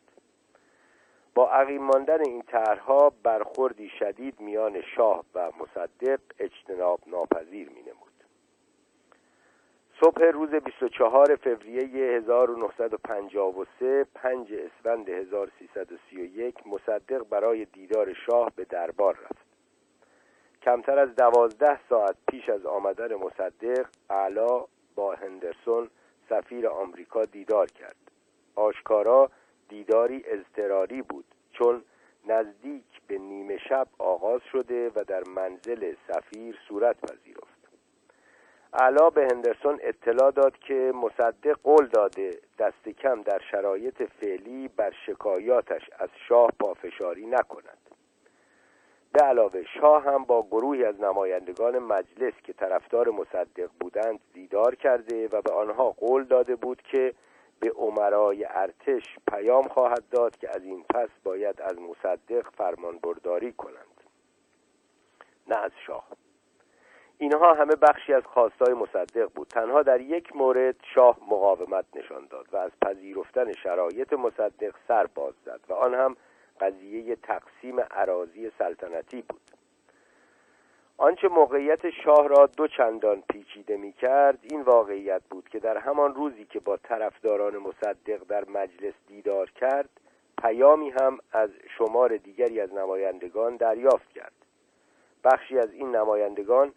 با 1.34 1.50
عقیم 1.50 1.82
ماندن 1.82 2.20
این 2.24 2.42
طرحها 2.42 3.12
برخوردی 3.22 3.88
شدید 3.88 4.40
میان 4.40 4.82
شاه 4.96 5.24
و 5.34 5.50
مصدق 5.60 6.20
اجتناب 6.38 7.00
ناپذیر 7.06 7.68
می 7.68 7.82
نمود. 7.82 8.05
صبح 10.00 10.24
روز 10.24 10.50
24 10.50 11.36
فوریه 11.36 12.16
1953 12.16 14.04
5 14.14 14.52
اسفند 14.52 15.08
1331 15.08 16.66
مصدق 16.66 17.28
برای 17.28 17.64
دیدار 17.64 18.14
شاه 18.26 18.52
به 18.56 18.64
دربار 18.64 19.14
رفت. 19.14 19.46
کمتر 20.62 20.98
از 20.98 21.16
دوازده 21.16 21.78
ساعت 21.88 22.16
پیش 22.28 22.48
از 22.48 22.66
آمدن 22.66 23.14
مصدق 23.14 23.86
علا 24.10 24.64
با 24.94 25.14
هندرسون 25.14 25.90
سفیر 26.28 26.68
آمریکا 26.68 27.24
دیدار 27.24 27.66
کرد. 27.66 28.10
آشکارا 28.54 29.30
دیداری 29.68 30.24
اضطراری 30.26 31.02
بود 31.02 31.24
چون 31.52 31.82
نزدیک 32.26 32.84
به 33.06 33.18
نیمه 33.18 33.58
شب 33.68 33.88
آغاز 33.98 34.40
شده 34.52 34.90
و 34.94 35.04
در 35.04 35.22
منزل 35.24 35.94
سفیر 36.08 36.58
صورت 36.68 36.96
پذیرفت. 37.00 37.55
علا 38.72 39.10
به 39.10 39.28
هندرسون 39.32 39.78
اطلاع 39.82 40.30
داد 40.30 40.58
که 40.58 40.92
مصدق 40.94 41.58
قول 41.62 41.86
داده 41.86 42.30
دست 42.58 42.88
کم 42.88 43.22
در 43.22 43.40
شرایط 43.50 44.02
فعلی 44.02 44.68
بر 44.68 44.92
شکایاتش 45.06 45.90
از 45.98 46.08
شاه 46.28 46.50
پافشاری 46.60 47.26
نکند. 47.26 47.78
به 49.12 49.24
علاوه 49.24 49.64
شاه 49.80 50.04
هم 50.04 50.24
با 50.24 50.42
گروهی 50.42 50.84
از 50.84 51.00
نمایندگان 51.00 51.78
مجلس 51.78 52.32
که 52.44 52.52
طرفدار 52.52 53.10
مصدق 53.10 53.70
بودند 53.80 54.20
دیدار 54.34 54.74
کرده 54.74 55.28
و 55.28 55.42
به 55.42 55.52
آنها 55.52 55.90
قول 55.90 56.24
داده 56.24 56.56
بود 56.56 56.82
که 56.82 57.14
به 57.60 57.70
عمرای 57.70 58.46
ارتش 58.50 59.02
پیام 59.32 59.68
خواهد 59.68 60.02
داد 60.10 60.36
که 60.36 60.50
از 60.50 60.62
این 60.62 60.84
پس 60.94 61.08
باید 61.24 61.60
از 61.60 61.78
مصدق 61.78 62.50
فرمان 62.56 62.98
برداری 62.98 63.52
کنند. 63.52 64.00
نه 65.48 65.56
از 65.56 65.72
شاه. 65.86 66.08
اینها 67.18 67.54
همه 67.54 67.74
بخشی 67.74 68.12
از 68.12 68.22
خواستای 68.24 68.74
مصدق 68.74 69.28
بود. 69.34 69.48
تنها 69.48 69.82
در 69.82 70.00
یک 70.00 70.36
مورد 70.36 70.76
شاه 70.94 71.18
مقاومت 71.30 71.84
نشان 71.94 72.26
داد 72.30 72.46
و 72.52 72.56
از 72.56 72.70
پذیرفتن 72.82 73.52
شرایط 73.52 74.12
مصدق 74.12 74.74
سر 74.88 75.06
باز 75.06 75.34
زد 75.44 75.60
و 75.68 75.72
آن 75.72 75.94
هم 75.94 76.16
قضیه 76.60 77.16
تقسیم 77.16 77.80
عراضی 77.80 78.50
سلطنتی 78.58 79.22
بود. 79.22 79.40
آنچه 80.98 81.28
موقعیت 81.28 81.90
شاه 81.90 82.28
را 82.28 82.46
دو 82.56 82.68
چندان 82.68 83.22
پیچیده 83.32 83.76
می 83.76 83.92
کرد 83.92 84.38
این 84.42 84.62
واقعیت 84.62 85.22
بود 85.30 85.48
که 85.48 85.58
در 85.58 85.78
همان 85.78 86.14
روزی 86.14 86.44
که 86.44 86.60
با 86.60 86.76
طرفداران 86.76 87.56
مصدق 87.56 88.24
در 88.28 88.44
مجلس 88.48 88.94
دیدار 89.08 89.50
کرد 89.50 89.88
پیامی 90.42 90.90
هم 90.90 91.18
از 91.32 91.50
شمار 91.78 92.16
دیگری 92.16 92.60
از 92.60 92.74
نمایندگان 92.74 93.56
دریافت 93.56 94.12
کرد. 94.12 94.32
بخشی 95.24 95.58
از 95.58 95.72
این 95.72 95.96
نمایندگان 95.96 96.72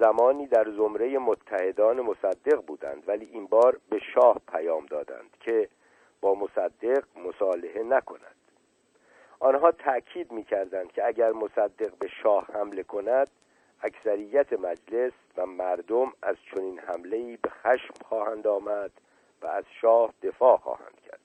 زمانی 0.00 0.46
در 0.46 0.70
زمره 0.70 1.18
متحدان 1.18 2.00
مصدق 2.00 2.60
بودند 2.66 3.08
ولی 3.08 3.28
این 3.32 3.46
بار 3.46 3.80
به 3.90 3.98
شاه 4.14 4.40
پیام 4.52 4.86
دادند 4.86 5.30
که 5.40 5.68
با 6.20 6.34
مصدق 6.34 7.04
مصالحه 7.16 7.82
نکند. 7.82 8.34
آنها 9.40 9.70
تأکید 9.72 10.32
می 10.32 10.44
کردند 10.44 10.92
که 10.92 11.06
اگر 11.06 11.32
مصدق 11.32 11.94
به 11.98 12.08
شاه 12.22 12.46
حمله 12.52 12.82
کند 12.82 13.30
اکثریت 13.82 14.52
مجلس 14.52 15.12
و 15.36 15.46
مردم 15.46 16.12
از 16.22 16.36
چنین 16.50 16.78
حمله 16.78 17.38
به 17.42 17.50
خشم 17.50 17.94
خواهند 18.08 18.46
آمد 18.46 18.90
و 19.42 19.46
از 19.46 19.64
شاه 19.80 20.14
دفاع 20.22 20.56
خواهند 20.56 21.00
کرد. 21.06 21.23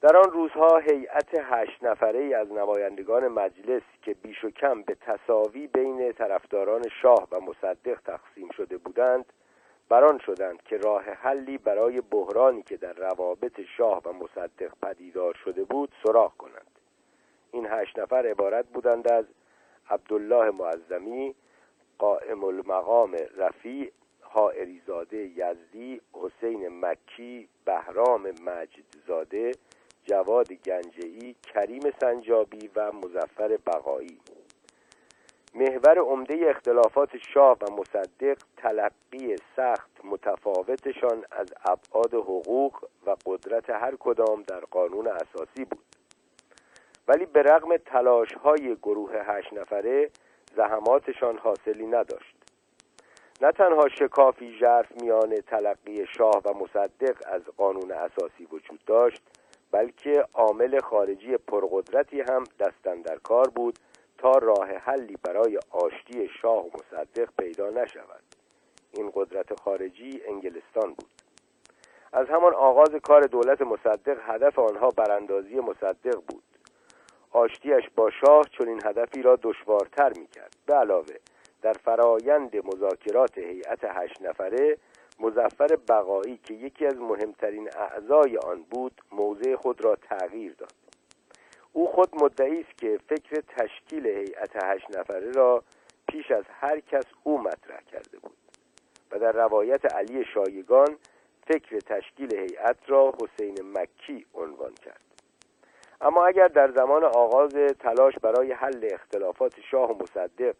در 0.00 0.16
آن 0.16 0.30
روزها 0.30 0.78
هیئت 0.78 1.28
هشت 1.34 1.84
نفره 1.84 2.36
از 2.36 2.52
نمایندگان 2.52 3.28
مجلس 3.28 3.82
که 4.02 4.14
بیش 4.14 4.44
و 4.44 4.50
کم 4.50 4.82
به 4.82 4.94
تصاوی 4.94 5.66
بین 5.66 6.12
طرفداران 6.12 6.82
شاه 7.02 7.28
و 7.32 7.40
مصدق 7.40 8.00
تقسیم 8.00 8.48
شده 8.56 8.78
بودند 8.78 9.24
بران 9.88 10.18
شدند 10.18 10.62
که 10.62 10.76
راه 10.76 11.02
حلی 11.02 11.58
برای 11.58 12.00
بحرانی 12.00 12.62
که 12.62 12.76
در 12.76 12.92
روابط 12.92 13.60
شاه 13.76 14.02
و 14.04 14.12
مصدق 14.12 14.72
پدیدار 14.82 15.34
شده 15.44 15.64
بود 15.64 15.92
سراغ 16.06 16.36
کنند. 16.36 16.78
این 17.52 17.66
هشت 17.70 17.98
نفر 17.98 18.26
عبارت 18.26 18.66
بودند 18.66 19.12
از 19.12 19.24
عبدالله 19.90 20.50
معظمی 20.50 21.34
قائم 21.98 22.44
المقام 22.44 23.16
رفیع 23.36 23.92
حائریزاده 24.20 25.16
یزدی 25.16 26.00
حسین 26.12 26.80
مکی 26.80 27.48
بهرام 27.64 28.22
مجدزاده 28.22 29.52
جواد 30.04 30.52
گنجهی 30.52 31.34
کریم 31.54 31.82
سنجابی 32.00 32.70
و 32.76 32.92
مزفر 32.92 33.56
بقایی. 33.66 34.20
محور 35.54 35.98
عمده 35.98 36.50
اختلافات 36.50 37.16
شاه 37.16 37.58
و 37.60 37.72
مصدق 37.72 38.38
تلقی 38.56 39.36
سخت 39.56 39.90
متفاوتشان 40.04 41.24
از 41.30 41.46
ابعاد 41.64 42.14
حقوق 42.14 42.84
و 43.06 43.16
قدرت 43.26 43.70
هر 43.70 43.96
کدام 44.00 44.42
در 44.42 44.60
قانون 44.60 45.06
اساسی 45.06 45.64
بود. 45.64 45.84
ولی 47.08 47.26
به 47.26 47.42
رغم 47.42 47.76
تلاش 47.76 48.32
های 48.32 48.76
گروه 48.76 49.12
هشت 49.14 49.52
نفره 49.52 50.10
زحماتشان 50.56 51.38
حاصلی 51.38 51.86
نداشت. 51.86 52.36
نه 53.42 53.52
تنها 53.52 53.88
شکافی 53.88 54.58
ژرف 54.58 55.02
میان 55.02 55.34
تلقی 55.36 56.06
شاه 56.06 56.42
و 56.44 56.54
مصدق 56.54 57.16
از 57.26 57.42
قانون 57.56 57.92
اساسی 57.92 58.44
وجود 58.52 58.84
داشت 58.86 59.22
بلکه 59.72 60.24
عامل 60.34 60.80
خارجی 60.80 61.36
پرقدرتی 61.36 62.20
هم 62.20 62.44
دستن 62.60 63.02
در 63.02 63.16
کار 63.16 63.48
بود 63.48 63.78
تا 64.18 64.32
راه 64.32 64.68
حلی 64.68 65.16
برای 65.22 65.58
آشتی 65.70 66.28
شاه 66.42 66.66
و 66.66 66.70
مصدق 66.74 67.28
پیدا 67.38 67.70
نشود. 67.70 68.22
این 68.92 69.10
قدرت 69.14 69.60
خارجی 69.60 70.22
انگلستان 70.28 70.94
بود. 70.94 71.10
از 72.12 72.26
همان 72.28 72.54
آغاز 72.54 72.90
کار 73.02 73.22
دولت 73.22 73.62
مصدق 73.62 74.18
هدف 74.22 74.58
آنها 74.58 74.88
براندازی 74.88 75.60
مصدق 75.60 76.20
بود. 76.28 76.42
آشتیش 77.30 77.90
با 77.96 78.10
شاه 78.10 78.42
چون 78.58 78.68
این 78.68 78.80
هدفی 78.84 79.22
را 79.22 79.38
دشوارتر 79.42 80.12
می‌کرد. 80.18 80.56
به 80.66 80.74
علاوه 80.74 81.14
در 81.62 81.72
فرایند 81.72 82.56
مذاکرات 82.56 83.38
هیئت 83.38 83.84
هشت 83.84 84.22
نفره 84.22 84.78
مزفر 85.20 85.76
بقایی 85.88 86.36
که 86.36 86.54
یکی 86.54 86.86
از 86.86 86.96
مهمترین 86.96 87.70
اعضای 87.76 88.36
آن 88.36 88.62
بود 88.62 89.00
موضع 89.12 89.56
خود 89.56 89.84
را 89.84 89.96
تغییر 89.96 90.54
داد. 90.54 90.72
او 91.72 91.86
خود 91.86 92.08
مدعی 92.22 92.60
است 92.60 92.78
که 92.78 92.98
فکر 93.08 93.40
تشکیل 93.40 94.06
هیئت 94.06 94.64
هشت 94.64 94.98
نفره 94.98 95.30
را 95.30 95.62
پیش 96.08 96.30
از 96.30 96.44
هر 96.48 96.80
کس 96.80 97.04
او 97.22 97.40
مطرح 97.40 97.80
کرده 97.92 98.18
بود 98.18 98.36
و 99.10 99.18
در 99.18 99.32
روایت 99.32 99.94
علی 99.94 100.24
شایگان 100.34 100.96
فکر 101.46 101.78
تشکیل 101.78 102.34
هیئت 102.36 102.76
را 102.86 103.14
حسین 103.22 103.56
مکی 103.72 104.26
عنوان 104.34 104.74
کرد. 104.74 105.00
اما 106.00 106.26
اگر 106.26 106.48
در 106.48 106.70
زمان 106.70 107.04
آغاز 107.04 107.54
تلاش 107.78 108.14
برای 108.22 108.52
حل 108.52 108.88
اختلافات 108.92 109.60
شاه 109.70 109.90
و 109.90 110.02
مصدق 110.02 110.54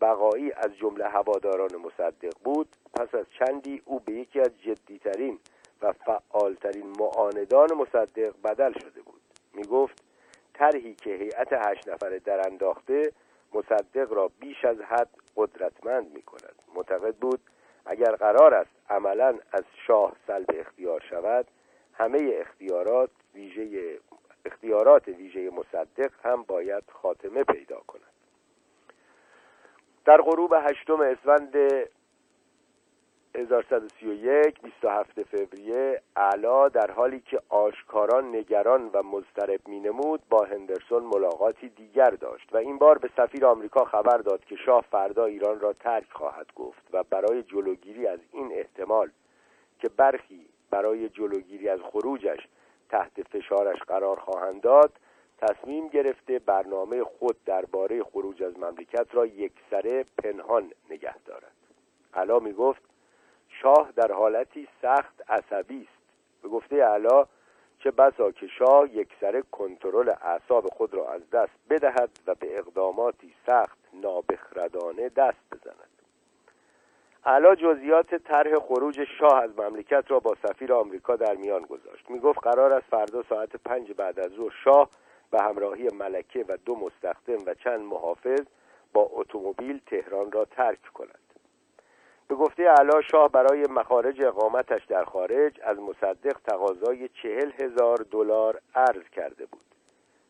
بقایی 0.00 0.52
از 0.52 0.76
جمله 0.76 1.08
هواداران 1.08 1.76
مصدق 1.76 2.32
بود 2.44 2.68
پس 2.94 3.14
از 3.14 3.26
چندی 3.38 3.82
او 3.84 4.00
به 4.00 4.12
یکی 4.12 4.40
از 4.40 4.50
جدیترین 4.62 5.38
و 5.82 5.92
فعالترین 5.92 6.86
معاندان 6.98 7.72
مصدق 7.74 8.34
بدل 8.44 8.72
شده 8.72 9.02
بود. 9.02 9.20
می 9.54 9.62
گفت 9.62 10.02
طرحی 10.54 10.94
که 10.94 11.10
هیئت 11.10 11.52
هشت 11.52 11.88
نفره 11.88 12.18
در 12.18 12.46
انداخته 12.46 13.12
مصدق 13.54 14.12
را 14.12 14.30
بیش 14.40 14.64
از 14.64 14.80
حد 14.80 15.08
قدرتمند 15.36 16.14
می 16.14 16.22
کند 16.22 16.54
معتقد 16.74 17.14
بود 17.14 17.40
اگر 17.86 18.16
قرار 18.16 18.54
است 18.54 18.70
عملا 18.90 19.38
از 19.52 19.64
شاه 19.86 20.16
سلب 20.26 20.46
اختیار 20.54 21.00
شود 21.10 21.46
همه 21.94 22.30
اختیارات 22.40 23.10
ویژه 23.34 23.98
اختیارات 24.44 25.08
ویژه 25.08 25.50
مصدق 25.50 26.10
هم 26.24 26.42
باید 26.42 26.82
خاتمه 26.92 27.44
پیدا 27.44 27.80
کند. 27.86 28.02
در 30.04 30.16
غروب 30.22 30.52
هشتم 30.52 31.00
اسفند 31.00 31.56
1131 33.34 34.60
27 34.62 35.22
فوریه 35.22 36.02
علا 36.16 36.68
در 36.68 36.90
حالی 36.90 37.20
که 37.20 37.40
آشکاران 37.48 38.36
نگران 38.36 38.90
و 38.92 39.02
مضطرب 39.02 39.60
مینمود 39.68 40.20
با 40.30 40.44
هندرسون 40.44 41.02
ملاقاتی 41.02 41.68
دیگر 41.68 42.10
داشت 42.10 42.48
و 42.52 42.56
این 42.56 42.78
بار 42.78 42.98
به 42.98 43.10
سفیر 43.16 43.46
آمریکا 43.46 43.84
خبر 43.84 44.18
داد 44.18 44.44
که 44.44 44.56
شاه 44.56 44.84
فردا 44.90 45.24
ایران 45.24 45.60
را 45.60 45.72
ترک 45.72 46.12
خواهد 46.12 46.46
گفت 46.56 46.82
و 46.92 47.02
برای 47.02 47.42
جلوگیری 47.42 48.06
از 48.06 48.20
این 48.32 48.52
احتمال 48.52 49.10
که 49.78 49.88
برخی 49.88 50.46
برای 50.70 51.08
جلوگیری 51.08 51.68
از 51.68 51.80
خروجش 51.80 52.48
تحت 52.88 53.22
فشارش 53.22 53.78
قرار 53.78 54.18
خواهند 54.20 54.60
داد 54.60 54.92
تصمیم 55.38 55.88
گرفته 55.88 56.38
برنامه 56.38 57.04
خود 57.04 57.44
درباره 57.44 58.02
خروج 58.02 58.42
از 58.42 58.58
مملکت 58.58 59.06
را 59.12 59.26
یکسره 59.26 60.04
پنهان 60.18 60.72
نگه 60.90 61.18
دارد. 61.18 61.52
علا 62.14 62.38
می 62.38 62.52
گفت 62.52 62.89
شاه 63.62 63.92
در 63.96 64.12
حالتی 64.12 64.68
سخت 64.82 65.30
عصبی 65.30 65.82
است. 65.82 66.42
به 66.42 66.48
گفته 66.48 66.84
علا 66.84 67.26
چه 67.78 67.90
بسا 67.90 68.30
که 68.30 68.46
شاه 68.46 68.94
یکسره 68.94 69.42
کنترل 69.42 70.08
اعصاب 70.08 70.66
خود 70.66 70.94
را 70.94 71.12
از 71.12 71.30
دست 71.30 71.52
بدهد 71.70 72.10
و 72.26 72.34
به 72.34 72.58
اقداماتی 72.58 73.34
سخت 73.46 73.78
نابخردانه 73.92 75.08
دست 75.08 75.38
بزند. 75.52 75.90
علا 77.24 77.54
جزئیات 77.54 78.14
طرح 78.14 78.58
خروج 78.58 79.04
شاه 79.18 79.42
از 79.42 79.58
مملکت 79.58 80.04
را 80.08 80.20
با 80.20 80.36
سفیر 80.42 80.72
آمریکا 80.72 81.16
در 81.16 81.34
میان 81.34 81.62
گذاشت. 81.62 82.10
می‌گفت 82.10 82.38
قرار 82.42 82.72
است 82.72 82.86
فردا 82.90 83.22
ساعت 83.28 83.56
پنج 83.56 83.92
بعد 83.92 84.20
از 84.20 84.30
ظهر 84.30 84.54
شاه 84.64 84.90
به 85.30 85.42
همراهی 85.42 85.88
ملکه 85.88 86.44
و 86.48 86.56
دو 86.56 86.76
مستخدم 86.76 87.38
و 87.46 87.54
چند 87.54 87.80
محافظ 87.80 88.40
با 88.92 89.08
اتومبیل 89.12 89.80
تهران 89.86 90.32
را 90.32 90.44
ترک 90.44 90.92
کند. 90.94 91.29
به 92.30 92.36
گفته 92.36 92.68
علا 92.68 93.00
شاه 93.00 93.28
برای 93.28 93.66
مخارج 93.70 94.22
اقامتش 94.22 94.84
در 94.84 95.04
خارج 95.04 95.60
از 95.62 95.78
مصدق 95.78 96.36
تقاضای 96.44 97.08
چهل 97.08 97.50
هزار 97.60 97.96
دلار 98.10 98.60
عرض 98.74 99.08
کرده 99.12 99.46
بود. 99.46 99.64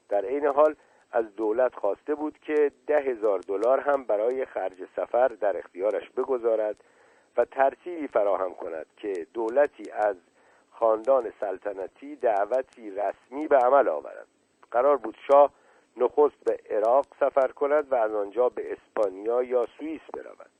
در 0.09 0.25
عین 0.25 0.47
حال 0.47 0.75
از 1.13 1.37
دولت 1.37 1.75
خواسته 1.75 2.15
بود 2.15 2.39
که 2.39 2.73
ده 2.87 3.01
هزار 3.01 3.39
دلار 3.39 3.81
هم 3.81 4.05
برای 4.05 4.45
خرج 4.45 4.85
سفر 4.97 5.29
در 5.29 5.57
اختیارش 5.57 6.11
بگذارد 6.11 6.77
و 7.37 7.45
ترتیبی 7.45 8.09
فراهم 8.09 8.55
کند 8.55 8.87
که 8.97 9.27
دولتی 9.35 9.91
از 9.91 10.17
خاندان 10.71 11.33
سلطنتی 11.41 12.17
دعوتی 12.17 12.91
رسمی 12.91 13.49
به 13.49 13.57
عمل 13.57 13.89
آورد. 13.89 14.27
قرار 14.71 14.97
بود 14.97 15.17
شاه 15.27 15.51
نخست 15.97 16.45
به 16.45 16.59
عراق 16.71 17.07
سفر 17.21 17.49
کند 17.49 17.93
و 17.93 17.95
از 17.95 18.15
آنجا 18.15 18.49
به 18.49 18.73
اسپانیا 18.73 19.43
یا 19.43 19.67
سوئیس 19.79 20.03
برود. 20.15 20.60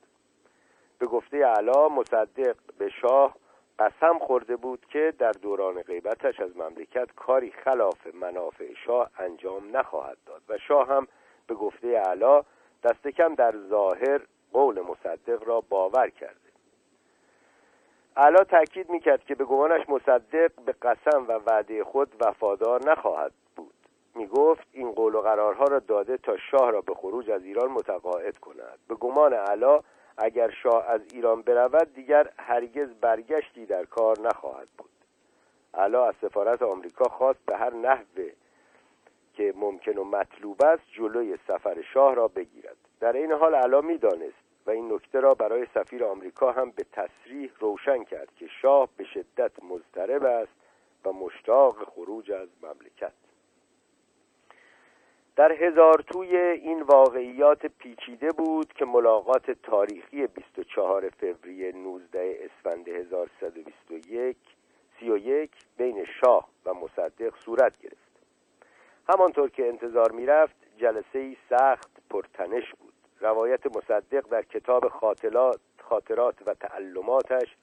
به 1.01 1.07
گفته 1.07 1.45
علا 1.45 1.89
مصدق 1.89 2.55
به 2.77 2.89
شاه 2.89 3.35
قسم 3.79 4.19
خورده 4.19 4.55
بود 4.55 4.85
که 4.89 5.13
در 5.19 5.31
دوران 5.31 5.81
غیبتش 5.81 6.39
از 6.39 6.57
مملکت 6.57 7.11
کاری 7.15 7.51
خلاف 7.51 8.07
منافع 8.13 8.73
شاه 8.85 9.09
انجام 9.19 9.77
نخواهد 9.77 10.17
داد 10.25 10.41
و 10.49 10.57
شاه 10.57 10.87
هم 10.87 11.07
به 11.47 11.53
گفته 11.53 11.97
علا 11.97 12.43
دست 12.83 13.07
کم 13.07 13.35
در 13.35 13.55
ظاهر 13.69 14.21
قول 14.53 14.81
مصدق 14.81 15.47
را 15.47 15.61
باور 15.61 16.09
کرده. 16.09 16.51
علا 18.17 18.43
تاکید 18.43 18.89
می‌کرد 18.89 19.25
که 19.25 19.35
به 19.35 19.45
گمانش 19.45 19.89
مصدق 19.89 20.51
به 20.65 20.75
قسم 20.81 21.25
و 21.27 21.31
وعده 21.31 21.83
خود 21.83 22.15
وفادار 22.19 22.91
نخواهد 22.91 23.31
بود. 23.55 23.73
می‌گفت 24.15 24.67
این 24.71 24.91
قول 24.91 25.15
و 25.15 25.21
قرارها 25.21 25.65
را 25.65 25.79
داده 25.79 26.17
تا 26.17 26.37
شاه 26.37 26.71
را 26.71 26.81
به 26.81 26.93
خروج 26.93 27.31
از 27.31 27.43
ایران 27.43 27.71
متقاعد 27.71 28.37
کند. 28.37 28.79
به 28.87 28.95
گمان 28.95 29.33
علا 29.33 29.79
اگر 30.17 30.49
شاه 30.63 30.89
از 30.89 31.01
ایران 31.13 31.41
برود 31.41 31.93
دیگر 31.93 32.29
هرگز 32.37 32.89
برگشتی 32.89 33.65
در 33.65 33.85
کار 33.85 34.19
نخواهد 34.19 34.67
بود. 34.77 34.89
علا 35.73 36.07
از 36.07 36.15
سفارت 36.21 36.61
آمریکا 36.61 37.09
خواست 37.09 37.39
به 37.45 37.57
هر 37.57 37.73
نحوه 37.73 38.31
که 39.33 39.53
ممکن 39.55 39.97
و 39.97 40.03
مطلوب 40.03 40.63
است 40.63 40.83
جلوی 40.91 41.37
سفر 41.47 41.81
شاه 41.93 42.15
را 42.15 42.27
بگیرد. 42.27 42.77
در 42.99 43.13
این 43.13 43.31
حال 43.31 43.55
علا 43.55 43.81
می‌دانست 43.81 44.41
و 44.65 44.71
این 44.71 44.93
نکته 44.93 45.19
را 45.19 45.33
برای 45.33 45.67
سفیر 45.73 46.05
آمریکا 46.05 46.51
هم 46.51 46.71
به 46.71 46.85
تصریح 46.91 47.51
روشن 47.59 48.03
کرد 48.03 48.35
که 48.35 48.47
شاه 48.61 48.89
به 48.97 49.03
شدت 49.03 49.63
مضطرب 49.63 50.23
است 50.23 50.51
و 51.05 51.11
مشتاق 51.11 51.89
خروج 51.89 52.31
از 52.31 52.49
مملکت. 52.61 53.13
در 55.35 55.51
هزار 55.51 56.03
توی 56.07 56.37
این 56.37 56.81
واقعیات 56.81 57.65
پیچیده 57.65 58.29
بود 58.29 58.73
که 58.73 58.85
ملاقات 58.85 59.51
تاریخی 59.51 60.27
24 60.27 61.09
فوریه 61.09 61.71
19 61.71 62.37
اسفند 62.41 62.87
1121 62.87 64.37
31 64.99 65.51
بین 65.77 66.05
شاه 66.05 66.47
و 66.65 66.73
مصدق 66.73 67.33
صورت 67.45 67.79
گرفت. 67.79 68.11
همانطور 69.09 69.49
که 69.49 69.67
انتظار 69.67 70.11
می‌رفت 70.11 70.55
جلسه 70.77 71.19
ای 71.19 71.37
سخت 71.49 71.89
پرتنش 72.09 72.73
بود. 72.79 72.93
روایت 73.19 73.65
مصدق 73.65 74.29
در 74.29 74.41
کتاب 74.41 74.87
خاطرات, 74.87 75.59
خاطرات 75.81 76.35
و 76.45 76.53
تعلماتش 76.53 77.55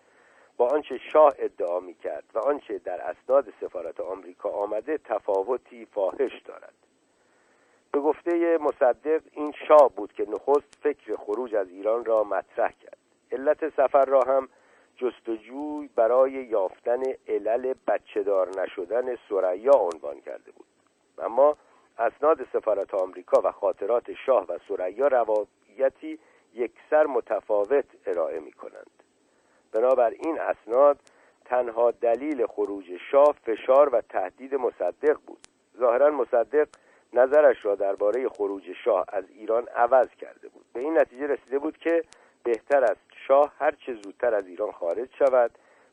با 0.57 0.69
آنچه 0.69 0.99
شاه 1.13 1.33
ادعا 1.39 1.81
می 1.81 1.95
کرد 1.95 2.25
و 2.35 2.39
آنچه 2.39 2.79
در 2.79 3.01
اسناد 3.01 3.53
سفارت 3.61 4.01
آمریکا 4.01 4.49
آمده 4.51 4.99
تفاوتی 4.99 5.85
فاحش 5.85 6.43
دارد. 6.45 6.75
به 7.99 8.05
گفته 8.05 8.59
مصدق 8.61 9.23
این 9.33 9.53
شاه 9.69 9.91
بود 9.97 10.13
که 10.13 10.27
نخست 10.29 10.79
فکر 10.83 11.17
خروج 11.17 11.55
از 11.55 11.71
ایران 11.71 12.05
را 12.05 12.25
مطرح 12.25 12.73
کرد. 12.73 12.99
علت 13.33 13.69
سفر 13.69 14.05
را 14.05 14.21
هم 14.21 14.49
جستجوی 14.97 15.89
برای 15.97 16.33
یافتن 16.33 17.03
علل 17.29 17.75
بچهدار 17.89 18.49
نشدن 18.63 19.17
سریا 19.29 19.73
عنوان 19.73 20.21
کرده 20.21 20.51
بود. 20.51 20.67
اما 21.19 21.57
اسناد 21.99 22.47
سفارت 22.53 22.95
آمریکا 22.95 23.41
و 23.45 23.53
خاطرات 23.53 24.13
شاه 24.27 24.47
و 24.49 24.59
سریا 24.69 25.09
روایتی 25.09 26.19
یکسر 26.55 27.07
متفاوت 27.07 27.87
ارائه 28.07 28.41
می 28.41 28.53
کنند 28.53 29.03
بنابر 29.73 30.11
این 30.11 30.41
اسناد 30.41 30.99
تنها 31.45 31.91
دلیل 31.91 32.47
خروج 32.47 32.85
شاه 33.11 33.37
فشار 33.45 33.89
و 33.89 34.01
تهدید 34.01 34.55
مصدق 34.55 35.19
بود. 35.27 35.41
ظاهرا 35.79 36.11
مصدق 36.11 36.69
نظرش 37.13 37.65
را 37.65 37.75
درباره 37.75 38.29
خروج 38.29 38.73
شاه 38.85 39.05
از 39.09 39.25
ایران 39.29 39.69
عوض 39.69 40.09
کرده 40.09 40.49
بود. 40.49 40.65
به 40.73 40.81
این 40.81 40.99
نتیجه 40.99 41.27
رسیده 41.27 41.59
بود 41.59 41.79
که 41.79 42.05
بهتر 42.45 42.85
است 42.85 43.01
شاه 43.27 43.53
هرچه 43.59 43.95
زودتر 43.95 44.35
از 44.35 44.47
ایران 44.47 44.73
خارج 44.73 45.09
شود 45.19 45.51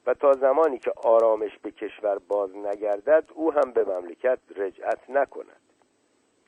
و 0.07 0.13
تا 0.13 0.33
زمانی 0.33 0.77
که 0.77 0.91
آرامش 1.03 1.57
به 1.63 1.71
کشور 1.71 2.19
باز 2.27 2.55
نگردد 2.55 3.23
او 3.33 3.53
هم 3.53 3.71
به 3.71 3.83
مملکت 3.83 4.39
رجعت 4.55 5.09
نکند. 5.09 5.61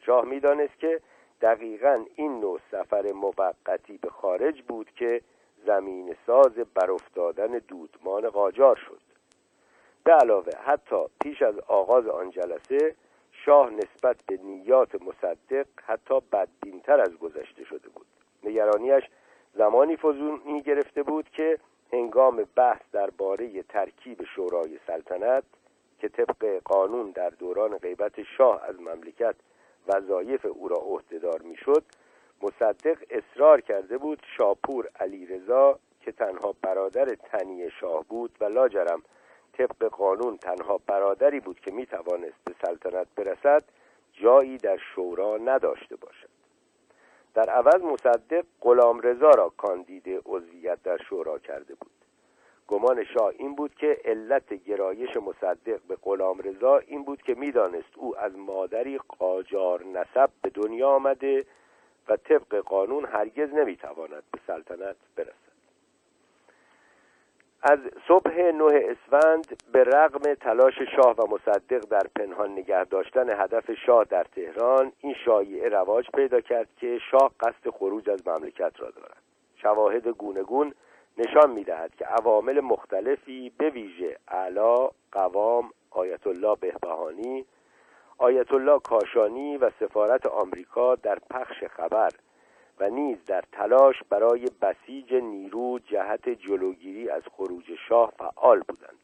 شاه 0.05 0.25
می‌دانست 0.25 0.79
که 0.79 1.01
دقیقا 1.41 2.05
این 2.15 2.39
نوع 2.39 2.59
سفر 2.71 3.11
موقتی 3.11 3.97
به 3.97 4.09
خارج 4.09 4.61
بود 4.61 4.91
که 4.95 5.21
زمین 5.65 6.15
ساز 6.27 6.53
برافتادن 6.73 7.47
دودمان 7.67 8.29
قاجار 8.29 8.75
شد. 8.75 9.01
به 10.03 10.13
علاوه 10.13 10.51
حتی 10.65 11.05
پیش 11.21 11.41
از 11.41 11.59
آغاز 11.59 12.07
آن 12.07 12.29
جلسه 12.29 12.95
شاه 13.47 13.69
نسبت 13.69 14.15
به 14.27 14.39
نیات 14.43 14.95
مصدق 14.95 15.65
حتی 15.85 16.19
بدبینتر 16.31 17.01
از 17.01 17.17
گذشته 17.17 17.63
شده 17.63 17.89
بود. 17.89 18.05
نگرانیش 18.43 19.03
زمانی 19.53 19.97
فزونی 19.97 20.61
گرفته 20.61 21.03
بود 21.03 21.29
که 21.29 21.59
هنگام 21.93 22.43
بحث 22.55 22.81
درباره 22.91 23.63
ترکیب 23.63 24.23
شورای 24.35 24.79
سلطنت 24.87 25.43
که 25.99 26.09
طبق 26.09 26.61
قانون 26.65 27.11
در 27.11 27.29
دوران 27.29 27.77
غیبت 27.77 28.23
شاه 28.37 28.63
از 28.63 28.81
مملکت 28.81 29.35
وظایف 29.87 30.45
او 30.45 30.67
را 30.67 30.77
عهدهدار 30.77 31.41
می‌شد 31.41 31.83
مصدق 32.41 32.97
اصرار 33.09 33.61
کرده 33.61 33.97
بود 33.97 34.21
شاپور 34.37 34.89
علیرضا 34.99 35.79
که 36.01 36.11
تنها 36.11 36.55
برادر 36.61 37.05
تنی 37.05 37.71
شاه 37.71 38.05
بود 38.09 38.31
و 38.39 38.45
لاجرم 38.45 39.03
طبق 39.57 39.83
قانون 39.83 40.37
تنها 40.37 40.79
برادری 40.87 41.39
بود 41.39 41.59
که 41.59 41.71
می‌توانست 41.71 42.37
به 42.45 42.55
سلطنت 42.65 43.07
برسد 43.15 43.63
جایی 44.13 44.57
در 44.57 44.77
شورا 44.77 45.37
نداشته 45.37 45.95
باشد. 45.95 46.29
در 47.33 47.49
عوض 47.49 47.81
مصدق 47.81 48.45
غلام 48.61 49.01
رضا 49.01 49.29
را 49.29 49.49
کاندید 49.57 50.21
عضویت 50.25 50.83
در 50.83 50.97
شورا 50.97 51.39
کرده 51.39 51.75
بود. 51.75 51.91
گمان 52.67 53.03
شاه 53.03 53.33
این 53.37 53.55
بود 53.55 53.75
که 53.75 53.97
علت 54.05 54.53
گرایش 54.53 55.17
مصدق 55.17 55.79
به 55.87 55.95
غلام 56.01 56.39
رضا 56.39 56.77
این 56.77 57.03
بود 57.03 57.21
که 57.21 57.35
می‌دانست 57.35 57.97
او 57.97 58.17
از 58.17 58.37
مادری 58.37 58.97
قاجار 58.97 59.83
نسب 59.83 60.29
به 60.41 60.49
دنیا 60.49 60.89
آمده 60.89 61.45
و 62.09 62.17
طبق 62.17 62.55
قانون 62.55 63.05
هرگز 63.05 63.49
نمی‌تواند 63.53 64.23
به 64.31 64.39
سلطنت 64.47 64.95
برسد. 65.15 65.46
از 67.61 67.79
صبح 68.07 68.41
نه 68.41 68.65
اسفند 68.65 69.63
به 69.71 69.83
رغم 69.83 70.33
تلاش 70.33 70.73
شاه 70.95 71.15
و 71.15 71.35
مصدق 71.35 71.79
در 71.89 72.07
پنهان 72.15 72.51
نگه 72.51 72.83
داشتن 72.83 73.29
هدف 73.29 73.71
شاه 73.85 74.03
در 74.03 74.23
تهران 74.23 74.91
این 74.99 75.15
شایعه 75.25 75.69
رواج 75.69 76.05
پیدا 76.13 76.41
کرد 76.41 76.67
که 76.79 76.99
شاه 77.11 77.31
قصد 77.39 77.69
خروج 77.69 78.09
از 78.09 78.27
مملکت 78.27 78.73
را 78.79 78.89
دارد. 78.89 79.21
شواهد 79.55 80.07
گونگون 80.07 80.73
نشان 81.17 81.51
می‌دهد 81.51 81.95
که 81.95 82.05
عوامل 82.05 82.59
مختلفی 82.59 83.51
به 83.57 83.69
ویژه 83.69 84.17
علا 84.27 84.89
قوام 85.11 85.69
آیت 85.91 86.27
الله 86.27 86.55
بهبهانی 86.55 87.45
آیت 88.17 88.51
الله 88.51 88.79
کاشانی 88.79 89.57
و 89.57 89.69
سفارت 89.79 90.25
آمریکا 90.25 90.95
در 90.95 91.19
پخش 91.29 91.63
خبر 91.63 92.09
و 92.79 92.89
نیز 92.89 93.25
در 93.25 93.43
تلاش 93.51 94.03
برای 94.09 94.45
بسیج 94.61 95.13
نیرو 95.13 95.79
جهت 95.79 96.29
جلوگیری 96.29 97.09
از 97.09 97.23
خروج 97.31 97.75
شاه 97.89 98.13
فعال 98.17 98.59
بودند. 98.59 98.99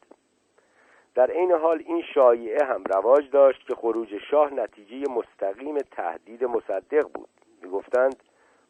در 1.14 1.30
عین 1.30 1.52
حال 1.52 1.82
این 1.86 2.02
شایعه 2.14 2.64
هم 2.64 2.84
رواج 2.84 3.30
داشت 3.30 3.66
که 3.66 3.74
خروج 3.74 4.18
شاه 4.30 4.54
نتیجه 4.54 5.12
مستقیم 5.12 5.78
تهدید 5.78 6.44
مصدق 6.44 7.08
بود. 7.14 7.28
می‌گفتند 7.62 8.16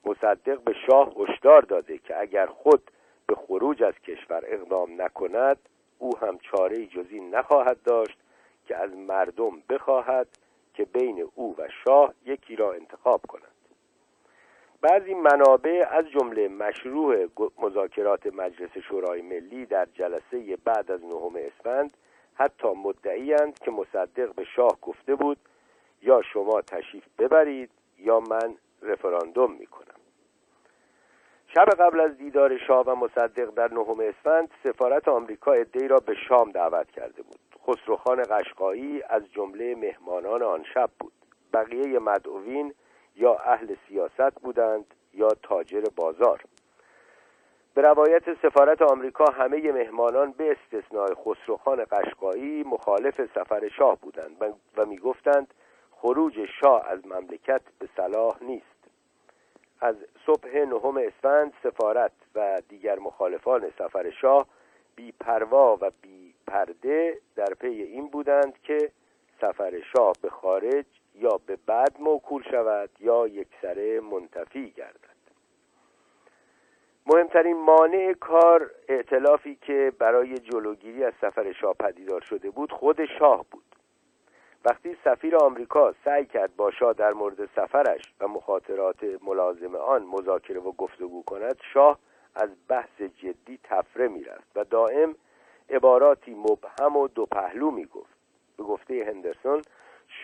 مصدق 0.05 0.61
به 0.61 0.75
شاه 0.87 1.13
هشدار 1.17 1.63
داده 1.63 1.99
که 1.99 2.21
اگر 2.21 2.47
خود 2.47 2.91
به 3.27 3.35
خروج 3.35 3.83
از 3.83 3.95
کشور 3.95 4.43
اقدام 4.47 5.03
نکند 5.03 5.59
او 5.99 6.19
هم 6.19 6.39
چاره 6.39 6.87
جزی 6.87 7.21
نخواهد 7.21 7.83
داشت 7.83 8.19
که 8.67 8.77
از 8.77 8.97
مردم 8.97 9.63
بخواهد 9.69 10.29
که 10.75 10.85
بین 10.85 11.29
او 11.35 11.57
و 11.59 11.69
شاه 11.85 12.15
یکی 12.25 12.57
را 12.57 12.73
انتخاب 12.73 13.21
کند. 13.29 13.54
بعضی 14.85 15.15
منابع 15.15 15.87
از 15.91 16.11
جمله 16.11 16.49
مشروع 16.49 17.29
مذاکرات 17.59 18.27
مجلس 18.27 18.79
شورای 18.89 19.23
ملی 19.23 19.67
در 19.67 19.89
جلسه 19.95 20.57
بعد 20.65 20.91
از 20.91 21.05
نهم 21.05 21.33
اسفند 21.37 21.97
حتی 22.35 22.69
مدعیند 22.69 23.59
که 23.59 23.71
مصدق 23.71 24.35
به 24.35 24.45
شاه 24.45 24.79
گفته 24.83 25.15
بود 25.15 25.39
یا 26.03 26.23
شما 26.33 26.63
تشریف 26.63 27.05
ببرید 27.19 27.71
یا 27.99 28.21
من 28.21 28.55
رفراندوم 28.83 29.53
می‌کنم. 29.53 30.01
شب 31.47 31.65
قبل 31.65 32.01
از 32.01 32.19
دیدار 32.19 32.59
شاه 32.59 32.85
و 32.87 32.95
مصدق 32.95 33.51
در 33.51 33.73
نهم 33.75 34.01
اسفند 34.01 34.51
سفارت 34.65 35.09
آمریکا 35.09 35.53
ادهی 35.53 35.89
را 35.89 35.99
به 35.99 36.15
شام 36.29 36.51
دعوت 36.51 36.91
کرده 36.91 37.23
بود. 37.23 37.41
خسروخان 37.67 38.23
قشقایی 38.31 39.03
از 39.03 39.33
جمله 39.33 39.75
مهمانان 39.75 40.43
آن 40.43 40.65
شب 40.75 40.91
بود. 41.01 41.13
بقیه 41.53 41.99
مدعوین 41.99 42.75
یا 43.17 43.35
اهل 43.35 43.75
سیاست 43.89 44.35
بودند 44.43 44.95
یا 45.15 45.29
تاجر 45.43 45.85
بازار. 45.97 46.41
به 47.75 47.83
روایت 47.83 48.35
سفارت 48.43 48.83
آمریکا 48.83 49.25
همه 49.25 49.73
مهمانان 49.73 50.33
به 50.33 50.57
استثنای 50.57 51.15
خسروخان 51.15 51.85
قشقایی 51.91 52.63
مخالف 52.63 53.21
سفر 53.35 53.69
شاه 53.69 53.99
بودند 54.01 54.55
و 54.77 54.87
می‌گفتند 54.87 55.55
خروج 55.91 56.47
شاه 56.61 56.87
از 56.89 57.07
مملکت 57.07 57.63
به 57.79 57.89
صلاح 57.97 58.43
نیست. 58.43 58.67
از 59.81 59.97
صبح 60.27 60.57
نهم 60.57 60.97
اسفند 60.97 61.53
سفارت 61.63 62.13
و 62.35 62.63
دیگر 62.69 62.99
مخالفان 62.99 63.73
سفر 63.79 64.11
شاه 64.11 64.47
بی 64.97 65.13
پروا 65.21 65.79
و 65.81 65.91
بی 66.03 66.35
پرده 66.47 67.19
در 67.37 67.55
پی 67.61 67.83
این 67.83 68.09
بودند 68.09 68.59
که 68.63 68.91
سفر 69.41 69.81
شاه 69.81 70.13
به 70.23 70.31
خارج 70.31 70.85
یا 71.15 71.41
به 71.47 71.59
بعد 71.67 71.97
موکول 72.01 72.43
شود 72.51 72.91
یا 73.01 73.27
یکسره 73.27 74.01
منتفی 74.01 74.71
گردد. 74.71 75.15
مهمترین 77.07 77.57
مانع 77.57 78.13
کار 78.13 78.71
اعتلافی 78.89 79.55
که 79.55 79.93
برای 79.99 80.39
جلوگیری 80.39 81.05
از 81.05 81.13
سفر 81.21 81.53
شاه 81.53 81.75
پدیدار 81.75 82.21
شده 82.21 82.51
بود 82.51 82.73
خود 82.73 83.05
شاه 83.19 83.45
بود. 83.51 83.65
وقتی 84.65 84.97
سفیر 85.05 85.37
آمریکا 85.37 85.95
سعی 86.05 86.27
کرد 86.27 86.57
با 86.57 86.71
شاه 86.71 86.93
در 86.93 87.13
مورد 87.13 87.47
سفرش 87.47 88.03
و 88.21 88.29
مخاطرات 88.29 89.05
ملازم 89.23 89.77
آن 89.77 90.03
مذاکره 90.03 90.61
و 90.61 90.73
گفتگو 90.73 91.23
کند 91.23 91.57
شاه 91.73 91.99
از 92.35 92.51
بحث 92.69 93.03
جدی 93.03 93.59
تفره 93.65 94.09
می‌رفت 94.09 94.57
و 94.57 94.65
دائم 94.65 95.15
عباراتی 95.71 96.35
مبهم 96.35 96.97
و 96.97 97.09
دو 97.09 97.27
پهلو 97.27 97.71
می‌گفت. 97.71 98.15
به 98.57 98.65
گفته 98.65 99.05
هندرسون 99.09 99.63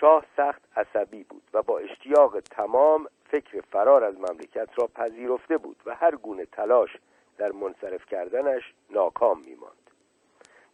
شاه 0.00 0.24
سخت 0.36 0.62
عصبی 0.76 1.24
بود 1.24 1.42
و 1.54 1.62
با 1.62 1.78
اشتیاق 1.78 2.40
تمام 2.40 3.06
فکر 3.30 3.60
فرار 3.60 4.04
از 4.04 4.14
مملکت 4.14 4.68
را 4.76 4.86
پذیرفته 4.86 5.58
بود 5.58 5.76
و 5.86 5.94
هر 5.94 6.16
گونه 6.16 6.44
تلاش 6.44 6.96
در 7.38 7.52
منصرف 7.52 8.06
کردنش 8.06 8.62
ناکام 8.90 9.40
میماند. 9.42 9.90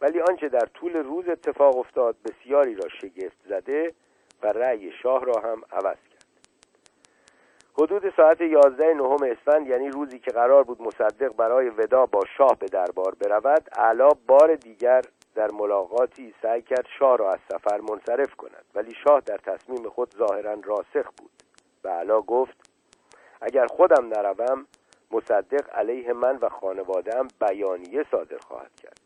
ولی 0.01 0.21
آنچه 0.21 0.49
در 0.49 0.67
طول 0.75 0.97
روز 0.97 1.29
اتفاق 1.29 1.77
افتاد 1.77 2.17
بسیاری 2.25 2.75
را 2.75 2.89
شگفت 2.89 3.37
زده 3.49 3.95
و 4.43 4.47
رأی 4.47 4.93
شاه 4.93 5.25
را 5.25 5.41
هم 5.41 5.63
عوض 5.73 5.97
کرد. 6.11 6.27
حدود 7.79 8.17
ساعت 8.17 8.41
یازده 8.41 8.95
نهم 8.95 9.23
اسفند 9.23 9.67
یعنی 9.69 9.91
روزی 9.91 10.19
که 10.19 10.31
قرار 10.31 10.65
بود 10.65 10.83
مصدق 10.83 11.37
برای 11.37 11.69
ودا 11.69 12.07
با 12.07 12.21
شاه 12.37 12.57
به 12.59 12.67
دربار 12.67 13.15
برود 13.15 13.71
علا 13.77 14.09
بار 14.27 14.55
دیگر 14.55 15.03
در 15.37 15.51
ملاقاتی 15.51 16.35
سعی 16.43 16.63
کرد 16.63 16.87
شاه 16.99 17.17
را 17.17 17.33
از 17.33 17.39
سفر 17.53 17.81
منصرف 17.81 18.35
کند 18.35 18.65
ولی 18.75 18.95
شاه 19.05 19.21
در 19.21 19.37
تصمیم 19.37 19.89
خود 19.89 20.15
ظاهرا 20.19 20.57
راسخ 20.65 21.11
بود 21.17 21.31
و 21.85 21.89
علا 21.89 22.21
گفت 22.21 22.71
اگر 23.41 23.67
خودم 23.67 24.09
نروم 24.09 24.67
مصدق 25.11 25.77
علیه 25.77 26.13
من 26.13 26.37
و 26.37 26.49
خانوادهام 26.49 27.29
بیانیه 27.41 28.07
صادر 28.11 28.39
خواهد 28.39 28.75
کرد. 28.83 29.01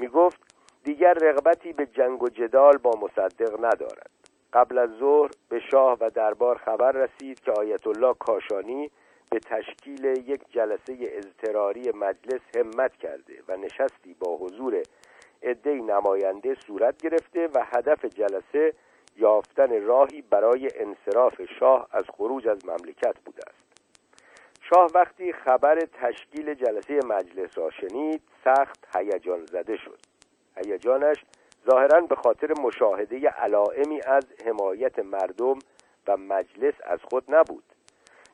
می 0.00 0.08
گفت 0.08 0.40
دیگر 0.84 1.14
رغبتی 1.14 1.72
به 1.72 1.86
جنگ 1.86 2.22
و 2.22 2.28
جدال 2.28 2.76
با 2.76 2.90
مصدق 3.00 3.64
ندارد. 3.64 4.10
قبل 4.52 4.78
از 4.78 4.90
ظهر 4.90 5.30
به 5.48 5.60
شاه 5.70 5.98
و 6.00 6.10
دربار 6.10 6.58
خبر 6.58 6.92
رسید 6.92 7.40
که 7.40 7.52
آیت 7.52 7.86
الله 7.86 8.14
کاشانی 8.14 8.90
به 9.30 9.38
تشکیل 9.38 10.04
یک 10.04 10.40
جلسه 10.50 10.96
اضطراری 11.00 11.90
مجلس 11.90 12.40
همت 12.56 12.96
کرده 12.96 13.42
و 13.48 13.56
نشستی 13.56 14.14
با 14.20 14.36
حضور 14.36 14.82
عدهای 15.42 15.82
نماینده 15.82 16.54
صورت 16.54 17.02
گرفته 17.02 17.48
و 17.54 17.64
هدف 17.64 18.04
جلسه 18.04 18.74
یافتن 19.16 19.82
راهی 19.82 20.22
برای 20.22 20.68
انصراف 20.76 21.42
شاه 21.60 21.88
از 21.92 22.04
خروج 22.08 22.48
از 22.48 22.66
مملکت 22.66 23.18
بوده 23.24 23.42
است. 23.46 23.66
شاه 24.60 24.90
وقتی 24.94 25.32
خبر 25.32 25.78
تشکیل 25.80 26.54
جلسه 26.54 27.00
مجلس 27.06 27.58
را 27.58 27.70
شنید 27.70 28.22
سخت 28.44 28.96
هیجان 28.96 29.46
زده 29.46 29.76
شد. 29.76 29.98
هیجانش 30.56 31.24
ظاهرا 31.70 32.00
به 32.00 32.14
خاطر 32.14 32.54
مشاهده 32.60 33.28
علائمی 33.28 34.00
از 34.06 34.26
حمایت 34.46 34.98
مردم 34.98 35.58
و 36.08 36.16
مجلس 36.16 36.74
از 36.84 36.98
خود 37.10 37.24
نبود. 37.28 37.64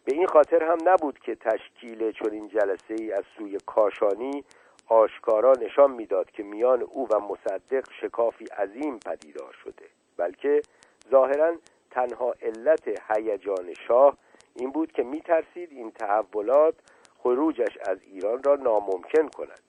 به 0.04 0.14
این 0.14 0.26
خاطر 0.26 0.62
هم 0.62 0.78
نبود 0.84 1.18
که 1.18 1.34
تشکیل 1.34 2.12
چنین 2.12 2.48
جلسه 2.48 2.94
ای 2.98 3.12
از 3.12 3.24
سوی 3.38 3.58
کاشانی 3.66 4.44
آشکارا 4.88 5.52
نشان 5.52 5.90
می‌داد 5.90 6.30
که 6.30 6.42
میان 6.42 6.82
او 6.82 7.08
و 7.08 7.20
مصدق 7.20 7.84
شکافی 8.00 8.44
عظیم 8.44 8.98
پدیدار 8.98 9.56
شده 9.64 9.86
بلکه 10.16 10.62
ظاهرا 11.10 11.56
تنها 11.90 12.34
علت 12.42 13.10
هیجان 13.10 13.74
شاه 13.88 14.16
این 14.54 14.70
بود 14.70 14.92
که 14.92 15.02
میترسید 15.02 15.72
این 15.72 15.90
تحولات 15.90 16.74
خروجش 17.18 17.78
از 17.88 17.98
ایران 18.02 18.42
را 18.42 18.54
ناممکن 18.54 19.28
کند. 19.28 19.60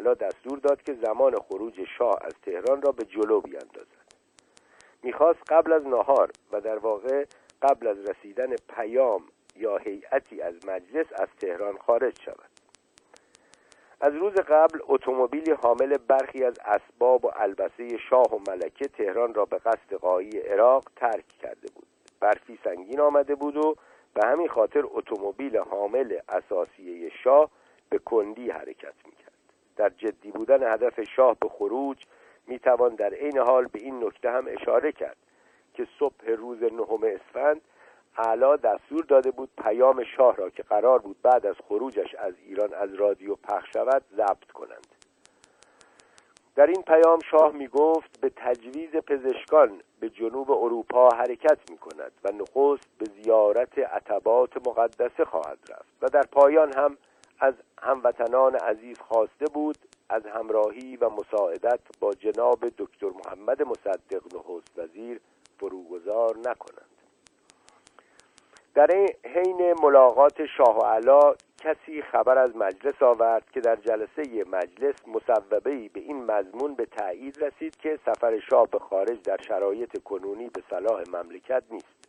علا 0.00 0.14
دستور 0.14 0.58
داد 0.58 0.82
که 0.82 0.94
زمان 0.94 1.36
خروج 1.36 1.80
شاه 1.98 2.18
از 2.20 2.32
تهران 2.42 2.82
را 2.82 2.92
به 2.92 3.04
جلو 3.04 3.40
بیاندازد. 3.40 4.00
می‌خواست 5.02 5.40
قبل 5.48 5.72
از 5.72 5.86
نهار 5.86 6.30
و 6.52 6.60
در 6.60 6.78
واقع 6.78 7.24
قبل 7.62 7.86
از 7.86 7.98
رسیدن 7.98 8.56
پیام 8.76 9.22
یا 9.56 9.76
هیئتی 9.76 10.42
از 10.42 10.54
مجلس 10.66 11.06
از 11.12 11.28
تهران 11.40 11.78
خارج 11.78 12.20
شود. 12.20 12.49
از 14.00 14.14
روز 14.14 14.34
قبل 14.34 14.78
اتومبیلی 14.88 15.52
حامل 15.52 15.96
برخی 15.96 16.44
از 16.44 16.54
اسباب 16.64 17.24
و 17.24 17.30
البسه 17.36 17.98
شاه 18.10 18.34
و 18.34 18.38
ملکه 18.48 18.88
تهران 18.88 19.34
را 19.34 19.44
به 19.44 19.58
قصد 19.58 19.94
قایی 19.94 20.38
عراق 20.38 20.84
ترک 20.96 21.28
کرده 21.42 21.68
بود. 21.74 21.86
برفی 22.20 22.58
سنگین 22.64 23.00
آمده 23.00 23.34
بود 23.34 23.56
و 23.56 23.76
به 24.14 24.26
همین 24.26 24.48
خاطر 24.48 24.82
اتومبیل 24.84 25.56
حامل 25.56 26.18
اساسیه 26.28 27.10
شاه 27.24 27.50
به 27.90 27.98
کندی 27.98 28.50
حرکت 28.50 28.94
می‌کرد. 29.06 29.32
در 29.76 29.88
جدی 29.88 30.30
بودن 30.30 30.72
هدف 30.72 31.00
شاه 31.00 31.36
به 31.40 31.48
خروج 31.48 31.96
می‌توان 32.46 32.94
در 32.94 33.14
عین 33.14 33.38
حال 33.38 33.66
به 33.66 33.78
این 33.78 34.04
نکته 34.04 34.30
هم 34.30 34.44
اشاره 34.48 34.92
کرد 34.92 35.16
که 35.74 35.86
صبح 35.98 36.30
روز 36.30 36.62
نهم 36.62 37.00
اسفند 37.02 37.60
اعلا 38.18 38.56
دستور 38.56 39.04
داده 39.04 39.30
بود 39.30 39.50
پیام 39.62 40.04
شاه 40.16 40.36
را 40.36 40.50
که 40.50 40.62
قرار 40.62 40.98
بود 40.98 41.16
بعد 41.22 41.46
از 41.46 41.54
خروجش 41.68 42.14
از 42.14 42.34
ایران 42.46 42.74
از 42.74 42.94
رادیو 42.94 43.34
پخش 43.34 43.72
شود 43.72 44.02
ضبط 44.16 44.50
کنند. 44.54 44.86
در 46.54 46.66
این 46.66 46.82
پیام 46.82 47.18
شاه 47.30 47.52
می 47.52 47.68
گفت 47.68 48.20
به 48.20 48.32
تجویز 48.36 48.90
پزشکان 48.90 49.80
به 50.00 50.10
جنوب 50.10 50.50
اروپا 50.50 51.08
حرکت 51.08 51.70
می 51.70 51.78
کند 51.78 52.12
و 52.24 52.32
نخست 52.32 52.88
به 52.98 53.04
زیارت 53.04 53.78
عتبات 53.78 54.68
مقدسه 54.68 55.24
خواهد 55.24 55.58
رفت. 55.68 55.92
و 56.02 56.06
در 56.08 56.22
پایان 56.22 56.72
هم 56.72 56.96
از 57.40 57.54
هموطنان 57.82 58.54
عزیز 58.54 59.00
خواسته 59.00 59.44
بود 59.54 59.78
از 60.08 60.26
همراهی 60.26 60.96
و 60.96 61.08
مساعدت 61.08 61.80
با 62.00 62.14
جناب 62.14 62.58
دکتر 62.78 63.10
محمد 63.24 63.62
مصدق 63.62 64.22
نخست 64.36 64.78
وزیر 64.78 65.20
فروگذار 65.58 66.36
نکنند. 66.36 66.99
در 68.74 69.06
حین 69.24 69.74
ملاقات 69.82 70.46
شاه 70.46 70.78
و 70.78 70.82
علا 70.82 71.34
کسی 71.58 72.02
خبر 72.02 72.38
از 72.38 72.56
مجلس 72.56 73.02
آورد 73.02 73.50
که 73.50 73.60
در 73.60 73.76
جلسه 73.76 74.44
مجلس 74.52 74.94
مصوبه 75.06 75.60
به 75.88 76.00
این 76.00 76.24
مضمون 76.24 76.74
به 76.74 76.86
تایید 76.86 77.44
رسید 77.44 77.76
که 77.76 77.98
سفر 78.06 78.38
شاه 78.50 78.66
به 78.70 78.78
خارج 78.78 79.22
در 79.22 79.36
شرایط 79.48 80.02
کنونی 80.02 80.48
به 80.48 80.62
صلاح 80.70 81.02
مملکت 81.12 81.62
نیست. 81.70 82.00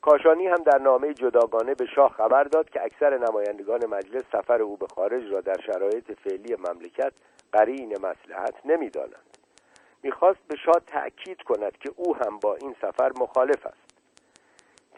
کاشانی 0.00 0.46
هم 0.46 0.56
در 0.56 0.78
نامه 0.78 1.14
جداگانه 1.14 1.74
به 1.74 1.86
شاه 1.86 2.12
خبر 2.12 2.44
داد 2.44 2.70
که 2.70 2.84
اکثر 2.84 3.18
نمایندگان 3.18 3.86
مجلس 3.86 4.22
سفر 4.32 4.62
او 4.62 4.76
به 4.76 4.86
خارج 4.94 5.32
را 5.32 5.40
در 5.40 5.60
شرایط 5.66 6.12
فعلی 6.12 6.56
مملکت 6.56 7.12
قرین 7.52 7.92
مسلحت 7.92 8.54
نمی‌دانند. 8.64 9.38
می‌خواست 10.02 10.40
به 10.48 10.56
شاه 10.56 10.82
تأکید 10.86 11.42
کند 11.42 11.78
که 11.78 11.90
او 11.96 12.16
هم 12.16 12.38
با 12.38 12.54
این 12.54 12.76
سفر 12.82 13.12
مخالف 13.20 13.66
است. 13.66 13.85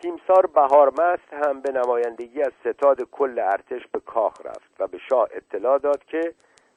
تیمسار 0.03 0.47
بهارمست 0.47 1.33
هم 1.33 1.61
به 1.61 1.73
نمایندگی 1.73 2.43
از 2.43 2.53
ستاد 2.61 3.03
کل 3.03 3.39
ارتش 3.39 3.87
به 3.93 4.01
کاخ 4.01 4.47
رفت 4.47 4.71
و 4.79 4.87
به 4.87 4.99
شاه 5.11 5.29
اطلاع 5.33 5.79
داد 5.79 6.05
که 6.05 6.35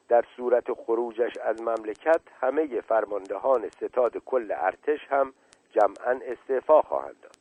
در 0.08 0.24
صورت 0.36 0.72
خروجش 0.72 1.36
از 1.38 1.62
مملکت 1.62 2.20
همه 2.40 2.80
فرماندهان 2.80 3.68
ستاد 3.68 4.16
کل 4.16 4.52
ارتش 4.56 5.00
هم 5.10 5.32
جمعا 5.70 6.20
استعفا 6.24 6.82
خواهند 6.82 7.16
داد. 7.22 7.36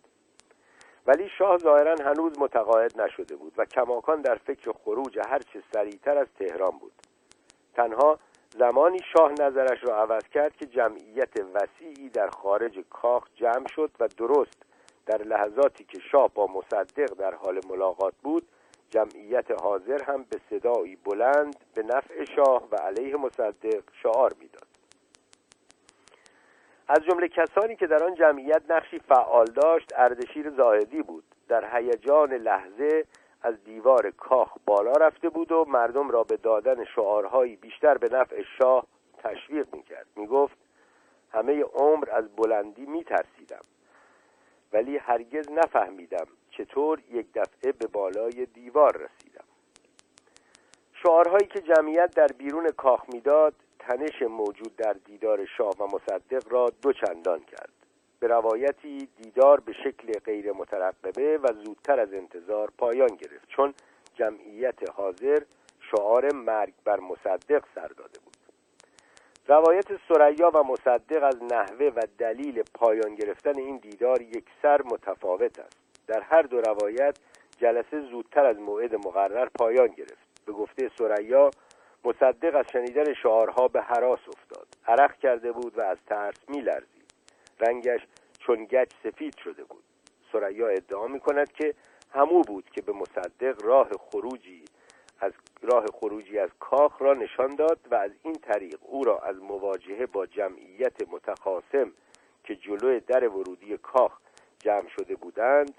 ولی 1.08 1.30
شاه 1.38 1.58
ظاهرا 1.58 1.96
هنوز 2.06 2.40
متقاعد 2.40 3.02
نشده 3.02 3.36
بود 3.36 3.54
و 3.58 3.66
کماکان 3.66 4.22
در 4.22 4.36
فکر 4.36 4.72
خروج 4.72 5.20
هرچه 5.20 5.64
سریعتر 5.74 6.18
از 6.18 6.28
تهران 6.40 6.78
بود. 6.80 6.94
تنها 7.76 8.20
زمانی 8.50 9.00
شاه 9.14 9.32
نظرش 9.32 9.84
را 9.84 10.02
عوض 10.02 10.24
کرد 10.28 10.56
که 10.56 10.66
جمعیت 10.66 11.34
وسیعی 11.54 12.10
در 12.10 12.28
خارج 12.28 12.80
کاخ 12.90 13.28
جمع 13.36 13.68
شد 13.68 13.92
و 14.00 14.08
درست 14.08 14.71
در 15.12 15.24
لحظاتی 15.24 15.84
که 15.84 16.00
شاه 16.12 16.30
با 16.34 16.48
مصدق 16.48 17.14
در 17.14 17.36
حال 17.36 17.62
ملاقات 17.70 18.14
بود 18.24 18.48
جمعیت 18.90 19.62
حاضر 19.62 20.04
هم 20.04 20.24
به 20.24 20.40
صدایی 20.50 20.96
بلند 20.96 21.56
به 21.76 21.84
نفع 21.84 22.26
شاه 22.36 22.68
و 22.72 22.76
علیه 22.76 23.16
مصدق 23.16 23.84
شعار 24.04 24.34
می‌داد. 24.40 24.68
از 26.88 27.00
جمله 27.04 27.28
کسانی 27.28 27.76
که 27.76 27.88
در 27.88 28.04
آن 28.04 28.16
جمعیت 28.16 28.62
نقشی 28.70 29.00
فعال 29.00 29.46
داشت 29.46 29.94
اردشیر 29.96 30.50
زاهدی 30.50 31.02
بود. 31.02 31.24
در 31.48 31.78
هیجان 31.78 32.34
لحظه 32.34 33.06
از 33.42 33.64
دیوار 33.64 34.12
کاخ 34.12 34.58
بالا 34.66 34.92
رفته 34.92 35.30
بود 35.30 35.52
و 35.52 35.66
مردم 35.68 36.10
را 36.10 36.24
به 36.24 36.38
دادن 36.38 36.86
شعارهایی 36.86 37.56
بیشتر 37.56 37.98
به 37.98 38.10
نفع 38.12 38.44
شاه 38.58 38.88
تشویق 39.18 39.76
می‌کرد. 39.76 40.08
می‌گفت 40.16 40.58
همه 41.32 41.64
عمر 41.64 42.10
از 42.12 42.36
بلندی 42.36 42.86
میترسیدم. 42.86 43.64
ولی 44.74 44.98
هرگز 44.98 45.52
نفهمیدم 45.52 46.28
چطور 46.52 47.00
یک 47.12 47.26
دفعه 47.36 47.72
به 47.72 47.88
بالای 47.88 48.46
دیوار 48.46 48.98
رسیدم. 48.98 49.46
شعارهایی 50.94 51.48
که 51.48 51.62
جمعیت 51.62 52.16
در 52.16 52.28
بیرون 52.28 52.70
کاخ 52.70 53.02
می‌داد 53.14 53.54
تنش 53.80 54.22
موجود 54.22 54.76
در 54.76 54.94
دیدار 54.94 55.46
شاه 55.46 55.74
و 55.80 55.86
مصدق 55.86 56.52
را 56.54 56.66
دو 56.82 56.94
چندان 56.94 57.40
کرد. 57.40 57.70
به 58.20 58.28
روایتی 58.28 59.10
دیدار 59.18 59.60
به 59.60 59.74
شکل 59.74 60.20
غیر 60.26 60.52
مترقبه 60.52 61.38
و 61.38 61.54
زودتر 61.54 62.00
از 62.00 62.14
انتظار 62.14 62.72
پایان 62.78 63.08
گرفت 63.08 63.48
چون 63.48 63.74
جمعیت 64.16 64.90
حاضر 64.90 65.42
شعار 65.92 66.34
مرگ 66.34 66.74
بر 66.84 67.00
مصدق 67.00 67.64
سر 67.76 67.88
داده 67.88 68.20
بود. 68.26 68.31
روایت 69.48 69.88
سریا 70.08 70.52
و 70.54 70.64
مصدق 70.64 71.24
از 71.24 71.44
نحوه 71.44 71.92
و 71.96 72.02
دلیل 72.18 72.64
پایان 72.74 73.16
گرفتن 73.16 73.58
این 73.58 73.78
دیدار 73.78 74.22
یکسر 74.22 74.82
متفاوت 74.82 75.60
است. 75.60 75.78
در 76.08 76.22
هر 76.22 76.42
دو 76.42 76.62
روایت 76.62 77.20
جلسه 77.58 78.02
زودتر 78.02 78.46
از 78.46 78.60
موعد 78.60 78.96
مقرر 78.96 79.50
پایان 79.60 79.88
گرفت. 79.88 80.46
به 80.46 80.52
گفته 80.52 80.92
سریا 80.98 81.52
مصدق 82.04 82.56
از 82.56 82.66
شنیدن 82.74 83.14
شعارها 83.14 83.68
به 83.68 83.82
حراس 83.82 84.20
افتاد. 84.28 84.68
عرق 84.88 85.18
کرده 85.18 85.52
بود 85.52 85.78
و 85.78 85.82
از 85.82 85.98
ترس 86.08 86.38
میلرزید. 86.48 87.14
رنگش 87.60 88.02
چون 88.40 88.66
گچ 88.66 88.90
سفید 89.04 89.38
شده 89.44 89.64
بود. 89.64 89.84
سریا 90.32 90.68
ادعا 90.68 91.08
می 91.08 91.20
کند 91.20 91.52
که 91.52 91.74
همو 92.14 92.42
بود 92.42 92.70
که 92.70 92.82
به 92.82 92.94
مصدق 92.94 93.66
راه 93.66 93.90
خروجی 94.00 94.64
از 95.22 95.32
راه 95.62 95.86
خروجی 95.94 96.40
از 96.40 96.50
کاخ 96.60 97.02
را 97.02 97.14
نشان 97.14 97.56
داد 97.56 97.80
و 97.92 97.96
از 97.96 98.12
این 98.24 98.34
طریق 98.34 98.80
او 98.82 99.04
را 99.04 99.20
از 99.20 99.36
مواجهه 99.36 100.06
با 100.06 100.26
جمعیت 100.26 101.10
متخاصم 101.10 101.92
که 102.44 102.56
جلوی 102.56 103.00
در 103.00 103.28
ورودی 103.28 103.78
کاخ 103.78 104.12
جمع 104.60 104.88
شده 104.88 105.16
بودند 105.16 105.74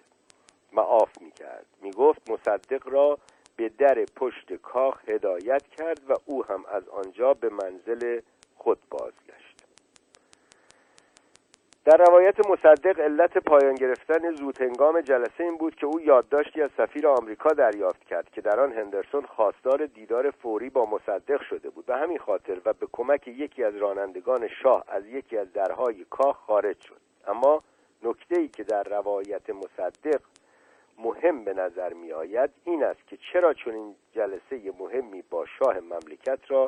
معاف 0.73 1.10
می 1.20 1.31
کرد 1.31 1.66
می 1.82 1.90
گفت 1.90 2.31
مصدق 2.31 2.89
را 2.89 3.19
به 3.56 3.69
در 3.69 4.05
پشت 4.16 4.52
کاخ 4.52 5.09
هدایت 5.09 5.62
کرد 5.66 6.10
و 6.10 6.14
او 6.24 6.44
هم 6.44 6.64
از 6.66 6.89
آنجا 6.89 7.35
به 7.35 7.48
منزل 7.48 8.20
خود 8.56 8.78
بازگشت. 8.90 9.41
در 11.85 11.97
روایت 11.97 12.47
مصدق 12.51 13.01
علت 13.01 13.39
پایان 13.39 13.75
گرفتن 13.75 14.35
زودهنگام 14.35 15.01
جلسه 15.01 15.45
این 15.45 15.57
بود 15.57 15.75
که 15.75 15.87
او 15.87 16.01
یادداشتی 16.01 16.63
از 16.63 16.71
سفیر 16.77 17.07
آمریکا 17.07 17.53
دریافت 17.53 18.05
کرد 18.05 18.31
که 18.31 18.41
در 18.41 18.61
آن 18.61 18.73
هندرسون 18.73 19.23
خواستار 19.27 19.87
دیدار 19.87 20.31
فوری 20.31 20.71
با 20.71 20.87
مصدق 20.87 21.43
شده 21.43 21.71
بود. 21.71 21.87
به 21.87 21.97
همین 21.97 22.19
خاطر 22.19 22.59
و 22.65 22.73
به 22.73 22.87
کمک 22.93 23.29
یکی 23.29 23.65
از 23.65 23.77
رانندگان 23.77 24.49
شاه 24.63 24.85
از 24.89 25.07
یکی 25.07 25.39
از 25.39 25.53
درهای 25.53 26.05
کاخ 26.11 26.37
خارج 26.37 26.81
شد. 26.81 27.01
اما 27.27 27.63
نکته 28.03 28.41
ای 28.41 28.49
که 28.49 28.65
در 28.65 28.83
روایت 28.83 29.51
مصدق 29.51 30.21
مهم 30.99 31.45
به 31.45 31.55
نظر 31.55 31.93
می 31.93 32.13
آید 32.13 32.51
این 32.65 32.85
است 32.85 33.07
که 33.07 33.19
چرا 33.33 33.55
چون 33.55 33.75
این 33.75 33.95
جلسه 34.13 34.73
مهمی 34.79 35.23
با 35.31 35.47
شاه 35.47 35.81
مملکت 35.81 36.39
را 36.49 36.67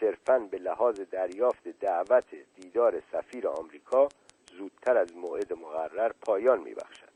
صرفا 0.00 0.38
به 0.38 0.58
لحاظ 0.58 1.00
دریافت 1.00 1.68
دعوت 1.68 2.24
دیدار 2.60 3.02
سفیر 3.12 3.48
آمریکا 3.48 4.08
زودتر 4.58 4.96
از 4.96 5.16
موعد 5.16 5.52
مقرر 5.52 6.12
پایان 6.26 6.60
می 6.60 6.74
بخشد. 6.74 7.12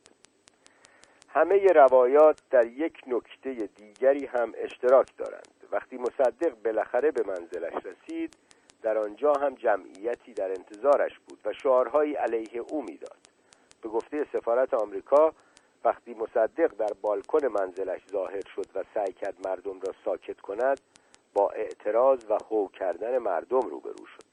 همه 1.28 1.66
روایات 1.66 2.40
در 2.50 2.66
یک 2.66 3.02
نکته 3.06 3.54
دیگری 3.76 4.26
هم 4.26 4.52
اشتراک 4.56 5.16
دارند. 5.16 5.64
وقتی 5.72 5.96
مصدق 5.96 6.54
بالاخره 6.64 7.10
به 7.10 7.22
منزلش 7.26 7.74
رسید 7.86 8.36
در 8.82 8.98
آنجا 8.98 9.32
هم 9.32 9.54
جمعیتی 9.54 10.32
در 10.32 10.48
انتظارش 10.48 11.18
بود 11.18 11.38
و 11.44 11.52
شعارهایی 11.52 12.14
علیه 12.14 12.60
او 12.60 12.82
می‌داد. 12.82 13.18
به 13.82 13.88
گفته 13.88 14.26
سفارت 14.32 14.74
آمریکا 14.74 15.32
وقتی 15.84 16.14
مصدق 16.14 16.74
در 16.78 16.92
بالکن 17.02 17.46
منزلش 17.46 18.00
ظاهر 18.12 18.42
شد 18.56 18.66
و 18.74 18.84
سعی 18.94 19.12
کرد 19.12 19.48
مردم 19.48 19.80
را 19.80 19.94
ساکت 20.04 20.40
کند 20.40 20.80
با 21.34 21.50
اعتراض 21.50 22.18
و 22.30 22.38
هو 22.50 22.68
کردن 22.68 23.18
مردم 23.18 23.60
روبرو 23.60 24.06
شد. 24.06 24.25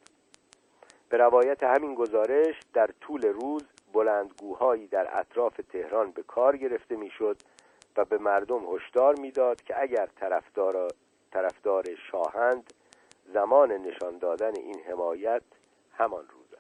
به 1.14 1.19
روایت 1.19 1.64
همین 1.64 1.95
گزارش 1.95 2.56
در 2.73 2.90
طول 3.02 3.22
روز 3.22 3.64
بلندگوهایی 3.94 4.88
در 4.88 5.19
اطراف 5.19 5.60
تهران 5.69 6.11
به 6.11 6.23
کار 6.23 6.57
گرفته 6.57 6.95
می‌شد 6.95 7.38
و 7.98 8.06
به 8.06 8.18
مردم 8.18 8.76
هشدار 8.76 9.15
می‌داد 9.15 9.61
که 9.61 9.81
اگر 9.81 10.10
طرفدار 10.15 10.88
طرفدار 11.31 11.85
شاهند 12.11 12.73
زمان 13.34 13.72
نشان 13.72 14.18
دادن 14.18 14.56
این 14.56 14.80
حمایت 14.90 15.41
همان 15.98 16.26
روز 16.30 16.60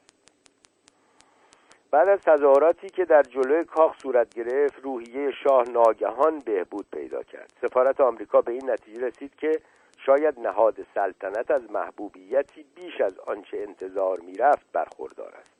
بعد 1.91 2.07
از 2.07 2.19
تظاهراتی 2.19 2.89
که 2.89 3.05
در 3.05 3.23
جلوی 3.23 3.65
کاخ 3.65 3.97
صورت 3.97 4.33
گرفت 4.33 4.83
روحیه 4.83 5.31
شاه 5.31 5.63
ناگهان 5.69 6.39
بهبود 6.39 6.85
پیدا 6.91 7.23
کرد. 7.23 7.53
سفارت 7.61 8.01
آمریکا 8.01 8.41
به 8.41 8.51
این 8.51 8.69
نتیجه 8.69 9.07
رسید 9.07 9.35
که 9.35 9.61
شاید 10.05 10.39
نهاد 10.39 10.77
سلطنت 10.95 11.51
از 11.51 11.71
محبوبیتی 11.71 12.65
بیش 12.75 13.01
از 13.01 13.19
آنچه 13.19 13.57
انتظار 13.57 14.19
می‌رفت 14.19 14.65
برخوردار 14.73 15.33
است. 15.35 15.53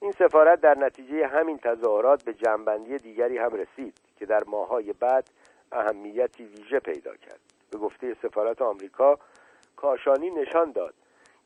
این 0.00 0.12
سفارت 0.12 0.60
در 0.60 0.78
نتیجه 0.78 1.26
همین 1.26 1.58
تظاهرات 1.58 2.24
به 2.24 2.34
جنبندی 2.34 2.98
دیگری 2.98 3.38
هم 3.38 3.54
رسید 3.54 4.00
که 4.18 4.26
در 4.26 4.44
ماهای 4.46 4.92
بعد 4.92 5.30
اهمیتی 5.72 6.44
ویژه 6.44 6.80
پیدا 6.80 7.16
کرد. 7.16 7.40
به 7.70 7.78
گفته 7.78 8.16
سفارت 8.22 8.62
آمریکا 8.62 9.18
کاشانی 9.76 10.30
نشان 10.30 10.72
داد 10.72 10.94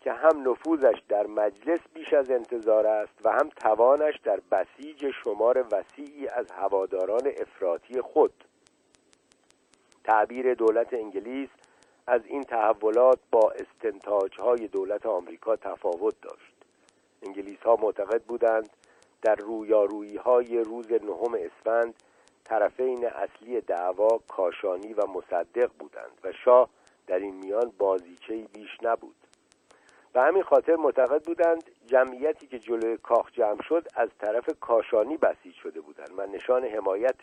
که 0.00 0.12
هم 0.12 0.50
نفوذش 0.50 1.02
در 1.08 1.26
مجلس 1.26 1.80
بیش 1.94 2.12
از 2.12 2.30
انتظار 2.30 2.86
است 2.86 3.14
و 3.24 3.30
هم 3.30 3.48
توانش 3.48 4.18
در 4.24 4.40
بسیج 4.50 5.10
شمار 5.24 5.64
وسیعی 5.72 6.28
از 6.28 6.50
هواداران 6.50 7.32
افراطی 7.40 8.00
خود. 8.00 8.44
تعبیر 10.04 10.54
دولت 10.54 10.94
انگلیس 10.94 11.48
از 12.06 12.20
این 12.26 12.42
تحولات 12.42 13.18
با 13.30 13.50
استنتاج 13.50 14.40
های 14.40 14.68
دولت 14.68 15.06
آمریکا 15.06 15.56
تفاوت 15.56 16.14
داشت. 16.22 16.54
انگلیس 17.22 17.58
ها 17.58 17.76
معتقد 17.82 18.22
بودند 18.22 18.70
در 19.22 19.34
رویارویی 19.34 20.16
های 20.16 20.58
روز 20.58 20.92
نهم 20.92 21.34
اسفند 21.34 21.94
طرفین 22.44 23.06
اصلی 23.06 23.60
دعوا 23.60 24.20
کاشانی 24.28 24.92
و 24.92 25.06
مصدق 25.06 25.70
بودند 25.78 26.20
و 26.24 26.32
شاه 26.44 26.68
در 27.06 27.18
این 27.18 27.34
میان 27.34 27.72
بازیچه 27.78 28.36
بیش 28.52 28.78
نبود. 28.82 29.16
به 30.12 30.22
همین 30.22 30.42
خاطر 30.42 30.76
معتقد 30.76 31.24
بودند 31.24 31.70
جمعیتی 31.86 32.46
که 32.46 32.58
جلوی 32.58 32.96
کاخ 32.96 33.32
جمع 33.32 33.62
شد 33.62 33.88
از 33.94 34.08
طرف 34.20 34.50
کاشانی 34.60 35.16
بسیج 35.16 35.54
شده 35.54 35.80
بودند 35.80 36.10
و 36.16 36.26
نشان 36.26 36.64
حمایت 36.64 37.20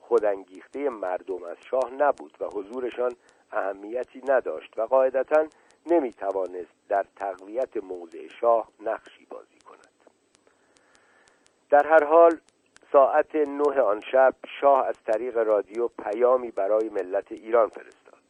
خودانگیخته 0.00 0.88
مردم 0.88 1.42
از 1.42 1.56
شاه 1.70 1.90
نبود 1.98 2.36
و 2.40 2.44
حضورشان 2.44 3.12
اهمیتی 3.52 4.22
نداشت 4.28 4.78
و 4.78 4.82
قاعدتا 4.82 5.46
نمی 5.86 6.12
توانست 6.12 6.74
در 6.88 7.04
تقویت 7.16 7.76
موضع 7.76 8.28
شاه 8.40 8.68
نقشی 8.80 9.26
بازی 9.30 9.58
کند. 9.58 9.88
در 11.70 11.86
هر 11.86 12.04
حال 12.04 12.40
ساعت 12.92 13.34
نه 13.34 13.80
آن 13.80 14.00
شب 14.00 14.34
شاه 14.60 14.86
از 14.86 14.96
طریق 15.06 15.36
رادیو 15.36 15.88
پیامی 15.88 16.50
برای 16.50 16.88
ملت 16.88 17.32
ایران 17.32 17.68
فرستاد. 17.68 18.20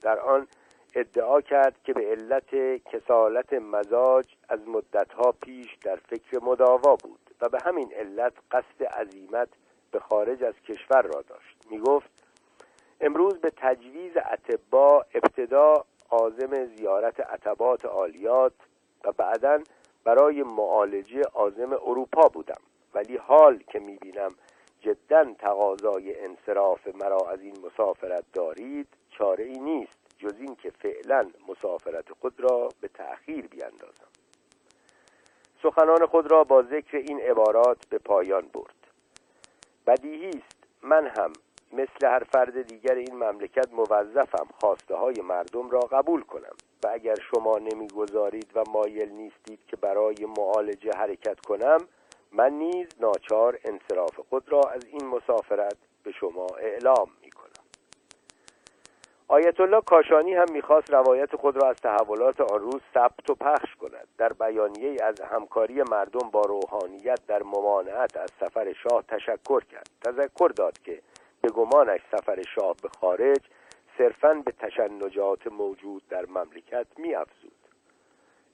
در 0.00 0.18
آن 0.18 0.46
ادعا 0.94 1.40
کرد 1.40 1.82
که 1.84 1.92
به 1.92 2.10
علت 2.10 2.54
کسالت 2.84 3.52
مزاج 3.52 4.26
از 4.48 4.68
مدتها 4.68 5.32
پیش 5.32 5.76
در 5.84 5.96
فکر 5.96 6.44
مداوا 6.44 6.96
بود 6.96 7.20
و 7.40 7.48
به 7.48 7.58
همین 7.64 7.92
علت 7.94 8.32
قصد 8.50 8.82
عزیمت 8.82 9.48
به 9.90 10.00
خارج 10.00 10.44
از 10.44 10.54
کشور 10.54 11.02
را 11.02 11.22
داشت. 11.22 11.56
می 11.70 11.78
گفت 11.78 12.21
امروز 13.02 13.34
به 13.34 13.52
تجویز 13.56 14.16
اتبا 14.16 15.06
ابتدا 15.14 15.84
عازم 16.10 16.64
زیارت 16.64 17.20
عتبات 17.20 17.84
عالیات 17.84 18.52
و 19.04 19.12
بعدا 19.12 19.62
برای 20.04 20.42
معالجه 20.42 21.22
عازم 21.34 21.72
اروپا 21.72 22.28
بودم. 22.28 22.60
ولی 22.94 23.16
حال 23.16 23.58
که 23.58 23.78
می 23.78 23.96
بینم 23.96 24.34
جدا 24.80 25.34
تقاضای 25.38 26.24
انصراف 26.24 26.88
مرا 26.94 27.30
از 27.30 27.40
این 27.40 27.56
مسافرت 27.66 28.24
دارید 28.32 28.88
چاره 29.10 29.44
ای 29.44 29.58
نیست 29.58 29.92
جز 30.18 30.34
این 30.38 30.56
که 30.56 30.70
فعلا 30.70 31.30
مسافرت 31.48 32.12
خود 32.20 32.40
را 32.40 32.68
به 32.80 32.88
تأخیر 32.88 33.46
بیاندازم. 33.46 34.08
سخنان 35.62 36.06
خود 36.06 36.30
را 36.30 36.44
با 36.44 36.62
ذکر 36.62 36.96
این 36.96 37.20
عبارات 37.20 37.88
به 37.88 37.98
پایان 37.98 38.48
برد. 38.54 38.74
بدیهی 39.86 40.28
است 40.28 40.56
من 40.82 41.06
هم 41.06 41.32
مثل 41.72 42.06
هر 42.06 42.24
فرد 42.32 42.62
دیگر 42.62 42.94
این 42.94 43.14
مملکت 43.14 43.72
موظفم 43.72 44.46
خواسته 44.60 44.94
های 44.94 45.20
مردم 45.20 45.70
را 45.70 45.80
قبول 45.80 46.22
کنم. 46.22 46.56
و 46.84 46.88
اگر 46.92 47.14
شما 47.14 47.58
نمی‌گذارید 47.58 48.50
و 48.54 48.64
مایل 48.70 49.08
نیستید 49.08 49.60
که 49.68 49.76
برای 49.76 50.26
معالجه 50.38 50.90
حرکت 50.96 51.40
کنم 51.40 51.78
من 52.32 52.52
نیز 52.52 52.86
ناچار 53.00 53.58
انصراف 53.64 54.20
خود 54.30 54.52
را 54.52 54.60
از 54.60 54.84
این 54.84 55.06
مسافرت 55.06 55.76
به 56.02 56.12
شما 56.12 56.46
اعلام 56.60 57.10
می 57.24 57.30
کنم 57.30 57.42
آیت 59.28 59.60
الله 59.60 59.80
کاشانی 59.80 60.34
هم 60.34 60.46
می‌خواست 60.52 60.90
روایت 60.90 61.36
خود 61.36 61.56
را 61.56 61.70
از 61.70 61.76
تحولات 61.76 62.40
آن 62.40 62.60
روز 62.60 62.80
ثبت 62.94 63.30
و 63.30 63.34
پخش 63.34 63.74
کند. 63.80 64.08
در 64.18 64.32
بیانیه 64.32 64.96
از 65.02 65.20
همکاری 65.20 65.82
مردم 65.82 66.30
با 66.30 66.40
روحانیت 66.40 67.26
در 67.26 67.42
ممانعت 67.42 68.16
از 68.16 68.30
سفر 68.40 68.72
شاه 68.72 69.02
تشکر 69.08 69.64
کرد. 69.64 69.90
تذکر 70.04 70.48
داد 70.48 70.78
که 70.78 71.02
به 71.42 71.48
گمانش 71.48 72.00
سفر 72.12 72.42
شاه 72.42 72.76
به 72.82 72.88
خارج 73.00 73.40
صرفا 73.98 74.34
به 74.34 74.52
تشنجات 74.52 75.46
موجود 75.46 76.02
در 76.08 76.26
مملکت 76.26 76.86
میافزود. 76.96 77.52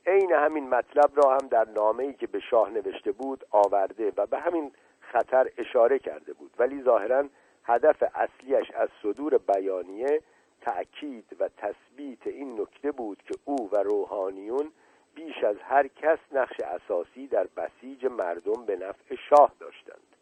عین 0.06 0.32
همین 0.32 0.68
مطلب 0.68 1.10
را 1.14 1.32
هم 1.32 1.48
در 1.48 1.68
نامه‌ای 1.68 2.12
که 2.12 2.26
به 2.26 2.40
شاه 2.40 2.70
نوشته 2.70 3.12
بود 3.12 3.44
آورده 3.50 4.12
و 4.16 4.26
به 4.26 4.38
همین 4.38 4.72
خطر 5.00 5.50
اشاره 5.58 5.98
کرده 5.98 6.32
بود. 6.32 6.50
ولی 6.58 6.82
ظاهرا 6.82 7.24
هدف 7.64 8.04
اصلیش 8.14 8.70
از 8.70 8.88
صدور 9.02 9.38
بیانیه 9.38 10.22
تأکید 10.60 11.36
و 11.40 11.48
تثبیت 11.48 12.26
این 12.26 12.60
نکته 12.60 12.92
بود 12.92 13.22
که 13.22 13.34
او 13.44 13.70
و 13.72 13.76
روحانیون 13.76 14.72
بیش 15.14 15.44
از 15.44 15.56
هر 15.62 15.88
کس 15.88 16.18
نقش 16.32 16.60
اساسی 16.60 17.26
در 17.26 17.46
بسیج 17.56 18.06
مردم 18.06 18.64
به 18.66 18.76
نفع 18.76 19.14
شاه 19.28 19.52
داشتند. 19.60 20.16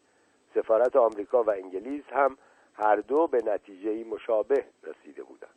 سفارت 0.55 0.95
آمریکا 0.95 1.43
و 1.43 1.49
انگلیس 1.49 2.03
هم 2.11 2.37
هر 2.77 2.95
دو 2.95 3.27
به 3.27 3.41
نتیجه 3.45 4.03
مشابه 4.03 4.65
رسیده 4.83 5.23
بودند. 5.23 5.51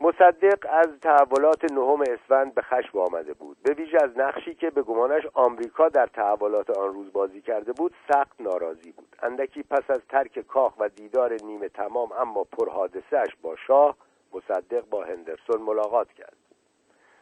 مصدق 0.00 0.66
از 0.70 0.88
تحولات 1.02 1.72
نهم 1.72 2.00
اسفند 2.00 2.54
به 2.54 2.62
خشم 2.62 2.98
آمده 2.98 3.34
بود. 3.34 3.56
به 3.62 3.74
ویژه 3.74 3.98
از 4.02 4.18
نقشی 4.18 4.54
که 4.54 4.70
به 4.70 4.82
گمانش 4.82 5.22
آمریکا 5.34 5.88
در 5.88 6.06
تحولات 6.06 6.70
آن 6.70 6.94
روز 6.94 7.12
بازی 7.12 7.40
کرده 7.40 7.72
بود 7.72 7.94
سخت 8.12 8.40
ناراضی 8.40 8.92
بود. 8.92 9.16
اندکی 9.22 9.62
پس 9.62 9.90
از 9.90 10.00
ترک 10.08 10.38
کاخ 10.38 10.72
و 10.78 10.88
دیدار 10.88 11.36
نیمه 11.44 11.68
تمام 11.68 12.12
اما 12.12 12.44
پرحادثهاش 12.44 13.36
با 13.42 13.56
شاه 13.56 13.96
مصدق 14.32 14.84
با 14.90 15.04
هندرسون 15.04 15.62
ملاقات 15.62 16.12
کرد. 16.12 16.36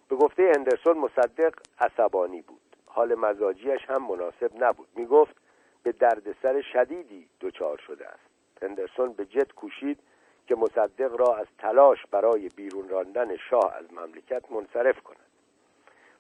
به 0.08 0.16
گفته 0.16 0.52
هندرسون 0.56 0.98
مصدق 0.98 1.54
عصبانی 1.78 2.42
بود. 2.42 2.60
حال 2.86 3.14
مزاجیش 3.14 3.80
هم 3.88 4.06
مناسب 4.06 4.50
نبود. 4.64 4.88
می 4.96 5.06
گفت 5.06 5.36
به 5.84 5.92
دردسر 5.92 6.62
شدیدی 6.72 7.28
دچار 7.40 7.78
شده 7.86 8.06
است. 8.06 8.62
هندرسون 8.62 9.12
به 9.12 9.24
جد 9.24 9.52
کوشید 9.52 9.98
که 10.46 10.54
مصدق 10.54 11.20
را 11.20 11.36
از 11.36 11.46
تلاش 11.58 11.98
برای 12.10 12.48
بیرون 12.48 12.88
راندن 12.88 13.36
شاه 13.36 13.74
از 13.76 13.92
مملکت 13.92 14.52
منصرف 14.52 15.00
کند. 15.00 15.16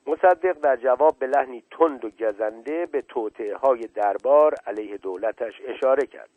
مصدق 0.06 0.52
در 0.52 0.76
جواب 0.76 1.18
به 1.18 1.26
لحنی 1.26 1.62
تند 1.70 2.04
و 2.04 2.10
گزنده 2.10 2.86
به 2.86 3.02
توطعه 3.02 3.56
های 3.56 3.80
دربار 3.80 4.54
علیه 4.66 4.96
دولتش 4.96 5.52
اشاره 5.64 6.06
کرد. 6.06 6.30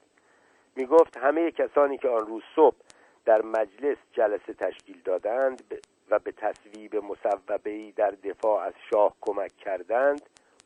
می 0.75 0.85
گفت 0.85 1.17
همه 1.17 1.51
کسانی 1.51 1.97
که 1.97 2.09
آن 2.09 2.27
روز 2.27 2.43
صبح 2.55 2.77
در 3.25 3.41
مجلس 3.41 3.97
جلسه 4.13 4.53
تشکیل 4.53 5.01
دادند 5.05 5.63
و 6.09 6.19
به 6.19 6.31
تصویب 6.31 6.95
مصوبه‌ای 6.95 7.91
در 7.91 8.11
دفاع 8.11 8.61
از 8.63 8.73
شاه 8.89 9.13
کمک 9.21 9.57
کردند 9.57 10.21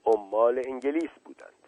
عمال 0.06 0.62
انگلیس 0.66 1.12
بودند. 1.26 1.61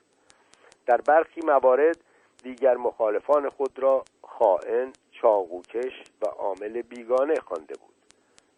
در 0.85 1.01
برخی 1.01 1.41
موارد 1.41 1.97
دیگر 2.43 2.77
مخالفان 2.77 3.49
خود 3.49 3.79
را 3.79 4.03
خائن 4.23 4.93
چاقوکش 5.11 6.03
و 6.21 6.25
عامل 6.25 6.81
بیگانه 6.81 7.35
خوانده 7.35 7.73
بود. 7.75 7.93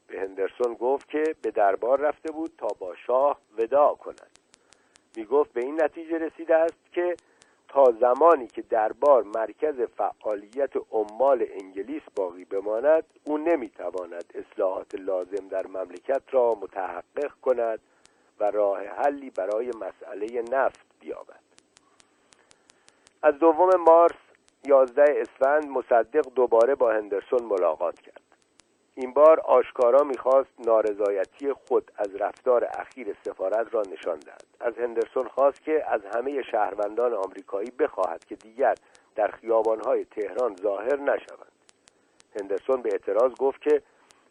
به 0.07 0.19
هندرسون 0.19 0.73
گفت 0.73 1.09
که 1.09 1.23
به 1.41 1.51
دربار 1.51 1.99
رفته 1.99 2.31
بود 2.31 2.51
تا 2.57 2.67
با 2.79 2.95
شاه 2.95 3.39
وداع 3.57 3.95
کند. 3.95 4.39
می 5.17 5.25
گفت 5.25 5.53
به 5.53 5.61
این 5.61 5.83
نتیجه 5.83 6.17
رسیده 6.17 6.55
است 6.55 6.93
که 6.93 7.15
تا 7.67 7.91
زمانی 7.99 8.47
که 8.47 8.61
دربار 8.61 9.23
مرکز 9.23 9.81
فعالیت 9.81 10.71
عمال 10.91 11.45
انگلیس 11.49 12.01
باقی 12.15 12.45
بماند 12.45 13.03
او 13.23 13.37
نمی‌تواند 13.37 14.33
اصلاحات 14.35 14.95
لازم 14.95 15.47
در 15.47 15.67
مملکت 15.67 16.21
را 16.31 16.55
متحقق 16.55 17.31
کند 17.41 17.79
و 18.39 18.51
راه 18.51 18.83
حلی 18.83 19.29
برای 19.29 19.67
مسئله 19.67 20.41
نفت 20.51 20.85
بیابد. 20.99 21.44
از 23.25 23.39
دوم 23.39 23.69
مارس 23.75 24.15
یازده 24.65 25.05
اسفند 25.17 25.69
مصدق 25.69 26.33
دوباره 26.35 26.75
با 26.75 26.91
هندرسون 26.91 27.43
ملاقات 27.43 27.99
کرد. 27.99 28.21
این 28.95 29.13
بار 29.13 29.39
آشکارا 29.39 30.03
می‌خواست 30.03 30.49
نارضایتی 30.59 31.53
خود 31.53 31.91
از 31.97 32.15
رفتار 32.15 32.67
اخیر 32.79 33.15
سفارت 33.25 33.73
را 33.73 33.81
نشان 33.91 34.19
دهد. 34.19 34.43
از 34.59 34.77
هندرسون 34.77 35.27
خواست 35.27 35.63
که 35.63 35.85
از 35.87 36.01
همه 36.15 36.41
شهروندان 36.41 37.13
آمریکایی 37.13 37.71
بخواهد 37.71 38.25
که 38.25 38.35
دیگر 38.35 38.75
در 39.15 39.27
خیابانهای 39.27 40.05
تهران 40.05 40.55
ظاهر 40.55 40.95
نشوند. 40.95 41.51
هندرسون 42.39 42.81
به 42.81 42.89
اعتراض 42.91 43.31
گفت 43.35 43.61
که 43.61 43.81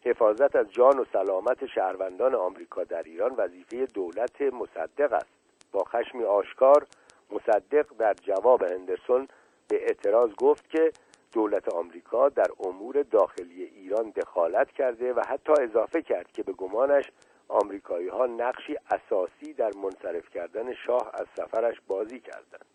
حفاظت 0.05 0.55
از 0.55 0.71
جان 0.71 0.99
و 0.99 1.05
سلامت 1.13 1.65
شهروندان 1.65 2.35
آمریکا 2.35 2.83
در 2.83 3.03
ایران 3.03 3.35
وظیفه 3.37 3.85
دولت 3.85 4.41
مصدق 4.41 5.13
است. 5.13 5.35
با 5.71 5.83
خشمی 5.83 6.23
آشکار 6.23 6.87
مصدق 7.31 7.85
در 7.97 8.13
جواب 8.13 8.63
هندرسون 8.63 9.27
به 9.67 9.83
اعتراض 9.83 10.29
گفت 10.35 10.69
که 10.69 10.91
دولت 11.33 11.73
آمریکا 11.73 12.29
در 12.29 12.47
امور 12.59 13.03
داخلی 13.03 13.63
ایران 13.63 14.09
دخالت 14.09 14.71
کرده 14.71 15.13
و 15.13 15.23
حتی 15.27 15.53
اضافه 15.61 16.01
کرد 16.01 16.31
که 16.31 16.43
به 16.43 16.53
گمانش 16.53 17.05
آمریکایی 17.47 18.07
ها 18.07 18.25
نقشی 18.25 18.75
اساسی 18.91 19.53
در 19.53 19.71
منصرف 19.83 20.29
کردن 20.29 20.73
شاه 20.73 21.11
از 21.13 21.27
سفرش 21.37 21.75
بازی 21.87 22.19
کردند. 22.19 22.65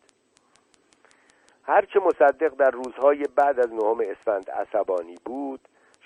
هرچه 1.62 2.00
مصدق 2.00 2.54
در 2.54 2.70
روزهای 2.70 3.24
بعد 3.36 3.60
از 3.60 3.72
نهم 3.72 4.00
اسفند 4.00 4.50
عصبانی 4.50 5.14
بود 5.24 5.60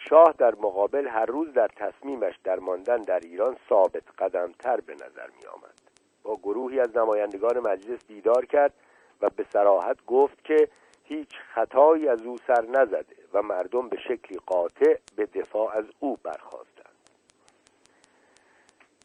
شاه 0.09 0.35
در 0.39 0.55
مقابل 0.55 1.09
هر 1.09 1.27
روز 1.27 1.53
در 1.53 1.69
تصمیمش 1.69 2.39
در 2.45 2.59
ماندن 2.59 2.97
در 2.97 3.21
ایران 3.21 3.57
ثابت 3.69 4.03
قدمتر 4.19 4.81
به 4.81 4.95
نظر 4.95 5.27
می 5.41 5.47
آمد 5.47 5.74
با 6.25 6.37
گروهی 6.37 6.81
از 6.81 6.97
نمایندگان 6.97 7.59
مجلس 7.59 8.07
دیدار 8.07 8.47
کرد 8.47 8.73
و 9.21 9.31
به 9.37 9.47
سراحت 9.53 10.05
گفت 10.07 10.45
که 10.45 10.69
هیچ 11.05 11.29
خطایی 11.55 12.09
از 12.09 12.23
او 12.23 12.37
سر 12.47 12.63
نزده 12.63 13.17
و 13.35 13.43
مردم 13.43 13.89
به 13.89 13.97
شکلی 13.97 14.39
قاطع 14.47 14.99
به 15.17 15.27
دفاع 15.27 15.77
از 15.77 15.85
او 16.01 16.19
برخواستند 16.23 16.85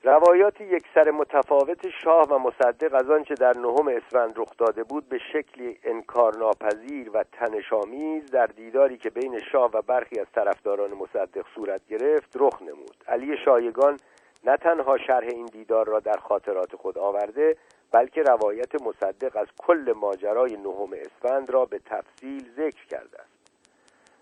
روایات 0.04 0.62
یک 0.62 0.84
سر 0.96 1.12
متفاوت 1.12 1.90
شاه 2.04 2.28
و 2.30 2.38
مصدق 2.38 2.94
از 2.94 3.10
آنچه 3.10 3.34
در 3.34 3.58
نهم 3.58 3.88
اسفند 3.88 4.34
رخ 4.38 4.58
داده 4.58 4.84
بود 4.84 5.10
به 5.10 5.20
شکلی 5.34 5.80
انکارناپذیر 5.84 7.10
و 7.14 7.24
تنشامیز 7.24 8.32
در 8.32 8.46
دیداری 8.46 8.98
که 8.98 9.10
بین 9.10 9.40
شاه 9.52 9.72
و 9.74 9.82
برخی 9.82 10.20
از 10.20 10.28
طرفداران 10.36 10.94
مصدق 10.94 11.46
صورت 11.56 11.82
گرفت 11.88 12.32
رخ 12.36 12.62
نمود. 12.62 13.04
علی 13.08 13.38
شایگان 13.46 13.98
نه 14.44 14.58
تنها 14.58 14.98
شرح 14.98 15.28
این 15.28 15.46
دیدار 15.46 15.88
را 15.88 16.00
در 16.00 16.18
خاطرات 16.18 16.76
خود 16.76 16.98
آورده 16.98 17.58
بلکه 17.92 18.22
روایت 18.22 18.82
مصدق 18.82 19.38
از 19.38 19.48
کل 19.60 19.94
ماجرای 19.96 20.58
نهم 20.58 20.90
اسفند 20.94 21.50
را 21.50 21.66
به 21.66 21.80
تفصیل 21.86 22.52
ذکر 22.58 22.86
کرده 22.86 23.22
است. 23.22 23.30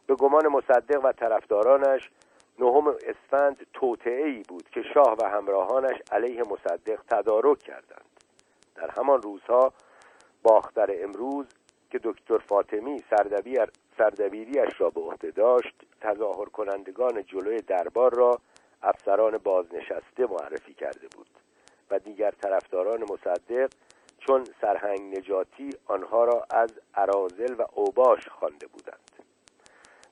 به 0.07 0.15
گمان 0.15 0.47
مصدق 0.47 1.05
و 1.05 1.11
طرفدارانش 1.11 2.09
نهم 2.59 2.87
اسفند 2.87 3.67
توطعه 3.73 4.43
بود 4.49 4.69
که 4.69 4.81
شاه 4.93 5.15
و 5.19 5.25
همراهانش 5.25 6.01
علیه 6.11 6.41
مصدق 6.41 6.99
تدارک 7.09 7.59
کردند. 7.59 8.05
در 8.75 8.89
همان 8.89 9.21
روزها 9.21 9.73
باختر 10.43 11.03
امروز 11.03 11.45
که 11.91 11.99
دکتر 12.03 12.37
فاطمی 12.37 13.03
سردبیریش 13.97 14.81
را 14.81 14.89
به 14.89 15.01
عهده 15.01 15.31
داشت 15.31 15.75
تظاهر 16.01 16.45
کنندگان 16.45 17.23
جلوی 17.23 17.61
دربار 17.61 18.13
را 18.15 18.39
افسران 18.81 19.37
بازنشسته 19.37 20.25
معرفی 20.29 20.73
کرده 20.73 21.07
بود 21.15 21.27
و 21.91 21.99
دیگر 21.99 22.31
طرفداران 22.31 23.01
مصدق 23.01 23.69
چون 24.19 24.43
سرهنگ 24.61 25.17
نجاتی 25.17 25.69
آنها 25.85 26.23
را 26.23 26.45
از 26.49 26.71
عرازل 26.95 27.53
و 27.53 27.65
اوباش 27.73 28.27
خوانده 28.27 28.67
بودند. 28.67 28.99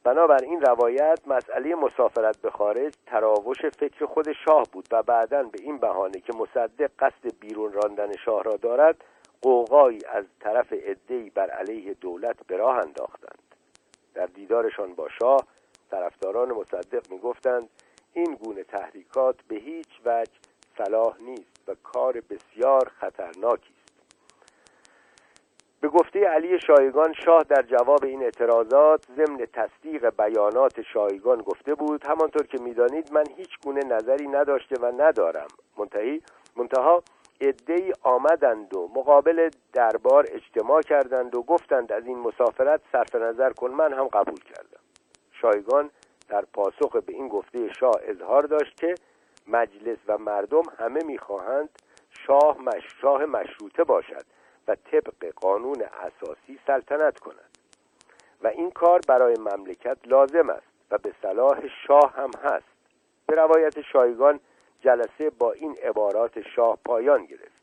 بنابر 0.04 0.44
این 0.44 0.62
روایت 0.62 1.20
مسئله 1.28 1.76
مسافرت 1.76 2.38
به 2.38 2.52
خارج 2.52 2.94
تراوش 3.06 3.66
فکر 3.66 4.06
خود 4.06 4.32
شاه 4.32 4.64
بود 4.72 4.88
و 4.92 5.04
بعدا 5.04 5.44
به 5.44 5.62
این 5.62 5.78
بهانه 5.78 6.20
که 6.20 6.34
مصدق 6.34 6.92
قصد 7.00 7.40
بیرون 7.40 7.74
راندن 7.74 8.12
شاه 8.26 8.44
را 8.44 8.56
دارد 8.56 9.04
قوقایی 9.42 10.06
از 10.06 10.26
طرف 10.40 10.74
عدهای 10.74 11.30
بر 11.30 11.50
علیه 11.50 11.94
دولت 11.94 12.36
به 12.48 12.58
راه 12.58 12.78
انداختند. 12.78 13.56
در 14.14 14.26
دیدارشان 14.26 14.94
با 14.94 15.10
شاه 15.10 15.40
طرفداران 15.92 16.52
مصدق 16.52 17.12
می‌گفتند 17.12 17.70
این 18.16 18.36
گونه 18.36 18.64
تحریکات 18.64 19.36
به 19.48 19.56
هیچ 19.56 19.88
وجه 20.06 20.32
صلاح 20.78 21.22
نیست 21.22 21.70
و 21.70 21.76
کار 21.84 22.22
بسیار 22.30 22.92
خطرناکی 23.00 23.74
است. 23.80 23.94
به 25.82 25.88
گفته 25.88 26.28
علی 26.28 26.60
شایگان 26.60 27.14
شاه 27.14 27.44
در 27.44 27.62
جواب 27.62 28.06
این 28.06 28.24
اعتراضات 28.24 29.06
ضمن 29.16 29.48
تصدیق 29.54 30.10
بیانات 30.10 30.82
شایگان 30.82 31.42
گفته 31.42 31.76
بود 31.76 32.08
همانطور 32.08 32.48
که 32.48 32.58
می‌دانید 32.58 33.14
من 33.14 33.24
هیچ 33.38 33.60
گونه 33.64 33.82
نظری 33.86 34.28
نداشته 34.28 34.76
و 34.82 35.02
ندارم. 35.02 35.48
منتهی 35.78 36.22
منتها 36.56 37.04
عدهای 37.42 37.94
آمدند 38.02 38.76
و 38.76 38.90
مقابل 38.96 39.50
دربار 39.74 40.28
اجتماع 40.32 40.82
کردند 40.82 41.36
و 41.36 41.44
گفتند 41.44 41.92
از 41.92 42.06
این 42.06 42.18
مسافرت 42.18 42.82
صرف 42.92 43.16
نظر 43.16 43.50
کن 43.50 43.72
من 43.72 43.94
هم 43.94 44.08
قبول 44.08 44.40
کردم. 44.40 44.80
شایگان 45.42 45.90
در 46.28 46.46
پاسخ 46.54 46.96
به 46.96 47.14
این 47.14 47.28
گفته 47.28 47.74
شاه 47.74 47.96
اظهار 48.02 48.44
داشت 48.44 48.78
که 48.78 48.96
مجلس 49.48 49.98
و 50.08 50.18
مردم 50.18 50.64
همه 50.80 51.04
می‌خواهند 51.04 51.70
شاه 52.10 52.62
مش 52.62 52.84
شاه 53.02 53.26
مشروطه 53.26 53.84
باشد 53.84 54.26
و 54.68 54.76
طبق 54.76 55.34
قانون 55.36 55.82
اساسی 55.82 56.60
سلطنت 56.68 57.20
کند. 57.20 57.58
و 58.44 58.48
این 58.48 58.72
کار 58.72 59.00
برای 59.08 59.36
مملکت 59.40 59.98
لازم 60.06 60.50
است 60.50 60.68
و 60.92 60.98
به 60.98 61.14
صلاح 61.22 61.68
شاه 61.88 62.14
هم 62.16 62.32
هست. 62.44 62.66
به 63.28 63.36
روایت 63.36 63.82
شایگان 63.82 64.40
جلسه 64.82 65.30
با 65.30 65.52
این 65.52 65.78
عبارات 65.84 66.42
شاه 66.42 66.78
پایان 66.86 67.26
گرفت. 67.26 67.62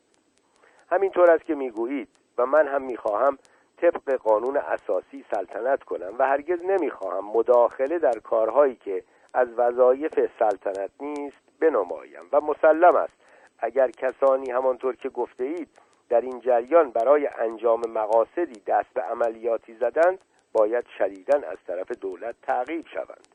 همینطور 0.91 1.31
است 1.31 1.45
که 1.45 1.55
می‌گویید 1.55 2.07
و 2.37 2.45
من 2.45 2.67
هم 2.67 2.81
می‌خواهم 2.81 3.37
طبق 3.83 4.15
قانون 4.15 4.57
اساسی 4.57 5.25
سلطنت 5.35 5.83
کنم 5.83 6.15
و 6.19 6.27
هرگز 6.27 6.59
نمی‌خواهم 6.65 7.25
مداخله 7.25 7.99
در 7.99 8.19
کارهایی 8.19 8.75
که 8.75 9.03
از 9.33 9.47
وظایف 9.57 10.19
سلطنت 10.39 10.91
نیست 10.99 11.37
بنمایم 11.59 12.29
و 12.31 12.41
مسلم 12.41 12.95
است. 12.95 13.13
اگر 13.59 13.91
کسانی 13.91 14.51
همانطور 14.51 14.95
که 14.95 15.09
گفته 15.09 15.43
اید 15.43 15.69
در 16.09 16.21
این 16.21 16.39
جریان 16.39 16.91
برای 16.91 17.27
انجام 17.27 17.81
مقاصدی 17.89 18.61
دست 18.67 18.93
به 18.93 19.01
عملیاتی 19.01 19.73
زدند 19.73 20.19
باید 20.53 20.85
شدیدا 20.97 21.37
از 21.37 21.57
طرف 21.67 21.91
دولت 21.91 22.35
تعقیب 22.41 22.87
شوند. 22.87 23.27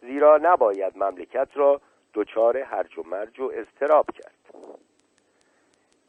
زیرا 0.00 0.38
نباید 0.42 0.96
مملکت 0.96 1.48
را 1.54 1.80
دچار 2.14 2.58
هرج 2.58 2.98
و 2.98 3.02
مرج 3.02 3.40
و 3.40 3.50
اضطراب 3.54 4.06
کرد. 4.10 4.54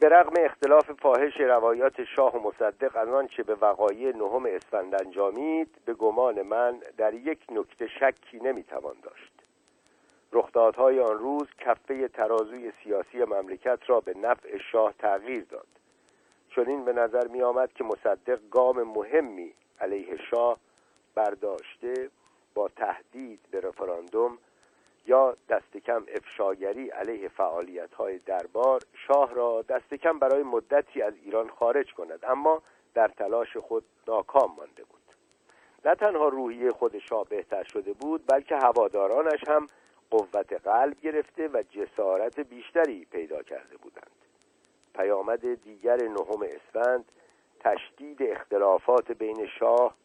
به 0.02 0.10
رغم 0.10 0.34
اختلاف 0.46 0.92
فاحش 0.92 1.38
روایات 1.40 2.04
شاه 2.04 2.36
و 2.36 2.48
مصدق 2.48 2.96
از 2.96 3.10
آنچه 3.10 3.44
به 3.44 3.56
وقایع 3.56 4.16
نهم 4.16 4.46
اسفند 4.46 5.02
انجامید 5.02 5.68
به 5.86 5.94
گمان 5.94 6.42
من 6.42 6.80
در 6.98 7.14
یک 7.14 7.40
نکته 7.52 7.88
شکی 7.88 8.40
نمی‌توان 8.40 8.96
داشت. 9.04 9.32
رخدادهای 10.34 11.00
آن 11.00 11.18
روز 11.18 11.48
کفه 11.58 12.08
ترازوی 12.08 12.72
سیاسی 12.84 13.18
مملکت 13.18 13.80
را 13.88 14.00
به 14.00 14.14
نفع 14.14 14.58
شاه 14.72 14.94
تغییر 15.00 15.44
داد. 15.44 15.68
چون 16.50 16.68
این 16.68 16.86
به 16.86 16.94
نظر 16.94 17.28
می 17.28 17.42
آمد 17.42 17.74
که 17.74 17.84
مصدق 17.84 18.40
گام 18.52 18.84
مهمی 18.84 19.54
علیه 19.82 20.18
شاه 20.32 20.58
برداشته 21.16 22.10
با 22.54 22.68
تهدید 22.68 23.40
به 23.52 23.60
رفراندوم 23.60 24.38
یا 25.06 25.38
دست 25.50 25.78
کم 25.78 26.04
افشاگری 26.16 26.90
علیه 26.90 27.30
فعالیت 27.30 27.94
های 27.94 28.18
دربار 28.18 28.82
شاه 29.08 29.34
را 29.34 29.62
دست 29.62 29.94
کم 29.94 30.20
برای 30.20 30.44
مدتی 30.44 31.02
از 31.02 31.14
ایران 31.24 31.50
خارج 31.50 31.94
کند 31.94 32.26
اما 32.28 32.62
در 32.94 33.08
تلاش 33.08 33.58
خود 33.58 33.84
ناکام 34.08 34.56
مانده 34.58 34.84
بود. 34.84 35.02
نه 35.86 35.96
تنها 35.96 36.28
روحیه 36.28 36.72
خود 36.72 37.00
شاه 37.00 37.26
بهتر 37.26 37.64
شده 37.64 37.94
بود 37.94 38.24
بلکه 38.28 38.56
هوادارانش 38.56 39.48
هم 39.48 39.68
قوت 40.12 40.54
قلب 40.54 41.00
گرفته 41.02 41.48
و 41.48 41.64
جسارت 41.70 42.40
بیشتری 42.40 43.06
پیدا 43.06 43.44
کرده 43.44 43.78
بودند. 43.78 44.12
پیامد 44.96 45.64
دیگر 45.64 45.98
نهم 45.98 46.44
اسفند 46.44 47.06
تشدید 47.60 48.24
اختلافات 48.24 49.12
بین 49.12 49.48
شاه 49.60 49.96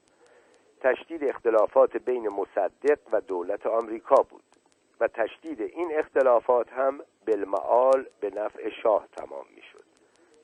تشدید 0.80 1.24
اختلافات 1.24 1.96
بین 1.96 2.28
مصدق 2.28 2.98
و 3.12 3.20
دولت 3.20 3.66
آمریکا 3.66 4.16
بود. 4.16 4.55
و 5.00 5.08
تشدید 5.08 5.60
این 5.62 5.98
اختلافات 5.98 6.72
هم 6.72 7.00
بالمعال 7.26 8.06
به 8.20 8.30
نفع 8.30 8.70
شاه 8.82 9.08
تمام 9.16 9.46
می‌شد. 9.56 9.84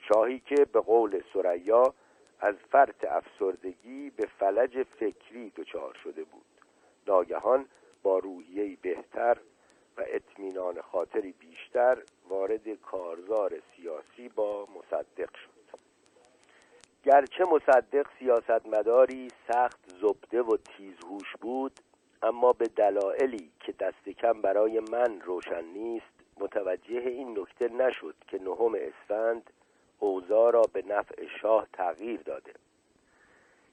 شاهی 0.09 0.39
که 0.41 0.65
به 0.65 0.81
قول 0.81 1.23
سریا 1.33 1.95
از 2.41 2.55
فرط 2.71 3.05
افسردگی 3.05 4.11
به 4.11 4.27
فلج 4.39 4.83
فکری 4.83 5.53
دچار 5.57 5.95
شده 6.05 6.25
بود. 6.25 6.45
ناگهان 7.07 7.69
با 8.03 8.19
روحیه 8.19 8.77
بهتر 8.83 9.37
و 9.97 10.05
اطمینان 10.07 10.81
خاطری 10.81 11.33
بیشتر 11.33 12.03
وارد 12.29 12.69
کارزار 12.69 13.53
سیاسی 13.77 14.29
با 14.29 14.67
مصدق 14.67 15.37
شد. 15.37 15.53
گرچه 17.05 17.45
مصدق 17.45 18.07
سیاستمداری 18.19 19.29
سخت 19.49 19.81
زبده 20.01 20.43
و 20.43 20.57
تیزهوش 20.57 21.37
بود 21.41 21.73
اما 22.23 22.53
به 22.53 22.69
دلایلی 22.69 23.51
که 23.61 23.73
دست 23.73 24.09
کم 24.09 24.43
برای 24.43 24.81
من 24.81 25.21
روشن 25.21 25.65
نیست 25.65 26.13
متوجه 26.41 27.01
این 27.01 27.39
نکته 27.39 27.69
نشد 27.69 28.15
که 28.29 28.39
نهم 28.39 28.75
اسفند 28.75 29.51
اوضاع 29.99 30.53
را 30.53 30.63
به 30.73 30.83
نفع 30.89 31.27
شاه 31.41 31.67
تغییر 31.73 32.21
داده. 32.21 32.53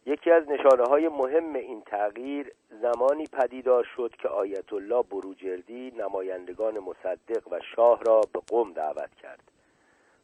یکی 0.06 0.32
از 0.32 0.50
نشانه 0.50 0.84
های 0.84 1.08
مهم 1.08 1.56
این 1.56 1.82
تغییر 1.82 2.52
زمانی 2.82 3.26
پدیدار 3.26 3.84
شد 3.96 4.16
که 4.22 4.28
آیت 4.28 4.74
الله 4.74 5.04
بروجردی 5.04 5.92
نمایندگان 5.92 6.80
مصدق 6.80 7.48
و 7.52 7.60
شاه 7.76 8.04
را 8.04 8.22
به 8.34 8.40
قم 8.48 8.74
دعوت 8.74 9.16
کرد 9.16 9.52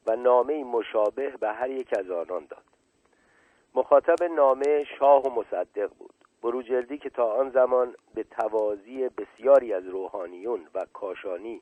و 0.07 0.15
نامه 0.15 0.63
مشابه 0.63 1.29
به 1.29 1.51
هر 1.51 1.69
یک 1.69 1.93
از 1.99 2.09
آنان 2.09 2.45
داد. 2.49 2.63
مخاطب 3.75 4.23
نامه 4.23 4.83
شاه 4.99 5.21
و 5.21 5.39
مصدق 5.39 5.89
بود. 5.99 6.14
بروجردی 6.41 6.97
که 6.97 7.09
تا 7.09 7.33
آن 7.33 7.49
زمان 7.49 7.95
به 8.13 8.23
توازی 8.23 9.09
بسیاری 9.09 9.73
از 9.73 9.87
روحانیون 9.87 10.67
و 10.73 10.85
کاشانی 10.93 11.61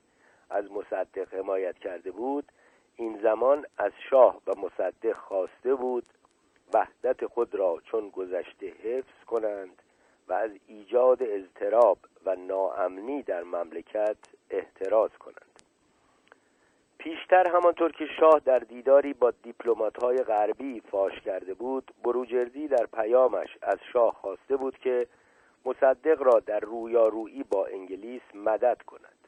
از 0.50 0.72
مصدق 0.72 1.34
حمایت 1.34 1.78
کرده 1.78 2.12
بود 2.12 2.45
این 2.95 3.20
زمان 3.22 3.66
از 3.78 3.91
شاه 4.10 4.41
و 4.48 4.52
مصدق 4.60 5.14
خواسته 5.14 5.76
بود 5.76 6.06
وحدت 6.74 7.26
خود 7.26 7.56
را 7.56 7.82
چون 7.86 8.10
گذشته 8.10 8.68
حفظ 8.68 9.26
کنند 9.28 9.82
و 10.28 10.34
از 10.34 10.52
ایجاد 10.68 11.24
اضطراب 11.24 11.98
و 12.26 12.36
ناامنی 12.36 13.24
در 13.24 13.44
مملکت 13.44 14.18
احتراز 14.50 15.12
کنند. 15.12 15.43
پیشتر 17.04 17.48
همانطور 17.56 17.92
که 17.92 18.06
شاه 18.20 18.42
در 18.46 18.60
دیداری 18.60 19.14
با 19.14 19.34
های 20.02 20.18
غربی 20.18 20.82
فاش 20.92 21.20
کرده 21.20 21.54
بود 21.54 21.92
بروجردی 22.04 22.68
در 22.68 22.86
پیامش 22.86 23.58
از 23.62 23.78
شاه 23.94 24.14
خواسته 24.14 24.58
بود 24.58 24.78
که 24.78 25.08
مصدق 25.66 26.22
را 26.22 26.40
در 26.40 26.60
رویارویی 26.60 27.44
با 27.44 27.66
انگلیس 27.66 28.22
مدد 28.34 28.82
کند 28.88 29.28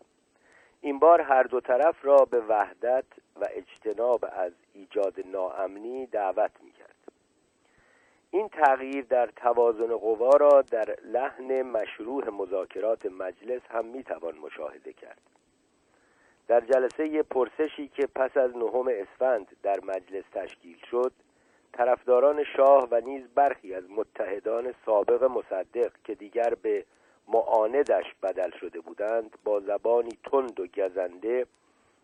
این 0.82 1.00
بار 1.00 1.22
هر 1.22 1.44
دو 1.44 1.62
طرف 1.62 2.06
را 2.06 2.18
به 2.18 2.40
وحدت 2.40 3.06
و 3.42 3.46
اجتناب 3.50 4.26
از 4.32 4.52
ایجاد 4.74 5.14
ناامنی 5.26 6.06
دعوت 6.06 6.52
می 6.64 6.72
کرد. 6.72 6.96
این 8.32 8.50
تغییر 8.50 9.06
در 9.06 9.28
توازن 9.28 9.96
قوا 9.98 10.30
را 10.30 10.62
در 10.62 10.96
لحن 11.04 11.62
مشروع 11.62 12.30
مذاکرات 12.30 13.06
مجلس 13.06 13.62
هم 13.70 13.86
می 13.86 14.04
توان 14.04 14.38
مشاهده 14.38 14.94
کرد 14.94 15.22
در 16.48 16.60
جلسه 16.60 17.24
پرسشی 17.24 17.88
که 17.88 18.08
پس 18.16 18.38
از 18.38 18.58
نهم 18.58 18.88
اسفند 18.88 19.48
در 19.64 19.80
مجلس 19.84 20.24
تشکیل 20.34 20.78
شد 20.92 21.12
طرفداران 21.74 22.44
شاه 22.44 22.88
و 22.92 23.02
نیز 23.06 23.28
برخی 23.36 23.74
از 23.74 23.84
متحدان 23.90 24.74
سابق 24.86 25.24
مصدق 25.24 25.92
که 26.04 26.16
دیگر 26.16 26.54
به 26.62 26.86
معاندش 27.28 28.06
بدل 28.24 28.52
شده 28.60 28.80
بودند 28.80 29.38
با 29.44 29.60
زبانی 29.60 30.18
تند 30.24 30.60
و 30.60 30.68
گزنده 30.68 31.46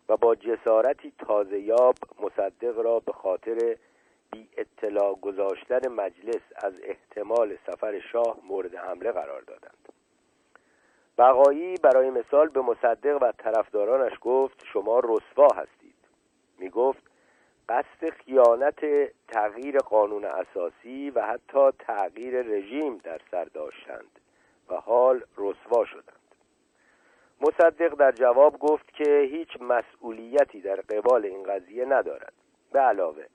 و 0.08 0.16
با 0.16 0.34
جسارتی 0.34 1.12
تازه 1.18 1.60
یاب 1.60 1.94
مصدق 2.20 2.78
را 2.78 3.00
به 3.00 3.12
خاطر 3.12 3.76
بی 4.32 4.48
اطلاع 4.56 5.14
گذاشتن 5.14 5.88
مجلس 5.88 6.42
از 6.64 6.74
احتمال 6.82 7.56
سفر 7.66 8.00
شاه 8.00 8.38
مورد 8.48 8.74
حمله 8.74 9.12
قرار 9.12 9.40
دادند. 9.40 9.92
بقایی 11.18 11.76
برای 11.76 12.10
مثال 12.10 12.48
به 12.48 12.60
مصدق 12.60 13.22
و 13.22 13.32
طرفدارانش 13.38 14.12
گفت 14.20 14.64
شما 14.72 15.00
رسوا 15.04 15.48
هستید. 15.54 15.94
می 16.58 16.68
گفت 16.68 17.02
قصد 17.68 18.10
خیانت 18.10 18.80
تغییر 19.28 19.78
قانون 19.78 20.24
اساسی 20.24 21.10
و 21.10 21.26
حتی 21.26 21.70
تغییر 21.78 22.42
رژیم 22.42 22.98
در 22.98 23.20
سر 23.30 23.44
داشتند 23.44 24.20
و 24.68 24.74
حال 24.74 25.24
رسوا 25.36 25.84
شدند. 25.84 26.34
مصدق 27.40 27.94
در 27.94 28.12
جواب 28.12 28.58
گفت 28.58 28.94
که 28.94 29.28
هیچ 29.30 29.48
مسئولیتی 29.60 30.60
در 30.60 30.76
قبال 30.76 31.24
این 31.24 31.42
قضیه 31.42 31.84
ندارد. 31.84 32.32
به 32.72 32.80
علاوه 32.80 33.26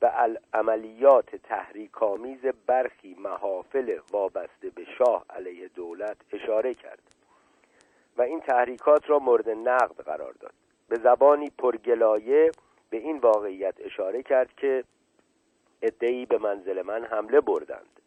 به 0.00 0.12
عملیات 0.52 1.36
تحریکامیز 1.36 2.40
برخی 2.66 3.16
محافل 3.18 3.98
وابسته 4.10 4.70
به 4.74 4.84
شاه 4.98 5.24
علیه 5.30 5.68
دولت 5.68 6.16
اشاره 6.32 6.74
کرد. 6.74 7.02
و 8.18 8.22
این 8.22 8.40
تحریکات 8.40 9.10
را 9.10 9.18
مورد 9.18 9.50
نقد 9.50 10.04
قرار 10.04 10.32
داد. 10.32 10.52
به 10.88 10.96
زبانی 10.96 11.50
پرگلایه 11.58 12.50
به 12.90 12.96
این 12.96 13.18
واقعیت 13.18 13.74
اشاره 13.78 14.22
کرد 14.22 14.54
که 14.56 14.84
ادهی 15.82 16.26
به 16.26 16.38
منزل 16.38 16.82
من 16.82 17.04
حمله 17.04 17.40
بردند 17.40 18.00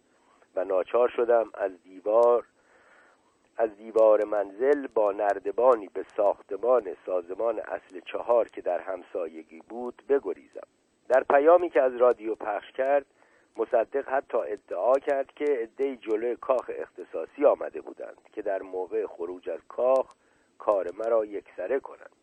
و 0.56 0.64
ناچار 0.66 1.10
شدم 1.10 1.50
از 1.54 1.72
دیوار 1.84 2.46
از 3.58 3.78
دیوار 3.78 4.24
منزل 4.24 4.88
با 4.88 5.12
نردبانی 5.12 5.90
به 5.94 6.06
ساختمان 6.18 6.96
سازمان 7.06 7.60
اصل 7.60 8.00
چهار 8.06 8.50
که 8.50 8.62
در 8.62 8.80
همسایگی 8.80 9.62
بود 9.70 10.04
بگریزم. 10.10 10.68
در 11.10 11.24
پیامی 11.24 11.70
که 11.70 11.82
از 11.82 11.96
رادیو 11.96 12.36
پخش 12.36 12.72
کرد 12.72 13.06
مصدق 13.58 14.10
حتی 14.10 14.38
ادعا 14.38 14.94
کرد 14.94 15.32
که 15.36 15.46
عدهای 15.46 15.98
جلوی 15.98 16.36
کاخ 16.36 16.72
اختصاصی 16.76 17.46
آمده 17.46 17.82
بودند 17.82 18.18
که 18.34 18.42
در 18.42 18.62
موقع 18.62 19.06
خروج 19.06 19.50
از 19.50 19.60
کاخ 19.68 20.14
کار 20.60 20.92
مرا 20.98 21.26
یکسره 21.26 21.80
کنند. 21.80 22.16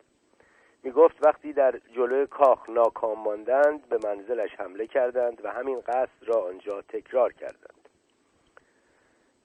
می 0.83 0.91
گفت 0.91 1.25
وقتی 1.25 1.53
در 1.53 1.79
جلوی 1.95 2.27
کاخ 2.27 2.69
ناکام 2.69 3.19
ماندند 3.19 3.89
به 3.89 3.99
منزلش 4.03 4.55
حمله 4.57 4.87
کردند 4.87 5.45
و 5.45 5.51
همین 5.51 5.79
قصد 5.79 6.23
را 6.23 6.47
آنجا 6.47 6.81
تکرار 6.81 7.33
کردند. 7.33 7.89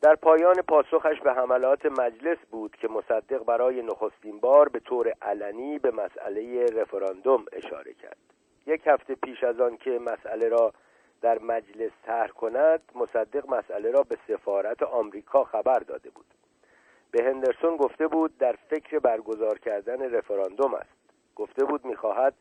در 0.03 0.15
پایان 0.15 0.55
پاسخش 0.69 1.21
به 1.21 1.33
حملات 1.33 1.87
مجلس 1.87 2.39
بود 2.51 2.77
که 2.77 2.89
مصدق 2.89 3.45
برای 3.45 3.83
نخستین 3.83 4.41
بار 4.41 4.69
به 4.69 4.81
طور 4.81 5.15
علنی 5.23 5.79
به 5.79 5.91
مسئله 5.91 6.65
رفراندوم 6.65 7.45
اشاره 7.53 7.95
کرد. 7.95 8.17
یک 8.67 8.87
هفته 8.87 9.15
پیش 9.15 9.45
از 9.45 9.61
آن 9.61 9.77
که 9.77 9.91
مسئله 9.91 10.49
را 10.49 10.73
در 11.21 11.39
مجلس 11.39 11.91
طرح 12.03 12.31
کند 12.31 12.81
مصدق 12.95 13.49
مسئله 13.49 13.91
را 13.91 14.03
به 14.03 14.19
سفارت 14.29 14.83
آمریکا 14.83 15.45
خبر 15.45 15.79
داده 15.79 16.11
بود. 16.11 16.27
به 17.11 17.25
هندرسون 17.25 17.77
گفته 17.77 18.07
بود 18.07 18.39
در 18.39 18.57
فکر 18.71 18.99
برگزار 18.99 19.59
کردن 19.59 20.11
رفراندوم 20.15 20.75
است. 20.75 21.01
گفته 21.37 21.65
بود 21.65 21.85
می‌خواهد 21.85 22.35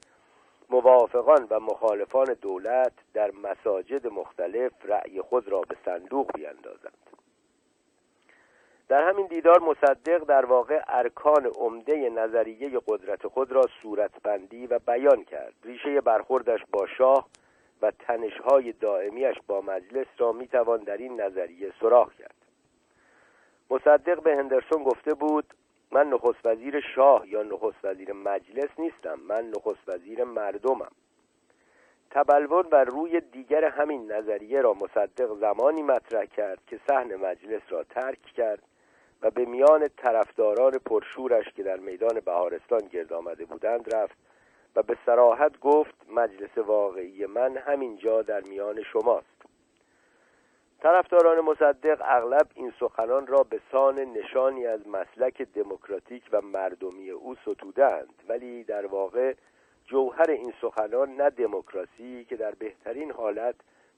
موافقان 0.69 1.47
و 1.49 1.59
مخالفان 1.59 2.25
دولت 2.41 2.93
در 3.13 3.31
مساجد 3.31 4.07
مختلف 4.07 4.71
رأی 4.85 5.21
خود 5.21 5.47
را 5.47 5.61
به 5.61 5.75
صندوق 5.85 6.31
بیندازند 6.31 7.09
در 8.89 9.09
همین 9.09 9.27
دیدار 9.27 9.59
مصدق 9.59 10.23
در 10.23 10.45
واقع 10.45 10.81
ارکان 10.87 11.45
عمده 11.45 12.09
نظریه 12.09 12.79
قدرت 12.87 13.27
خود 13.27 13.51
را 13.51 13.61
صورتبندی 13.81 14.67
و 14.67 14.79
بیان 14.79 15.23
کرد. 15.23 15.53
ریشه 15.63 16.01
برخوردش 16.01 16.59
با 16.71 16.87
شاه 16.97 17.27
و 17.81 17.91
تنشهای 17.91 18.71
دائمیش 18.71 19.35
با 19.47 19.61
مجلس 19.61 20.07
را 20.17 20.31
می‌توان 20.31 20.79
در 20.79 20.97
این 20.97 21.21
نظریه 21.21 21.73
سراغ 21.81 22.13
کرد. 22.13 22.35
مصدق 23.69 24.23
به 24.23 24.35
هندرسون 24.35 24.83
گفته 24.83 25.13
بود 25.13 25.53
من 25.91 26.07
نخست 26.09 26.45
وزیر 26.45 26.79
شاه 26.95 27.29
یا 27.29 27.43
نخست 27.43 27.85
وزیر 27.85 28.13
مجلس 28.13 28.69
نیستم 28.79 29.19
من 29.27 29.49
نخست 29.49 29.89
وزیر 29.89 30.23
مردمم. 30.23 30.91
تبلور 32.11 32.67
و 32.71 32.75
روی 32.75 33.21
دیگر 33.21 33.65
همین 33.65 34.11
نظریه 34.11 34.61
را 34.61 34.73
مصدق 34.73 35.39
زمانی 35.39 35.81
مطرح 35.81 36.25
کرد 36.25 36.59
که 36.67 36.79
صحن 36.87 37.15
مجلس 37.15 37.61
را 37.69 37.83
ترک 37.83 38.21
کرد 38.21 38.63
و 39.21 39.29
به 39.31 39.45
میان 39.45 39.89
طرفداران 39.97 40.71
پرشورش 40.71 41.45
که 41.55 41.63
در 41.63 41.77
میدان 41.77 42.19
بهارستان 42.19 42.79
گرد 42.79 43.13
آمده 43.13 43.45
بودند 43.45 43.95
رفت 43.95 44.17
و 44.75 44.83
به 44.83 44.97
سراحت 45.05 45.59
گفت 45.59 45.95
مجلس 46.09 46.57
واقعی 46.57 47.25
من 47.25 47.57
همینجا 47.57 48.21
در 48.21 48.41
میان 48.41 48.83
شماست. 48.83 49.39
طرفداران 50.81 51.39
مصدق 51.39 52.01
اغلب 52.05 52.47
این 52.55 52.73
سخنان 52.79 53.27
را 53.27 53.43
به 53.43 53.61
سان 53.71 53.99
نشانی 53.99 54.65
از 54.65 54.87
مسلک 54.87 55.41
دموکراتیک 55.41 56.23
و 56.31 56.41
مردمی 56.41 57.09
او 57.09 57.35
ستودند 57.35 58.13
ولی 58.29 58.63
در 58.63 58.85
واقع 58.85 59.33
جوهر 59.85 60.31
این 60.31 60.53
سخنان 60.61 61.15
نه 61.15 61.29
دموکراسی 61.29 62.25
که 62.29 62.35
در 62.35 62.51
بهترین 62.51 63.11
حالت 63.11 63.55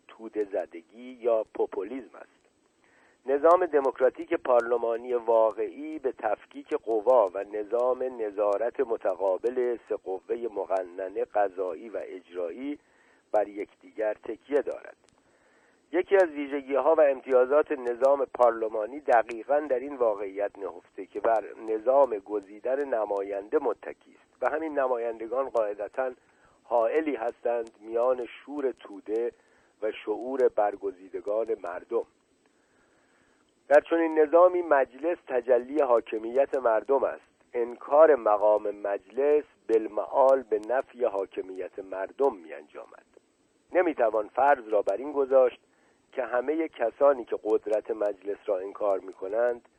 توده 0.08 0.44
زدگی 0.44 1.18
یا 1.22 1.46
پوپولیزم 1.56 2.16
است. 2.16 2.41
نظام 3.26 3.66
دموکراتیک 3.66 4.34
پارلمانی 4.34 5.14
واقعی 5.14 6.00
به 6.00 6.12
تفکیک 6.12 6.74
قوا 6.74 7.30
و 7.34 7.44
نظام 7.44 8.04
نظارت 8.22 8.80
متقابل 8.80 9.78
سه 9.90 9.96
قوه 9.96 10.36
مقننه 10.56 11.26
قضایی 11.26 11.90
و 11.90 12.00
اجرایی 12.04 12.80
بر 13.32 13.48
یکدیگر 13.48 14.14
تکیه 14.14 14.62
دارد. 14.62 14.98
یکی 15.92 16.16
از 16.16 16.30
ویژگی 16.30 16.76
ها 16.76 16.96
و 16.96 17.02
امتیازات 17.02 17.72
نظام 17.72 18.26
پارلمانی 18.26 19.00
دقیقا 19.00 19.60
در 19.60 19.80
این 19.80 19.96
واقعیت 19.96 20.52
نهفته 20.58 21.06
که 21.06 21.20
بر 21.20 21.44
نظام 21.68 22.18
گزیدن 22.18 22.86
نماینده 22.86 23.60
متکی 23.62 24.16
است 24.22 24.44
و 24.44 24.50
همین 24.50 24.80
نمایندگان 24.80 25.50
قاعدتا 25.50 26.12
حائلی 26.64 27.16
هستند 27.16 27.72
میان 27.80 28.26
شور 28.26 28.72
توده 28.72 29.32
و 29.82 29.92
شعور 29.92 30.48
برگزیدگان 30.48 31.48
مردم. 31.64 32.06
در 33.72 33.82
چنین 33.82 34.20
نظامی 34.20 34.62
مجلس 34.62 35.18
تجلی 35.28 35.82
حاکمیت 35.82 36.56
مردم 36.56 37.04
است. 37.04 37.22
انکار 37.54 38.16
مقام 38.16 38.72
مجلس 38.72 39.44
بالمعال 39.70 40.44
به 40.44 40.60
نفی 40.70 41.06
حاکمیت 41.06 41.80
مردم 41.80 42.36
می 42.36 42.54
انجامد 42.54 43.06
نمی 43.74 43.96
توان 43.96 44.28
فرض 44.28 44.68
را 44.68 44.82
بر 44.82 44.98
این 44.98 45.12
گذاشت 45.12 45.60
که 46.12 46.24
همه 46.24 46.68
کسانی 46.68 47.26
که 47.26 47.40
قدرت 47.44 47.92
مجلس 47.92 48.38
را 48.46 48.58
انکار 48.58 49.00
می 49.00 49.14
کنند 49.14 49.70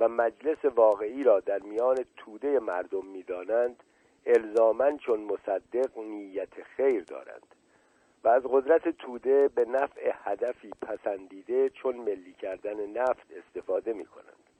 و 0.00 0.08
مجلس 0.08 0.64
واقعی 0.64 1.22
را 1.22 1.40
در 1.40 1.58
میان 1.58 2.04
توده 2.16 2.58
مردم 2.58 3.06
می 3.06 3.22
دانند 3.22 3.82
الزامن 4.26 4.98
چون 4.98 5.20
مصدق 5.20 5.98
نیت 5.98 6.62
خیر 6.76 7.04
دارند. 7.04 7.54
و 8.24 8.28
از 8.28 8.42
قدرت 8.42 8.88
توده 8.88 9.48
به 9.48 9.64
نفع 9.64 10.12
هدفی 10.24 10.70
پسندیده 10.82 11.70
چون 11.70 11.96
ملی 11.96 12.32
کردن 12.32 12.86
نفت 12.86 13.26
استفاده 13.36 13.92
می 13.92 14.04
کنند 14.04 14.50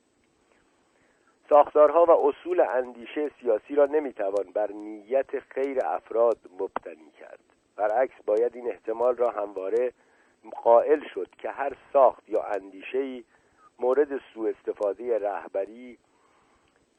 ساختارها 1.48 2.04
و 2.04 2.10
اصول 2.10 2.60
اندیشه 2.60 3.30
سیاسی 3.40 3.74
را 3.74 3.86
نمی‌توان 3.86 4.52
بر 4.54 4.72
نیت 4.72 5.38
خیر 5.38 5.78
افراد 5.84 6.38
مبتنی 6.60 7.10
کرد. 7.20 7.40
برعکس 7.76 8.14
باید 8.26 8.56
این 8.56 8.68
احتمال 8.68 9.16
را 9.16 9.30
همواره 9.30 9.92
قائل 10.62 11.00
شد 11.14 11.28
که 11.38 11.50
هر 11.50 11.76
ساخت 11.92 12.28
یا 12.28 12.42
اندیشهی 12.42 13.24
مورد 13.78 14.20
سوء 14.34 14.50
استفاده 14.50 15.18
رهبری 15.18 15.98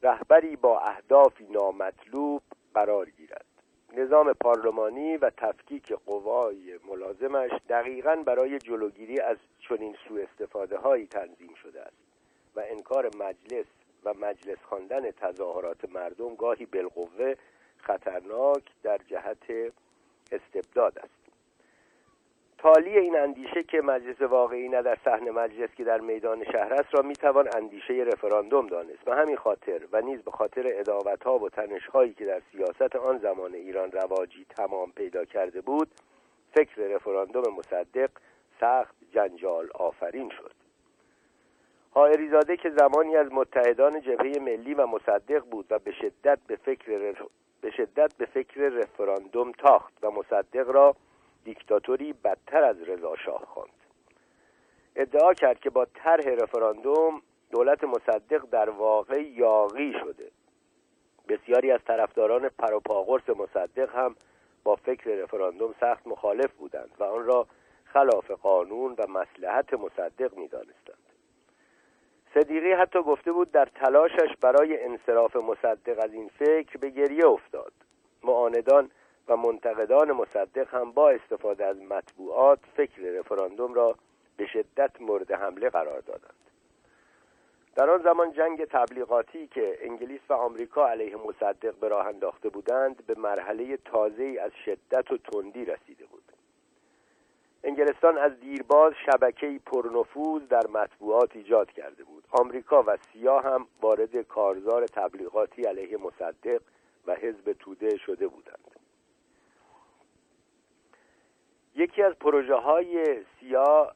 رهبری 0.02 0.56
با 0.56 0.80
اهدافی 0.80 1.46
نامطلوب 1.50 2.42
قرار 2.74 3.10
گیرد. 3.10 3.51
نظام 3.96 4.32
پارلمانی 4.32 5.16
و 5.16 5.30
تفکیک 5.30 5.92
قوای 5.92 6.78
ملازمش 6.88 7.50
دقیقا 7.68 8.16
برای 8.26 8.58
جلوگیری 8.58 9.20
از 9.20 9.36
چنین 9.68 9.96
سوء 10.08 10.22
استفاده 10.22 10.78
هایی 10.78 11.06
تنظیم 11.06 11.54
شده 11.54 11.80
است 11.80 11.96
و 12.56 12.62
انکار 12.70 13.06
مجلس 13.06 13.66
و 14.04 14.14
مجلس 14.14 14.58
خواندن 14.68 15.10
تظاهرات 15.10 15.92
مردم 15.92 16.34
گاهی 16.34 16.66
بالقوه 16.66 17.34
خطرناک 17.76 18.62
در 18.82 18.98
جهت 18.98 19.72
استبداد 20.32 20.98
است. 20.98 21.21
تالی 22.62 22.98
این 22.98 23.16
اندیشه 23.16 23.62
که 23.62 23.80
مجلس 23.80 24.20
واقعی 24.20 24.68
نه 24.68 24.82
در 24.82 24.98
صحن 25.04 25.30
مجلس 25.30 25.70
که 25.76 25.84
در 25.84 26.00
میدان 26.00 26.44
شهر 26.44 26.74
است 26.74 26.94
را 26.94 27.02
می‌توان 27.02 27.48
اندیشه 27.56 27.92
رفراندوم 27.92 28.66
دانست. 28.66 29.08
و 29.08 29.12
همین 29.12 29.36
خاطر 29.36 29.80
و 29.92 30.00
نیز 30.00 30.22
به 30.22 30.30
خاطر 30.30 30.62
اداوت 30.66 31.22
ها 31.22 31.38
و 31.38 31.48
تنش 31.48 31.86
هایی 31.86 32.14
که 32.14 32.26
در 32.26 32.42
سیاست 32.52 32.96
آن 32.96 33.18
زمان 33.18 33.54
ایران 33.54 33.92
رواجی 33.92 34.46
تمام 34.56 34.92
پیدا 34.92 35.24
کرده 35.24 35.60
بود 35.60 35.88
فکر 36.54 36.82
رفراندوم 36.82 37.54
مصدق 37.54 38.10
سخت 38.60 38.94
جنجال 39.14 39.68
آفرین 39.74 40.30
شد. 40.30 40.52
حائریزاده 41.90 42.56
که 42.56 42.70
زمانی 42.70 43.16
از 43.16 43.32
متحدان 43.32 44.00
جبهه 44.00 44.38
ملی 44.40 44.74
و 44.74 44.86
مصدق 44.86 45.44
بود 45.50 45.66
و 45.70 45.78
به 45.78 45.92
شدت 45.92 46.38
به 46.46 46.56
فکر 46.56 47.14
به 47.60 47.70
شدت 47.70 48.14
به 48.18 48.26
فکر 48.26 48.60
رفراندوم 48.60 49.52
تاخت 49.52 49.92
و 50.02 50.10
مصدق 50.10 50.70
را 50.70 50.96
دیکتاتوری 51.44 52.12
بدتر 52.12 52.64
از 52.64 52.82
رضا 52.82 53.16
شاه 53.16 53.44
خواند. 53.44 53.70
ادعا 54.96 55.34
کرد 55.34 55.60
که 55.60 55.70
با 55.70 55.84
طرح 55.84 56.28
رفراندوم 56.28 57.22
دولت 57.50 57.84
مصدق 57.84 58.44
در 58.50 58.70
واقع 58.70 59.22
یاغی 59.22 59.92
شده. 60.00 60.30
بسیاری 61.28 61.70
از 61.70 61.80
طرفداران 61.86 62.48
پروپاگورس 62.48 63.28
مصدق 63.28 63.96
هم 63.96 64.16
با 64.64 64.76
فکر 64.76 65.10
رفراندوم 65.10 65.74
سخت 65.80 66.06
مخالف 66.06 66.52
بودند 66.52 66.90
و 66.98 67.04
آن 67.04 67.24
را 67.24 67.46
خلاف 67.84 68.30
قانون 68.30 68.94
و 68.98 69.06
مسلحت 69.06 69.74
مصدق 69.74 70.36
می‌دانستند. 70.36 70.96
صدیقی 72.34 72.72
حتی 72.72 73.02
گفته 73.02 73.32
بود 73.32 73.52
در 73.52 73.64
تلاشش 73.64 74.36
برای 74.40 74.84
انصراف 74.84 75.36
مصدق 75.36 76.04
از 76.04 76.12
این 76.12 76.28
فکر 76.28 76.78
به 76.78 76.90
گریه 76.90 77.26
افتاد. 77.26 77.72
معاندان 78.22 78.90
منتقدان 79.36 80.12
مصدق 80.12 80.74
هم 80.74 80.92
با 80.92 81.10
استفاده 81.10 81.64
از 81.64 81.76
مطبوعات 81.76 82.58
فکر 82.76 83.02
رفراندوم 83.02 83.74
را 83.74 83.96
به 84.36 84.46
شدت 84.46 85.00
مورد 85.00 85.32
حمله 85.32 85.70
قرار 85.70 86.00
دادند. 86.00 86.34
در 87.76 87.90
آن 87.90 88.02
زمان 88.02 88.32
جنگ 88.32 88.64
تبلیغاتی 88.64 89.46
که 89.46 89.78
انگلیس 89.80 90.20
و 90.28 90.32
آمریکا 90.32 90.88
علیه 90.88 91.16
مصدق 91.16 91.74
به 91.74 91.88
راه 91.88 92.06
انداخته 92.06 92.48
بودند 92.48 93.06
به 93.06 93.14
مرحله 93.18 93.76
تازه 93.76 94.36
از 94.42 94.52
شدت 94.64 95.12
و 95.12 95.16
تندی 95.16 95.64
رسیده 95.64 96.04
بود. 96.04 96.22
انگلستان 97.64 98.18
از 98.18 98.40
دیرباز 98.40 98.92
شبکه‌ای 99.06 99.58
پرنفوذ 99.58 100.42
در 100.42 100.66
مطبوعات 100.66 101.36
ایجاد 101.36 101.70
کرده 101.70 102.04
بود. 102.04 102.24
آمریکا 102.30 102.84
و 102.86 102.96
سیا 103.12 103.40
هم 103.40 103.66
وارد 103.82 104.16
کارزار 104.16 104.86
تبلیغاتی 104.86 105.62
علیه 105.62 105.96
مصدق 105.96 106.62
و 107.06 107.14
حزب 107.14 107.52
توده 107.52 107.96
شده 107.96 108.28
بودند. 108.28 108.81
یکی 111.76 112.02
از 112.02 112.12
پروژه 112.12 112.54
های 112.54 113.24
سیا 113.40 113.92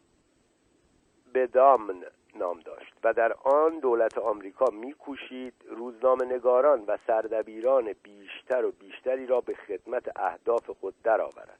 بدامن 1.35 2.05
نام 2.35 2.61
داشت 2.61 2.94
و 3.05 3.12
در 3.12 3.32
آن 3.32 3.78
دولت 3.78 4.19
آمریکا 4.19 4.66
میکوشید 4.73 5.55
روزنامه 5.69 6.24
نگاران 6.24 6.85
و 6.86 6.98
سردبیران 7.07 7.94
بیشتر 8.03 8.65
و 8.65 8.70
بیشتری 8.70 9.27
را 9.27 9.40
به 9.40 9.55
خدمت 9.55 10.20
اهداف 10.20 10.70
خود 10.70 10.94
درآورد. 11.05 11.59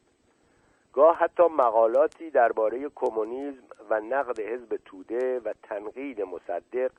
گاه 0.93 1.17
حتی 1.17 1.43
مقالاتی 1.43 2.31
درباره 2.31 2.89
کمونیسم 2.95 3.63
و 3.91 4.01
نقد 4.01 4.41
حزب 4.41 4.79
توده 4.85 5.41
و 5.41 5.53
تنقید 5.63 6.23
مصدق 6.23 6.91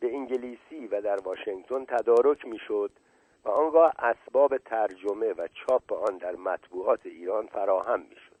به 0.00 0.14
انگلیسی 0.14 0.86
و 0.90 1.00
در 1.00 1.16
واشنگتن 1.16 1.84
تدارک 1.84 2.46
می‌شد 2.46 2.90
و 3.44 3.48
آنگاه 3.48 3.92
اسباب 3.98 4.58
ترجمه 4.58 5.32
و 5.32 5.48
چاپ 5.54 5.92
آن 5.92 6.18
در 6.18 6.36
مطبوعات 6.36 7.06
ایران 7.06 7.46
فراهم 7.46 8.00
می‌شد. 8.00 8.31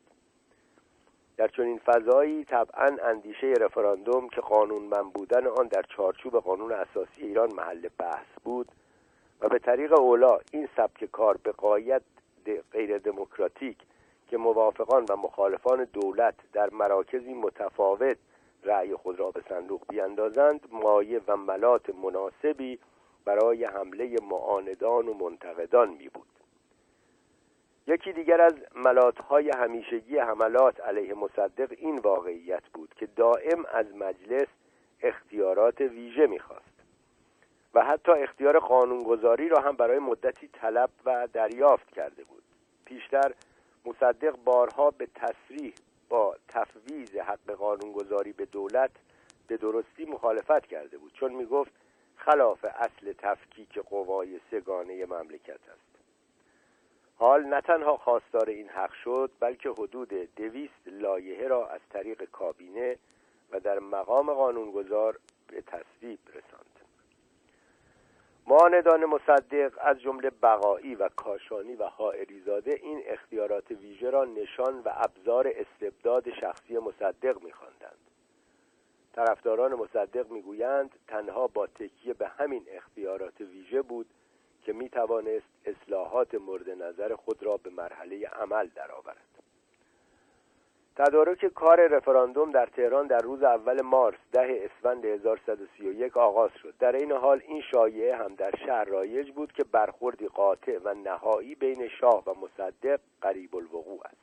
در 1.36 1.48
چنین 1.48 1.78
فضایی 1.78 2.44
طبعا 2.44 2.96
اندیشه 3.02 3.46
رفراندوم 3.46 4.28
که 4.28 4.40
قانونمند 4.40 5.12
بودن 5.12 5.46
آن 5.46 5.66
در 5.66 5.82
چارچوب 5.96 6.36
قانون 6.36 6.72
اساسی 6.72 7.22
ایران 7.22 7.54
محل 7.54 7.88
بحث 7.98 8.26
بود 8.44 8.68
و 9.40 9.48
به 9.48 9.58
طریق 9.58 9.92
اولا 10.00 10.38
این 10.52 10.68
سبک 10.76 11.04
کار 11.04 11.36
به 11.36 11.52
قایت 11.52 12.02
غیر 12.72 12.98
دموکراتیک 12.98 13.76
که 14.28 14.36
موافقان 14.36 15.06
و 15.08 15.16
مخالفان 15.16 15.84
دولت 15.84 16.34
در 16.52 16.70
مراکزی 16.70 17.34
متفاوت 17.34 18.16
رأی 18.64 18.96
خود 18.96 19.20
را 19.20 19.30
به 19.30 19.42
صندوق 19.48 19.82
بیاندازند 19.88 20.60
مایه 20.70 21.20
و 21.28 21.36
ملات 21.36 21.94
مناسبی 21.94 22.78
برای 23.24 23.64
حمله 23.64 24.16
معاندان 24.30 25.08
و 25.08 25.14
منتقدان 25.14 25.88
می 25.88 26.08
بود 26.08 26.31
یکی 27.86 28.12
دیگر 28.12 28.40
از 28.40 28.54
ملاتهای 28.74 29.50
همیشگی 29.50 30.18
حملات 30.18 30.80
علیه 30.80 31.14
مصدق 31.14 31.72
این 31.78 31.98
واقعیت 31.98 32.62
بود 32.74 32.94
که 32.96 33.06
دائم 33.06 33.64
از 33.72 33.86
مجلس 33.94 34.48
اختیارات 35.02 35.80
ویژه 35.80 36.26
می‌خواست 36.26 36.72
و 37.74 37.84
حتی 37.84 38.12
اختیار 38.12 38.58
قانونگذاری 38.58 39.48
را 39.48 39.60
هم 39.60 39.76
برای 39.76 39.98
مدتی 39.98 40.48
طلب 40.48 40.90
و 41.04 41.28
دریافت 41.32 41.90
کرده 41.90 42.24
بود. 42.24 42.42
پیشتر 42.84 43.32
مصدق 43.84 44.36
بارها 44.44 44.90
به 44.90 45.08
تصریح 45.14 45.74
با 46.08 46.36
تفویض 46.48 47.16
حق 47.16 47.50
قانونگذاری 47.50 48.32
به 48.32 48.44
دولت 48.44 48.90
به 49.46 49.56
درستی 49.56 50.04
مخالفت 50.04 50.66
کرده 50.66 50.98
بود 50.98 51.12
چون 51.12 51.32
می‌گفت 51.32 51.72
خلاف 52.16 52.64
اصل 52.64 53.12
تفکیک 53.18 53.78
قوای 53.78 54.40
سگانه 54.50 55.06
مملکت 55.06 55.68
است. 55.68 55.91
حال 57.22 57.42
نه 57.42 57.60
تنها 57.60 57.96
خواستار 57.96 58.50
این 58.50 58.68
حق 58.68 58.92
شد 58.92 59.30
بلکه 59.40 59.70
حدود 59.70 60.08
دویست 60.36 60.86
لایحه 60.86 61.48
را 61.48 61.68
از 61.68 61.80
طریق 61.90 62.24
کابینه 62.24 62.98
و 63.50 63.60
در 63.60 63.78
مقام 63.78 64.32
قانونگذار 64.32 65.18
به 65.48 65.60
تصویب 65.60 66.18
رساند. 66.28 66.80
معاندان 68.46 69.04
مصدق 69.04 69.72
از 69.80 70.00
جمله 70.00 70.30
بقایی 70.30 70.94
و 70.94 71.08
کاشانی 71.08 71.74
و 71.74 71.84
حائریزاده 71.84 72.74
این 72.82 73.02
اختیارات 73.06 73.70
ویژه 73.70 74.10
را 74.10 74.24
نشان 74.24 74.78
و 74.78 74.92
ابزار 74.94 75.52
استبداد 75.56 76.30
شخصی 76.40 76.78
مصدق 76.78 77.42
میخواندند. 77.42 77.98
طرفداران 79.12 79.74
مصدق 79.74 80.30
می‌گویند 80.30 80.90
تنها 81.08 81.46
با 81.46 81.66
تکیه 81.66 82.14
به 82.14 82.28
همین 82.28 82.66
اختیارات 82.70 83.40
ویژه 83.40 83.82
بود 83.82 84.06
که 84.62 84.72
می 84.72 84.88
توانست 84.88 85.46
اصلاحات 85.64 86.34
مورد 86.34 86.70
نظر 86.70 87.14
خود 87.14 87.42
را 87.42 87.56
به 87.56 87.70
مرحله 87.70 88.26
عمل 88.26 88.68
درآورد. 88.74 89.32
تدارک 90.96 91.46
کار 91.46 91.86
رفراندوم 91.86 92.50
در 92.52 92.66
تهران 92.66 93.06
در 93.06 93.18
روز 93.18 93.42
اول 93.42 93.82
مارس 93.82 94.18
ده 94.32 94.70
اسفند 94.70 95.04
1131 95.04 96.16
آغاز 96.16 96.50
شد. 96.62 96.74
در 96.78 96.96
این 96.96 97.12
حال 97.12 97.42
این 97.46 97.62
شایعه 97.74 98.16
هم 98.16 98.34
در 98.34 98.54
شهر 98.66 98.84
رایج 98.84 99.30
بود 99.30 99.52
که 99.52 99.64
برخوردی 99.64 100.28
قاطع 100.28 100.78
و 100.84 100.94
نهایی 100.94 101.54
بین 101.54 101.88
شاه 101.88 102.22
و 102.26 102.34
مصدق 102.34 103.00
قریب 103.22 103.56
الوقوع 103.56 104.00
است. 104.04 104.16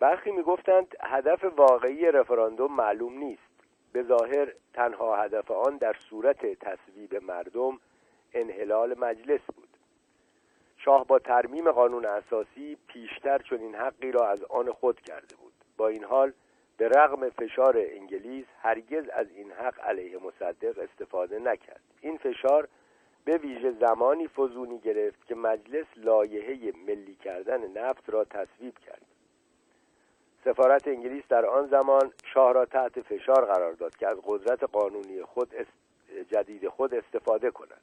برخی 0.00 0.30
می‌گفتند 0.30 0.96
هدف 1.00 1.44
واقعی 1.44 2.06
رفراندوم 2.06 2.76
معلوم 2.76 3.18
نیست. 3.18 3.42
به 3.92 4.02
ظاهر 4.02 4.52
تنها 4.74 5.16
هدف 5.16 5.50
آن 5.50 5.76
در 5.76 5.96
صورت 6.10 6.46
تصویب 6.46 7.22
مردم 7.22 7.78
انحلال 8.34 8.98
مجلس 8.98 9.40
بود. 9.56 9.68
شاه 10.76 11.06
با 11.06 11.18
ترمیم 11.18 11.72
قانون 11.72 12.06
اساسی 12.06 12.76
پیشتر 12.86 13.38
چنین 13.38 13.74
حقی 13.74 14.12
را 14.12 14.28
از 14.28 14.44
آن 14.44 14.72
خود 14.72 15.00
کرده 15.00 15.36
بود. 15.36 15.52
با 15.76 15.88
این 15.88 16.04
حال 16.04 16.32
به 16.76 16.88
رغم 16.88 17.30
فشار 17.30 17.76
انگلیس 17.78 18.46
هرگز 18.62 19.08
از 19.08 19.26
این 19.30 19.52
حق 19.52 19.80
علیه 19.80 20.18
مصدق 20.18 20.78
استفاده 20.78 21.38
نکرد. 21.38 21.80
این 22.00 22.18
فشار 22.18 22.68
به 23.24 23.36
ویژه 23.36 23.72
زمانی 23.72 24.28
فزونی 24.28 24.78
گرفت 24.78 25.26
که 25.26 25.34
مجلس 25.34 25.86
لایحه 25.96 26.72
ملی 26.86 27.14
کردن 27.14 27.66
نفت 27.66 28.10
را 28.10 28.24
تصویب 28.24 28.78
کرد. 28.78 29.02
سفارت 30.44 30.88
انگلیس 30.88 31.24
در 31.28 31.46
آن 31.46 31.66
زمان 31.66 32.12
شاه 32.34 32.52
را 32.52 32.64
تحت 32.64 33.00
فشار 33.00 33.44
قرار 33.44 33.72
داد 33.72 33.96
که 33.96 34.08
از 34.08 34.18
قدرت 34.24 34.62
قانونی 34.62 35.22
خود 35.22 35.54
جدید 36.30 36.68
خود 36.68 36.94
استفاده 36.94 37.50
کند. 37.50 37.80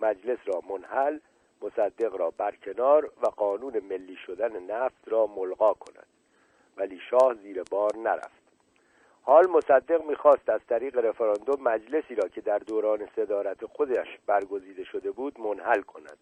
مجلس 0.00 0.38
را 0.46 0.62
منحل 0.70 1.18
مصدق 1.62 2.16
را 2.16 2.30
برکنار 2.30 3.10
و 3.22 3.26
قانون 3.26 3.78
ملی 3.78 4.16
شدن 4.16 4.62
نفت 4.62 5.08
را 5.08 5.26
ملغا 5.26 5.72
کند. 5.72 6.06
ولی 6.76 7.00
شاه 7.10 7.34
زیر 7.34 7.62
بار 7.70 7.96
نرفت. 7.96 8.42
حال 9.22 9.46
مصدق 9.46 10.04
می‌خواست 10.04 10.48
از 10.48 10.60
طریق 10.68 10.96
رفراندوم 10.96 11.62
مجلسی 11.62 12.14
را 12.14 12.28
که 12.28 12.40
در 12.40 12.58
دوران 12.58 13.08
صدارت 13.16 13.66
خودش 13.66 14.18
برگزیده 14.26 14.84
شده 14.84 15.10
بود 15.10 15.40
منحل 15.40 15.80
کند. 15.80 16.18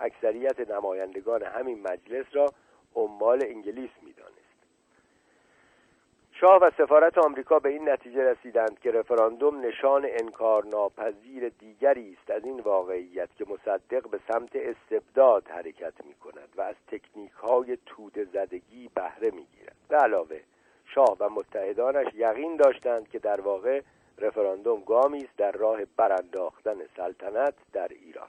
اکثریت 0.00 0.70
نمایندگان 0.70 1.42
همین 1.42 1.82
مجلس 1.82 2.26
را 2.32 2.46
عمال 2.96 3.44
انگلیس 3.44 3.90
می‌دانست 4.02 4.37
شاه 6.40 6.58
و 6.62 6.70
سفارت 6.78 7.18
آمریکا 7.18 7.58
به 7.58 7.68
این 7.68 7.88
نتیجه 7.88 8.22
رسیدند 8.22 8.78
که 8.80 8.90
رفراندوم 8.90 9.60
نشان 9.60 10.06
انکار 10.20 10.64
ناپذیر 10.64 11.48
دیگری 11.48 12.16
است 12.20 12.30
از 12.30 12.44
این 12.44 12.60
واقعیت 12.60 13.28
که 13.38 13.44
مصدق 13.48 14.08
به 14.10 14.20
سمت 14.32 14.50
استبداد 14.54 15.48
حرکت 15.48 16.04
می 16.04 16.14
کند 16.14 16.48
و 16.56 16.60
از 16.60 16.74
تکنیک 16.86 17.32
های 17.32 17.78
توده 17.86 18.24
زدگی 18.24 18.90
بهره 18.94 19.30
می 19.30 19.46
گیرد 19.56 19.76
به 19.88 19.96
علاوه 19.96 20.40
شاه 20.94 21.16
و 21.20 21.28
متحدانش 21.28 22.06
یقین 22.14 22.56
داشتند 22.56 23.08
که 23.08 23.18
در 23.18 23.40
واقع 23.40 23.80
رفراندوم 24.18 24.80
گامی 24.80 25.18
است 25.18 25.36
در 25.36 25.52
راه 25.52 25.78
برانداختن 25.96 26.76
سلطنت 26.96 27.54
در 27.72 27.88
ایران. 27.88 28.28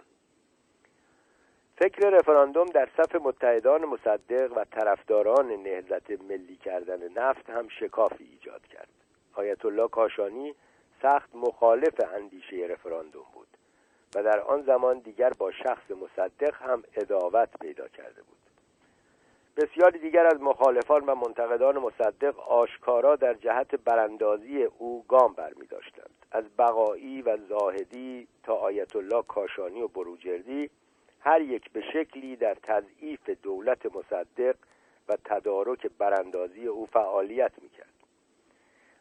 فکر 1.79 2.09
رفراندوم 2.09 2.65
در 2.65 2.89
صف 2.97 3.15
متحدان 3.15 3.85
مصدق 3.85 4.57
و 4.57 4.63
طرفداران 4.63 5.51
نهضت 5.51 6.11
ملی 6.11 6.55
کردن 6.55 7.11
نفت 7.11 7.49
هم 7.49 7.67
شکافی 7.67 8.23
ایجاد 8.31 8.61
کرد. 8.67 8.89
آیت 9.33 9.65
الله 9.65 9.87
کاشانی 9.87 10.55
سخت 11.01 11.35
مخالف 11.35 11.93
اندیشه 12.15 12.55
رفراندوم 12.55 13.25
بود 13.33 13.47
و 14.15 14.23
در 14.23 14.39
آن 14.39 14.61
زمان 14.61 14.99
دیگر 14.99 15.29
با 15.29 15.51
شخص 15.51 15.91
مصدق 15.91 16.55
هم 16.55 16.83
اداوت 16.95 17.49
پیدا 17.61 17.87
کرده 17.87 18.21
بود. 18.21 18.37
بسیاری 19.57 19.99
دیگر 19.99 20.25
از 20.25 20.41
مخالفان 20.41 21.05
و 21.05 21.15
منتقدان 21.15 21.77
مصدق 21.77 22.39
آشکارا 22.39 23.15
در 23.15 23.33
جهت 23.33 23.75
براندازی 23.75 24.63
او 24.63 25.05
گام 25.07 25.33
برمی 25.33 25.67
داشتند. 25.67 26.25
از 26.31 26.43
بقایی 26.57 27.21
و 27.21 27.37
زاهدی 27.49 28.27
تا 28.43 28.53
آیت 28.53 28.95
الله 28.95 29.23
کاشانی 29.27 29.81
و 29.81 29.87
بروجردی 29.87 30.69
هر 31.19 31.41
یک 31.41 31.71
به 31.71 31.81
شکلی 31.81 32.35
در 32.35 32.57
تضعیف 32.63 33.29
دولت 33.29 33.85
مصدق 33.85 34.55
و 35.09 35.17
تدارک 35.25 35.87
براندازی 35.97 36.67
او 36.67 36.85
فعالیت 36.85 37.51
می‌کرد. 37.61 37.93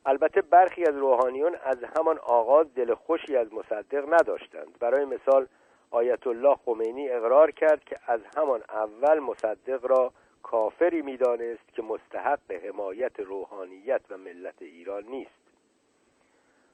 البته 0.06 0.42
برخی 0.42 0.84
از 0.84 0.96
روحانیون 0.96 1.54
از 1.64 1.78
همان 1.96 2.18
آغاز 2.18 2.74
دل 2.74 2.94
خوشی 2.94 3.36
از 3.36 3.54
مصدق 3.54 4.14
نداشتند. 4.14 4.78
برای 4.80 5.04
مثال 5.04 5.46
آیت 5.90 6.26
الله 6.26 6.54
خمینی 6.54 7.08
اقرار 7.08 7.50
کرد 7.50 7.84
که 7.84 7.98
از 8.06 8.20
همان 8.36 8.62
اول 8.68 9.18
مصدق 9.18 9.86
را 9.86 10.12
کافری 10.42 11.02
می‌دانست 11.02 11.74
که 11.74 11.82
مستحق 11.82 12.52
حمایت 12.52 13.20
روحانیت 13.20 14.00
و 14.10 14.16
ملت 14.16 14.62
ایران 14.62 15.04
نیست. 15.04 15.38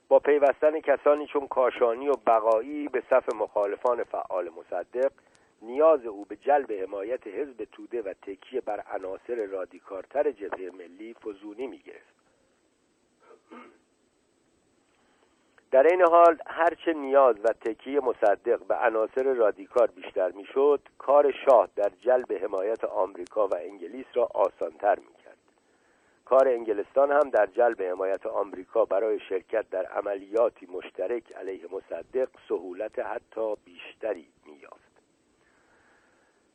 با 0.07 0.19
پیوستن 0.19 0.79
کسانی 0.79 1.27
چون 1.27 1.47
کاشانی 1.47 2.07
و 2.07 2.13
بقایی 2.27 2.87
به 2.87 3.03
صف 3.09 3.35
مخالفان 3.35 4.03
فعال 4.03 4.49
مصدق 4.49 5.11
نیاز 5.61 6.05
او 6.05 6.25
به 6.25 6.35
جلب 6.35 6.71
حمایت 6.71 7.27
حزب 7.27 7.63
توده 7.71 8.01
و 8.01 8.13
تکیه 8.13 8.61
بر 8.61 8.79
عناصر 8.79 9.45
رادیکارتر 9.45 10.31
جبهه 10.31 10.71
ملی 10.71 11.13
فزونی 11.13 11.67
می‌گرفت 11.67 12.15
در 15.71 15.87
این 15.87 16.01
حال 16.01 16.37
هرچه 16.47 16.93
نیاز 16.93 17.35
و 17.43 17.47
تکیه 17.47 17.99
مصدق 17.99 18.63
به 18.63 18.75
عناصر 18.75 19.33
رادیکال 19.33 19.87
بیشتر 19.87 20.31
می‌شد 20.31 20.79
کار 20.97 21.31
شاه 21.31 21.69
در 21.75 21.91
جلب 22.01 22.33
حمایت 22.43 22.83
آمریکا 22.83 23.47
و 23.47 23.55
انگلیس 23.55 24.05
را 24.13 24.29
آسانتر 24.33 24.99
می‌کرد 24.99 25.37
کار 26.25 26.47
انگلستان 26.47 27.11
هم 27.11 27.29
در 27.29 27.45
جلب 27.45 27.81
حمایت 27.81 28.25
آمریکا 28.25 28.85
برای 28.85 29.19
شرکت 29.19 29.69
در 29.69 29.85
عملیاتی 29.85 30.65
مشترک 30.65 31.31
علیه 31.31 31.65
مصدق 31.71 32.29
سهولت 32.49 32.99
حتی 32.99 33.55
بیشتری 33.65 34.27
مییافت. 34.45 34.84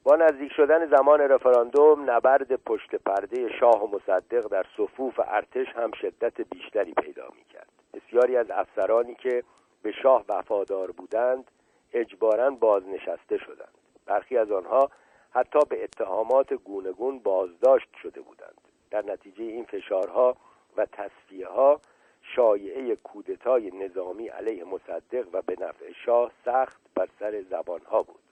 با 0.04 0.16
نزدیک 0.16 0.52
شدن 0.52 0.86
زمان 0.86 1.20
رفراندوم 1.20 2.10
نبرد 2.10 2.56
پشت 2.56 2.94
پرده 2.94 3.58
شاه 3.60 3.84
و 3.84 3.96
مصدق 3.96 4.48
در 4.48 4.66
صفوف 4.76 5.20
ارتش 5.24 5.68
هم 5.68 5.90
شدت 5.92 6.40
بیشتری 6.40 6.92
پیدا 6.94 7.28
می‌کرد. 7.36 7.68
بسیاری 7.94 8.36
از 8.36 8.50
افسرانی 8.50 9.14
که 9.14 9.44
به 9.82 9.92
شاه 9.92 10.24
وفادار 10.28 10.90
بودند 10.90 11.50
اجبارا 11.92 12.50
بازنشسته 12.50 13.38
شدند. 13.38 13.74
برخی 14.06 14.38
از 14.38 14.50
آنها 14.50 14.90
حتی 15.30 15.58
به 15.68 15.84
اتهامات 15.84 16.54
گونگون 16.54 17.18
بازداشت 17.18 17.88
شده 18.02 18.20
بودند. 18.20 18.60
در 18.90 19.04
نتیجه 19.04 19.44
این 19.44 19.64
فشارها 19.64 20.36
و 20.76 20.86
تصفیه 20.86 21.48
ها 21.48 21.80
شایعه 22.22 22.96
کودتای 22.96 23.70
نظامی 23.70 24.28
علیه 24.28 24.64
مصدق 24.64 25.26
و 25.32 25.42
به 25.42 25.56
نفع 25.60 25.92
شاه 25.92 26.32
سخت 26.44 26.80
بر 26.94 27.08
سر 27.18 27.42
زبانها 27.50 28.02
بود. 28.02 28.29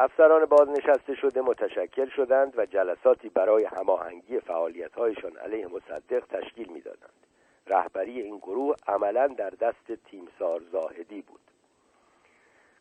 افسران 0.00 0.44
بازنشسته 0.44 1.14
شده 1.14 1.40
متشکل 1.40 2.08
شدند 2.08 2.58
و 2.58 2.66
جلساتی 2.66 3.28
برای 3.28 3.64
هماهنگی 3.64 4.40
فعالیتهایشان 4.40 5.36
علیه 5.36 5.66
مصدق 5.66 6.24
تشکیل 6.26 6.72
می‌دادند. 6.72 7.26
رهبری 7.66 8.20
این 8.20 8.38
گروه 8.38 8.76
عملا 8.86 9.26
در 9.26 9.50
دست 9.50 9.92
تیمسار 10.10 10.62
زاهدی 10.72 11.22
بود. 11.22 11.40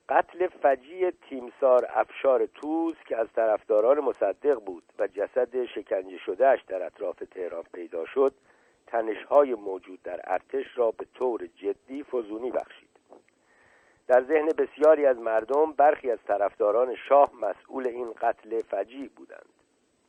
قتل 0.10 0.48
فجی 0.48 1.12
تیمسار 1.12 1.88
افشار 1.90 2.46
توز 2.46 2.96
که 3.08 3.18
از 3.18 3.28
طرفداران 3.36 4.00
مصدق 4.00 4.60
بود 4.60 4.84
و 5.00 5.08
جسد 5.08 5.66
شکنجه 5.66 6.18
شدهش 6.18 6.62
در 6.68 6.84
اطراف 6.84 7.24
تهران 7.32 7.64
پیدا 7.74 8.06
شد 8.06 8.34
تنشهای 8.88 9.54
موجود 9.54 10.04
در 10.04 10.22
ارتش 10.24 10.66
را 10.78 10.92
به 10.92 11.06
طور 11.14 11.48
جدی 11.56 12.04
فزونی 12.04 12.52
بخشید. 12.52 12.87
در 14.08 14.24
ذهن 14.24 14.46
بسیاری 14.46 15.06
از 15.06 15.18
مردم 15.18 15.72
برخی 15.72 16.12
از 16.12 16.20
طرفداران 16.28 16.96
شاه 16.96 17.32
مسئول 17.42 17.88
این 17.88 18.14
قتل 18.22 18.62
فجی 18.62 19.08
بودند. 19.08 19.50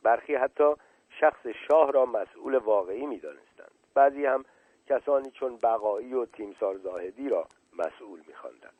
برخی 0.03 0.35
حتی 0.35 0.75
شخص 1.11 1.47
شاه 1.47 1.93
را 1.93 2.07
مسئول 2.07 2.57
واقعی 2.57 3.07
می‌دانستند. 3.07 3.71
بعضی 3.95 4.27
هم 4.27 4.45
کسانی 4.87 5.31
چون 5.31 5.57
بقایی 5.63 6.15
و 6.15 6.27
تیمسار 6.27 6.77
زاهدی 6.77 7.29
را 7.29 7.49
مسئول 7.79 8.21
میخواندند. 8.27 8.73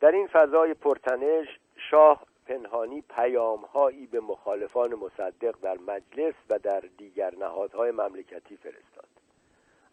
در 0.00 0.10
این 0.10 0.26
فضای 0.26 0.74
پرتنش 0.74 1.46
شاه 1.90 2.22
پنهانی 2.46 3.00
پیامهایی 3.00 4.06
به 4.06 4.20
مخالفان 4.20 4.94
مصدق 4.94 5.54
در 5.62 5.78
مجلس 5.78 6.34
و 6.50 6.58
در 6.58 6.80
دیگر 6.98 7.34
نهادهای 7.34 7.90
مملکتی 7.90 8.56
فرستاد. 8.56 9.08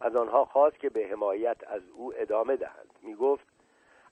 از 0.00 0.16
آنها 0.16 0.44
خواست 0.44 0.78
که 0.78 0.90
به 0.90 1.06
حمایت 1.06 1.56
از 1.66 1.82
او 1.94 2.12
ادامه 2.16 2.56
دهند. 2.56 2.90
می‌گفت 3.02 3.51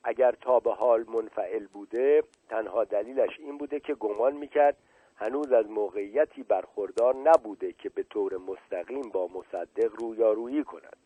اگر 0.03 0.31
تا 0.31 0.59
به 0.59 0.73
حال 0.73 1.05
منفعل 1.09 1.65
بوده 1.65 2.23
تنها 2.49 2.83
دلیلش 2.83 3.39
این 3.39 3.57
بوده 3.57 3.79
که 3.79 3.93
گمان 3.93 4.33
می‌کرد 4.33 4.77
هنوز 5.15 5.51
از 5.51 5.69
موقعیتی 5.69 6.43
برخوردار 6.43 7.15
نبوده 7.15 7.73
که 7.73 7.89
به 7.89 8.03
طور 8.03 8.37
مستقیم 8.37 9.09
با 9.09 9.27
مصدق 9.27 9.91
رویارویی 9.99 10.63
کند. 10.63 10.97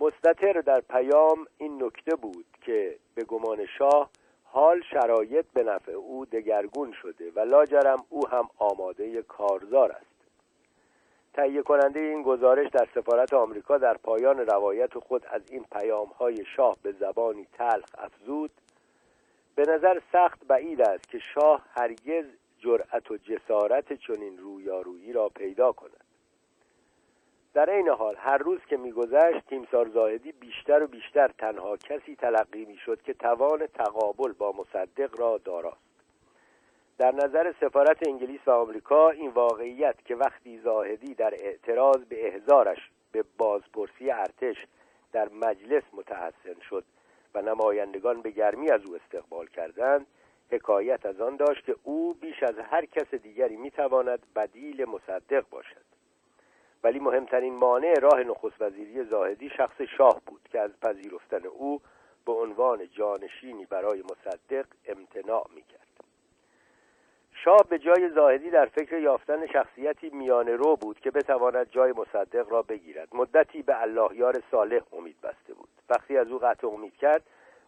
مستطر 0.00 0.52
در 0.52 0.80
پیام 0.80 1.46
این 1.58 1.82
نکته 1.82 2.16
بود 2.16 2.46
که 2.62 2.98
به 3.14 3.24
گمان 3.24 3.66
شاه 3.78 4.10
حال 4.44 4.82
شرایط 4.90 5.46
به 5.54 5.62
نفع 5.62 5.92
او 5.92 6.26
دگرگون 6.26 6.92
شده 6.92 7.30
و 7.30 7.40
لاجرم 7.40 8.04
او 8.08 8.28
هم 8.28 8.48
آماده 8.58 9.22
کارزار 9.22 9.92
است. 9.92 10.19
تهیه 11.34 11.62
کننده 11.62 12.00
این 12.00 12.22
گزارش 12.22 12.68
در 12.68 12.88
سفارت 12.94 13.32
آمریکا 13.32 13.78
در 13.78 13.96
پایان 13.96 14.38
روایت 14.38 14.98
خود 14.98 15.26
از 15.26 15.42
این 15.50 15.64
پیام 15.72 16.08
های 16.08 16.44
شاه 16.56 16.76
به 16.82 16.92
زبانی 16.92 17.46
تلخ 17.52 17.88
افزود 17.98 18.50
به 19.54 19.62
نظر 19.68 20.00
سخت 20.12 20.46
بعید 20.46 20.82
است 20.82 21.08
که 21.08 21.18
شاه 21.34 21.66
هرگز 21.70 22.24
جرأت 22.58 23.10
و 23.10 23.16
جسارت 23.16 23.92
چنین 23.92 24.38
رویارویی 24.38 25.12
را 25.12 25.28
پیدا 25.28 25.72
کند. 25.72 26.04
در 27.54 27.70
این 27.70 27.88
حال 27.88 28.16
هر 28.16 28.38
روز 28.38 28.60
که 28.68 28.76
میگذشت 28.76 29.46
تیمسار 29.46 29.88
زاهدی 29.88 30.32
بیشتر 30.32 30.82
و 30.82 30.86
بیشتر 30.86 31.28
تنها 31.28 31.76
کسی 31.76 32.16
تلقی 32.16 32.64
می‌شد 32.64 33.02
که 33.02 33.14
توان 33.14 33.66
تقابل 33.66 34.32
با 34.32 34.52
مصدق 34.52 35.20
را 35.20 35.38
داراست. 35.38 35.89
در 37.00 37.14
نظر 37.14 37.54
سفارت 37.60 38.08
انگلیس 38.08 38.40
و 38.46 38.50
آمریکا 38.50 39.10
این 39.10 39.30
واقعیت 39.30 40.04
که 40.04 40.16
وقتی 40.16 40.58
زاهدی 40.58 41.14
در 41.14 41.34
اعتراض 41.34 42.04
به 42.04 42.26
احزارش 42.26 42.90
به 43.12 43.24
بازپرسی 43.38 44.10
ارتش 44.10 44.56
در 45.12 45.28
مجلس 45.28 45.82
متحسن 45.92 46.60
شد 46.70 46.84
و 47.34 47.42
نمایندگان 47.42 48.22
به 48.22 48.30
گرمی 48.30 48.70
از 48.70 48.80
او 48.86 48.96
استقبال 48.96 49.46
کردند 49.46 50.06
حکایت 50.50 51.06
از 51.06 51.20
آن 51.20 51.36
داشت 51.36 51.64
که 51.64 51.76
او 51.82 52.14
بیش 52.14 52.42
از 52.42 52.58
هر 52.58 52.84
کس 52.86 53.14
دیگری 53.14 53.56
می‌تواند 53.56 54.20
بدیل 54.36 54.84
مصدق 54.84 55.44
باشد. 55.50 55.84
ولی 56.84 56.98
مهمترین 56.98 57.54
مانع 57.54 57.94
راه 58.00 58.22
نخست 58.22 58.62
وزیری 58.62 59.04
زاهدی 59.04 59.50
شخص 59.56 59.80
شاه 59.96 60.20
بود 60.26 60.48
که 60.52 60.60
از 60.60 60.70
پذیرفتن 60.80 61.46
او 61.46 61.80
به 62.26 62.32
عنوان 62.32 62.88
جانشینی 62.90 63.64
برای 63.64 64.02
مصدق 64.02 64.66
امتناع 64.86 65.46
می‌کرد. 65.54 65.79
شاه 67.44 67.60
به 67.68 67.78
جای 67.78 68.08
زاهدی 68.08 68.50
در 68.50 68.66
فکر 68.66 68.98
یافتن 68.98 69.46
شخصیتی 69.46 70.10
میانه 70.10 70.56
رو 70.56 70.76
بود 70.76 71.00
که 71.00 71.10
بتواند 71.10 71.70
جای 71.70 71.92
مصدق 71.92 72.52
را 72.52 72.62
بگیرد. 72.62 73.08
مدتی 73.12 73.62
به 73.62 73.82
الله 73.82 74.16
یار 74.16 74.42
صالح 74.50 74.80
امید 74.92 75.20
بسته 75.20 75.54
بود. 75.54 75.68
وقتی 75.90 76.16
از 76.16 76.28
او 76.28 76.38
قطع 76.38 76.66
امید 76.66 76.96
کرد 76.96 77.22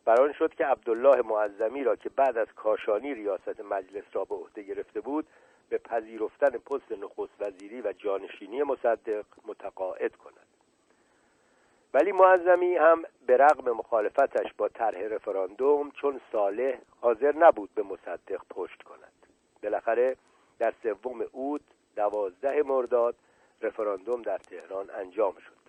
بران 0.04 0.32
شد 0.32 0.54
که 0.54 0.66
عبدالله 0.66 1.22
معظمی 1.22 1.84
را 1.84 1.96
که 1.96 2.08
بعد 2.08 2.38
از 2.38 2.46
کاشانی 2.56 3.14
ریاست 3.14 3.60
مجلس 3.60 4.04
را 4.12 4.24
به 4.24 4.34
عهده 4.34 4.62
گرفته 4.62 5.00
بود 5.00 5.26
به 5.68 5.78
پذیرفتن 5.78 6.58
پست 6.58 6.92
نخست 6.92 7.32
وزیری 7.40 7.80
و 7.80 7.92
جانشینی 7.92 8.62
مصدق 8.62 9.24
متقاعد 9.46 10.16
کند. 10.16 10.46
ولی 11.94 12.12
معظمی 12.12 12.76
هم 12.76 13.02
به 13.26 13.36
رغم 13.36 13.70
مخالفتش 13.70 14.52
با 14.58 14.68
طرح 14.68 15.00
رفراندوم 15.00 15.90
چون 15.90 16.20
صالح 16.32 16.78
حاضر 17.00 17.32
نبود 17.36 17.70
به 17.74 17.82
مصدق 17.82 18.40
پشت 18.50 18.82
کند. 18.82 19.21
بالاخره 19.62 20.16
در 20.58 20.74
سوم 20.82 21.24
اوت 21.32 21.62
دوازده 21.96 22.62
مرداد 22.62 23.14
رفراندوم 23.62 24.22
در 24.22 24.38
تهران 24.38 24.90
انجام 24.90 25.32
شد. 25.32 25.62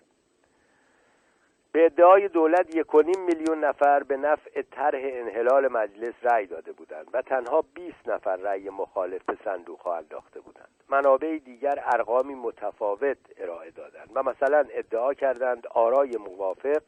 به 1.74 1.84
ادعای 1.84 2.28
دولت 2.28 2.76
یک 2.76 2.94
میلیون 2.94 3.64
نفر 3.64 4.02
به 4.02 4.16
نفع 4.16 4.62
طرح 4.62 5.00
انحلال 5.04 5.68
مجلس 5.68 6.14
رأی 6.22 6.46
داده 6.46 6.72
بودند 6.72 7.06
و 7.12 7.22
تنها 7.22 7.64
20 7.74 7.96
نفر 8.06 8.36
رأی 8.36 8.70
مخالف 8.70 9.24
به 9.24 9.36
صندوق 9.44 9.80
ها 9.80 9.96
انداخته 9.96 10.40
بودند. 10.40 10.68
منابع 10.88 11.38
دیگر 11.38 11.82
ارقامی 11.84 12.34
متفاوت 12.34 13.18
ارائه 13.38 13.70
دادند 13.70 14.10
و 14.14 14.22
مثلا 14.22 14.64
ادعا 14.70 15.14
کردند 15.14 15.66
آرای 15.66 16.16
موافق 16.16 16.82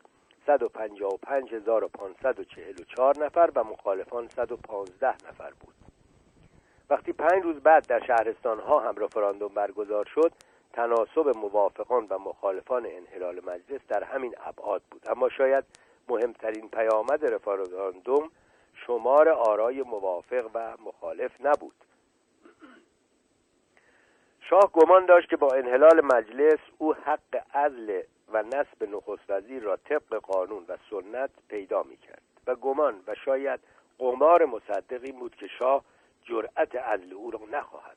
155544 0.46 3.24
نفر 3.24 3.50
و 3.54 3.64
مخالفان 3.64 4.28
115 4.28 5.08
نفر 5.08 5.52
بود. 5.60 5.85
وقتی 6.90 7.12
پنج 7.12 7.42
روز 7.42 7.56
بعد 7.56 7.86
در 7.86 8.06
شهرستان 8.06 8.60
ها 8.60 8.80
هم 8.80 8.94
رفراندوم 8.96 9.54
برگزار 9.54 10.04
شد 10.14 10.32
تناسب 10.72 11.36
موافقان 11.36 12.06
و 12.10 12.18
مخالفان 12.18 12.86
انحلال 12.86 13.40
مجلس 13.46 13.80
در 13.88 14.04
همین 14.04 14.34
ابعاد 14.44 14.82
بود. 14.90 15.02
اما 15.08 15.28
شاید 15.28 15.64
مهمترین 16.08 16.68
پیامد 16.68 17.24
رفراندوم 17.24 18.30
شمار 18.74 19.28
آرای 19.28 19.82
موافق 19.82 20.50
و 20.54 20.76
مخالف 20.84 21.30
نبود. 21.40 21.74
شاه 24.40 24.70
گمان 24.72 25.06
داشت 25.06 25.28
که 25.28 25.36
با 25.36 25.54
انحلال 25.54 26.00
مجلس 26.00 26.58
او 26.78 26.94
حق 26.94 27.42
عزل 27.54 28.00
و 28.32 28.42
نصب 28.42 28.82
نخست 28.82 29.30
وزیر 29.30 29.62
را 29.62 29.76
طبق 29.76 30.14
قانون 30.14 30.64
و 30.68 30.76
سنت 30.90 31.30
پیدا 31.48 31.82
می 31.82 31.96
کرد 31.96 32.22
و 32.46 32.54
گمان 32.54 33.02
و 33.06 33.14
شاید 33.14 33.60
قمار 33.98 34.44
مصدقی 34.44 35.12
بود 35.12 35.36
که 35.36 35.46
شاه 35.46 35.84
جرأت 36.26 36.76
عزل 36.76 37.12
او 37.12 37.30
را 37.30 37.40
نخواهد 37.52 37.96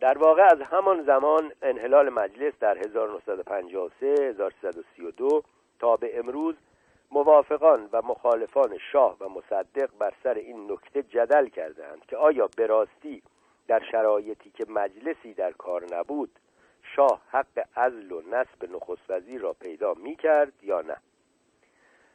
در 0.00 0.18
واقع 0.18 0.42
از 0.42 0.60
همان 0.60 1.02
زمان 1.02 1.52
انحلال 1.62 2.08
مجلس 2.08 2.54
در 2.60 2.78
1953 2.78 4.06
1332 4.06 5.42
تا 5.78 5.96
به 5.96 6.18
امروز 6.18 6.54
موافقان 7.10 7.88
و 7.92 8.02
مخالفان 8.02 8.78
شاه 8.92 9.16
و 9.20 9.28
مصدق 9.28 9.90
بر 9.98 10.12
سر 10.22 10.34
این 10.34 10.72
نکته 10.72 11.02
جدل 11.02 11.48
کردند 11.48 12.06
که 12.06 12.16
آیا 12.16 12.48
به 12.56 12.66
راستی 12.66 13.22
در 13.68 13.82
شرایطی 13.92 14.50
که 14.50 14.64
مجلسی 14.68 15.34
در 15.34 15.52
کار 15.52 15.94
نبود 15.94 16.38
شاه 16.96 17.20
حق 17.30 17.66
ازل 17.74 18.12
و 18.12 18.20
نصب 18.20 18.74
نخست 18.74 19.10
وزیر 19.10 19.40
را 19.40 19.52
پیدا 19.52 19.94
می 19.94 20.16
کرد 20.16 20.52
یا 20.62 20.80
نه؟ 20.80 20.96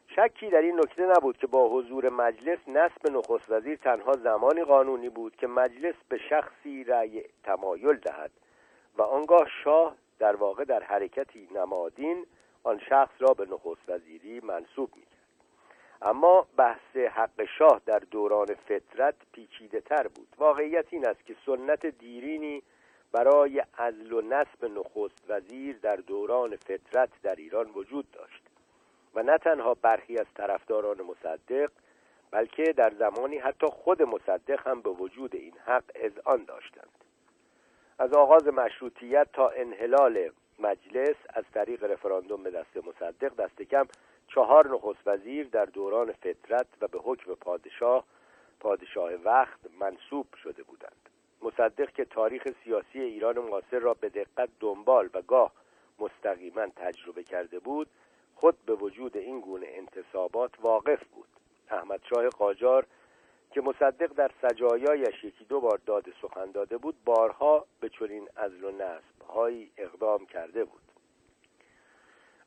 شکی 0.08 0.50
در 0.50 0.62
این 0.62 0.80
نکته 0.80 1.06
نبود 1.06 1.38
که 1.38 1.48
با 1.48 1.70
حضور 1.70 2.10
مجلس 2.10 2.60
نصب 2.68 3.12
نخست 3.12 3.50
وزیر 3.50 3.76
تنها 3.76 4.14
زمانی 4.14 4.64
قانونی 4.64 5.10
بود 5.10 5.36
که 5.36 5.48
مجلس 5.48 5.96
به 6.10 6.18
شخصی 6.30 6.84
رأی 6.84 7.24
تمایل 7.44 7.96
دهد 7.96 8.32
و 8.98 9.02
آنگاه 9.02 9.48
شاه 9.64 9.96
در 10.20 10.36
واقع 10.36 10.64
در 10.64 10.84
حرکتی 10.84 11.50
نمادین 11.56 12.26
آن 12.64 12.80
شخص 12.90 13.14
را 13.20 13.34
به 13.34 13.46
نخست 13.46 13.90
وزیری 13.90 14.40
منصوب 14.40 14.90
می 14.96 15.02
کرد 15.02 15.16
اما 16.02 16.48
بحث 16.58 16.96
حق 16.96 17.46
شاه 17.58 17.82
در 17.86 18.00
دوران 18.00 18.48
فترت 18.54 19.16
پیچیده 19.32 19.82
تر 19.82 20.08
بود. 20.08 20.28
واقعیت 20.38 20.86
این 20.90 21.08
است 21.08 21.26
که 21.26 21.36
سنت 21.46 21.86
دیرینی 21.86 22.64
برای 23.12 23.64
ازل 23.78 24.14
و 24.14 24.22
نصب 24.22 24.66
نخست 24.66 25.24
وزیر 25.30 25.78
در 25.78 25.96
دوران 25.96 26.56
فترت 26.56 27.10
در 27.24 27.36
ایران 27.36 27.70
وجود 27.76 28.12
داشت. 28.12 28.45
و 29.16 29.24
نه 29.24 29.38
تنها 29.38 29.74
برخی 29.74 30.18
از 30.18 30.26
طرفداران 30.36 31.02
مصدق 31.02 31.72
بلکه 32.32 32.64
در 32.64 32.94
زمانی 33.00 33.38
حتی 33.38 33.68
خود 33.68 34.02
مصدق 34.02 34.68
هم 34.68 34.82
به 34.82 34.90
وجود 34.90 35.36
این 35.36 35.54
حق 35.66 35.84
اذعان 35.96 36.44
داشتند. 36.44 36.90
از 38.00 38.14
آغاز 38.14 38.48
مشروطیت 38.48 39.28
تا 39.34 39.50
انحلال 39.50 40.30
مجلس 40.60 41.16
از 41.30 41.44
طریق 41.54 41.84
رفراندوم 41.84 42.44
به 42.44 42.52
دست 42.52 42.78
مصدق 42.78 43.36
دست 43.36 43.62
کم 43.62 43.88
چهار 44.28 44.68
نخست 44.68 45.00
وزیر 45.08 45.48
در 45.48 45.66
دوران 45.66 46.12
فترت 46.12 46.68
و 46.82 46.88
به 46.88 47.00
حکم 47.04 47.34
پادشاه 47.34 48.06
پادشاه 48.60 49.14
وقت 49.14 49.60
منصوب 49.80 50.28
شده 50.44 50.64
بودند. 50.64 51.10
مصدق 51.42 51.90
که 51.90 52.06
تاریخ 52.06 52.44
سیاسی 52.64 53.00
ایران 53.00 53.40
معاصر 53.40 53.80
را 53.80 53.94
به 53.94 54.10
دقت 54.10 54.50
دنبال 54.60 55.10
و 55.14 55.22
گاه 55.22 55.52
مستقیما 56.00 56.68
تجربه 56.76 57.24
کرده 57.24 57.60
بود 57.60 57.88
خود 58.36 58.66
به 58.66 58.76
وجود 58.76 59.18
این 59.18 59.40
گونه 59.40 59.68
انتصابات 59.70 60.52
واقف 60.62 61.04
بود. 61.04 61.28
احمد 61.70 62.02
شاه 62.10 62.30
قاجار 62.30 62.86
که 63.52 63.62
مصدق 63.62 64.14
در 64.14 64.32
سجایایش 64.42 65.24
یکی 65.24 65.46
دو 65.46 65.60
بار 65.60 65.80
داد 65.86 66.06
سخن 66.22 66.52
داده 66.52 66.78
بود 66.78 66.96
بارها 67.06 67.66
به 67.80 67.90
چنین 67.90 68.30
ازل 68.36 68.64
و 68.64 68.72
نصب 68.72 69.22
هایی 69.28 69.72
اقدام 69.78 70.26
کرده 70.26 70.64
بود. 70.64 70.82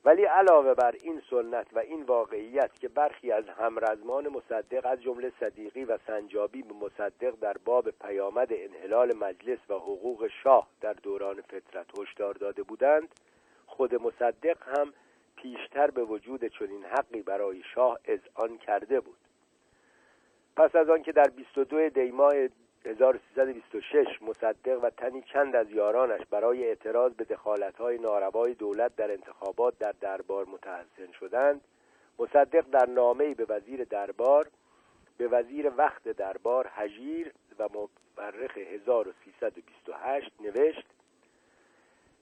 ولی 0.05 0.25
علاوه 0.25 0.75
بر 0.75 0.95
این 1.03 1.23
سنت 1.31 1.67
و 1.73 1.79
این 1.79 2.03
واقعیت 2.03 2.79
که 2.81 2.89
برخی 2.89 3.33
از 3.33 3.45
همرزمان 3.49 4.29
مصدق 4.29 4.87
از 4.87 5.03
جمله 5.03 5.33
صدیقی 5.41 5.85
و 5.85 5.99
سنجابی 6.07 6.63
به 6.63 6.75
مصدق 6.75 7.35
در 7.41 7.57
باب 7.65 7.91
پیامد 7.91 8.49
انحلال 8.51 9.17
مجلس 9.17 9.59
و 9.69 9.75
حقوق 9.75 10.29
شاه 10.43 10.69
در 10.81 10.93
دوران 10.93 11.41
فترت 11.41 11.99
هشدار 11.99 12.35
داده 12.35 12.63
بودند 12.63 13.09
خود 13.67 13.95
مصدق 13.95 14.57
هم 14.63 14.93
پیشتر 15.43 15.91
به 15.91 16.05
وجود 16.05 16.45
چنین 16.45 16.85
حقی 16.85 17.23
برای 17.23 17.63
شاه 17.75 17.99
اذعان 18.05 18.59
کرده 18.59 19.01
بود. 19.01 19.19
پس 20.57 20.77
از 20.77 20.89
آنکه 20.89 21.13
در 21.13 21.31
22 21.37 21.89
دیماه 21.89 22.35
1326 22.85 24.23
مصدق 24.23 24.79
و 24.83 24.91
تنی 24.91 25.23
چند 25.23 25.57
از 25.57 25.71
یارانش 25.71 26.21
برای 26.31 26.65
اعتراض 26.65 27.13
به 27.13 27.25
دخالتهای 27.25 27.99
ناروای 27.99 28.55
دولت 28.55 28.97
در 28.97 29.11
انتخابات 29.11 29.79
در 29.79 29.95
دربار 30.01 30.45
متحسن 30.45 31.13
شدند 31.21 31.61
مصدق 32.19 32.65
در 32.71 32.87
نامه‌ای 32.87 33.35
به 33.35 33.47
وزیر 33.49 33.85
دربار 33.85 34.49
به 35.19 35.29
وزیر 35.29 35.73
وقت 35.77 36.09
دربار 36.09 36.71
هجیر 36.75 37.33
و 37.59 37.69
مورخ 37.75 38.59
1328 38.59 40.33
نوشت 40.41 40.87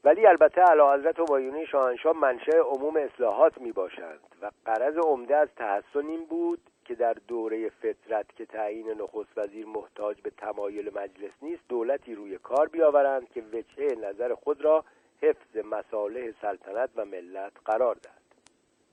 ولی 0.06 0.26
البته 0.26 0.62
علا 0.62 0.94
حضرت 0.94 1.18
و 1.18 1.64
شاهنشاه 1.66 2.16
منشأ 2.16 2.58
عموم 2.58 2.96
اصلاحات 2.96 3.58
می 3.58 3.72
باشند 3.72 4.20
و 4.42 4.50
قرض 4.66 4.96
عمده 4.96 5.36
از 5.36 5.48
تحسن 5.56 6.06
این 6.06 6.24
بود 6.24 6.60
که 6.84 6.94
در 6.94 7.12
دوره 7.12 7.70
فترت 7.70 8.26
که 8.36 8.46
تعیین 8.46 8.90
نخست 8.90 9.38
وزیر 9.38 9.66
محتاج 9.66 10.20
به 10.20 10.30
تمایل 10.30 10.90
مجلس 10.94 11.32
نیست 11.42 11.62
دولتی 11.68 12.14
روی 12.14 12.38
کار 12.38 12.68
بیاورند 12.68 13.28
که 13.28 13.42
وجهه 13.52 13.98
نظر 14.08 14.34
خود 14.34 14.64
را 14.64 14.84
حفظ 15.22 15.56
مصالح 15.56 16.32
سلطنت 16.42 16.90
و 16.96 17.04
ملت 17.04 17.52
قرار 17.64 17.94
دهد. 17.94 18.22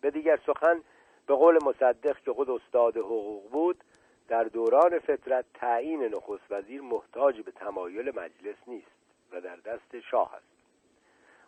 به 0.01 0.11
دیگر 0.11 0.39
سخن 0.45 0.81
به 1.27 1.35
قول 1.35 1.59
مصدق 1.65 2.17
که 2.17 2.33
خود 2.33 2.49
استاد 2.49 2.97
حقوق 2.97 3.49
بود 3.51 3.83
در 4.27 4.43
دوران 4.43 4.99
فترت 4.99 5.45
تعیین 5.53 6.03
نخست 6.03 6.51
وزیر 6.51 6.81
محتاج 6.81 7.41
به 7.41 7.51
تمایل 7.51 8.09
مجلس 8.09 8.57
نیست 8.67 8.91
و 9.31 9.41
در 9.41 9.55
دست 9.55 9.99
شاه 10.11 10.35
است. 10.35 10.52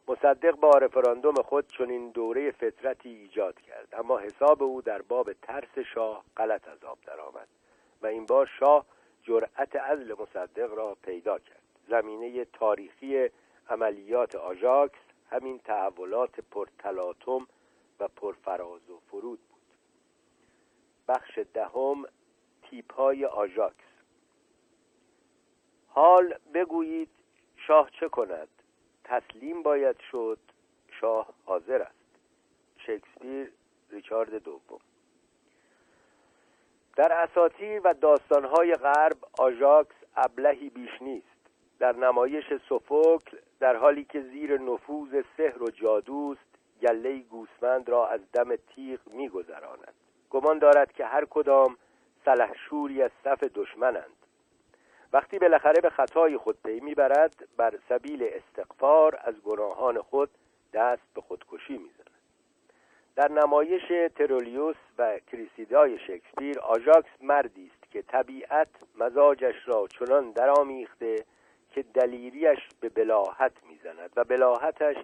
مصدق 0.08 0.56
با 0.56 0.70
رفراندوم 0.70 1.36
خود 1.36 1.68
چنین 1.68 2.10
دوره 2.10 2.52
فطرتی 2.52 3.10
ایجاد 3.10 3.62
کرد 3.62 3.88
اما 3.94 4.18
حساب 4.18 4.64
او 4.64 4.82
در 4.82 5.02
باب 5.02 5.34
ترس 5.34 5.80
شاه 5.94 6.24
غلط 6.38 6.68
از 6.68 6.84
آب 6.84 6.98
درآمد 7.06 7.48
و 8.02 8.08
این 8.08 8.26
بار 8.26 8.50
شاه 8.60 8.86
جرأت 9.24 9.76
عزل 9.76 10.16
مصدق 10.20 10.74
را 10.74 10.98
پیدا 11.04 11.40
کرد. 11.40 11.62
زمینه 11.88 12.46
تاریخی 12.46 13.30
عملیات 13.70 14.36
آژاکس 14.36 15.00
همین 15.32 15.60
تحولات 15.60 16.40
پرتلاتم 16.40 17.48
و 18.00 18.08
پرفراز 18.08 18.90
و 18.90 19.00
فرود 19.12 19.40
بود. 19.40 19.62
بخش 21.08 21.40
دهم 21.54 22.06
تیپ 22.62 22.94
های 22.94 23.26
آژاکس. 23.26 23.86
حال 25.88 26.36
بگویید 26.54 27.10
شاه 27.58 27.90
چه 28.00 28.10
کند؟ 28.10 28.48
تسلیم 29.06 29.64
باید 29.64 29.96
شد 30.12 30.38
شاه 31.02 31.34
حاضر 31.46 31.82
است. 31.82 31.96
شکسپیر 32.78 33.52
ریچارد 33.90 34.44
دوم. 34.44 34.80
در 36.96 37.14
اساطیر 37.14 37.82
و 37.84 37.94
داستانهای 37.94 38.74
غرب 38.74 39.18
آژاکس 39.40 39.96
ابلهی 40.16 40.70
بیش 40.70 41.02
نیست. 41.02 41.28
در 41.80 41.96
نمایش 41.96 42.54
سوفوکل 42.70 43.38
در 43.60 43.76
حالی 43.76 44.04
که 44.04 44.22
زیر 44.22 44.62
نفوذ 44.62 45.24
سحر 45.38 45.64
و 45.64 45.70
جادوست 45.70 46.40
گله 46.82 47.18
گوسفند 47.20 47.90
را 47.90 48.08
از 48.08 48.22
دم 48.34 48.56
تیغ 48.56 49.00
میگذراند. 49.08 49.94
گمان 50.30 50.60
دارد 50.60 50.92
که 50.92 51.06
هر 51.06 51.26
کدام 51.26 51.78
سلحشوری 52.26 53.02
از 53.02 53.12
صف 53.24 53.44
دشمنند. 53.44 54.15
وقتی 55.16 55.40
بالاخره 55.40 55.82
به 55.82 55.90
خطای 55.90 56.38
خود 56.38 56.58
پی 56.64 56.80
می‌برد 56.80 57.48
بر 57.58 57.80
سبیل 57.90 58.30
استغفار 58.32 59.20
از 59.24 59.42
گناهان 59.42 60.02
خود 60.02 60.30
دست 60.74 61.14
به 61.16 61.22
خودکشی 61.22 61.78
می‌زند. 61.78 62.10
در 63.16 63.32
نمایش 63.32 64.12
ترولیوس 64.16 64.76
و 64.98 65.20
کریسیدای 65.32 66.00
شکسپیر 66.00 66.60
آژاکس 66.60 67.10
مردی 67.22 67.72
است 67.74 67.92
که 67.92 68.02
طبیعت 68.02 68.68
مزاجش 68.98 69.56
را 69.66 69.88
چنان 69.88 70.32
درآمیخته 70.32 71.16
که 71.72 71.84
دلیریش 71.94 72.60
به 72.80 72.90
بلاهت 72.90 73.54
می‌زند 73.70 74.12
و 74.16 74.24
بلاهتش 74.24 74.96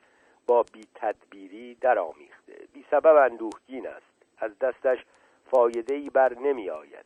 با 0.47 0.63
بی 0.73 0.81
تدبیری 0.95 1.75
درآمیخته. 1.75 2.53
بی 2.73 2.85
سبب 2.91 3.15
اندوهگین 3.15 3.87
است. 3.87 4.25
از 4.37 4.59
دستش 4.59 5.05
فایده 5.51 5.95
ای 5.95 6.09
بر 6.09 6.33
نمی 6.33 6.69
آید 6.69 7.05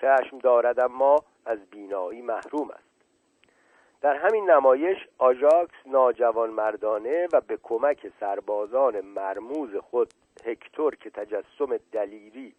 چشم 0.00 0.38
دارد 0.38 0.80
اما 0.80 1.16
از 1.46 1.58
بینایی 1.70 2.22
محروم 2.22 2.70
است. 2.70 2.90
در 4.00 4.16
همین 4.16 4.50
نمایش 4.50 4.98
آژاکس 5.18 5.74
ناجوان 5.86 6.50
مردانه 6.50 7.28
و 7.32 7.40
به 7.40 7.58
کمک 7.62 8.12
سربازان 8.20 9.00
مرموز 9.00 9.76
خود 9.76 10.14
هکتور 10.44 10.94
که 10.94 11.10
تجسم 11.10 11.76
دلیری 11.92 12.54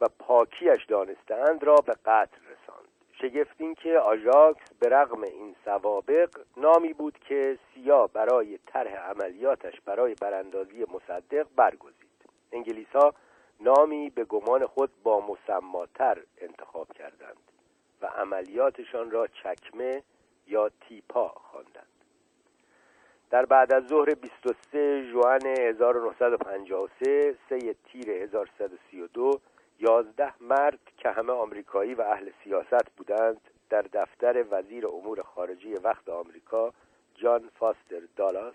و 0.00 0.08
پاکیش 0.18 0.84
دانستند 0.88 1.64
را 1.64 1.74
به 1.74 1.92
قتل 1.92 2.36
رساند. 2.36 2.88
شگفت 3.12 3.54
این 3.58 3.74
که 3.74 3.98
آژاکس 3.98 4.72
به 4.80 4.88
رغم 4.88 5.22
این 5.22 5.56
سوابق 5.64 6.30
نامی 6.56 6.92
بود 6.92 7.18
که 7.18 7.58
سیا 7.74 8.06
برای 8.06 8.58
طرح 8.66 8.96
عملیاتش 8.96 9.80
برای 9.80 10.14
براندازی 10.14 10.84
مصدق 10.94 11.46
برگزید. 11.56 12.04
انگلیس 12.52 12.88
ها 12.94 13.14
نامی 13.60 14.10
به 14.10 14.24
گمان 14.24 14.66
خود 14.66 14.90
با 15.02 15.20
مسماتر 15.20 16.22
انتخاب 16.38 16.92
کردند. 16.92 17.53
عملیاتشان 18.04 19.10
را 19.10 19.26
چکمه 19.26 20.02
یا 20.46 20.70
تیپا 20.80 21.28
خواندند. 21.28 21.86
در 23.30 23.46
بعد 23.46 23.74
از 23.74 23.86
ظهر 23.86 24.14
23 24.14 25.12
جوان 25.12 25.46
1953 25.46 27.36
سه 27.48 27.74
تیر 27.84 28.10
1132 28.10 29.40
یازده 29.80 30.32
مرد 30.40 30.78
که 30.98 31.10
همه 31.10 31.32
آمریکایی 31.32 31.94
و 31.94 32.02
اهل 32.02 32.30
سیاست 32.44 32.90
بودند 32.96 33.40
در 33.70 33.82
دفتر 33.82 34.44
وزیر 34.50 34.86
امور 34.86 35.22
خارجی 35.22 35.74
وقت 35.74 36.08
آمریکا 36.08 36.72
جان 37.14 37.50
فاستر 37.58 38.00
دالاس 38.16 38.54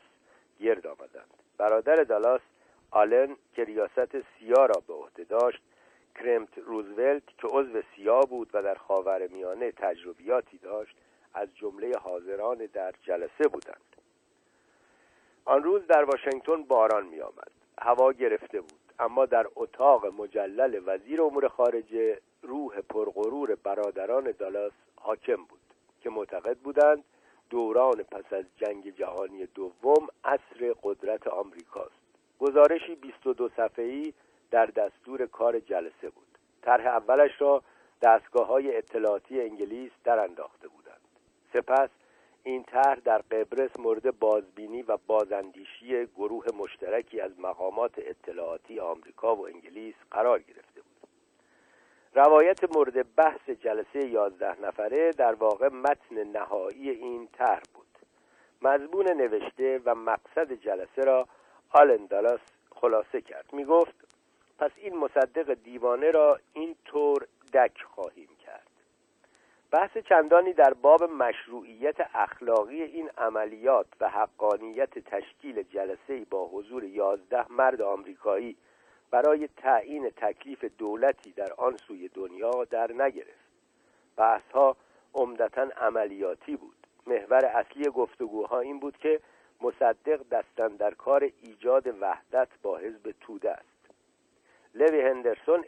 گرد 0.59 0.87
آمدند. 0.87 1.33
برادر 1.57 1.95
دالاس 1.95 2.41
آلن 2.91 3.35
که 3.53 3.63
ریاست 3.63 4.17
سیا 4.21 4.65
را 4.65 4.81
به 4.87 4.93
عهده 4.93 5.23
داشت 5.23 5.61
کرمت 6.15 6.57
روزولت 6.57 7.23
که 7.37 7.47
عضو 7.47 7.81
سیا 7.95 8.19
بود 8.19 8.49
و 8.53 8.63
در 8.63 8.75
خاور 8.75 9.27
میانه 9.27 9.71
تجربیاتی 9.71 10.57
داشت 10.57 10.95
از 11.33 11.47
جمله 11.55 11.91
حاضران 11.99 12.57
در 12.73 12.93
جلسه 13.03 13.47
بودند. 13.51 13.95
آن 15.45 15.63
روز 15.63 15.87
در 15.87 16.03
واشنگتن 16.03 16.63
باران 16.63 17.05
می 17.05 17.21
آمد 17.21 17.51
هوا 17.81 18.11
گرفته 18.11 18.61
بود 18.61 18.79
اما 18.99 19.25
در 19.25 19.47
اتاق 19.55 20.05
مجلل 20.05 20.81
وزیر 20.85 21.21
امور 21.21 21.47
خارجه 21.47 22.19
روح 22.41 22.81
پرغرور 22.81 23.55
برادران 23.55 24.31
دالاس 24.39 24.71
حاکم 24.95 25.35
بود 25.35 25.59
که 26.01 26.09
معتقد 26.09 26.57
بودند 26.57 27.03
دوران 27.49 28.03
پس 28.03 28.33
از 28.33 28.45
جنگ 28.57 28.95
جهانی 28.95 29.45
دوم 29.45 30.07
عصر 30.23 30.73
قدرت 30.83 31.27
آمریکاست. 31.27 31.99
گزارشی 32.39 32.95
22 32.95 33.49
صفحه‌ای 33.49 34.13
در 34.51 34.65
دستور 34.65 35.25
کار 35.25 35.59
جلسه 35.59 36.09
بود. 36.09 36.37
طرح 36.61 36.87
اولش 36.87 37.31
را 37.41 37.63
دستگاه 38.01 38.47
های 38.47 38.77
اطلاعاتی 38.77 39.41
انگلیس 39.41 39.91
در 40.03 40.19
انداخته 40.19 40.67
بودند. 40.67 41.01
سپس 41.53 41.89
این 42.43 42.63
طرح 42.63 42.99
در 42.99 43.17
قبرس 43.17 43.79
مورد 43.79 44.19
بازبینی 44.19 44.81
و 44.81 44.97
بازاندیشی 45.07 46.05
گروه 46.05 46.45
مشترکی 46.57 47.21
از 47.21 47.39
مقامات 47.39 47.91
اطلاعاتی 47.97 48.79
آمریکا 48.79 49.35
و 49.35 49.47
انگلیس 49.47 49.95
قرار 50.11 50.39
گرفته 50.39 50.81
بود. 50.81 51.09
روایت 52.13 52.75
مورد 52.75 53.15
بحث 53.15 53.49
جلسه 53.49 54.07
یازده 54.07 54.61
نفره 54.61 55.11
در 55.11 55.33
واقع 55.33 55.67
متن 55.67 56.23
نهایی 56.23 56.89
این 56.89 57.27
طرح 57.33 57.63
بود. 57.73 57.85
مضمون 58.61 59.07
نوشته 59.11 59.81
و 59.85 59.95
مقصد 59.95 60.53
جلسه 60.53 61.01
را 61.01 61.27
آلن 61.69 62.05
دالاس 62.05 62.39
خلاصه 62.71 63.21
کرد. 63.21 63.45
می 63.53 63.65
گفت 63.65 64.08
پس 64.59 64.71
این 64.77 64.97
مصدق 64.97 65.53
دیوانه 65.53 66.11
را 66.11 66.39
این 66.53 66.75
طور 66.85 67.27
دک 67.53 67.81
خواهیم 67.81 68.29
کرد. 68.45 68.67
بحث 69.71 69.97
چندانی 69.97 70.53
در 70.53 70.73
باب 70.73 71.03
مشروعیت 71.03 71.95
اخلاقی 72.13 72.83
این 72.83 73.09
عملیات 73.17 73.87
و 73.99 74.09
حقانیت 74.09 74.99
تشکیل 74.99 75.63
جلسه 75.63 76.25
با 76.29 76.47
حضور 76.47 76.83
یازده 76.83 77.51
مرد 77.51 77.81
آمریکایی 77.81 78.57
برای 79.11 79.49
تعیین 79.57 80.09
تکلیف 80.09 80.63
دولتی 80.77 81.31
در 81.31 81.53
آن 81.57 81.77
سوی 81.77 82.07
دنیا 82.07 82.65
در 82.65 82.91
نگرفت. 82.91 83.49
بحثها 84.17 84.75
عمدتا 85.13 85.67
عملیاتی 85.77 86.55
بود. 86.55 86.87
محور 87.07 87.45
اصلی 87.45 87.89
گفتگوها 87.89 88.59
این 88.59 88.79
بود 88.79 88.97
که 88.97 89.19
مصدق 89.61 90.29
دستن 90.31 90.67
در 90.67 90.93
کار 90.93 91.31
ایجاد 91.41 91.87
وحدت 92.01 92.47
با 92.61 92.77
حزب 92.77 93.13
توده 93.21 93.51
است. 93.51 93.78
لوی 94.73 95.01
هندرسون 95.01 95.65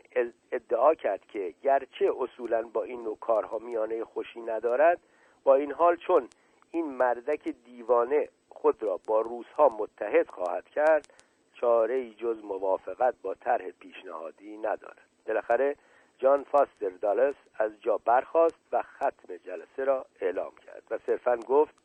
ادعا 0.51 0.95
کرد 0.95 1.25
که 1.25 1.53
گرچه 1.63 2.11
اصولا 2.19 2.61
با 2.61 2.83
این 2.83 3.03
نوع 3.03 3.17
کارها 3.17 3.57
میانه 3.57 4.05
خوشی 4.05 4.41
ندارد 4.41 4.99
با 5.43 5.55
این 5.55 5.71
حال 5.71 5.95
چون 5.95 6.27
این 6.71 6.85
مردک 6.85 7.47
دیوانه 7.47 8.29
خود 8.49 8.83
را 8.83 8.99
با 9.07 9.21
روزها 9.21 9.69
متحد 9.69 10.29
خواهد 10.29 10.69
کرد 10.69 11.13
چاره 11.53 11.93
ای 11.93 12.13
جز 12.13 12.43
موافقت 12.43 13.15
با 13.21 13.33
طرح 13.33 13.71
پیشنهادی 13.71 14.57
ندارد. 14.57 15.07
بالاخره 15.27 15.75
جان 16.19 16.43
فاستر 16.43 16.89
دالس 16.89 17.35
از 17.55 17.71
جا 17.81 17.97
برخاست 17.97 18.59
و 18.71 18.83
ختم 18.83 19.37
جلسه 19.45 19.83
را 19.83 20.05
اعلام 20.21 20.51
کرد 20.65 20.83
و 20.91 20.97
صرفا 21.05 21.37
گفت 21.37 21.75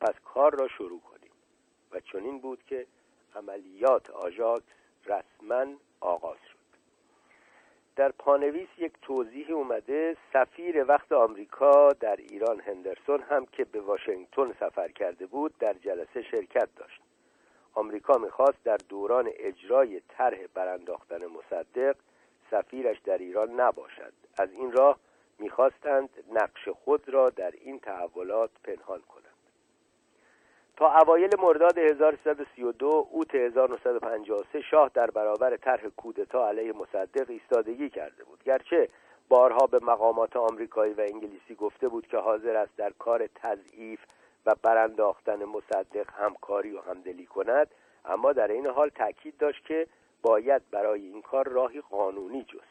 پس 0.00 0.14
کار 0.24 0.54
را 0.54 0.68
شروع 0.68 1.00
کنیم. 1.00 1.30
و 1.92 2.00
چنین 2.00 2.38
بود 2.38 2.62
که 2.66 2.86
عملیات 3.34 4.10
آژاکس 4.10 4.64
رسما 5.06 5.66
آغاز 6.00 6.38
شد. 6.49 6.49
در 8.00 8.12
پانویس 8.12 8.68
یک 8.78 8.92
توضیح 9.02 9.50
اومده 9.50 10.16
سفیر 10.32 10.84
وقت 10.88 11.12
آمریکا 11.12 11.92
در 11.92 12.16
ایران 12.16 12.60
هندرسون 12.60 13.20
هم 13.20 13.46
که 13.46 13.64
به 13.64 13.80
واشنگتن 13.80 14.52
سفر 14.60 14.88
کرده 14.88 15.26
بود 15.26 15.58
در 15.58 15.72
جلسه 15.72 16.22
شرکت 16.22 16.68
داشت. 16.76 17.00
آمریکا 17.74 18.18
می‌خواست 18.18 18.64
در 18.64 18.76
دوران 18.76 19.30
اجرای 19.36 20.00
طرح 20.08 20.38
برانداختن 20.54 21.26
مصدق 21.26 21.96
سفیرش 22.50 22.98
در 22.98 23.18
ایران 23.18 23.60
نباشد. 23.60 24.12
از 24.38 24.52
این 24.52 24.72
راه 24.72 24.98
می‌خواستند 25.38 26.10
نقش 26.32 26.68
خود 26.68 27.08
را 27.08 27.30
در 27.30 27.50
این 27.50 27.78
تحولات 27.78 28.50
پنهان 28.64 29.00
کنند. 29.00 29.29
تا 30.80 31.00
اوایل 31.02 31.30
مرداد 31.38 31.78
1332 31.78 33.08
اوت 33.10 33.34
1953 33.34 34.60
شاه 34.60 34.90
در 34.94 35.10
برابر 35.10 35.56
طرح 35.56 35.88
کودتا 35.96 36.48
علیه 36.48 36.72
مصدق 36.72 37.30
ایستادگی 37.30 37.90
کرده 37.90 38.24
بود. 38.24 38.42
گرچه 38.44 38.88
بارها 39.28 39.66
به 39.66 39.78
مقامات 39.82 40.36
آمریکایی 40.36 40.92
و 40.92 41.00
انگلیسی 41.00 41.54
گفته 41.54 41.88
بود 41.88 42.06
که 42.06 42.16
حاضر 42.16 42.56
است 42.56 42.76
در 42.76 42.92
کار 42.98 43.26
تضعیف 43.34 44.00
و 44.46 44.54
برانداختن 44.62 45.44
مصدق 45.44 46.10
همکاری 46.18 46.72
و 46.72 46.80
همدلی 46.80 47.26
کند 47.26 47.68
اما 48.04 48.32
در 48.32 48.48
این 48.48 48.66
حال 48.66 48.88
تاکید 48.88 49.36
داشت 49.38 49.64
که 49.64 49.86
باید 50.22 50.62
برای 50.70 51.06
این 51.06 51.22
کار 51.22 51.48
راهی 51.48 51.80
قانونی 51.80 52.42
جست. 52.42 52.69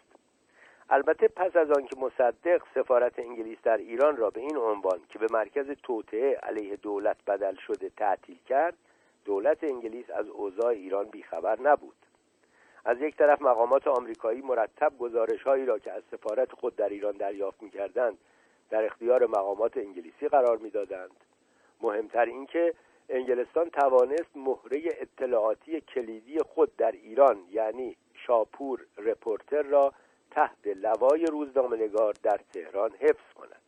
البته 0.92 1.28
پس 1.28 1.56
از 1.56 1.72
آنکه 1.72 1.96
مصدق 2.00 2.62
سفارت 2.76 3.20
انگلیس 3.20 3.58
در 3.64 3.78
ایران 3.78 4.18
را 4.18 4.30
به 4.30 4.42
این 4.42 4.58
عنوان 4.58 5.00
که 5.10 5.20
به 5.20 5.28
مرکز 5.32 5.72
توطعه 5.84 6.36
علیه 6.36 6.76
دولت 6.76 7.18
بدل 7.28 7.56
شده 7.56 7.90
تعطیل 7.98 8.38
کرد 8.48 8.74
دولت 9.26 9.64
انگلیس 9.64 10.10
از 10.10 10.28
اوضاع 10.28 10.68
ایران 10.68 11.06
بیخبر 11.06 11.60
نبود. 11.62 11.96
از 12.86 13.02
یک 13.02 13.16
طرف 13.16 13.42
مقامات 13.42 13.88
آمریکایی 13.88 14.42
مرتب 14.42 14.98
گزارش 15.00 15.44
هایی 15.44 15.66
را 15.66 15.80
که 15.80 15.92
از 15.92 16.04
سفارت 16.12 16.52
خود 16.52 16.76
در 16.76 16.90
ایران 16.90 17.12
دریافت 17.12 17.64
می‌کردند 17.64 18.18
در 18.70 18.86
اختیار 18.86 19.26
مقامات 19.26 19.78
انگلیسی 19.78 20.28
قرار 20.28 20.58
می‌دادند. 20.58 21.16
مهمتر 21.82 22.26
اینکه 22.26 22.74
انگلستان 23.10 23.70
توانست 23.70 24.30
مهره 24.36 24.82
اطلاعاتی 24.86 25.82
کلیدی 25.82 26.40
خود 26.40 26.76
در 26.76 26.92
ایران 26.92 27.38
یعنی 27.52 27.96
شاپور 28.14 28.86
رپورتر 28.98 29.62
را 29.62 29.94
تحت 30.32 30.68
لوای 30.68 31.26
روزنامه‌نگار 31.26 32.14
در 32.24 32.40
تهران 32.54 32.92
حفظ 32.92 33.34
کند. 33.36 33.62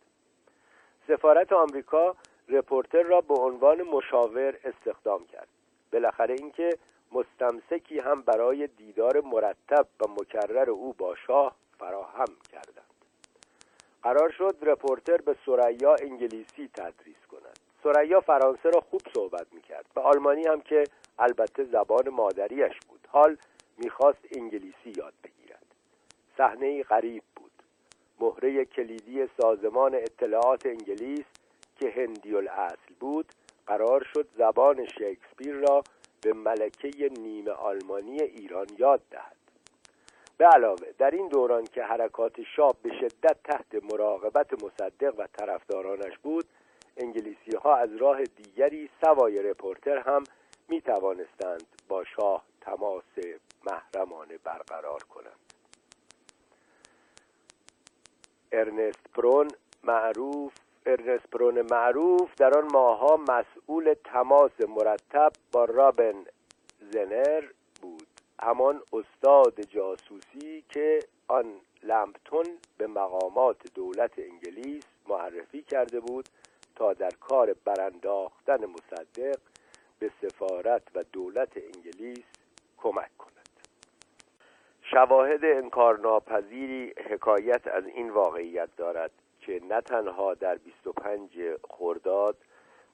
سفارت 1.08 1.54
آمریکا 1.54 2.16
رپورتر 2.50 3.04
را 3.04 3.22
به 3.22 3.34
عنوان 3.34 3.82
مشاور 3.82 4.58
استخدام 4.64 5.26
کرد. 5.26 5.48
بالاخره 5.94 6.36
اینکه 6.40 6.78
مستمسکی 7.12 8.00
هم 8.00 8.22
برای 8.22 8.68
دیدار 8.68 9.22
مرتب 9.22 9.88
و 10.00 10.08
مکرر 10.08 10.70
او 10.70 10.94
با 10.94 11.16
شاه 11.16 11.56
فراهم 11.80 12.36
کردند. 12.52 12.86
قرار 14.04 14.30
شد 14.30 14.56
رپورتر 14.62 15.18
به 15.18 15.36
سریا 15.46 15.96
انگلیسی 16.02 16.70
تدریس 16.74 17.26
کند. 17.32 17.60
سریا 17.84 18.22
فرانسه 18.22 18.70
را 18.70 18.82
خوب 18.82 19.02
صحبت 19.14 19.48
می‌کرد. 19.54 19.86
و 19.96 20.00
آلمانی 20.00 20.48
هم 20.48 20.62
که 20.62 20.84
البته 21.20 21.64
زبان 21.64 22.10
مادریش 22.10 22.80
بود. 22.90 23.08
حال 23.12 23.38
می‌خواست 23.78 24.26
انگلیسی 24.38 24.94
یاد 24.98 25.14
بگیرد. 25.24 25.41
صحنه 26.38 26.84
غریب 26.84 27.24
بود. 27.36 27.52
مهره 28.20 28.66
کلیدی 28.66 29.28
سازمان 29.42 29.96
اطلاعات 29.96 30.66
انگلیس 30.66 31.26
که 31.80 31.90
هندی 31.90 32.36
الاصل 32.36 32.94
بود 33.00 33.26
قرار 33.68 34.08
شد 34.14 34.28
زبان 34.38 34.86
شکسپیر 34.86 35.56
را 35.56 35.84
به 36.22 36.34
ملکه 36.34 37.10
نیمه 37.20 37.52
آلمانی 37.52 38.22
ایران 38.22 38.68
یاد 38.78 39.02
دهد. 39.12 39.36
به 40.38 40.48
علاوه 40.48 40.88
در 40.98 41.12
این 41.12 41.28
دوران 41.28 41.64
که 41.64 41.84
حرکات 41.84 42.42
شاه 42.56 42.76
به 42.84 42.90
شدت 43.00 43.38
تحت 43.44 43.94
مراقبت 43.94 44.64
مصدق 44.64 45.20
و 45.20 45.28
طرفدارانش 45.28 46.18
بود 46.18 46.46
انگلیسی 46.98 47.56
ها 47.64 47.76
از 47.76 47.96
راه 47.96 48.24
دیگری 48.24 48.90
سوای 49.02 49.42
رپورتر 49.42 49.98
هم 49.98 50.24
می 50.68 50.82
توانستند 50.82 51.64
با 51.88 52.04
شاه 52.04 52.44
تماس 52.62 53.04
محرمانه 53.64 54.38
برقرار 54.38 55.04
کنند. 55.04 55.51
ارنست 58.52 59.00
پرون 59.14 59.48
معروف 59.84 60.54
ارنست 60.86 61.28
پرون 61.32 61.62
معروف 61.62 62.36
در 62.36 62.58
آن 62.58 62.68
ماهها 62.72 63.18
مسئول 63.18 63.94
تماس 64.04 64.62
مرتب 64.68 65.32
با 65.52 65.66
رابن 65.66 66.26
زنر 66.92 67.44
بود. 67.82 68.08
همان 68.44 68.82
استاد 68.94 69.62
جاسوسی 69.62 70.64
که 70.70 71.00
آن 71.28 71.46
لمپتون 71.84 72.46
به 72.78 72.88
مقامات 72.88 73.74
دولت 73.74 74.12
انگلیس 74.18 74.84
معرفی 75.08 75.62
کرده 75.62 76.00
بود 76.00 76.30
تا 76.76 76.94
در 76.94 77.12
کار 77.20 77.56
برانداختن 77.66 78.66
مصدق 78.66 79.40
به 80.00 80.12
سفارت 80.22 80.84
و 80.96 81.04
دولت 81.04 81.58
انگلیس 81.58 82.26
کمک 82.78 83.18
کند. 83.18 83.41
شواهد 84.92 85.46
انکارناپذیری 85.46 86.94
حکایت 87.10 87.68
از 87.68 87.86
این 87.86 88.10
واقعیت 88.10 88.70
دارد 88.78 89.12
که 89.40 89.62
نه 89.70 89.82
تنها 89.82 90.34
در 90.34 90.56
25 90.56 91.30
خرداد 91.70 92.38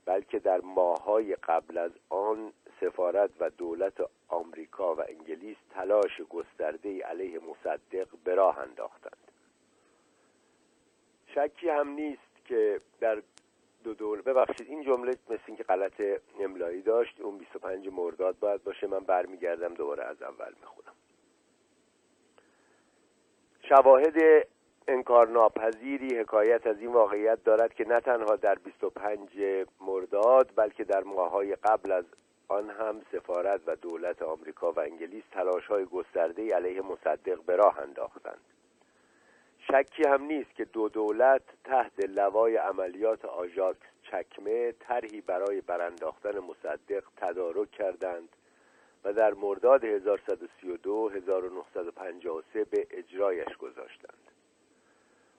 بلکه 0.05 0.39
در 0.39 0.61
ماهای 0.61 1.35
قبل 1.35 1.77
از 1.77 1.91
آن 2.09 2.53
سفارت 2.81 3.29
و 3.39 3.49
دولت 3.49 3.93
آمریکا 4.27 4.95
و 4.95 5.01
انگلیس 5.09 5.57
تلاش 5.73 6.21
گسترده 6.21 7.03
علیه 7.03 7.39
مصدق 7.39 8.07
به 8.23 8.35
راه 8.35 8.59
انداختند. 8.59 9.31
شکی 11.27 11.69
هم 11.69 11.89
نیست 11.89 12.45
که 12.45 12.81
در 12.99 13.21
دو 13.83 13.93
دور 13.93 14.21
ببخشید 14.21 14.67
این 14.69 14.83
جمله 14.83 15.11
مثل 15.29 15.43
اینکه 15.45 15.63
غلط 15.63 16.01
املایی 16.39 16.81
داشت 16.81 17.21
اون 17.21 17.37
25 17.37 17.87
مرداد 17.87 18.39
باید 18.39 18.63
باشه 18.63 18.87
من 18.87 18.99
برمیگردم 18.99 19.73
دوباره 19.73 20.03
از 20.03 20.21
اول 20.21 20.53
می‌خونم. 20.61 20.93
شواهد 23.69 24.47
انکارناپذیری 24.87 26.19
حکایت 26.19 26.67
از 26.67 26.79
این 26.79 26.93
واقعیت 26.93 27.43
دارد 27.43 27.73
که 27.73 27.85
نه 27.87 27.99
تنها 27.99 28.35
در 28.35 28.55
25 28.55 29.29
مرداد 29.81 30.51
بلکه 30.55 30.83
در 30.83 31.03
ماههای 31.03 31.55
قبل 31.55 31.91
از 31.91 32.05
آن 32.47 32.69
هم 32.69 33.01
سفارت 33.11 33.61
و 33.67 33.75
دولت 33.75 34.21
آمریکا 34.21 34.71
و 34.71 34.79
انگلیس 34.79 35.23
تلاش 35.31 35.65
های 35.65 35.85
گسترده 35.85 36.55
علیه 36.55 36.81
مصدق 36.81 37.41
به 37.45 37.55
راه 37.55 37.79
انداختند. 37.79 38.41
شکی 39.59 40.03
هم 40.07 40.23
نیست 40.23 40.55
که 40.55 40.65
دو 40.65 40.89
دولت 40.89 41.41
تحت 41.63 41.99
لوای 41.99 42.55
عملیات 42.55 43.25
آژاکس 43.25 43.87
چکمه 44.03 44.71
طرحی 44.71 45.21
برای 45.21 45.61
برانداختن 45.61 46.39
مصدق 46.39 47.03
تدارک 47.17 47.71
کردند 47.71 48.29
و 49.03 49.13
در 49.13 49.33
مرداد 49.33 49.83
1132 49.83 51.09
1953 51.09 52.63
به 52.63 52.87
اجرایش 52.91 53.57
گذاشتند. 53.57 54.31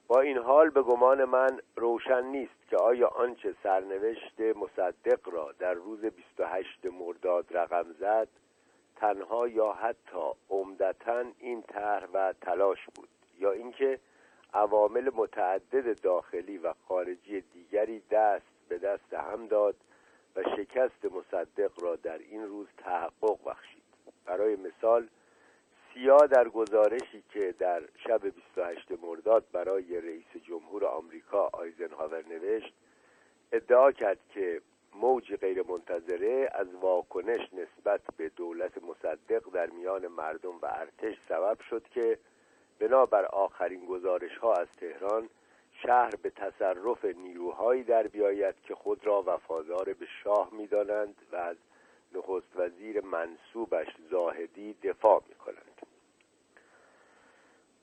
با 0.09 0.21
این 0.21 0.39
حال 0.39 0.71
به 0.71 0.83
گمان 0.83 1.25
من 1.25 1.61
روشن 1.77 2.25
نیست 2.25 2.69
که 2.71 2.77
آیا 2.77 3.09
آنچه 3.09 3.55
سرنوشت 3.63 4.41
مصدق 4.41 5.29
را 5.29 5.53
در 5.59 5.75
روز 5.75 6.01
28 6.01 6.87
مرداد 6.87 7.57
رقم 7.57 7.87
زد 8.01 8.29
تنها 8.97 9.49
یا 9.49 9.73
حتی 9.73 10.33
عمدتا 10.51 11.25
این 11.39 11.63
طرح 11.63 12.07
و 12.15 12.35
تلاش 12.41 12.79
بود 12.95 13.09
یا 13.39 13.53
اینکه 13.53 13.99
عوامل 14.55 15.11
متعدد 15.15 16.01
داخلی 16.01 16.59
و 16.59 16.75
خارجی 16.89 17.41
دیگری 17.41 18.03
دست 18.11 18.47
به 18.69 18.79
دست 18.79 19.15
هم 19.15 19.47
داد 19.47 19.75
شکست 20.43 21.05
مصدق 21.05 21.71
را 21.83 21.97
در 21.97 22.19
این 22.19 22.47
روز 22.47 22.67
تحقق 22.77 23.39
بخشید. 23.47 23.83
برای 24.27 24.57
مثال 24.57 25.09
سیا 25.95 26.17
در 26.17 26.49
گزارشی 26.49 27.23
که 27.31 27.55
در 27.59 27.83
شب 28.07 28.21
28 28.29 28.93
مرداد 29.03 29.45
برای 29.53 30.01
رئیس 30.01 30.45
جمهور 30.45 30.85
آمریکا 30.85 31.51
آیزنهاور 31.53 32.25
نوشت 32.29 32.75
ادعا 33.53 33.93
کرد 33.93 34.19
که 34.35 34.63
موج 34.95 35.37
غیرمنتظره 35.37 36.51
از 36.53 36.75
واکنش 36.75 37.49
نسبت 37.53 38.01
به 38.17 38.29
دولت 38.29 38.83
مصدق 38.83 39.51
در 39.53 39.67
میان 39.67 40.07
مردم 40.07 40.59
و 40.63 40.67
ارتش 40.67 41.17
سبب 41.29 41.61
شد 41.71 41.83
که 41.89 42.19
بنابر 42.79 43.25
آخرین 43.25 43.87
گزارش 43.87 44.37
ها 44.39 44.55
از 44.55 44.69
تهران 44.81 45.29
شهر 45.83 46.15
به 46.23 46.31
تصرف 46.31 47.05
نیروهایی 47.05 47.83
در 47.83 48.07
بیاید 48.07 48.55
که 48.63 48.75
خود 48.75 49.07
را 49.07 49.23
وفادار 49.27 49.85
به 49.85 50.07
شاه 50.25 50.49
می‌دانند 50.53 51.17
و 51.33 51.37
از 51.37 51.57
نخست 52.15 52.57
وزیر 52.57 53.01
منصوبش 53.01 53.87
زاهدی 54.11 54.73
دفاع 54.73 55.23
می 55.29 55.35
کنند 55.35 55.87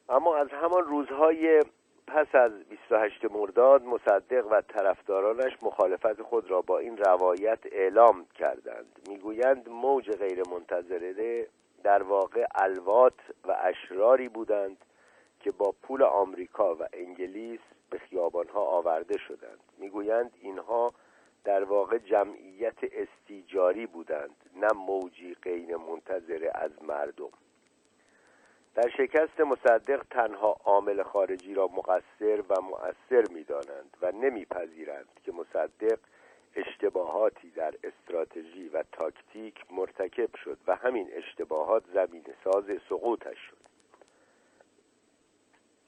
اما 0.10 0.38
از 0.38 0.48
همان 0.50 0.84
روزهای 0.84 1.62
پس 2.08 2.36
از 2.36 2.52
28 2.52 3.26
مرداد 3.32 3.84
مصدق 3.84 4.48
و 4.52 4.62
طرفدارانش 4.62 5.58
مخالفت 5.62 6.22
خود 6.22 6.52
را 6.52 6.62
با 6.62 6.80
این 6.80 6.98
روایت 6.98 7.60
اعلام 7.72 8.26
کردند. 8.36 9.00
می‌گویند 9.08 9.70
موج 9.70 10.12
غیرمنتظره 10.12 11.48
در 11.84 12.04
واقع 12.04 12.46
الوات 12.56 13.14
و 13.48 13.56
اشراری 13.60 14.30
بودند 14.30 14.78
که 15.40 15.52
با 15.52 15.74
پول 15.82 16.04
آمریکا 16.04 16.76
و 16.76 16.88
انگلیس 16.94 17.60
به 17.90 17.98
خیابانها 17.98 18.62
آورده 18.62 19.18
شدند. 19.18 19.60
می‌گویند 19.78 20.32
اینها 20.42 20.94
در 21.44 21.64
واقع 21.64 21.98
جمعیت 21.98 22.78
استیجاری 22.82 23.86
بودند 23.86 24.36
نه 24.56 24.68
موجی 24.76 25.34
غیر 25.34 25.78
منتظره 25.78 26.52
از 26.56 26.84
مردم. 26.84 27.32
در 28.76 28.90
شکست 28.90 29.40
مصدق 29.40 30.04
تنها 30.10 30.58
عامل 30.64 31.04
خارجی 31.04 31.54
را 31.54 31.68
مقصر 31.68 32.44
و 32.50 32.62
مؤثر 32.62 33.32
می‌دانند 33.32 33.98
و 34.02 34.12
نمیپذیرند 34.12 35.20
که 35.24 35.32
مصدق 35.32 36.00
اشتباهاتی 36.56 37.50
در 37.50 37.74
استراتژی 37.84 38.70
و 38.70 38.84
تاکتیک 38.92 39.66
مرتکب 39.72 40.36
شد 40.36 40.58
و 40.68 40.76
همین 40.76 41.10
اشتباهات 41.14 41.84
زمین 41.94 42.24
ساز 42.44 42.66
سقوطش 42.90 43.38
شد. 43.38 43.75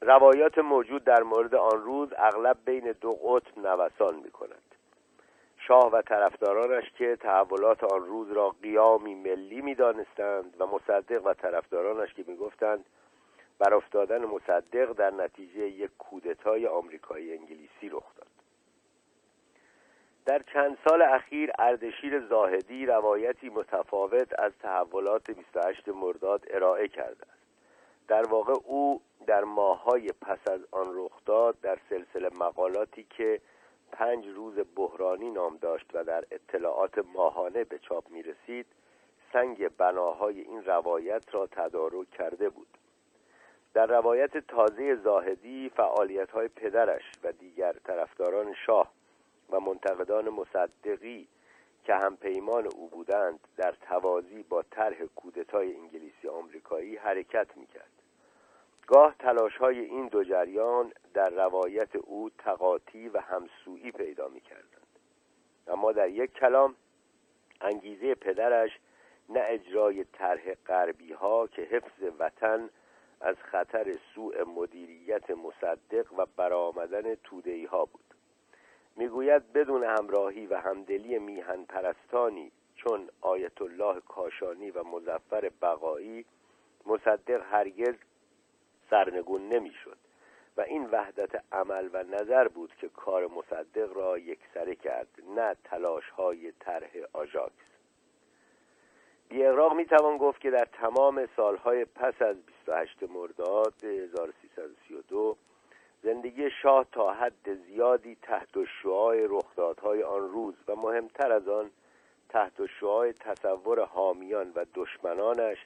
روایات 0.01 0.57
موجود 0.57 1.03
در 1.03 1.23
مورد 1.23 1.55
آن 1.55 1.83
روز 1.83 2.09
اغلب 2.17 2.57
بین 2.65 2.91
دو 3.01 3.13
قطب 3.13 3.59
نوسان 3.59 4.15
می 4.15 4.31
کند 4.31 4.61
شاه 5.57 5.91
و 5.91 6.01
طرفدارانش 6.01 6.91
که 6.97 7.15
تحولات 7.15 7.83
آن 7.83 8.05
روز 8.05 8.31
را 8.31 8.49
قیامی 8.61 9.15
ملی 9.15 9.61
می 9.61 9.75
دانستند 9.75 10.55
و 10.59 10.65
مصدق 10.65 11.25
و 11.25 11.33
طرفدارانش 11.33 12.13
که 12.13 12.23
می 12.27 12.35
گفتند 12.35 12.85
بر 13.59 13.73
افتادن 13.73 14.25
مصدق 14.25 14.93
در 14.93 15.09
نتیجه 15.09 15.59
یک 15.59 15.91
کودتای 15.97 16.67
آمریکایی 16.67 17.37
انگلیسی 17.37 17.89
رخ 17.89 18.15
داد. 18.15 18.27
در 20.25 20.41
چند 20.53 20.77
سال 20.89 21.01
اخیر 21.01 21.51
اردشیر 21.59 22.19
زاهدی 22.19 22.85
روایتی 22.85 23.49
متفاوت 23.49 24.39
از 24.39 24.51
تحولات 24.61 25.31
28 25.31 25.89
مرداد 25.89 26.45
ارائه 26.49 26.87
کرده 26.87 27.23
است. 27.31 27.47
در 28.07 28.27
واقع 28.27 28.53
او 28.63 29.01
در 29.27 29.43
ماههای 29.43 30.07
پس 30.21 30.47
از 30.51 30.61
آن 30.71 30.87
رخ 30.93 31.11
داد 31.25 31.59
در 31.61 31.77
سلسله 31.89 32.29
مقالاتی 32.39 33.03
که 33.09 33.41
پنج 33.91 34.27
روز 34.27 34.53
بحرانی 34.75 35.31
نام 35.31 35.57
داشت 35.57 35.85
و 35.93 36.03
در 36.03 36.25
اطلاعات 36.31 36.97
ماهانه 37.13 37.63
به 37.63 37.79
چاپ 37.79 38.09
می 38.09 38.23
رسید 38.23 38.65
سنگ 39.33 39.67
بناهای 39.67 40.41
این 40.41 40.65
روایت 40.65 41.23
را 41.31 41.47
تدارک 41.47 42.11
کرده 42.11 42.49
بود. 42.49 42.67
در 43.73 43.85
روایت 43.85 44.37
تازه 44.37 44.95
زاهدی 44.95 45.69
فعالیت 45.69 46.31
های 46.31 46.47
پدرش 46.47 47.03
و 47.23 47.31
دیگر 47.31 47.73
طرفداران 47.73 48.53
شاه 48.65 48.91
و 49.49 49.59
منتقدان 49.59 50.29
مصدقی 50.29 51.27
که 51.83 51.93
هم 51.93 52.17
پیمان 52.17 52.67
او 52.75 52.87
بودند 52.87 53.39
در 53.57 53.71
توازی 53.71 54.43
با 54.43 54.63
طرح 54.71 55.05
کودتای 55.15 55.75
انگلیسی 55.75 56.27
آمریکایی 56.27 56.95
حرکت 56.95 57.57
می‌کرد. 57.57 57.91
گاه 58.87 59.15
تلاش 59.19 59.57
های 59.57 59.79
این 59.79 60.07
دو 60.07 60.23
جریان 60.23 60.93
در 61.13 61.29
روایت 61.29 61.95
او 61.95 62.29
تقاطی 62.29 63.09
و 63.09 63.19
همسویی 63.19 63.91
پیدا 63.91 64.27
می 64.27 64.41
کردند. 64.41 64.87
اما 65.67 65.91
در 65.91 66.09
یک 66.09 66.33
کلام 66.33 66.75
انگیزه 67.61 68.15
پدرش 68.15 68.79
نه 69.29 69.43
اجرای 69.43 70.03
طرح 70.03 70.53
غربی 70.53 71.13
ها 71.13 71.47
که 71.47 71.61
حفظ 71.61 72.03
وطن 72.19 72.69
از 73.21 73.35
خطر 73.35 73.97
سوء 74.15 74.45
مدیریت 74.45 75.29
مصدق 75.29 76.13
و 76.17 76.25
برآمدن 76.37 77.15
تودهی 77.15 77.65
ها 77.65 77.85
بود 77.85 78.13
می‌گوید 78.95 79.53
بدون 79.53 79.83
همراهی 79.83 80.47
و 80.47 80.57
همدلی 80.57 81.19
میهن 81.19 81.63
پرستانی 81.63 82.51
چون 82.75 83.09
آیت 83.21 83.61
الله 83.61 84.01
کاشانی 84.01 84.71
و 84.71 84.83
مزفر 84.83 85.51
بقایی 85.61 86.25
مصدق 86.85 87.41
هرگز 87.51 87.95
سرنگون 88.89 89.49
نمی‌شد 89.49 89.97
و 90.57 90.61
این 90.61 90.85
وحدت 90.91 91.43
عمل 91.51 91.89
و 91.93 92.03
نظر 92.03 92.47
بود 92.47 92.73
که 92.81 92.89
کار 92.89 93.27
مصدق 93.27 93.97
را 93.97 94.17
یکسره 94.17 94.75
کرد 94.75 95.07
نه 95.35 95.55
تلاش 95.63 96.09
های 96.09 96.51
طرح 96.51 96.89
آژاکس 97.13 97.67
بی 99.29 99.43
اغراق 99.43 99.73
می 99.73 99.85
توان 99.85 100.17
گفت 100.17 100.41
که 100.41 100.51
در 100.51 100.65
تمام 100.65 101.27
سالهای 101.35 101.85
پس 101.85 102.21
از 102.21 102.45
28 102.45 103.03
مرداد 103.03 103.83
1332 103.83 105.37
زندگی 106.03 106.49
شاه 106.61 106.85
تا 106.91 107.13
حد 107.13 107.53
زیادی 107.53 108.17
تحت 108.21 108.49
شعاع 108.83 109.25
رخدادهای 109.25 110.03
آن 110.03 110.29
روز 110.29 110.55
و 110.67 110.75
مهمتر 110.75 111.31
از 111.31 111.47
آن 111.47 111.71
تحت 112.29 112.65
شعاع 112.79 113.11
تصور 113.11 113.85
حامیان 113.85 114.51
و 114.55 114.65
دشمنانش 114.75 115.57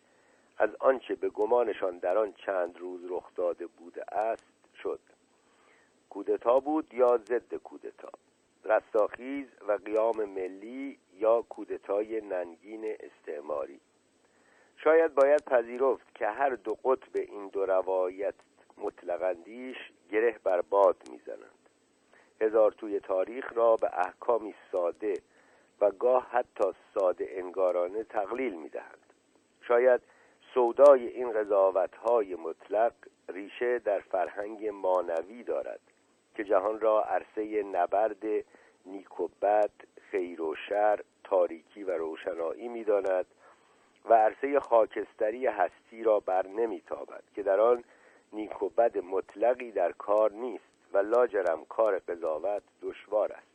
از 0.62 0.70
آنچه 0.80 1.16
به 1.16 1.30
گمانشان 1.30 1.98
در 1.98 2.18
آن 2.18 2.34
چند 2.34 2.78
روز 2.80 3.02
رخ 3.10 3.36
داده 3.36 3.68
بوده 3.68 4.16
است 4.16 4.44
شد. 4.84 5.00
کودتا 6.10 6.60
بود 6.60 6.94
یا 6.94 7.18
ضد 7.18 7.56
کودتا؟ 7.56 8.10
رستاخیز 8.66 9.48
و 9.68 9.72
قیام 9.72 10.26
ملی 10.26 11.00
یا 11.14 11.42
کودتای 11.42 12.22
ننگین 12.22 12.96
استعماری؟ 13.00 13.80
شاید 14.78 15.16
باید 15.16 15.46
پذیرفت 15.46 16.16
که 16.16 16.28
هر 16.28 16.50
دو 16.50 16.78
قطب 16.84 17.16
این 17.16 17.48
دو 17.48 17.66
روایت 17.66 18.36
مطلقندیش 18.78 19.78
گره 20.12 20.40
بر 20.44 20.62
باد 20.62 20.98
می‌زنند. 21.12 21.70
هزار 22.42 22.72
توی 22.72 23.00
تاریخ 23.00 23.54
را 23.56 23.76
به 23.76 23.90
احکامی 23.94 24.56
ساده 24.72 25.14
و 25.82 25.92
گاه 25.92 26.28
حتی 26.32 26.74
ساده 26.94 27.28
انگارانه 27.32 28.04
تقلیل 28.04 28.54
می‌دهند. 28.54 29.14
شاید 29.62 30.02
سودای 30.54 31.08
این 31.08 31.32
قضاوت 31.32 31.96
های 31.96 32.36
مطلق 32.36 32.94
ریشه 33.30 33.80
در 33.80 34.00
فرهنگ 34.00 34.68
مانوی 34.68 35.44
دارد 35.44 35.80
که 36.36 36.44
جهان 36.44 36.80
را 36.80 37.04
عرصه 37.04 37.64
نبرد 37.64 38.24
نیک 38.86 39.20
و 39.20 39.28
بد 39.42 39.72
خیر 40.12 40.42
و 40.42 40.56
شر 40.56 41.00
تاریکی 41.24 41.84
و 41.84 41.92
روشنایی 41.98 42.68
می‌داند 42.68 43.26
و 44.10 44.14
عرصه 44.14 44.60
خاکستری 44.60 45.48
هستی 45.48 46.04
را 46.04 46.20
بر 46.20 46.48
نمیتابد 46.48 47.24
که 47.36 47.44
در 47.44 47.60
آن 47.60 47.84
نیک 48.34 48.64
و 48.64 48.70
بد 48.70 48.98
مطلقی 48.98 49.72
در 49.72 49.92
کار 49.92 50.32
نیست 50.32 50.64
و 50.94 50.98
لاجرم 50.98 51.66
کار 51.66 52.00
قضاوت 52.00 52.64
دشوار 52.82 53.32
است. 53.32 53.51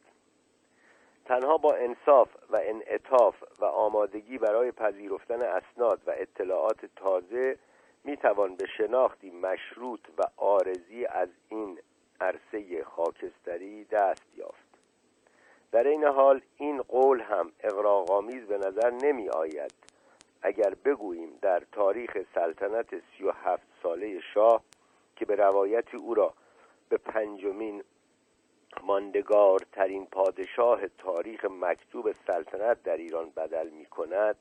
تنها 1.29 1.57
با 1.57 1.75
انصاف 1.75 2.29
و 2.51 2.61
انعطاف 2.63 3.35
و 3.59 3.65
آمادگی 3.65 4.39
برای 4.39 4.73
پذیرفتن 4.73 5.43
اسناد 5.43 6.01
و 6.07 6.11
اطلاعات 6.17 6.87
تازه 6.97 7.59
می‌توان 8.05 8.57
به 8.57 8.67
شناختی 8.79 9.31
مشروط 9.31 10.01
و 10.19 10.23
آرزی 10.37 11.07
از 11.07 11.29
این 11.49 11.79
عرصه 12.21 12.85
خاکستری 12.85 13.85
دست 13.85 14.37
یافت. 14.37 14.67
در 15.73 15.87
این 15.87 16.05
حال 16.05 16.41
این 16.57 16.83
قول 16.83 17.21
هم 17.21 17.53
اقراغامیز 17.61 18.47
به 18.47 18.59
نظر 18.59 18.91
نمی 18.91 19.29
آید 19.29 19.73
اگر 20.43 20.75
بگوییم 20.85 21.39
در 21.43 21.63
تاریخ 21.73 22.19
سلطنت 22.35 22.87
سی 22.91 23.25
و 23.25 23.33
هفت 23.33 23.67
ساله 23.83 24.21
شاه 24.35 24.63
که 25.17 25.25
به 25.25 25.35
روایت 25.35 25.95
او 25.95 26.15
را 26.15 26.35
به 26.89 26.97
پنجمین 26.97 27.85
ماندگارترین 28.83 30.07
پادشاه 30.07 30.81
تاریخ 30.99 31.45
مکتوب 31.45 32.15
سلطنت 32.27 32.83
در 32.83 32.97
ایران 32.97 33.31
بدل 33.31 33.69
می 33.69 33.87
کند 33.87 34.37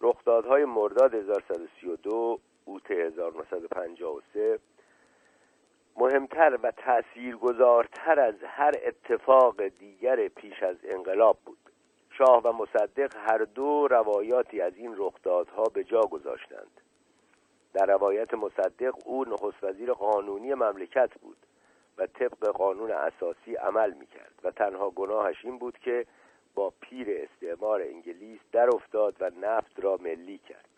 رخدادهای 0.00 0.64
مرداد 0.64 1.14
1132 1.14 2.40
اوت 2.64 2.90
1953 2.90 4.58
مهمتر 5.96 6.58
و 6.62 6.70
تأثیرگذارتر 6.70 8.20
از 8.20 8.34
هر 8.46 8.72
اتفاق 8.84 9.68
دیگر 9.68 10.28
پیش 10.28 10.62
از 10.62 10.76
انقلاب 10.84 11.38
بود. 11.44 11.58
شاه 12.10 12.42
و 12.42 12.52
مصدق 12.52 13.16
هر 13.16 13.38
دو 13.38 13.88
روایاتی 13.88 14.60
از 14.60 14.76
این 14.76 14.94
رخدادها 14.96 15.64
به 15.64 15.84
جا 15.84 16.00
گذاشتند. 16.00 16.80
در 17.72 17.86
روایت 17.86 18.34
مصدق 18.34 18.94
او 19.04 19.24
نخست 19.24 19.64
وزیر 19.64 19.92
قانونی 19.92 20.54
مملکت 20.54 21.10
بود. 21.14 21.36
و 21.98 22.06
طبق 22.06 22.46
قانون 22.46 22.90
اساسی 22.90 23.54
عمل 23.54 23.92
می‌کرد. 23.92 24.34
و 24.44 24.50
تنها 24.50 24.90
گناهش 24.90 25.44
این 25.44 25.58
بود 25.58 25.78
که 25.78 26.06
با 26.54 26.72
پیر 26.80 27.08
استعمار 27.10 27.82
انگلیس 27.82 28.40
در 28.52 28.68
افتاد 28.68 29.16
و 29.20 29.30
نفت 29.42 29.84
را 29.84 29.98
ملی 30.02 30.38
کرد. 30.38 30.68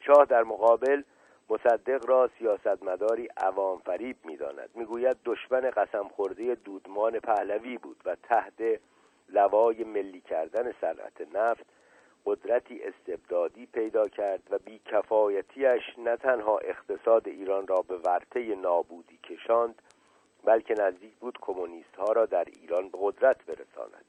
شاه 0.00 0.24
در 0.24 0.42
مقابل 0.42 1.02
مصدق 1.50 2.06
را 2.08 2.30
سیاستمداری 2.38 3.28
عوام 3.36 3.78
فریب 3.78 4.16
می‌داند. 4.24 4.70
می‌گوید 4.74 5.16
دشمن 5.24 5.70
قسم 5.70 6.08
خورده 6.08 6.54
دودمان 6.54 7.20
پهلوی 7.20 7.78
بود 7.78 7.96
و 8.04 8.16
تحت 8.22 8.80
لوای 9.28 9.84
ملی 9.84 10.20
کردن 10.20 10.72
صنعت 10.80 11.34
نفت 11.34 11.66
قدرتی 12.26 12.82
استبدادی 12.82 13.66
پیدا 13.66 14.08
کرد 14.08 14.42
و 14.50 14.58
بیکفایتیش 14.58 15.98
نه 15.98 16.16
تنها 16.16 16.58
اقتصاد 16.58 17.28
ایران 17.28 17.66
را 17.66 17.82
به 17.88 17.96
ورطه 17.96 18.54
نابودی 18.54 19.18
کشاند 19.22 19.82
بلکه 20.44 20.74
نزدیک 20.78 21.14
بود 21.14 21.38
کمونیست 21.40 21.96
ها 21.96 22.12
را 22.12 22.26
در 22.26 22.44
ایران 22.44 22.88
به 22.88 22.98
قدرت 23.00 23.44
برساند. 23.46 24.04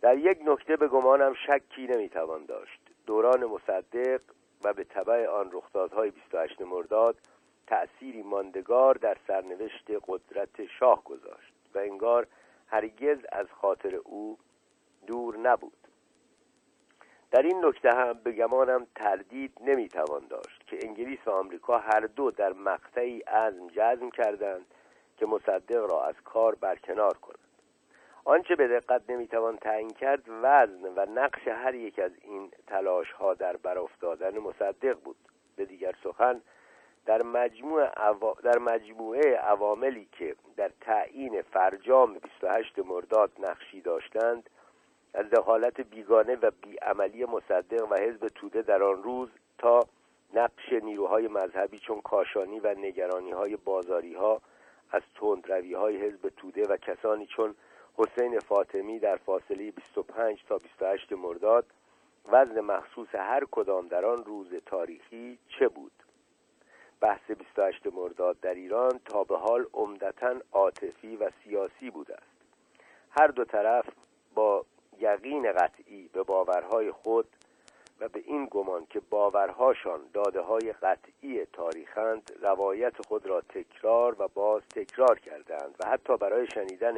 در 0.00 0.18
یک 0.18 0.38
نکته 0.44 0.76
به 0.76 0.88
گمانم 0.88 1.34
شکی 1.46 1.86
نمی‌توان 1.86 2.44
داشت. 2.44 2.80
دوران 3.06 3.44
مصدق 3.44 4.20
و 4.64 4.72
به 4.72 4.84
طبع 4.84 5.26
آن 5.26 5.50
رخدادهای 5.52 6.10
28 6.10 6.62
مرداد 6.62 7.16
تأثیری 7.66 8.22
ماندگار 8.22 8.94
در 8.94 9.16
سرنوشت 9.26 9.90
قدرت 10.08 10.66
شاه 10.66 11.04
گذاشت 11.04 11.52
و 11.74 11.78
انگار 11.78 12.26
هرگز 12.68 13.18
از 13.32 13.46
خاطر 13.60 13.94
او 13.94 14.38
دور 15.06 15.36
نبود. 15.36 15.72
در 17.30 17.42
این 17.42 17.64
نکته 17.64 17.90
هم 17.90 18.12
به 18.12 18.32
گمانم 18.32 18.86
تردید 18.94 19.52
نمی‌توان 19.60 20.26
داشت 20.26 20.66
که 20.66 20.78
انگلیس 20.82 21.18
و 21.26 21.30
آمریکا 21.30 21.78
هر 21.78 22.00
دو 22.00 22.30
در 22.30 22.52
مقطعی 22.52 23.20
عزم 23.20 23.66
جزم 23.66 24.10
کردند 24.10 24.66
که 25.16 25.26
مصدق 25.26 25.90
را 25.90 26.04
از 26.04 26.14
کار 26.24 26.54
برکنار 26.54 27.14
کنند 27.18 27.38
آنچه 28.24 28.56
به 28.56 28.68
دقت 28.68 29.02
نمی‌توان 29.08 29.56
تعیین 29.56 29.90
کرد 29.90 30.22
وزن 30.28 30.92
و 30.96 31.06
نقش 31.14 31.48
هر 31.48 31.74
یک 31.74 31.98
از 31.98 32.10
این 32.22 32.50
تلاش 32.66 33.12
ها 33.12 33.34
در 33.34 33.56
برافتادن 33.56 34.38
مصدق 34.38 34.98
بود. 35.04 35.16
به 35.56 35.64
دیگر 35.64 35.94
سخن 36.04 36.40
در 37.06 37.22
مجموع 37.22 37.88
در 38.42 38.58
مجموعه 38.58 39.36
عواملی 39.36 40.08
که 40.12 40.36
در 40.56 40.70
تعیین 40.80 41.42
فرجام 41.42 42.14
28 42.14 42.78
مرداد 42.78 43.30
نقشی 43.38 43.80
داشتند 43.80 44.50
از 45.14 45.30
دخالت 45.30 45.80
بیگانه 45.80 46.36
و 46.36 46.50
بیعملی 46.62 47.24
مصدق 47.24 47.92
و 47.92 47.94
حزب 47.94 48.28
توده 48.28 48.62
در 48.62 48.82
آن 48.82 49.02
روز 49.02 49.28
تا 49.58 49.80
نقش 50.34 50.72
نیروهای 50.72 51.28
مذهبی 51.28 51.78
چون 51.78 52.00
کاشانی 52.00 52.60
و 52.60 52.74
نگرانی 52.74 53.30
های 53.30 53.56
بازاری 53.56 54.14
ها 54.14 54.40
از 54.90 55.02
تندروی 55.14 55.74
های 55.74 55.96
حزب 55.96 56.28
توده 56.28 56.62
و 56.68 56.76
کسانی 56.76 57.26
چون 57.26 57.54
حسین 57.96 58.38
فاطمی 58.38 58.98
در 58.98 59.16
فاصله 59.16 59.70
25 59.70 60.44
تا 60.48 60.58
28 60.58 61.12
مرداد 61.12 61.66
وزن 62.28 62.60
مخصوص 62.60 63.08
هر 63.14 63.44
کدام 63.50 63.88
در 63.88 64.04
آن 64.04 64.24
روز 64.24 64.46
تاریخی 64.66 65.38
چه 65.58 65.68
بود؟ 65.68 65.92
بحث 67.00 67.30
28 67.30 67.86
مرداد 67.86 68.40
در 68.40 68.54
ایران 68.54 69.00
تا 69.04 69.24
به 69.24 69.38
حال 69.38 69.66
عمدتا 69.72 70.34
عاطفی 70.52 71.16
و 71.16 71.30
سیاسی 71.44 71.90
بوده 71.90 72.14
است. 72.14 72.36
هر 73.10 73.26
دو 73.26 73.44
طرف 73.44 73.88
با 74.34 74.64
یقین 74.98 75.52
قطعی 75.52 76.08
به 76.12 76.22
باورهای 76.22 76.92
خود 76.92 77.26
و 78.00 78.08
به 78.08 78.22
این 78.26 78.48
گمان 78.50 78.86
که 78.90 79.00
باورهاشان 79.00 80.00
داده 80.12 80.40
های 80.40 80.72
قطعی 80.72 81.44
تاریخند 81.44 82.32
روایت 82.42 83.06
خود 83.06 83.26
را 83.26 83.40
تکرار 83.40 84.16
و 84.18 84.28
باز 84.28 84.62
تکرار 84.62 85.18
کردند 85.18 85.74
و 85.80 85.88
حتی 85.88 86.16
برای 86.16 86.46
شنیدن 86.54 86.96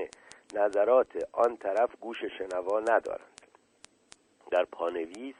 نظرات 0.54 1.28
آن 1.32 1.56
طرف 1.56 1.96
گوش 2.00 2.24
شنوا 2.24 2.80
ندارند. 2.80 3.40
در 4.50 4.64
پانویس 4.64 5.34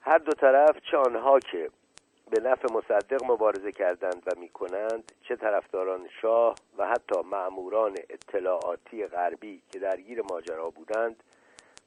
هر 0.00 0.18
دو 0.18 0.32
طرف 0.32 0.76
چه 0.90 0.96
آنها 0.96 1.38
که 1.38 1.70
به 2.30 2.40
نفع 2.40 2.74
مصدق 2.74 3.24
مبارزه 3.24 3.72
کردند 3.72 4.22
و 4.26 4.40
می‌کنند 4.40 5.12
چه 5.28 5.36
طرفداران 5.36 6.08
شاه 6.22 6.54
و 6.78 6.86
حتی 6.86 7.20
معموران 7.30 7.96
اطلاعاتی 8.10 9.06
غربی 9.06 9.62
که 9.72 9.78
درگیر 9.78 10.22
ماجرا 10.30 10.70
بودند 10.70 11.22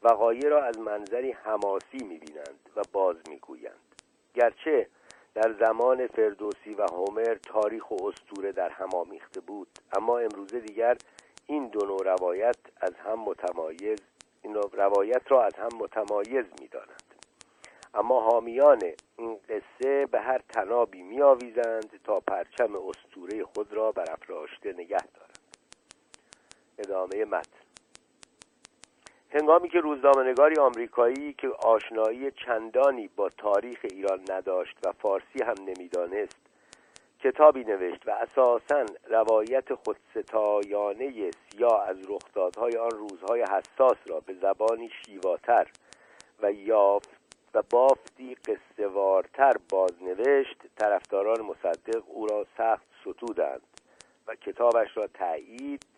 وقایع 0.06 0.50
را 0.50 0.64
از 0.64 0.80
منظری 0.80 1.32
حماسی 1.32 2.04
می‌بینند 2.04 2.70
و 2.76 2.82
باز 2.94 3.16
می‌گویند. 3.30 3.96
گرچه 4.34 4.88
در 5.34 5.56
زمان 5.66 6.08
فردوسی 6.08 6.74
و 6.74 6.84
هومر 6.84 7.36
تاریخ 7.36 7.92
و 7.92 8.08
استوره 8.08 8.52
در 8.52 8.70
هم 8.70 8.90
آمیخته 8.96 9.42
بود 9.42 9.68
اما 9.98 10.20
امروزه 10.20 10.60
دیگر 10.60 10.98
این 11.48 11.68
دو 11.68 11.86
نوع 11.86 12.04
روایت 12.04 12.58
از 12.82 12.94
هم 12.96 13.20
متمایز 13.20 14.00
این 14.42 14.56
روایت 14.56 15.22
را 15.28 15.44
از 15.44 15.56
هم 15.56 15.70
متمایز 15.80 16.46
می‌دانند. 16.62 17.04
اما 17.94 18.22
حامیان 18.22 18.82
این 19.18 19.40
قصه 19.50 20.06
به 20.06 20.20
هر 20.20 20.42
تنابی 20.50 21.02
میآویزند 21.02 22.00
تا 22.04 22.20
پرچم 22.20 22.76
استوره 22.76 23.44
خود 23.44 23.74
را 23.74 23.92
برافراشته 23.92 24.74
نگه 24.74 24.98
دارند. 24.98 25.40
ادامه 26.78 27.26
متن. 27.26 27.65
هنگامی 29.36 29.70
که 29.70 29.80
روزنامهنگاری 29.80 30.56
آمریکایی 30.56 31.34
که 31.34 31.48
آشنایی 31.48 32.32
چندانی 32.32 33.10
با 33.16 33.30
تاریخ 33.30 33.80
ایران 33.84 34.20
نداشت 34.30 34.78
و 34.86 34.92
فارسی 34.92 35.44
هم 35.44 35.56
نمی‌دانست 35.68 36.38
کتابی 37.20 37.64
نوشت 37.64 38.08
و 38.08 38.12
اساسا 38.12 38.86
روایت 39.10 39.74
خودستایانه 39.74 41.32
سیاه 41.32 41.90
از 41.90 41.98
رخدادهای 42.10 42.78
آن 42.78 42.92
روزهای 42.92 43.42
حساس 43.42 43.98
را 44.06 44.20
به 44.20 44.34
زبانی 44.34 44.90
شیواتر 45.06 45.68
و 46.42 46.52
یافت 46.52 47.10
و 47.54 47.64
بافتی 47.70 48.36
قصهوارتر 48.36 49.54
بازنوشت 49.70 50.58
طرفداران 50.76 51.42
مصدق 51.42 52.04
او 52.08 52.28
را 52.28 52.46
سخت 52.58 52.86
ستودند 53.02 53.62
و 54.28 54.36
کتابش 54.36 54.98
را 54.98 55.08
تایید 55.08 55.95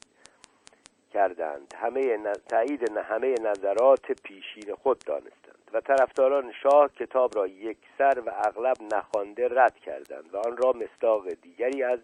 کردند. 1.13 1.73
همه 1.77 2.33
تایید 2.49 2.97
همه 2.97 3.35
نظرات 3.41 4.11
پیشین 4.11 4.75
خود 4.75 4.99
دانستند. 4.99 5.71
و 5.73 5.81
طرفداران 5.81 6.51
شاه 6.63 6.89
کتاب 6.99 7.35
را 7.35 7.47
یک 7.47 7.77
سر 7.97 8.19
و 8.25 8.29
اغلب 8.29 8.75
نخوانده 8.93 9.47
رد 9.51 9.75
کردند 9.79 10.33
و 10.33 10.37
آن 10.37 10.57
را 10.57 10.73
مستاق 10.73 11.29
دیگری 11.29 11.83
از 11.83 11.99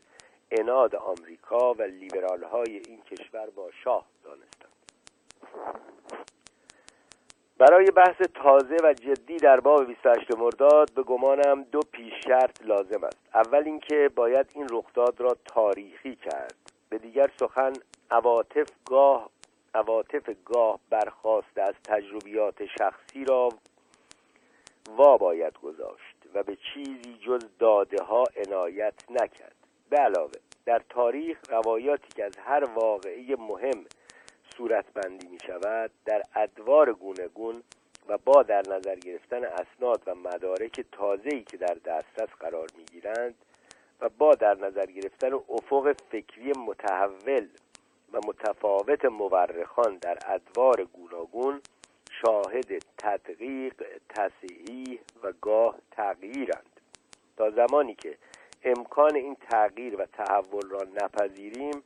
اناد 0.52 0.96
آمریکا 0.96 1.74
و 1.74 1.82
لیبرال 1.82 2.44
های 2.44 2.82
این 2.88 3.02
کشور 3.02 3.50
با 3.56 3.70
شاه 3.84 4.06
دانستند. 4.24 4.74
برای 7.58 7.86
بحث 7.86 8.22
تازه 8.44 8.78
و 8.84 8.94
جدی 8.94 9.38
در 9.38 9.60
باب 9.60 9.88
28 9.88 10.38
مرداد 10.38 10.94
به 10.94 11.04
گمانم 11.04 11.64
دو 11.64 11.80
پیش 11.92 12.14
شرط 12.28 12.62
لازم 12.66 13.04
است. 13.04 13.18
اول 13.34 13.64
اینکه 13.66 14.10
باید 14.16 14.52
این 14.56 14.68
رخداد 14.72 15.22
را 15.22 15.38
تاریخی 15.46 16.16
کرد. 16.16 16.63
به 16.94 17.00
دیگر 17.00 17.32
سخن 17.40 17.74
عواطف 18.12 18.68
گاه 18.86 19.30
عواطف 19.74 20.30
گاه 20.46 20.80
برخواست 20.90 21.58
از 21.58 21.74
تجربیات 21.84 22.66
شخصی 22.66 23.26
را 23.26 23.50
وا 24.90 25.18
باید 25.18 25.54
گذاشت 25.54 26.16
و 26.34 26.44
به 26.44 26.58
چیزی 26.74 27.18
جز 27.26 27.46
داده 27.60 28.04
ها 28.04 28.24
عنایت 28.36 28.94
نکرد. 29.10 29.56
به 29.90 29.98
علاوه 29.98 30.40
در 30.66 30.82
تاریخ 30.90 31.38
روایاتی 31.50 32.08
که 32.16 32.26
از 32.26 32.38
هر 32.38 32.64
واقعی 32.64 33.36
مهم 33.36 33.86
صورتبندی 34.58 35.28
می 35.28 35.40
شود 35.48 35.92
در 36.06 36.24
ادوار 36.36 36.94
گونگون 36.94 37.64
و 38.08 38.18
با 38.18 38.44
در 38.44 38.62
نظر 38.70 38.96
گرفتن 38.96 39.44
اسناد 39.44 40.02
و 40.06 40.16
مدارک 40.16 40.86
تازه‌ای 40.92 41.44
که 41.44 41.58
در 41.58 41.78
دسترس 41.86 42.30
قرار 42.40 42.68
می 42.78 42.86
گیرند 42.86 43.36
و 44.04 44.10
با 44.10 44.36
در 44.36 44.58
نظر 44.58 44.86
گرفتن 44.86 45.34
افق 45.34 45.96
فکری 46.12 46.52
متحول 46.52 47.48
و 48.14 48.20
متفاوت 48.28 49.06
مورخان 49.06 49.98
در 49.98 50.18
ادوار 50.26 50.84
گوناگون 50.84 51.62
شاهد 52.22 52.84
تدقیق 52.98 53.84
تصحیح 54.10 55.00
و 55.24 55.34
گاه 55.42 55.76
تغییرند. 55.92 56.80
تا 57.38 57.50
زمانی 57.50 57.96
که 57.96 58.18
امکان 58.64 59.16
این 59.16 59.36
تغییر 59.36 60.02
و 60.02 60.06
تحول 60.06 60.70
را 60.70 60.82
نپذیریم 61.02 61.84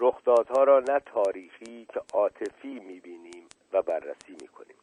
رخدادها 0.00 0.64
را 0.64 0.80
نه 0.80 1.00
تاریخی 1.00 1.86
که 1.94 2.00
عاطفی 2.12 2.80
می‌بینیم 2.80 3.46
و 3.72 3.82
بررسی 3.82 4.32
می‌کنیم. 4.40 4.77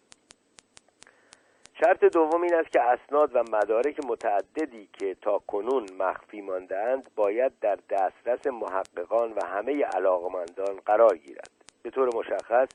شرط 1.79 2.03
دوم 2.03 2.41
این 2.41 2.55
است 2.55 2.71
که 2.71 2.81
اسناد 2.81 3.35
و 3.35 3.43
مدارک 3.43 3.99
متعددی 4.05 4.89
که 4.93 5.15
تا 5.21 5.39
کنون 5.47 5.85
مخفی 5.99 6.41
ماندهاند 6.41 7.09
باید 7.15 7.51
در 7.61 7.79
دسترس 7.89 8.47
محققان 8.47 9.33
و 9.33 9.45
همه 9.45 9.83
علاقمندان 9.83 10.75
قرار 10.85 11.17
گیرد. 11.17 11.49
به 11.83 11.89
طور 11.89 12.09
مشخص 12.15 12.67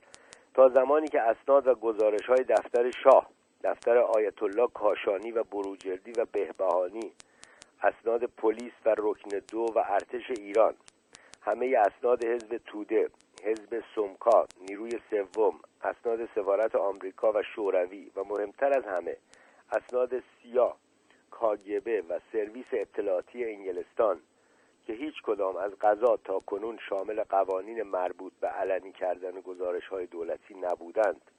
تا 0.54 0.68
زمانی 0.68 1.08
که 1.08 1.20
اسناد 1.20 1.66
و 1.66 1.74
گزارش 1.74 2.26
های 2.26 2.44
دفتر 2.44 2.90
شاه 2.90 3.30
دفتر 3.64 3.98
آیت 3.98 4.42
الله 4.42 4.68
کاشانی 4.74 5.30
و 5.30 5.42
بروجردی 5.42 6.12
و 6.12 6.26
بهبهانی 6.32 7.12
اسناد 7.82 8.24
پلیس 8.24 8.72
و 8.84 8.94
رکن 8.98 9.38
دو 9.52 9.66
و 9.74 9.78
ارتش 9.88 10.30
ایران 10.30 10.74
همه 11.42 11.76
اسناد 11.78 12.24
حزب 12.24 12.60
توده 12.66 13.10
حزب 13.42 13.82
سمکا 13.94 14.46
نیروی 14.68 15.00
سوم 15.10 15.60
اسناد 15.82 16.28
سفارت 16.34 16.74
آمریکا 16.74 17.32
و 17.32 17.42
شوروی 17.42 18.10
و 18.16 18.24
مهمتر 18.24 18.78
از 18.78 18.84
همه 18.84 19.16
اسناد 19.72 20.10
سیا 20.20 20.76
کاگبه 21.30 22.02
و 22.08 22.20
سرویس 22.32 22.66
اطلاعاتی 22.72 23.44
انگلستان 23.44 24.20
که 24.86 24.92
هیچ 24.92 25.14
کدام 25.22 25.56
از 25.56 25.72
قضا 25.80 26.16
تا 26.16 26.40
کنون 26.40 26.78
شامل 26.88 27.22
قوانین 27.22 27.82
مربوط 27.82 28.32
به 28.40 28.48
علنی 28.48 28.92
کردن 28.92 29.40
گزارش 29.40 29.86
های 29.88 30.06
دولتی 30.06 30.54
نبودند 30.54 31.30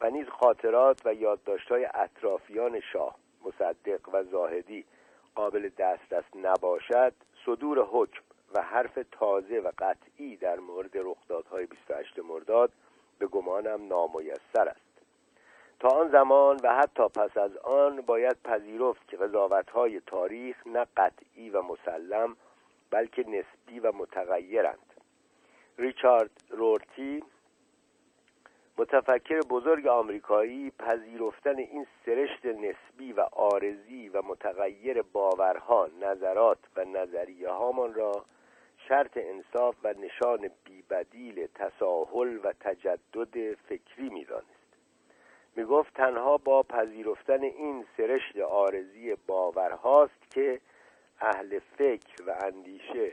و 0.00 0.10
نیز 0.10 0.26
خاطرات 0.28 1.00
و 1.04 1.14
یادداشت 1.14 1.68
های 1.68 1.88
اطرافیان 1.94 2.80
شاه 2.92 3.16
مصدق 3.44 4.08
و 4.12 4.24
زاهدی 4.24 4.84
قابل 5.34 5.68
دسترس 5.78 6.24
نباشد 6.34 7.12
صدور 7.46 7.78
حکم 7.78 8.22
و 8.54 8.62
حرف 8.62 8.98
تازه 9.12 9.60
و 9.60 9.70
قطعی 9.78 10.36
در 10.36 10.58
مورد 10.58 10.90
رخدادهای 10.94 11.66
28 11.66 12.18
مرداد 12.18 12.72
به 13.18 13.26
گمانم 13.26 13.88
نامیسر 13.88 14.68
است. 14.68 14.80
تا 15.80 15.88
آن 15.88 16.10
زمان 16.10 16.60
و 16.62 16.74
حتی 16.74 17.08
پس 17.08 17.36
از 17.36 17.56
آن 17.56 18.00
باید 18.00 18.36
پذیرفت 18.44 19.08
که 19.08 19.16
قضاوتهای 19.16 20.00
تاریخ 20.06 20.56
نه 20.66 20.86
قطعی 20.96 21.50
و 21.50 21.62
مسلم 21.62 22.36
بلکه 22.90 23.24
نسبی 23.28 23.80
و 23.80 23.92
متغیرند. 23.92 24.94
ریچارد 25.78 26.30
رورتی 26.50 27.22
متفکر 28.78 29.40
بزرگ 29.40 29.86
آمریکایی 29.86 30.70
پذیرفتن 30.70 31.58
این 31.58 31.86
سرشت 32.06 32.46
نسبی 32.46 33.12
و 33.12 33.20
آرزی 33.20 34.08
و 34.08 34.22
متغیر 34.22 35.02
باورها 35.02 35.88
نظرات 36.00 36.58
و 36.76 36.84
نظریه 36.84 37.48
هامان 37.48 37.94
را 37.94 38.24
شرط 38.90 39.16
انصاف 39.16 39.76
و 39.84 39.92
نشان 39.92 40.50
بیبدیل 40.64 41.46
تساهل 41.46 42.38
و 42.44 42.52
تجدد 42.60 43.54
فکری 43.54 44.08
می‌دانست. 44.08 44.70
می‌گفت 45.56 45.94
تنها 45.94 46.36
با 46.36 46.62
پذیرفتن 46.62 47.42
این 47.42 47.84
سرشت 47.96 48.36
آرزی 48.38 49.14
باورهاست 49.26 50.30
که 50.30 50.60
اهل 51.20 51.58
فکر 51.58 52.22
و 52.26 52.34
اندیشه 52.44 53.12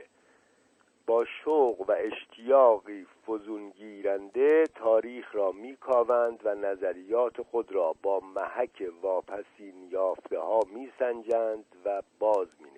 با 1.06 1.24
شوق 1.24 1.80
و 1.88 1.92
اشتیاقی 1.98 3.06
فزونگیرنده 3.26 4.64
تاریخ 4.74 5.34
را 5.34 5.52
میکاوند 5.52 6.40
و 6.44 6.54
نظریات 6.54 7.42
خود 7.42 7.72
را 7.72 7.94
با 8.02 8.20
محک 8.20 8.88
واپسین 9.02 9.88
یافته 9.90 10.38
ها 10.38 10.60
میسنجند 10.74 11.64
و 11.84 12.02
باز 12.18 12.48
می 12.60 12.70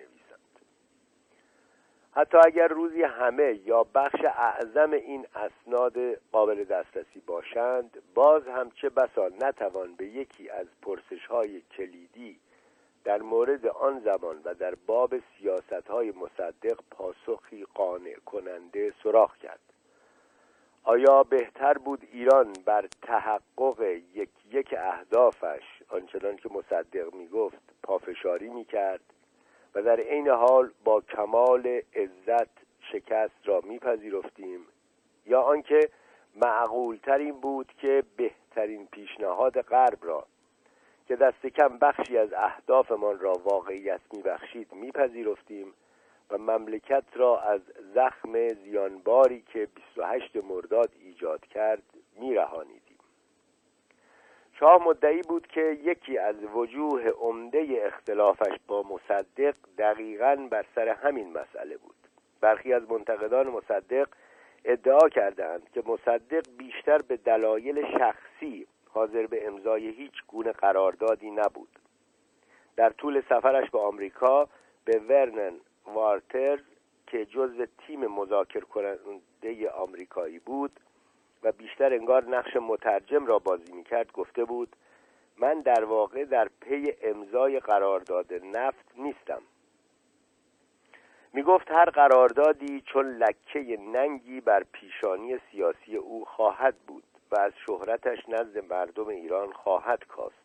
حتی 2.13 2.37
اگر 2.45 2.67
روزی 2.67 3.03
همه 3.03 3.59
یا 3.65 3.83
بخش 3.83 4.19
اعظم 4.25 4.91
این 4.91 5.27
اسناد 5.35 5.93
قابل 6.31 6.63
دسترسی 6.63 7.19
باشند 7.19 8.01
باز 8.13 8.47
هم 8.47 8.71
چه 8.71 8.89
بسا 8.89 9.27
نتوان 9.41 9.95
به 9.95 10.05
یکی 10.05 10.49
از 10.49 10.67
پرسش 10.81 11.25
های 11.25 11.61
کلیدی 11.61 12.39
در 13.03 13.21
مورد 13.21 13.67
آن 13.67 13.99
زمان 13.99 14.41
و 14.45 14.53
در 14.53 14.75
باب 14.75 15.13
سیاست 15.19 15.87
های 15.89 16.11
مصدق 16.11 16.79
پاسخی 16.91 17.65
قانع 17.73 18.15
کننده 18.25 18.93
سراخ 19.03 19.37
کرد. 19.37 19.59
آیا 20.83 21.23
بهتر 21.23 21.73
بود 21.73 22.07
ایران 22.11 22.53
بر 22.65 22.87
تحقق 23.01 23.81
یک 24.13 24.29
یک 24.51 24.75
اهدافش 24.77 25.63
آنچنان 25.89 26.37
که 26.37 26.49
مصدق 26.49 27.13
می 27.13 27.27
گفت 27.27 27.73
پافشاری 27.83 28.49
می 28.49 28.65
کرد 28.65 29.01
و 29.75 29.81
در 29.81 29.99
عین 29.99 30.29
حال 30.29 30.71
با 30.83 31.01
کمال 31.01 31.81
عزت 31.95 32.49
شکست 32.91 33.35
را 33.45 33.61
میپذیرفتیم 33.63 34.59
یا 35.25 35.41
آنکه 35.41 35.89
معقولتر 36.35 37.17
این 37.17 37.39
بود 37.39 37.71
که 37.81 38.03
بهترین 38.17 38.87
پیشنهاد 38.87 39.61
غرب 39.61 39.97
را 40.01 40.25
که 41.07 41.15
دست 41.15 41.45
کم 41.45 41.77
بخشی 41.77 42.17
از 42.17 42.33
اهدافمان 42.33 43.19
را 43.19 43.33
واقعیت 43.33 44.01
میبخشید 44.13 44.73
میپذیرفتیم 44.73 45.73
و 46.29 46.37
مملکت 46.37 47.03
را 47.13 47.41
از 47.41 47.61
زخم 47.93 48.47
زیانباری 48.47 49.43
که 49.53 49.67
28 49.75 50.35
مرداد 50.35 50.89
ایجاد 50.99 51.45
کرد 51.45 51.83
میرهانید. 52.19 52.80
شاه 54.61 54.87
مدعی 54.87 55.21
بود 55.21 55.47
که 55.47 55.61
یکی 55.83 56.17
از 56.17 56.35
وجوه 56.55 57.09
عمده 57.09 57.83
اختلافش 57.85 58.57
با 58.67 58.83
مصدق 58.83 59.55
دقیقا 59.77 60.47
بر 60.51 60.65
سر 60.75 60.87
همین 60.89 61.33
مسئله 61.33 61.77
بود. 61.77 61.95
برخی 62.41 62.73
از 62.73 62.91
منتقدان 62.91 63.47
مصدق 63.47 64.07
ادعا 64.65 65.09
کردند 65.09 65.69
که 65.73 65.83
مصدق 65.85 66.43
بیشتر 66.57 66.97
به 66.97 67.17
دلایل 67.17 67.97
شخصی 67.97 68.67
حاضر 68.89 69.25
به 69.27 69.47
امضای 69.47 69.89
هیچ 69.89 70.13
گونه 70.27 70.51
قراردادی 70.51 71.31
نبود. 71.31 71.79
در 72.75 72.89
طول 72.89 73.21
سفرش 73.29 73.69
به 73.69 73.79
آمریکا 73.79 74.47
به 74.85 74.99
ورنن 74.99 75.53
وارترز 75.85 76.63
که 77.07 77.25
جزو 77.25 77.65
تیم 77.87 78.07
مذاکر 78.07 78.59
کننده 78.59 79.69
آمریکایی 79.69 80.39
بود 80.39 80.71
و 81.43 81.51
بیشتر 81.51 81.93
انگار 81.93 82.23
نقش 82.23 82.55
مترجم 82.55 83.25
را 83.25 83.39
بازی 83.39 83.73
می‌کرد 83.73 84.11
گفته 84.11 84.45
بود 84.45 84.75
من 85.37 85.61
در 85.61 85.83
واقع 85.83 86.25
در 86.25 86.49
پی 86.61 86.93
امضای 87.03 87.59
قرارداد 87.59 88.33
نفت 88.33 88.85
نیستم. 88.97 89.41
می 91.33 91.43
گفت 91.43 91.71
هر 91.71 91.85
قراردادی 91.85 92.81
چون 92.81 93.17
لکه 93.17 93.77
ننگی 93.77 94.41
بر 94.41 94.63
پیشانی 94.71 95.39
سیاسی 95.51 95.95
او 95.95 96.25
خواهد 96.25 96.75
بود 96.87 97.03
و 97.31 97.39
از 97.39 97.51
شهرتش 97.67 98.29
نزد 98.29 98.73
مردم 98.73 99.07
ایران 99.07 99.51
خواهد 99.51 100.03
کاست. 100.07 100.35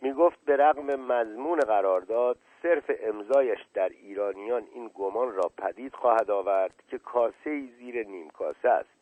می 0.00 0.12
گفت 0.12 0.38
به 0.44 0.56
رغم 0.56 0.94
مضمون 0.96 1.58
قرارداد 1.58 2.38
صرف 2.62 2.90
امضایش 3.00 3.58
در 3.74 3.88
ایرانیان 3.88 4.66
این 4.74 4.90
گمان 4.94 5.32
را 5.32 5.50
پدید 5.58 5.94
خواهد 5.94 6.30
آورد 6.30 6.82
که 6.88 6.98
کاسه 6.98 7.66
زیر 7.78 8.06
نیم 8.06 8.30
کاسه 8.30 8.68
است. 8.68 8.95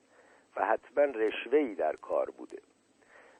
و 0.57 0.65
حتما 0.67 1.05
رشوهی 1.05 1.75
در 1.75 1.97
کار 1.97 2.31
بوده. 2.31 2.59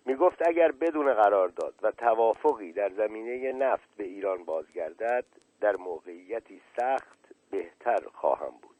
می 0.07 0.15
گفت 0.15 0.49
اگر 0.49 0.73
بدون 0.73 1.15
قرارداد 1.15 1.75
و 1.83 1.91
توافقی 1.91 2.73
در 2.73 2.91
زمینه 2.97 3.53
نفت 3.53 3.89
به 3.97 4.05
ایران 4.05 4.45
بازگردد 4.45 5.25
در 5.61 5.77
موقعیتی 5.77 6.61
سخت 6.77 7.19
بهتر 7.51 7.99
خواهم 8.15 8.53
بود. 8.63 8.75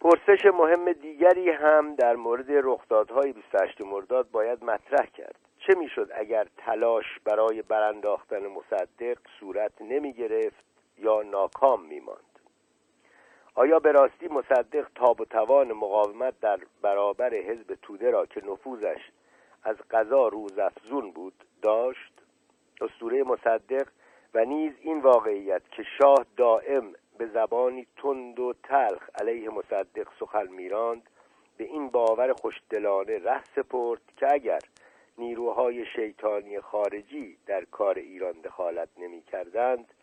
پرسش 0.00 0.44
مهم 0.44 0.92
دیگری 0.92 1.50
هم 1.50 1.94
در 1.94 2.16
مورد 2.16 2.46
رخدادهای 2.48 3.32
28 3.32 3.80
مرداد 3.80 4.30
باید 4.30 4.64
مطرح 4.64 5.06
کرد. 5.06 5.38
چه 5.58 5.74
می‌شد 5.78 6.10
اگر 6.14 6.46
تلاش 6.56 7.04
برای 7.24 7.62
برانداختن 7.62 8.46
مصدق 8.46 9.18
صورت 9.40 9.82
نمی 9.82 10.12
گرفت 10.12 10.64
یا 10.98 11.22
ناکام 11.22 11.82
می 11.82 12.00
ماند 12.00 12.33
آیا 13.56 13.78
به 13.78 13.92
راستی 13.92 14.28
مصدق 14.28 14.86
تاب 14.94 15.20
و 15.20 15.24
توان 15.24 15.72
مقاومت 15.72 16.40
در 16.40 16.60
برابر 16.82 17.34
حزب 17.34 17.74
توده 17.82 18.10
را 18.10 18.26
که 18.26 18.42
نفوذش 18.46 19.00
از 19.64 19.76
قضا 19.90 20.28
روزافزون 20.28 21.10
بود 21.10 21.34
داشت؟ 21.62 22.12
اسطوره 22.80 23.22
مصدق 23.22 23.88
و 24.34 24.44
نیز 24.44 24.72
این 24.80 25.00
واقعیت 25.00 25.62
که 25.70 25.82
شاه 25.98 26.26
دائم 26.36 26.92
به 27.18 27.26
زبانی 27.26 27.86
تند 27.96 28.40
و 28.40 28.54
تلخ 28.62 29.08
علیه 29.20 29.50
مصدق 29.50 30.08
سخن 30.20 30.46
میراند 30.46 31.10
به 31.56 31.64
این 31.64 31.88
باور 31.88 32.32
خوشدلانه 32.32 33.18
ره 33.18 33.44
سپرد 33.56 34.00
که 34.16 34.32
اگر 34.32 34.58
نیروهای 35.18 35.86
شیطانی 35.86 36.60
خارجی 36.60 37.38
در 37.46 37.64
کار 37.64 37.98
ایران 37.98 38.32
دخالت 38.32 38.88
نمی 38.98 39.22
کردند 39.22 39.94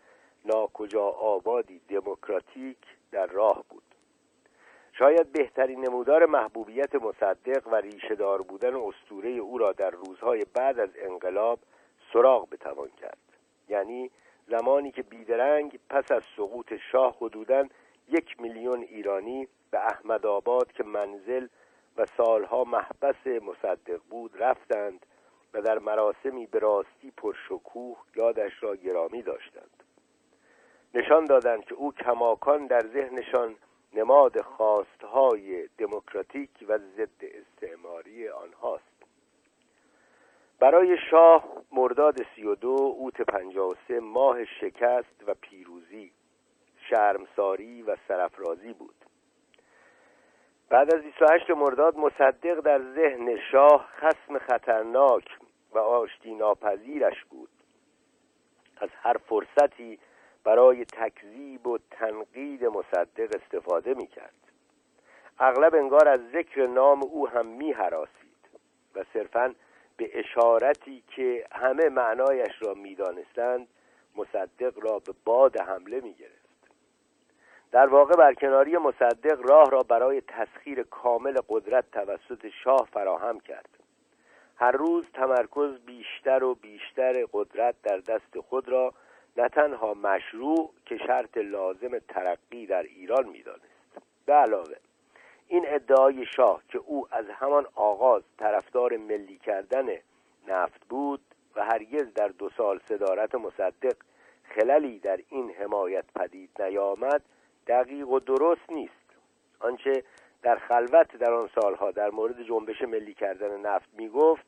ناکجا 0.45 1.05
آبادی 1.05 1.81
دموکراتیک 1.89 2.77
در 3.11 3.25
راه 3.25 3.63
بود. 3.69 3.83
شاید 4.93 5.31
بهترین 5.31 5.85
نمودار 5.85 6.25
محبوبیت 6.25 6.95
مصدق 6.95 7.67
و 7.67 7.75
ریشهدار 7.75 8.41
بودن 8.41 8.75
اسطوره 8.75 9.29
او 9.29 9.57
را 9.57 9.71
در 9.71 9.89
روزهای 9.89 10.45
بعد 10.53 10.79
از 10.79 10.89
انقلاب 10.95 11.59
سراغ 12.13 12.49
بتوان 12.49 12.89
کرد. 12.89 13.17
یعنی 13.69 14.11
زمانی 14.47 14.91
که 14.91 15.03
بیدرنگ 15.03 15.79
پس 15.89 16.11
از 16.11 16.21
سقوط 16.38 16.73
شاه 16.91 17.17
حدودا 17.21 17.65
یک 18.09 18.41
میلیون 18.41 18.81
ایرانی 18.81 19.47
به 19.71 19.79
احمد 19.85 20.25
آباد 20.25 20.71
که 20.71 20.83
منزل 20.83 21.47
و 21.97 22.05
سالها 22.17 22.63
محبس 22.63 23.27
مصدق 23.27 24.01
بود 24.09 24.43
رفتند 24.43 25.05
و 25.53 25.61
در 25.61 25.79
مراسمی 25.79 26.45
به 26.45 26.59
راستی 26.59 27.11
پرشکوه 27.17 27.97
یادش 28.15 28.63
را 28.63 28.75
گرامی 28.75 29.21
داشتند. 29.21 29.80
نشان 30.93 31.26
دادند 31.26 31.65
که 31.65 31.76
او 31.76 31.93
کماکان 31.93 32.68
در 32.68 32.81
ذهنشان 32.81 33.55
نماد 33.93 34.41
خواستهای 34.41 35.68
دموکراتیک 35.77 36.49
و 36.68 36.77
ضد 36.77 37.23
استعماری 37.23 38.30
آنهاست. 38.30 38.84
برای 40.59 40.97
شاه 41.11 41.43
مرداد 41.72 42.15
سی 42.35 42.43
و 42.43 42.55
دو 42.55 42.95
اوت 42.97 43.22
پنجاه 43.22 43.69
و 43.69 43.76
سه 43.88 43.99
ماه 43.99 44.45
شکست 44.45 45.23
و 45.27 45.34
پیروزی 45.34 46.11
شرمساری 46.89 47.81
و 47.81 47.95
سرفرازی 48.07 48.73
بود. 48.73 48.95
بعد 50.69 50.95
از 50.95 51.01
28 51.01 51.49
مرداد 51.49 51.97
مصدق 51.97 52.59
در 52.59 52.81
ذهن 52.95 53.38
شاه 53.51 53.89
خسم 53.97 54.39
خطرناک 54.39 55.38
و 55.73 55.77
آشتی 55.77 56.35
ناپذیرش 56.35 57.23
بود. 57.30 57.49
از 58.77 58.89
هر 59.01 59.18
فرصتی 59.18 59.99
برای 60.43 60.85
تکذیب 60.85 61.68
و 61.68 61.77
تنقید 61.91 62.65
مصدق 62.65 63.35
استفاده 63.41 63.93
می 63.93 64.07
کرد 64.07 64.34
اغلب 65.39 65.76
انگار 65.76 66.07
از 66.07 66.19
ذکر 66.34 66.68
نام 66.68 67.03
او 67.03 67.30
هم 67.30 67.45
می 67.45 67.72
حراسید 67.72 68.49
و 68.95 69.03
صرفاً 69.13 69.55
به 69.97 70.19
اشارتی 70.19 71.03
که 71.07 71.47
همه 71.51 71.89
معنایش 71.89 72.61
را 72.61 72.73
می‌دانستند 72.73 73.68
مصدق 74.15 74.73
را 74.84 74.99
به 74.99 75.13
باد 75.26 75.61
حمله 75.61 75.99
می 75.99 76.13
گرفت 76.13 76.41
در 77.72 77.88
واقع 77.88 78.15
برکناری 78.15 78.77
مصدق 78.77 79.49
راه 79.49 79.69
را 79.69 79.80
برای 79.80 80.22
تسخیر 80.22 80.84
کامل 80.84 81.38
قدرت 81.49 81.91
توسط 81.91 82.47
شاه 82.63 82.88
فراهم 82.93 83.39
کرد. 83.39 83.69
هر 84.55 84.72
روز 84.72 85.05
تمرکز 85.13 85.80
بیشتر 85.85 86.43
و 86.43 86.55
بیشتر 86.55 87.26
قدرت 87.34 87.76
در 87.84 87.97
دست 87.97 88.39
خود 88.49 88.69
را 88.69 88.93
نه 89.37 89.49
تنها 89.49 89.93
مشروع 89.93 90.73
که 90.85 90.97
شرط 90.97 91.37
لازم 91.37 91.99
ترقی 91.99 92.65
در 92.65 92.83
ایران 92.83 93.29
می‌دانست. 93.29 93.65
به 94.25 94.33
علاوه 94.33 94.75
این 95.47 95.65
ادعای 95.67 96.25
شاه 96.25 96.61
که 96.69 96.77
او 96.77 97.07
از 97.11 97.25
همان 97.29 97.65
آغاز 97.75 98.23
طرفدار 98.37 98.97
ملی 98.97 99.37
کردن 99.37 99.87
نفت 100.47 100.85
بود 100.89 101.21
و 101.55 101.65
هرگز 101.65 102.13
در 102.13 102.27
دو 102.27 102.49
سال 102.49 102.79
صدارت 102.89 103.35
مصدق 103.35 103.95
خللی 104.43 104.99
در 104.99 105.19
این 105.29 105.51
حمایت 105.51 106.05
پدید 106.15 106.61
نیامد 106.61 107.21
دقیق 107.67 108.09
و 108.09 108.19
درست 108.19 108.69
نیست. 108.69 108.93
آنچه 109.59 110.03
در 110.41 110.55
خلوت 110.55 111.15
در 111.15 111.33
آن 111.33 111.49
سالها 111.55 111.91
در 111.91 112.09
مورد 112.09 112.43
جنبش 112.43 112.81
ملی 112.81 113.13
کردن 113.13 113.59
نفت 113.61 113.89
می 113.97 114.09
گفت 114.09 114.45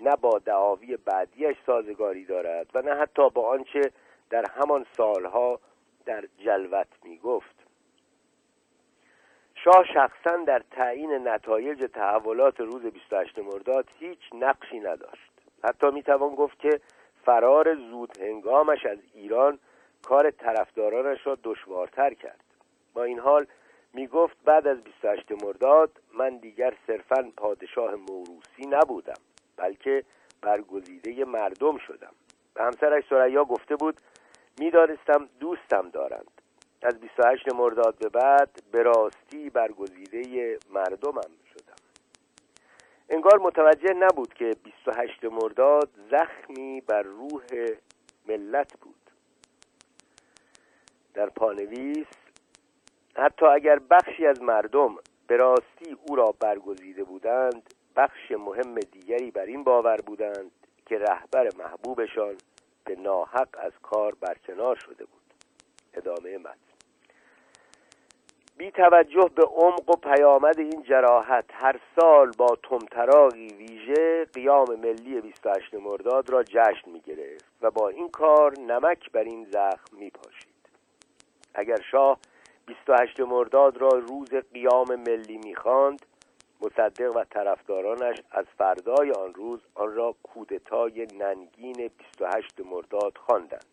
نه 0.00 0.16
با 0.16 0.38
دعاوی 0.38 0.96
بعدیش 0.96 1.56
سازگاری 1.66 2.24
دارد 2.24 2.66
و 2.74 2.82
نه 2.82 2.94
حتی 2.94 3.30
با 3.30 3.48
آنچه 3.48 3.90
در 4.30 4.44
همان 4.50 4.86
سالها 4.96 5.60
در 6.06 6.24
جلوت 6.38 6.88
می 7.04 7.18
گفت 7.18 7.64
شاه 9.64 9.84
شخصا 9.94 10.36
در 10.46 10.62
تعیین 10.70 11.28
نتایج 11.28 11.90
تحولات 11.92 12.60
روز 12.60 12.82
28 12.82 13.38
مرداد 13.38 13.88
هیچ 13.98 14.18
نقشی 14.34 14.80
نداشت. 14.80 15.32
حتی 15.64 15.90
می‌توان 15.90 16.34
گفت 16.34 16.58
که 16.58 16.80
فرار 17.24 17.74
زود 17.74 18.18
هنگامش 18.20 18.86
از 18.86 18.98
ایران 19.14 19.58
کار 20.02 20.30
طرفدارانش 20.30 21.26
را 21.26 21.38
دشوارتر 21.44 22.14
کرد. 22.14 22.44
با 22.94 23.04
این 23.04 23.18
حال 23.18 23.46
می 23.92 24.06
گفت 24.06 24.36
بعد 24.44 24.66
از 24.66 24.84
28 24.84 25.32
مرداد 25.44 25.90
من 26.14 26.36
دیگر 26.36 26.74
صرفا 26.86 27.32
پادشاه 27.36 27.94
موروسی 27.94 28.66
نبودم 28.68 29.20
بلکه 29.56 30.04
برگزیده 30.42 31.24
مردم 31.24 31.78
شدم. 31.78 32.12
به 32.54 32.62
همسرش 32.62 33.04
سریا 33.10 33.44
گفته 33.44 33.76
بود 33.76 34.00
می‌دانستم 34.58 35.28
دوستم 35.40 35.90
دارند. 35.90 36.30
از 36.82 37.00
28 37.00 37.52
مرداد 37.54 37.98
به 37.98 38.08
بعد 38.08 38.62
به 38.72 38.82
راستی 38.82 39.50
برگزیده 39.50 40.58
مردمم 40.70 41.30
شدم. 41.52 41.74
انگار 43.10 43.38
متوجه 43.38 43.92
نبود 43.92 44.34
که 44.34 44.56
28 44.64 45.24
مرداد 45.24 45.88
زخمی 46.10 46.80
بر 46.80 47.02
روح 47.02 47.44
ملت 48.28 48.80
بود. 48.80 49.10
در 51.14 51.26
پانویس 51.26 52.06
حتی 53.16 53.46
اگر 53.46 53.78
بخشی 53.78 54.26
از 54.26 54.42
مردم 54.42 54.96
به 55.26 55.36
راستی 55.36 55.96
او 56.06 56.16
را 56.16 56.34
برگزیده 56.40 57.04
بودند 57.04 57.74
بخش 57.96 58.30
مهم 58.30 58.74
دیگری 58.74 59.30
بر 59.30 59.44
این 59.44 59.64
باور 59.64 59.96
بودند 59.96 60.50
که 60.86 60.98
رهبر 60.98 61.48
محبوبشان 61.58 62.34
به 62.84 62.96
ناحق 62.96 63.48
از 63.52 63.72
کار 63.82 64.14
برکنار 64.14 64.76
شده 64.76 65.04
بود. 65.04 65.22
ادامه 65.94 66.38
متن. 66.38 66.64
بی 68.56 68.70
توجه 68.70 69.30
به 69.34 69.42
عمق 69.44 69.90
و 69.90 69.92
پیامد 69.92 70.58
این 70.58 70.82
جراحت 70.82 71.44
هر 71.52 71.80
سال 72.00 72.30
با 72.38 72.56
تمتراغی 72.62 73.48
ویژه 73.48 74.24
قیام 74.24 74.74
ملی 74.74 75.20
28 75.20 75.74
مرداد 75.74 76.30
را 76.30 76.42
جشن 76.42 76.90
می 76.90 77.00
گرفت 77.00 77.44
و 77.62 77.70
با 77.70 77.88
این 77.88 78.08
کار 78.08 78.58
نمک 78.58 79.12
بر 79.12 79.24
این 79.24 79.44
زخم 79.44 79.96
می 79.96 80.10
پاشید 80.10 80.54
اگر 81.54 81.80
شاه 81.90 82.18
28 82.66 83.20
مرداد 83.20 83.76
را 83.76 83.88
روز 83.88 84.34
قیام 84.52 84.94
ملی 85.06 85.38
می 85.38 85.54
خواند 85.54 86.06
مصدق 86.64 87.16
و 87.16 87.24
طرفدارانش 87.24 88.16
از 88.30 88.44
فردای 88.58 89.10
آن 89.10 89.34
روز 89.34 89.60
آن 89.74 89.94
را 89.94 90.14
کودتای 90.22 91.06
ننگین 91.18 91.90
28 91.98 92.60
مرداد 92.60 93.16
خواندند 93.16 93.66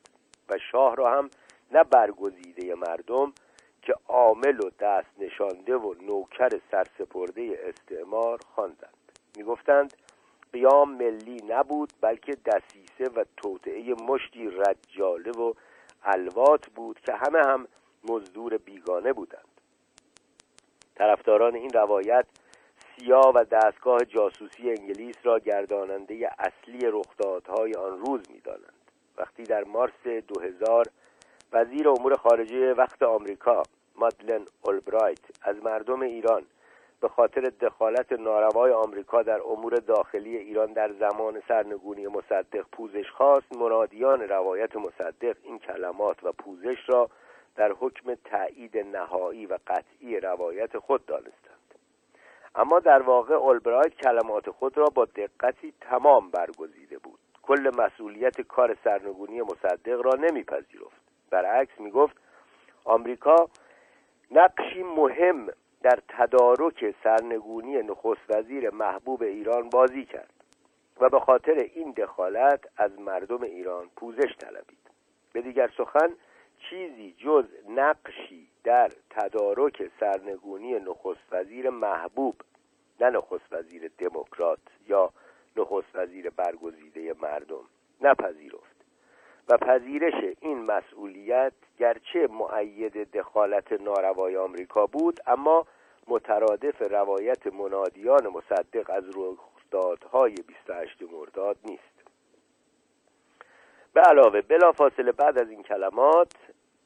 و 0.50 0.58
شاه 0.72 0.96
را 0.96 1.18
هم 1.18 1.30
نه 1.72 1.84
برگزیده 1.84 2.76
مردم 2.76 3.34
که 3.82 3.94
عامل 4.08 4.60
و 4.60 4.70
دست 4.80 5.10
نشانده 5.20 5.76
و 5.76 5.94
نوکر 5.94 6.50
سرسپرده 6.72 7.60
استعمار 7.64 8.40
خواندند. 8.56 9.12
می‌گفتند 9.38 9.94
قیام 10.54 10.92
ملی 10.92 11.38
نبود 11.50 11.94
بلکه 12.02 12.38
دسیسه 12.46 13.10
و 13.16 13.26
توطعه 13.38 13.94
مشتی 13.94 14.48
رجاله 14.48 15.32
و 15.32 15.54
الوات 16.04 16.68
بود 16.68 17.00
که 17.00 17.14
همه 17.14 17.40
هم 17.46 17.68
مزدور 18.10 18.58
بیگانه 18.58 19.14
بودند. 19.14 19.48
طرفداران 20.96 21.56
این 21.56 21.70
روایت 21.70 22.26
سیا 23.06 23.32
و 23.36 23.44
دستگاه 23.44 24.06
جاسوسی 24.06 24.70
انگلیس 24.70 25.16
را 25.24 25.40
گرداننده 25.40 26.30
اصلی 26.40 26.80
رخدادهای 26.92 27.74
آن 27.74 28.00
روز 28.00 28.22
می‌دانند. 28.32 28.92
وقتی 29.18 29.44
در 29.44 29.64
مارس 29.64 30.08
2000 30.28 30.86
وزیر 31.54 31.90
امور 31.90 32.16
خارجه 32.16 32.74
وقت 32.74 33.04
آمریکا 33.04 33.64
مادلن 33.96 34.46
اولبرایت 34.62 35.20
از 35.42 35.56
مردم 35.64 36.02
ایران 36.02 36.44
به 37.02 37.08
خاطر 37.08 37.42
دخالت 37.42 38.12
ناروای 38.12 38.72
آمریکا 38.72 39.24
در 39.24 39.42
امور 39.42 39.76
داخلی 39.76 40.38
ایران 40.38 40.74
در 40.74 40.94
زمان 40.94 41.42
سرنگونی 41.48 42.08
مصدق 42.08 42.66
پوزش 42.72 43.12
خواست 43.12 43.54
منادیان 43.56 44.22
روایت 44.22 44.76
مصدق 44.76 45.36
این 45.44 45.60
کلمات 45.60 46.24
و 46.24 46.32
پوزش 46.32 46.78
را 46.88 47.10
در 47.56 47.72
حکم 47.80 48.16
تایید 48.16 48.78
نهایی 48.78 49.46
و 49.46 49.58
قطعی 49.68 50.20
روایت 50.20 50.78
خود 50.78 51.06
دانستند. 51.06 51.61
اما 52.56 52.80
در 52.80 53.02
واقع 53.02 53.34
اولبرایت 53.34 53.96
کلمات 53.96 54.50
خود 54.50 54.78
را 54.78 54.86
با 54.86 55.06
دقتی 55.06 55.74
تمام 55.82 56.30
برگزیده 56.30 56.98
بود. 56.98 57.20
کل 57.42 57.72
مسئولیت 57.78 58.42
کار 58.42 58.78
سرنگونی 58.84 59.42
مصدق 59.42 60.02
را 60.06 60.12
نمیپذیرفت. 60.14 61.02
برعکس 61.30 61.80
می‌گفت 61.80 62.16
آمریکا 62.86 63.36
نقشی 64.32 64.84
مهم 64.84 65.48
در 65.82 66.00
تدارک 66.08 66.96
سرنگونی 67.04 67.78
نخست 67.78 68.22
وزیر 68.30 68.70
محبوب 68.70 69.24
ایران 69.24 69.70
بازی 69.70 70.06
کرد 70.06 70.34
و 71.00 71.10
به 71.10 71.20
خاطر 71.20 71.70
این 71.76 71.92
دخالت 71.92 72.60
از 72.78 73.00
مردم 73.00 73.42
ایران 73.42 73.90
پوزش 73.96 74.36
طلبید. 74.40 74.90
به 75.34 75.42
دیگر 75.42 75.72
سخن 75.78 76.10
چیزی 76.70 77.16
جز 77.18 77.46
نقشی 77.70 78.48
در 78.64 78.92
تدارک 79.10 79.92
سرنگونی 80.00 80.74
نخست 80.74 81.22
وزیر 81.32 81.70
محبوب 81.70 82.36
نه 83.00 83.10
نخست 83.10 83.54
وزیر 83.54 83.92
دموکرات 83.98 84.60
یا 84.88 85.10
نخست 85.58 85.96
وزیر 85.96 86.30
برگزیده 86.30 87.14
مردم 87.22 87.64
نپذیرفت. 88.02 88.82
و 89.50 89.58
پذیرش 89.58 90.36
این 90.40 90.58
مسئولیت 90.58 91.54
گرچه 91.80 92.28
معید 92.28 93.12
دخالت 93.12 93.72
ناروای 93.72 94.38
آمریکا 94.38 94.86
بود 94.86 95.20
اما 95.28 95.66
مترادف 96.08 96.82
روایت 96.82 97.48
منادیان 97.48 98.28
مصدق 98.28 98.90
از 98.90 99.04
رخدادهای 99.16 100.36
28 100.48 101.02
مرداد 101.02 101.58
نیست. 101.66 101.84
به 103.94 104.02
علاوه 104.02 104.42
بلافاصله 104.42 105.12
بعد 105.12 105.38
از 105.40 105.50
این 105.50 105.64
کلمات 105.64 106.34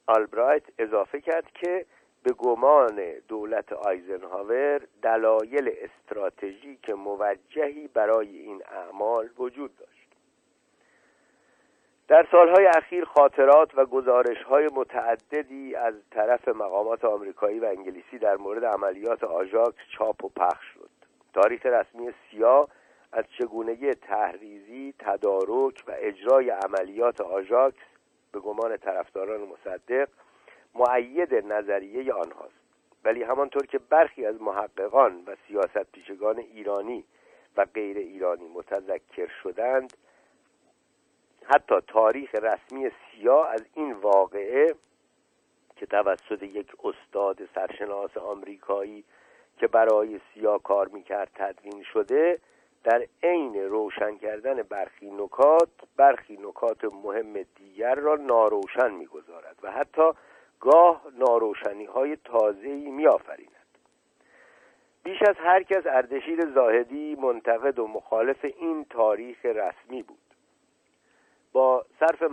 آلبرایت 0.08 0.64
اضافه 0.80 1.22
کرد 1.22 1.52
که 1.54 1.86
به 2.24 2.34
گمان 2.34 3.02
دولت 3.28 3.74
آیزنهاور 3.74 4.82
دلایل 5.02 5.72
استراتژیک 5.82 6.90
موجهی 6.90 7.88
برای 7.88 8.38
این 8.38 8.62
اعمال 8.72 9.30
وجود 9.38 9.78
داشت. 9.78 9.92
در 12.08 12.28
سالهای 12.32 12.66
اخیر 12.66 13.06
خاطرات 13.06 13.78
و 13.78 13.86
گزارشهای 13.86 14.70
متعددی 14.74 15.76
از 15.76 15.94
طرف 16.12 16.48
مقامات 16.48 17.06
آمریکایی 17.06 17.60
و 17.60 17.66
انگلیسی 17.66 18.18
در 18.20 18.36
مورد 18.36 18.66
عملیات 18.66 19.24
آژاکس 19.24 19.78
چاپ 19.98 20.24
و 20.24 20.30
پخش 20.30 20.66
شد. 20.74 20.90
تاریخ 21.34 21.66
رسمی 21.66 22.14
سیا 22.32 22.68
از 23.12 23.26
چگونگی 23.40 23.94
تحریزی، 23.94 24.94
تدارک 25.00 25.84
و 25.88 25.92
اجرای 25.98 26.50
عملیات 26.50 27.22
آژاکس 27.22 27.95
به 28.36 28.42
گمان 28.42 28.78
طرفداران 28.78 29.42
مصدق 29.42 30.10
معید 30.74 31.36
نظریه 31.36 32.14
آنهاست. 32.14 32.56
ولی 33.04 33.24
همانطور 33.24 33.66
که 33.66 33.80
برخی 33.80 34.26
از 34.26 34.42
محققان 34.42 35.24
و 35.28 35.36
سیاست 35.48 35.92
پیشگان 35.92 36.40
ایرانی 36.40 37.04
و 37.58 37.66
غیر 37.66 37.98
ایرانی 37.98 38.48
متذکر 38.48 39.28
شدند 39.44 39.94
حتی 41.44 41.76
تاریخ 41.88 42.36
رسمی 42.36 42.90
سیاه 42.90 43.50
از 43.50 43.66
این 43.74 43.92
واقعه 43.92 44.76
که 45.76 45.86
توسط 45.86 46.44
یک 46.44 46.72
استاد 46.84 47.50
سرشناس 47.56 48.18
آمریکایی 48.18 49.04
که 49.58 49.68
برای 49.68 50.20
سیا 50.34 50.58
کار 50.58 50.88
می‌کرد 50.88 51.32
تدوین 51.36 51.84
شده 51.84 52.40
در 52.86 53.08
عین 53.24 53.56
روشن 53.56 54.18
کردن 54.18 54.62
برخی 54.62 55.12
نکات 55.12 55.70
برخی 55.98 56.38
نکات 56.38 56.84
مهم 56.84 57.34
دیگر 57.56 57.96
را 57.96 58.16
ناروشن 58.16 58.92
می‌گذارد 58.92 59.56
و 59.64 59.72
حتی 59.72 60.12
گاه 60.60 61.02
ناروشنی 61.18 61.86
های 61.86 62.18
تازه‌ای 62.26 62.92
میآفریند. 62.92 63.52
بیش 65.04 65.22
از 65.28 65.36
هر 65.36 65.64
کس 65.64 65.84
اردشیر 65.86 66.46
زاهدی 66.56 67.16
منتقد 67.16 67.80
و 67.80 67.88
مخالف 67.88 68.46
این 68.60 68.86
تاریخ 68.90 69.46
رسمی 69.46 70.04
بود. 70.04 70.18
با 71.54 71.86
صرف 72.00 72.24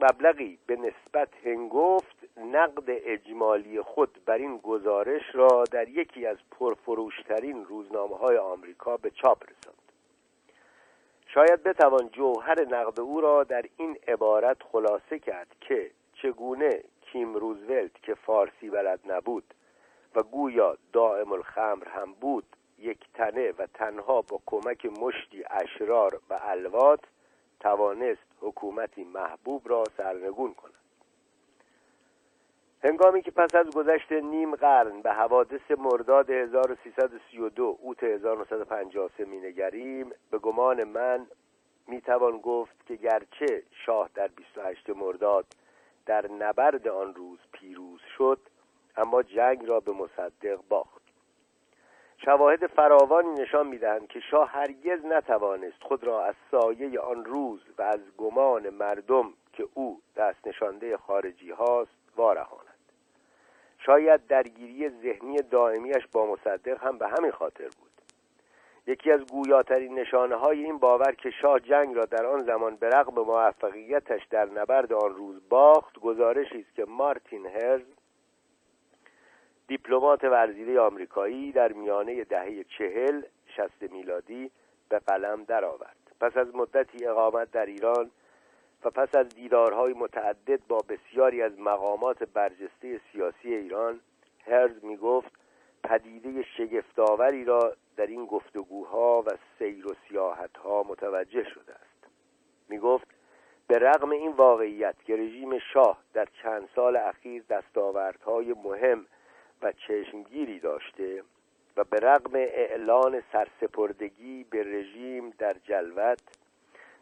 مبلغی 0.00 0.58
به 0.66 0.76
نسبت 0.76 1.28
هنگفت 1.44 2.19
نقد 2.36 2.84
اجمالی 2.86 3.82
خود 3.82 4.24
بر 4.24 4.38
این 4.38 4.58
گزارش 4.58 5.22
را 5.32 5.64
در 5.72 5.88
یکی 5.88 6.26
از 6.26 6.36
پرفروشترین 6.50 7.64
روزنامه 7.64 8.16
های 8.16 8.36
آمریکا 8.36 8.96
به 8.96 9.10
چاپ 9.10 9.42
رساند. 9.42 9.76
شاید 11.26 11.62
بتوان 11.62 12.08
جوهر 12.08 12.64
نقد 12.64 13.00
او 13.00 13.20
را 13.20 13.44
در 13.44 13.64
این 13.76 13.98
عبارت 14.08 14.62
خلاصه 14.62 15.18
کرد 15.18 15.56
که 15.60 15.90
چگونه 16.22 16.82
کیم 17.00 17.34
روزولت 17.34 18.02
که 18.02 18.14
فارسی 18.14 18.70
بلد 18.70 19.00
نبود 19.06 19.54
و 20.14 20.22
گویا 20.22 20.76
دائم 20.92 21.32
الخمر 21.32 21.88
هم 21.88 22.12
بود 22.12 22.44
یک 22.78 22.98
تنه 23.14 23.52
و 23.58 23.66
تنها 23.74 24.22
با 24.22 24.40
کمک 24.46 24.86
مشتی 24.86 25.44
اشرار 25.50 26.20
و 26.30 26.38
الوات 26.42 27.00
توانست 27.60 28.26
حکومتی 28.40 29.04
محبوب 29.04 29.68
را 29.68 29.84
سرنگون 29.96 30.54
کند. 30.54 30.79
هنگامی 32.84 33.22
که 33.22 33.30
پس 33.30 33.54
از 33.54 33.70
گذشت 33.70 34.12
نیم 34.12 34.54
قرن 34.54 35.02
به 35.02 35.12
حوادث 35.12 35.70
مرداد 35.78 36.30
1332 36.30 37.78
اوت 37.80 38.02
1953 38.04 39.24
مینگریم 39.24 40.12
به 40.30 40.38
گمان 40.38 40.84
من 40.84 41.26
می‌توان 41.86 42.38
گفت 42.38 42.86
که 42.86 42.96
گرچه 42.96 43.62
شاه 43.86 44.10
در 44.14 44.28
28 44.28 44.90
مرداد 44.90 45.46
در 46.06 46.30
نبرد 46.30 46.88
آن 46.88 47.14
روز 47.14 47.38
پیروز 47.52 48.00
شد 48.18 48.38
اما 48.96 49.22
جنگ 49.22 49.66
را 49.66 49.80
به 49.80 49.92
مصدق 49.92 50.60
باخت. 50.68 51.02
شواهد 52.24 52.66
فراوانی 52.66 53.42
نشان 53.42 53.66
می‌دهند 53.66 54.08
که 54.08 54.20
شاه 54.20 54.50
هرگز 54.50 55.04
نتوانست 55.04 55.82
خود 55.82 56.04
را 56.04 56.24
از 56.24 56.34
سایه 56.50 57.00
آن 57.00 57.24
روز 57.24 57.60
و 57.78 57.82
از 57.82 58.00
گمان 58.18 58.70
مردم 58.70 59.32
که 59.52 59.68
او 59.74 60.00
دست 60.16 60.46
نشانده 60.46 60.96
خارجی 60.96 61.50
هاست 61.50 61.90
وارهاند. 62.16 62.69
شاید 63.86 64.26
درگیری 64.26 64.88
ذهنی 64.88 65.36
دائمیش 65.36 66.06
با 66.12 66.26
مصدق 66.26 66.82
هم 66.84 66.98
به 66.98 67.08
همین 67.08 67.30
خاطر 67.30 67.64
بود. 67.64 67.90
یکی 68.86 69.12
از 69.12 69.26
گویاترین 69.26 69.98
نشانه 69.98 70.36
های 70.36 70.64
این 70.64 70.78
باور 70.78 71.12
که 71.12 71.30
شاه 71.30 71.60
جنگ 71.60 71.96
را 71.96 72.04
در 72.04 72.26
آن 72.26 72.44
زمان 72.44 72.76
به 72.76 72.88
رغم 72.88 73.22
موفقیتش 73.22 74.26
در 74.30 74.44
نبرد 74.44 74.92
آن 74.92 75.14
روز 75.14 75.48
باخت 75.48 75.98
گزارشی 75.98 76.60
است 76.60 76.74
که 76.74 76.84
مارتین 76.84 77.46
هرز 77.46 77.82
دیپلمات 79.68 80.24
ورزیده 80.24 80.80
آمریکایی 80.80 81.52
در 81.52 81.72
میانه 81.72 82.24
دهه 82.24 82.64
چهل 82.78 83.22
شست 83.56 83.92
میلادی 83.92 84.50
به 84.88 84.98
قلم 84.98 85.44
درآورد. 85.44 85.96
پس 86.20 86.36
از 86.36 86.54
مدتی 86.54 87.06
اقامت 87.06 87.50
در 87.50 87.66
ایران 87.66 88.10
و 88.84 88.90
پس 88.90 89.14
از 89.14 89.28
دیدارهای 89.28 89.92
متعدد 89.92 90.60
با 90.68 90.78
بسیاری 90.88 91.42
از 91.42 91.58
مقامات 91.58 92.22
برجسته 92.24 93.00
سیاسی 93.12 93.54
ایران 93.54 94.00
هرز 94.46 94.84
می 94.84 94.96
گفت 94.96 95.32
پدیده 95.84 96.42
شگفتآوری 96.42 97.44
را 97.44 97.76
در 97.96 98.06
این 98.06 98.26
گفتگوها 98.26 99.22
و 99.22 99.30
سیر 99.58 99.86
و 99.86 99.94
سیاحتها 100.08 100.82
متوجه 100.82 101.44
شده 101.44 101.72
است. 101.72 102.06
می 102.68 102.78
گفت 102.78 103.06
به 103.66 103.78
رغم 103.78 104.10
این 104.10 104.32
واقعیت 104.32 104.94
که 105.04 105.16
رژیم 105.16 105.58
شاه 105.58 105.98
در 106.12 106.28
چند 106.42 106.68
سال 106.74 106.96
اخیر 106.96 107.42
دستاوردهای 107.50 108.54
مهم 108.64 109.06
و 109.62 109.72
چشمگیری 109.72 110.60
داشته 110.60 111.22
و 111.76 111.84
به 111.84 111.96
رغم 111.96 112.34
اعلان 112.34 113.22
سرسپردگی 113.32 114.44
به 114.50 114.62
رژیم 114.62 115.30
در 115.38 115.56
جلوت 115.64 116.20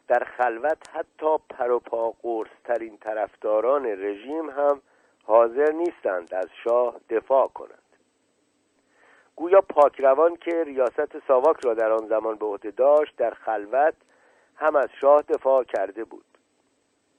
در 0.08 0.24
خلوت 0.24 0.88
حتی 0.92 1.36
پروپا 1.50 2.14
ترین 2.64 2.98
طرفداران 2.98 3.86
رژیم 3.86 4.50
هم 4.50 4.82
حاضر 5.24 5.72
نیستند 5.72 6.34
از 6.34 6.48
شاه 6.64 7.00
دفاع 7.10 7.48
کنند. 7.48 7.82
گویا 9.36 9.60
پاکروان 9.60 10.36
که 10.36 10.64
ریاست 10.64 11.26
ساواک 11.28 11.56
را 11.64 11.74
در 11.74 11.92
آن 11.92 12.06
زمان 12.06 12.36
به 12.36 12.46
عهده 12.46 12.70
داشت 12.70 13.16
در 13.16 13.30
خلوت 13.30 13.94
هم 14.56 14.76
از 14.76 14.88
شاه 15.00 15.22
دفاع 15.22 15.64
کرده 15.64 16.04
بود. 16.04 16.24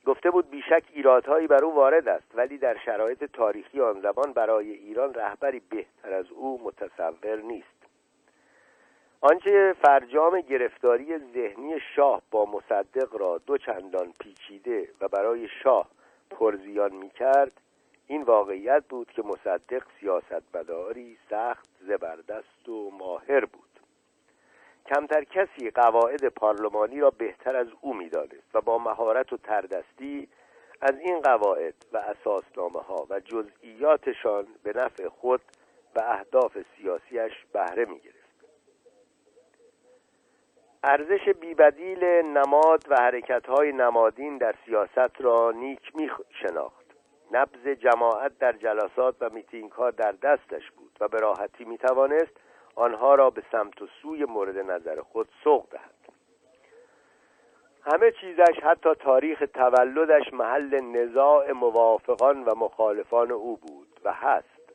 گفته 0.05 0.31
بود 0.31 0.49
بیشک 0.49 0.83
ایرادهایی 0.93 1.47
بر 1.47 1.63
او 1.63 1.75
وارد 1.75 2.07
است 2.07 2.31
ولی 2.35 2.57
در 2.57 2.77
شرایط 2.85 3.23
تاریخی 3.23 3.81
آن 3.81 4.01
زمان 4.01 4.33
برای 4.33 4.71
ایران 4.71 5.13
رهبری 5.13 5.59
بهتر 5.59 6.13
از 6.13 6.25
او 6.31 6.61
متصور 6.63 7.35
نیست. 7.35 7.78
آنچه 9.21 9.75
فرجام 9.81 10.41
گرفتاری 10.41 11.17
ذهنی 11.17 11.79
شاه 11.95 12.21
با 12.31 12.45
مصدق 12.45 13.15
را 13.15 13.37
دو 13.37 13.57
چندان 13.57 14.13
پیچیده 14.19 14.89
و 15.01 15.07
برای 15.07 15.47
شاه 15.63 15.89
پرزیان 16.29 16.95
می 16.95 17.09
کرد 17.09 17.51
این 18.07 18.23
واقعیت 18.23 18.83
بود 18.89 19.11
که 19.11 19.21
مصدق 19.21 19.83
سیاستمداری 19.99 21.17
سخت 21.29 21.69
زبردست 21.87 22.69
و 22.69 22.91
ماهر 22.91 23.45
بود. 23.45 23.69
کمتر 24.85 25.23
کسی 25.23 25.69
قواعد 25.69 26.27
پارلمانی 26.27 26.99
را 26.99 27.09
بهتر 27.09 27.55
از 27.55 27.67
او 27.81 27.93
می‌دانست 27.93 28.49
و 28.55 28.61
با 28.61 28.77
مهارت 28.77 29.33
و 29.33 29.37
تردستی 29.37 30.27
از 30.81 30.99
این 30.99 31.19
قواعد 31.19 31.75
و 31.93 31.97
اساسنامه 31.97 32.79
ها 32.79 33.07
و 33.09 33.19
جزئیاتشان 33.19 34.47
به 34.63 34.73
نفع 34.75 35.07
خود 35.07 35.41
و 35.95 36.01
اهداف 36.01 36.57
سیاسیش 36.77 37.45
بهره 37.53 37.85
می 37.85 37.99
ارزش 40.83 41.29
بیبدیل 41.29 42.03
نماد 42.05 42.83
و 42.89 42.95
حرکت 42.95 43.45
های 43.45 43.71
نمادین 43.71 44.37
در 44.37 44.55
سیاست 44.65 45.21
را 45.21 45.51
نیک 45.51 45.95
می 45.95 46.11
شناخت 46.29 46.85
نبز 47.31 47.67
جماعت 47.67 48.37
در 48.37 48.51
جلسات 48.51 49.15
و 49.21 49.29
میتینگ 49.29 49.71
ها 49.71 49.91
در 49.91 50.11
دستش 50.11 50.71
بود 50.71 50.91
و 50.99 51.07
به 51.07 51.19
راحتی 51.19 51.65
می 51.65 51.77
توانست 51.77 52.31
آنها 52.75 53.15
را 53.15 53.29
به 53.29 53.43
سمت 53.51 53.81
و 53.81 53.87
سوی 54.01 54.25
مورد 54.25 54.57
نظر 54.57 55.01
خود 55.01 55.29
سوق 55.43 55.69
دهد. 55.71 55.95
همه 57.83 58.11
چیزش 58.11 58.63
حتی 58.63 58.95
تاریخ 58.95 59.43
تولدش 59.53 60.33
محل 60.33 60.79
نزاع 60.79 61.51
موافقان 61.51 62.43
و 62.43 62.55
مخالفان 62.55 63.31
او 63.31 63.57
بود 63.57 63.99
و 64.03 64.13
هست. 64.13 64.73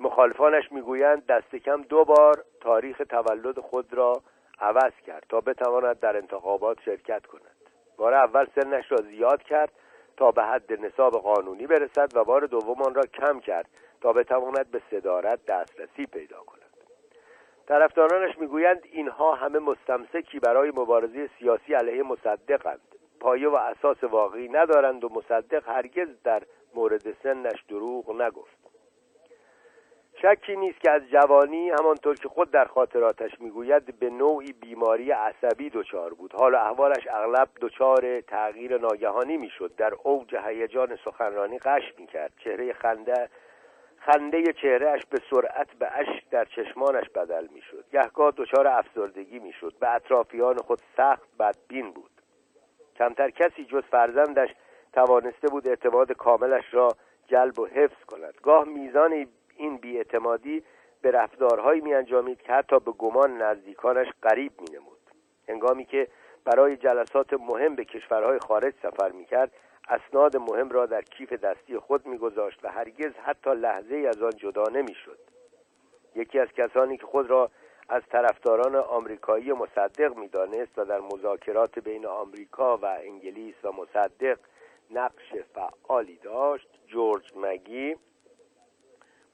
مخالفانش 0.00 0.72
می‌گویند 0.72 1.26
دست 1.26 1.56
کم 1.56 1.82
دو 1.82 2.04
بار 2.04 2.44
تاریخ 2.60 3.02
تولد 3.08 3.60
خود 3.60 3.94
را 3.94 4.22
عوض 4.62 4.92
کرد 5.06 5.26
تا 5.28 5.40
بتواند 5.40 6.00
در 6.00 6.16
انتخابات 6.16 6.80
شرکت 6.80 7.26
کند. 7.26 7.56
بار 7.96 8.14
اول 8.14 8.46
سنش 8.54 8.92
را 8.92 8.96
زیاد 8.96 9.42
کرد 9.42 9.72
تا 10.16 10.30
به 10.30 10.42
حد 10.42 10.72
نصاب 10.72 11.12
قانونی 11.12 11.66
برسد 11.66 12.16
و 12.16 12.24
بار 12.24 12.46
دوم 12.46 12.82
آن 12.82 12.94
را 12.94 13.02
کم 13.02 13.40
کرد 13.40 13.68
تا 14.00 14.12
بتواند 14.12 14.70
به 14.70 14.82
صدارت 14.90 15.46
دسترسی 15.46 16.06
پیدا 16.06 16.40
کند. 16.40 16.62
طرفدارانش 17.66 18.38
می‌گویند 18.38 18.80
اینها 18.92 19.34
همه 19.34 19.58
مستمسکی 19.58 20.38
برای 20.38 20.70
مبارزه 20.70 21.30
سیاسی 21.38 21.74
علیه 21.74 22.02
مصدقند. 22.02 22.80
پایه 23.20 23.48
و 23.48 23.54
اساس 23.54 24.04
واقعی 24.04 24.48
ندارند 24.48 25.04
و 25.04 25.08
مصدق 25.08 25.68
هرگز 25.68 26.08
در 26.24 26.42
مورد 26.74 27.12
سنش 27.22 27.62
دروغ 27.68 28.22
نگفت. 28.22 28.61
شکی 30.22 30.56
نیست 30.56 30.80
که 30.80 30.90
از 30.90 31.02
جوانی 31.10 31.70
همانطور 31.70 32.14
که 32.14 32.28
خود 32.28 32.50
در 32.50 32.64
خاطراتش 32.64 33.40
می‌گوید 33.40 33.98
به 33.98 34.10
نوعی 34.10 34.52
بیماری 34.52 35.10
عصبی 35.10 35.70
دچار 35.70 36.14
بود. 36.14 36.32
حال 36.32 36.54
احوالش 36.54 37.06
اغلب 37.10 37.48
دچار 37.60 38.20
تغییر 38.20 38.78
ناگهانی 38.78 39.36
می‌شد. 39.36 39.76
در 39.76 39.94
اوج 40.02 40.36
هیجان 40.36 40.98
سخنرانی 41.04 41.58
قش 41.58 41.82
می‌کرد. 41.98 42.32
چهره 42.44 42.72
خنده 42.72 43.28
خنده 43.98 44.52
چهرهش 44.52 45.02
به 45.10 45.18
سرعت 45.30 45.68
به 45.78 45.98
اشک 45.98 46.30
در 46.30 46.44
چشمانش 46.44 47.08
بدل 47.08 47.46
می‌شد. 47.54 47.84
گهگاه 47.92 48.32
دچار 48.36 48.66
افسردگی 48.66 49.38
می‌شد. 49.38 49.74
به 49.80 49.94
اطرافیان 49.94 50.56
خود 50.56 50.80
سخت 50.96 51.28
بدبین 51.38 51.90
بود. 51.90 52.10
کمتر 52.96 53.30
کسی 53.30 53.64
جز 53.64 53.82
فرزندش 53.82 54.48
توانسته 54.92 55.48
بود 55.48 55.68
اعتماد 55.68 56.12
کاملش 56.12 56.64
را 56.74 56.88
جلب 57.26 57.58
و 57.58 57.66
حفظ 57.66 58.04
کند. 58.06 58.34
گاه 58.42 58.64
میزان 58.64 59.12
این 59.56 59.76
بیاعتمادی 59.76 60.62
به 61.02 61.10
رفتارهایی 61.10 61.80
میانجامید 61.80 62.42
که 62.42 62.52
حتی 62.52 62.78
به 62.80 62.92
گمان 62.92 63.42
نزدیکانش 63.42 64.06
غریب 64.22 64.52
مینمود. 64.60 64.98
هنگامی 65.48 65.84
که 65.84 66.08
برای 66.44 66.76
جلسات 66.76 67.32
مهم 67.32 67.74
به 67.74 67.84
کشورهای 67.84 68.38
خارج 68.38 68.74
سفر 68.82 69.12
می‌کرد 69.12 69.52
اسناد 69.88 70.36
مهم 70.36 70.70
را 70.70 70.86
در 70.86 71.02
کیف 71.02 71.32
دستی 71.32 71.78
خود 71.78 72.06
میگذاشت 72.06 72.64
و 72.64 72.68
هرگز 72.68 73.12
حتی 73.24 73.50
لحظه 73.50 73.96
از 74.08 74.22
آن 74.22 74.30
جدا 74.30 74.64
نمی‌شد. 74.72 75.18
یکی 76.14 76.38
از 76.38 76.48
کسانی 76.48 76.96
که 76.96 77.06
خود 77.06 77.30
را 77.30 77.50
از 77.88 78.02
طرفداران 78.10 78.76
آمریکایی 78.76 79.52
مصدق 79.52 80.16
می‌دانست 80.16 80.78
و 80.78 80.84
در 80.84 81.00
مذاکرات 81.00 81.78
بین 81.78 82.06
آمریکا 82.06 82.76
و 82.76 82.84
انگلیس 82.84 83.54
و 83.64 83.72
مصدق 83.72 84.38
نقش 84.90 85.34
فعالی 85.54 86.18
داشت 86.22 86.68
جورج 86.86 87.32
مگی 87.36 87.96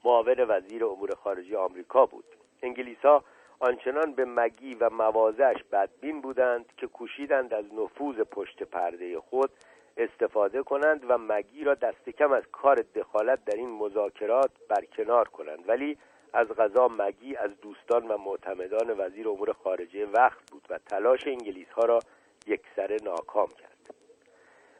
معاون 0.05 0.39
وزیر 0.39 0.85
امور 0.85 1.15
خارجه 1.15 1.57
آمریکا 1.57 2.05
بود. 2.05 2.25
انگلیس 2.63 2.97
ها 2.97 3.23
آنچنان 3.59 4.13
به 4.13 4.25
مگی 4.25 4.75
و 4.75 4.89
موازش 4.89 5.63
بدبین 5.71 6.21
بودند 6.21 6.65
که 6.77 6.87
کوشیدند 6.87 7.53
از 7.53 7.65
نفوذ 7.73 8.15
پشت 8.15 8.63
پرده 8.63 9.19
خود 9.19 9.51
استفاده 9.97 10.63
کنند 10.63 11.05
و 11.09 11.17
مگی 11.17 11.63
را 11.63 11.73
دست 11.73 12.09
کم 12.09 12.31
از 12.31 12.43
کار 12.51 12.75
دخالت 12.95 13.45
در 13.45 13.55
این 13.55 13.69
مذاکرات 13.69 14.51
برکنار 14.69 15.27
کنند. 15.27 15.69
ولی 15.69 15.97
از 16.33 16.47
غذا 16.47 16.87
مگی 16.87 17.35
از 17.35 17.51
دوستان 17.61 18.07
و 18.07 18.17
معتمدان 18.17 18.95
وزیر 18.97 19.29
امور 19.29 19.53
خارجه 19.53 20.05
وقت 20.05 20.51
بود 20.51 20.67
و 20.69 20.77
تلاش 20.77 21.27
انگلیس 21.27 21.69
ها 21.69 21.85
را 21.85 21.99
یکسره 22.47 22.97
ناکام 23.03 23.47
کرد. 23.47 23.95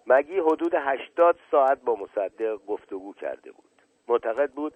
مگی 0.07 0.39
حدود 0.39 0.75
هشتاد 0.75 1.39
ساعت 1.51 1.81
با 1.81 1.95
مصدق 1.95 2.65
گفتگو 2.67 3.13
کرده 3.13 3.51
بود. 3.51 3.69
معتقد 4.07 4.51
بود 4.51 4.73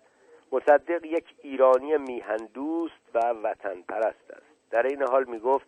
مصدق 0.53 1.05
یک 1.05 1.25
ایرانی 1.41 1.97
میهندوست 1.97 3.09
و 3.13 3.19
وطن 3.19 3.81
پرست 3.81 4.31
است. 4.31 4.71
در 4.71 4.87
این 4.87 5.03
حال 5.03 5.23
می 5.23 5.39
گفت 5.39 5.65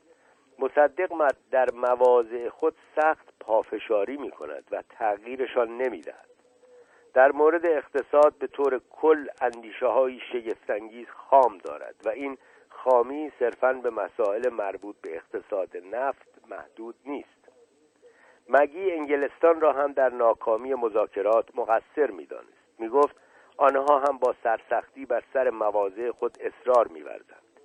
مصدق 0.60 1.34
در 1.52 1.68
مواضع 1.74 2.50
خود 2.50 2.76
سخت 2.96 3.34
پافشاری 3.40 4.18
می 4.18 4.32
کند 4.32 4.64
و 4.72 4.84
تغییرشان 4.90 5.78
نمی 5.78 6.02
دهد. 6.02 6.30
در 7.14 7.32
مورد 7.32 7.66
اقتصاد 7.66 8.34
به 8.40 8.48
طور 8.48 8.82
کل 8.92 9.28
اندیشه 9.42 9.88
های 9.88 10.20
شگفتانگیز 10.32 11.08
خام 11.10 11.58
دارد 11.58 11.96
و 12.06 12.10
این 12.10 12.38
خامی 12.70 13.32
صرفا 13.40 13.74
به 13.74 13.90
مسائل 13.90 14.50
مربوط 14.50 14.96
به 15.02 15.16
اقتصاد 15.16 15.78
نفت 15.92 16.28
محدود 16.50 16.96
نیست. 17.06 17.30
مگی 18.50 18.92
انگلستان 18.92 19.62
را 19.62 19.74
هم 19.74 19.94
در 19.94 20.10
ناکامی 20.10 20.74
مذاکرات 20.74 21.56
مقصر 21.56 22.12
می‌دانست. 22.12 22.80
می‌گفت 22.80 23.16
آنها 23.58 24.00
هم 24.00 24.18
با 24.18 24.36
سرسختی 24.44 25.06
بر 25.06 25.24
سر 25.34 25.50
مواضع 25.50 26.12
خود 26.12 26.38
اصرار 26.40 26.88
میورزند 26.88 27.60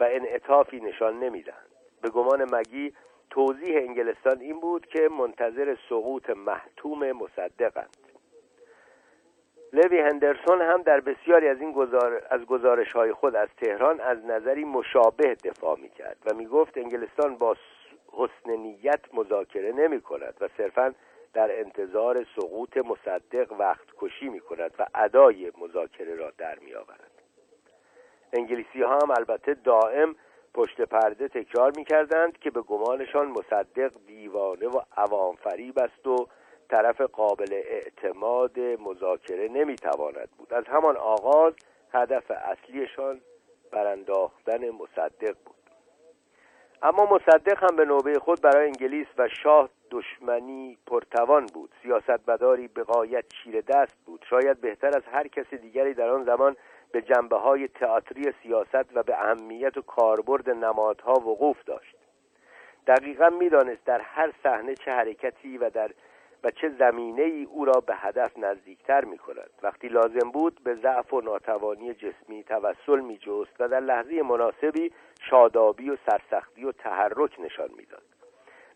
و 0.00 0.08
انعطافی 0.10 0.80
نشان 0.80 1.18
نمی‌دهند. 1.18 1.70
به 2.02 2.10
گمان 2.10 2.54
مگی 2.54 2.92
توضیح 3.30 3.76
انگلستان 3.76 4.40
این 4.40 4.60
بود 4.60 4.86
که 4.86 5.08
منتظر 5.08 5.76
سقوط 5.88 6.30
محتوم 6.30 7.12
مصدقند. 7.12 7.96
لوی 9.72 9.98
هندرسون 9.98 10.62
هم 10.62 10.82
در 10.82 11.00
بسیاری 11.00 11.48
از 11.48 11.60
این 11.60 11.72
گزار... 11.72 12.22
از 12.30 12.40
گزارش 12.40 12.92
های 12.92 13.12
خود 13.12 13.36
از 13.36 13.48
تهران 13.56 14.00
از 14.00 14.24
نظری 14.24 14.64
مشابه 14.64 15.34
دفاع 15.34 15.78
می 15.80 15.88
کرد 15.88 16.16
و 16.26 16.34
می 16.34 16.46
گفت 16.46 16.78
انگلستان 16.78 17.36
با 17.36 17.56
حسن 18.12 18.50
نیت 18.50 19.00
مذاکره 19.14 19.72
نمی 19.72 20.00
کند 20.00 20.34
و 20.40 20.48
صرفا 20.56 20.94
در 21.32 21.58
انتظار 21.58 22.26
سقوط 22.36 22.76
مصدق 22.76 23.52
وقت 23.52 23.86
کشی 24.00 24.28
می 24.28 24.40
کند 24.40 24.74
و 24.78 24.86
ادای 24.94 25.52
مذاکره 25.58 26.14
را 26.14 26.30
در 26.38 26.58
می 26.58 26.74
آورد 26.74 27.10
انگلیسی 28.32 28.82
ها 28.82 28.98
هم 29.02 29.10
البته 29.10 29.54
دائم 29.54 30.16
پشت 30.54 30.80
پرده 30.80 31.28
تکرار 31.28 31.72
می 31.76 31.84
کردند 31.84 32.38
که 32.38 32.50
به 32.50 32.62
گمانشان 32.62 33.26
مصدق 33.26 33.92
دیوانه 34.06 34.68
و 34.68 34.80
عوام 34.96 35.36
فریب 35.36 35.78
است 35.78 36.06
و 36.06 36.26
طرف 36.70 37.00
قابل 37.00 37.52
اعتماد 37.52 38.60
مذاکره 38.60 39.48
نمی‌تواند 39.48 40.28
بود. 40.38 40.54
از 40.54 40.64
همان 40.66 40.96
آغاز 40.96 41.54
هدف 41.92 42.30
اصلیشان 42.30 43.20
برانداختن 43.72 44.70
مصدق 44.70 45.36
بود. 45.44 45.59
اما 46.82 47.06
مصدق 47.06 47.64
هم 47.64 47.76
به 47.76 47.84
نوبه 47.84 48.18
خود 48.18 48.40
برای 48.40 48.66
انگلیس 48.66 49.06
و 49.18 49.28
شاه 49.28 49.68
دشمنی 49.90 50.78
پرتوان 50.86 51.46
بود. 51.46 51.70
سیاستمداری 51.82 52.68
به 52.68 52.82
قایت 52.82 53.24
چیره 53.28 53.62
دست 53.62 53.96
بود. 54.06 54.24
شاید 54.30 54.60
بهتر 54.60 54.88
از 54.88 55.02
هر 55.12 55.28
کس 55.28 55.54
دیگری 55.54 55.94
در 55.94 56.08
آن 56.08 56.24
زمان 56.24 56.56
به 56.92 57.02
جنبه 57.02 57.36
های 57.36 57.68
تئاتری 57.68 58.32
سیاست 58.42 58.96
و 58.96 59.02
به 59.02 59.14
اهمیت 59.20 59.76
و 59.76 59.82
کاربرد 59.82 60.50
نمادها 60.50 61.12
وقوف 61.12 61.64
داشت. 61.64 61.96
دقیقا 62.86 63.28
می‌دانست 63.28 63.84
در 63.84 64.00
هر 64.00 64.32
صحنه 64.42 64.74
چه 64.74 64.90
حرکتی 64.90 65.58
و 65.58 65.70
در 65.70 65.90
و 66.44 66.50
چه 66.50 66.68
زمینه 66.78 67.22
ای 67.22 67.44
او 67.44 67.64
را 67.64 67.80
به 67.80 67.94
هدف 67.96 68.38
نزدیکتر 68.38 69.04
می 69.04 69.18
کند 69.18 69.50
وقتی 69.62 69.88
لازم 69.88 70.30
بود 70.30 70.60
به 70.64 70.74
ضعف 70.74 71.12
و 71.14 71.20
ناتوانی 71.20 71.94
جسمی 71.94 72.44
توسل 72.44 73.00
می 73.00 73.18
جست 73.18 73.60
و 73.60 73.68
در 73.68 73.80
لحظه 73.80 74.22
مناسبی 74.22 74.92
شادابی 75.30 75.90
و 75.90 75.96
سرسختی 76.06 76.64
و 76.64 76.72
تحرک 76.72 77.40
نشان 77.40 77.68
می‌داد. 77.76 78.02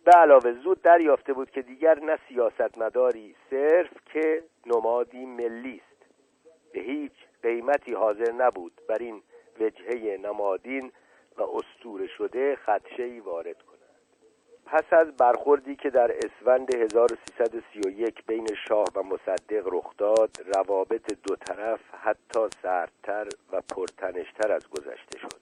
به 0.05 0.12
علاوه 0.12 0.52
زود 0.52 0.83
دریافته 0.83 1.33
بود 1.33 1.51
که 1.51 1.62
دیگر 1.62 1.99
نه 1.99 2.18
سیاستمداری 2.28 3.34
صرف 3.51 3.91
که 4.12 4.43
نمادی 4.67 5.26
ملی 5.26 5.83
است. 5.84 6.07
به 6.73 6.81
هیچ 6.81 7.12
قیمتی 7.43 7.93
حاضر 7.93 8.33
نبود. 8.33 8.73
بر 8.89 8.99
این 8.99 9.23
وجهه 9.60 10.18
نمادین 10.23 10.93
و 11.36 11.43
استور 11.43 12.07
شده 12.07 12.57
خدشهی 12.57 13.20
وارد 13.20 13.62
کند 13.62 13.74
پس 14.67 14.93
از 14.93 15.17
برخوردی 15.17 15.76
که 15.76 15.91
در 15.91 16.10
اسفند 16.17 16.75
1331 16.75 18.26
بین 18.26 18.49
شاه 18.68 18.84
و 18.94 19.02
مصدق 19.02 19.68
رخ 19.73 19.97
داد 19.99 20.31
روابط 20.57 21.12
دو 21.23 21.36
طرف 21.36 21.81
حتی 22.02 22.41
سردتر 22.62 23.28
و 23.52 23.60
پرتنشتر 23.60 24.52
از 24.52 24.68
گذشته 24.70 25.18
شد. 25.18 25.41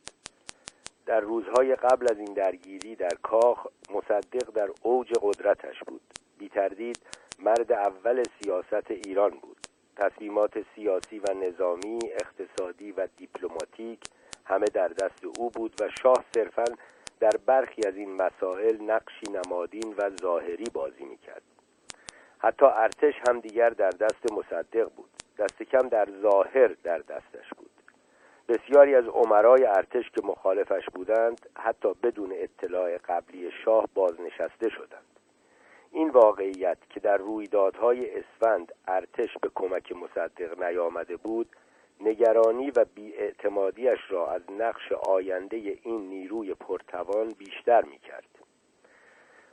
در 1.06 1.20
روزهای 1.20 1.76
قبل 1.76 2.06
از 2.10 2.18
این 2.18 2.34
درگیری 2.34 2.96
در 2.96 3.16
کاخ 3.22 3.66
مصدق 3.90 4.50
در 4.54 4.68
اوج 4.82 5.12
قدرتش 5.22 5.78
بود. 5.86 6.02
بی 6.38 6.48
تردید 6.48 6.98
مرد 7.38 7.72
اول 7.72 8.22
سیاست 8.40 8.90
ایران 8.90 9.30
بود. 9.30 9.66
تصمیمات 9.96 10.64
سیاسی 10.74 11.18
و 11.18 11.34
نظامی 11.34 11.98
اقتصادی 12.12 12.92
و 12.92 13.08
دیپلماتیک 13.16 14.00
همه 14.44 14.66
در 14.74 14.88
دست 14.88 15.24
او 15.38 15.50
بود 15.50 15.74
و 15.80 15.88
شاه 16.02 16.24
صرفا 16.34 16.64
در 17.22 17.36
برخی 17.46 17.86
از 17.86 17.96
این 17.96 18.12
مسائل 18.12 18.82
نقشی 18.82 19.26
نمادین 19.32 19.94
و 19.98 20.10
ظاهری 20.22 20.64
بازی 20.72 21.04
می‌کرد. 21.04 21.42
حتی 22.38 22.66
ارتش 22.66 23.14
هم 23.28 23.40
دیگر 23.40 23.70
در 23.70 23.90
دست 23.90 24.32
مصدق 24.32 24.90
بود. 24.96 25.10
دست 25.38 25.62
کم 25.62 25.88
در 25.88 26.08
ظاهر 26.22 26.68
در 26.82 26.98
دستش 26.98 27.48
بود. 27.56 27.70
بسیاری 28.48 28.94
از 28.94 29.04
عمرای 29.04 29.64
ارتش 29.64 30.10
که 30.10 30.22
مخالفش 30.24 30.84
بودند 30.94 31.48
حتی 31.58 31.94
بدون 32.02 32.32
اطلاع 32.34 32.98
قبلی 32.98 33.50
شاه 33.64 33.88
بازنشسته 33.94 34.68
شدند. 34.68 35.18
این 35.90 36.10
واقعیت 36.10 36.78
که 36.90 37.00
در 37.00 37.16
رویدادهای 37.16 38.10
اسفند 38.18 38.72
ارتش 38.88 39.38
به 39.42 39.50
کمک 39.54 39.92
مصدق 39.92 40.62
نیامده 40.62 41.16
بود 41.16 41.56
نگرانی 42.04 42.70
و 42.70 42.84
بیاعتمادیش 42.94 43.98
را 44.08 44.26
از 44.26 44.42
نقش 44.58 44.92
آینده 44.92 45.56
این 45.82 46.08
نیروی 46.08 46.54
پرتوان 46.54 47.28
بیشتر 47.38 47.82
می 47.82 47.98
کرد. 47.98 48.28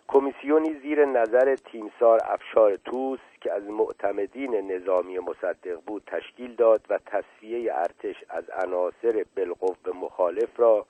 کمیسیونی 0.08 0.74
زیر 0.74 1.06
نظر 1.06 1.56
تیمسار 1.56 2.20
افشار 2.24 2.76
توس 2.76 3.20
که 3.42 3.52
از 3.52 3.64
معتمدین 3.64 4.72
نظامی 4.72 5.20
مصدق 5.20 5.82
بود 5.88 6.04
تشکیل 6.08 6.56
داد 6.56 6.82
و 6.90 7.00
تصفیه 7.06 7.74
ارتش 7.74 8.16
از 8.30 8.44
عناصر 8.50 9.26
بالقوه 9.36 9.96
مخالف 9.96 10.60
را 10.60 10.86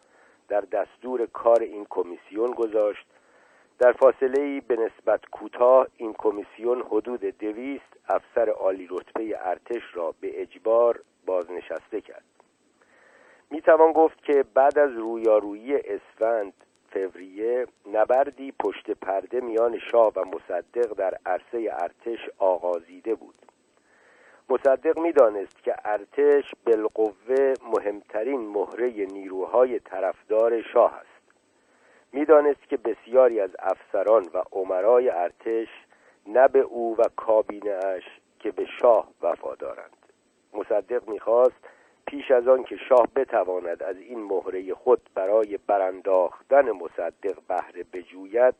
در 0.50 0.62
دستور 0.62 1.26
کار 1.26 1.62
این 1.62 1.86
کمیسیون 1.90 2.52
گذاشت 2.52 3.06
در 3.80 3.92
فاصله 3.92 4.42
ای 4.42 4.62
به 4.62 4.76
نسبت 4.76 5.26
کوتاه 5.32 5.88
این 5.98 6.14
کمیسیون 6.14 6.82
حدود 6.82 7.22
دویست 7.22 7.98
افسر 8.10 8.50
عالی 8.50 8.88
رتبه 8.92 9.48
ارتش 9.50 9.82
را 9.94 10.14
به 10.22 10.42
اجبار 10.42 11.00
بازنشسته 11.30 12.02
کرد. 12.02 12.24
می 13.52 13.62
توان 13.62 13.92
گفت 13.92 14.24
که 14.24 14.46
بعد 14.54 14.80
از 14.80 14.92
رویارویی 14.92 15.76
اسفند 15.76 16.54
فوریه 16.92 17.68
نبردی 17.94 18.54
پشت 18.60 18.92
پرده 18.92 19.40
میان 19.40 19.80
شاه 19.92 20.14
و 20.16 20.26
مصدق 20.26 20.94
در 20.94 21.18
عرصه 21.26 21.70
ارتش 21.72 22.30
آغازیده 22.38 23.16
بود. 23.16 23.36
مصدق 24.50 25.00
می‌دانست 25.00 25.64
که 25.64 25.76
ارتش 25.86 26.44
بالقوه 26.66 27.54
مهمترین 27.64 28.42
مهره 28.42 28.90
نیروهای 28.90 29.80
طرفدار 29.80 30.62
شاه 30.62 30.94
است. 30.94 31.24
می‌دانست 32.14 32.70
که 32.70 32.78
بسیاری 32.78 33.40
از 33.40 33.52
افسران 33.60 34.30
و 34.34 34.44
عمرای 34.52 35.10
ارتش 35.10 35.68
نه 36.28 36.48
به 36.48 36.60
او 36.60 36.98
و 36.98 37.04
کابینه 37.16 38.02
که 38.40 38.52
به 38.52 38.66
شاه 38.82 39.08
وفادارند. 39.22 39.99
مصدق 40.54 41.10
می‌خواست 41.10 41.56
پیش 42.08 42.32
از 42.32 42.48
آن 42.48 42.64
که 42.64 42.78
شاه 42.90 43.08
بتواند 43.16 43.84
از 43.84 43.98
این 43.98 44.24
مهره 44.24 44.74
خود 44.74 45.10
برای 45.16 45.60
برانداختن 45.68 46.72
مصدق 46.72 47.38
بهره 47.48 47.86
بجوید 47.94 48.56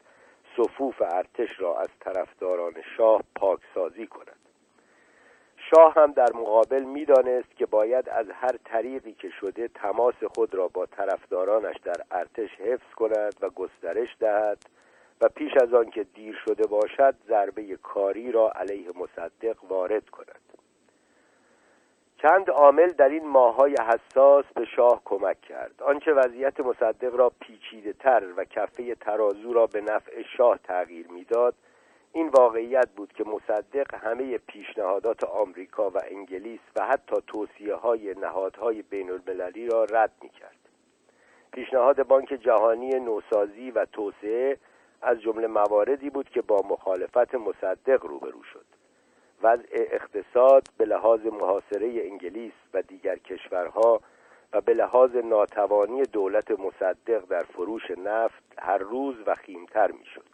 صفوف 0.58 1.02
ارتش 1.02 1.50
را 1.60 1.80
از 1.80 1.90
طرفداران 2.00 2.74
شاه 2.98 3.24
پاکسازی 3.36 4.08
کند. 4.08 4.40
شاه 5.76 5.94
هم 5.94 6.12
در 6.12 6.34
مقابل 6.36 6.84
می‌دانست 6.84 7.56
که 7.56 7.66
باید 7.66 8.10
از 8.10 8.26
هر 8.30 8.58
طریقی 8.66 9.14
که 9.14 9.30
شده 9.30 9.68
تماس 9.68 10.24
خود 10.36 10.56
را 10.56 10.68
با 10.68 10.86
طرفدارانش 10.86 11.76
در 11.84 12.02
ارتش 12.12 12.50
حفظ 12.50 12.94
کند 12.96 13.36
و 13.42 13.50
گسترش 13.50 14.16
دهد 14.20 14.58
و 15.22 15.30
پیش 15.30 15.52
از 15.62 15.74
آن 15.74 15.90
که 15.90 16.04
دیر 16.04 16.40
شده 16.46 16.68
باشد 16.68 17.16
ضربه 17.28 17.78
کاری 17.84 18.32
را 18.32 18.52
علیه 18.52 18.90
مصدق 18.96 19.64
وارد 19.64 20.10
کند. 20.10 20.42
چند 22.22 22.50
عامل 22.50 22.88
در 22.88 23.10
این 23.10 23.28
ماهای 23.28 23.76
حساس 23.88 24.46
به 24.56 24.66
شاه 24.66 25.02
کمک 25.06 25.42
کرد 25.42 25.84
آنچه 25.84 26.14
وضعیت 26.14 26.60
مصدق 26.60 27.16
را 27.16 27.32
پیچیده 27.40 27.94
تر 27.94 28.24
و 28.38 28.44
کفه 28.44 28.96
ترازو 28.96 29.54
را 29.54 29.68
به 29.68 29.82
نفع 29.82 30.22
شاه 30.38 30.60
تغییر 30.64 31.08
می‌داد 31.08 31.56
این 32.14 32.28
واقعیت 32.28 32.90
بود 32.96 33.14
که 33.14 33.24
مصدق 33.24 33.96
همه 33.96 34.38
پیشنهادات 34.38 35.24
آمریکا 35.24 35.90
و 35.90 35.98
انگلیس 36.12 36.60
و 36.76 36.86
حتی 36.86 37.16
توصیه 37.28 37.76
های 37.76 38.14
نهادهای 38.14 38.82
بین 38.82 39.12
المللی 39.12 39.68
را 39.68 39.84
رد 39.84 40.12
می 40.22 40.30
کرد. 40.30 40.56
پیشنهاد 41.52 42.08
بانک 42.08 42.28
جهانی 42.28 42.90
نوسازی 42.90 43.72
و 43.72 43.86
توسعه 43.86 44.58
از 45.02 45.22
جمله 45.22 45.48
مواردی 45.48 46.10
بود 46.10 46.30
که 46.30 46.42
با 46.42 46.62
مخالفت 46.70 47.36
مصدق 47.36 48.06
روبرو 48.06 48.44
شد. 48.44 48.79
وضع 49.44 49.68
اقتصاد 49.72 50.64
به 50.78 50.86
لحاظ 50.86 51.26
محاصره 51.26 52.02
انگلیس 52.04 52.54
و 52.74 52.82
دیگر 52.82 53.16
کشورها 53.16 54.02
و 54.54 54.62
به 54.62 54.74
لحاظ 54.74 55.16
ناتوانی 55.16 56.02
دولت 56.02 56.52
مصدق 56.52 57.26
در 57.26 57.44
فروش 57.44 57.92
نفت 57.92 58.44
هر 58.58 58.78
روز 58.78 59.16
وخیمتر 59.26 59.92
می‌شد. 59.92 60.26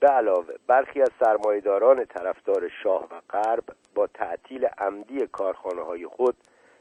به 0.00 0.08
علاوه 0.08 0.54
برخی 0.66 1.02
از 1.02 1.10
سرمایداران 1.20 2.04
طرفدار 2.04 2.68
شاه 2.82 3.04
و 3.04 3.20
غرب 3.30 3.64
با 3.94 4.06
تعطیل 4.06 4.66
عمدی 4.66 5.26
کارخانه 5.26 5.82
های 5.82 6.06
خود 6.06 6.36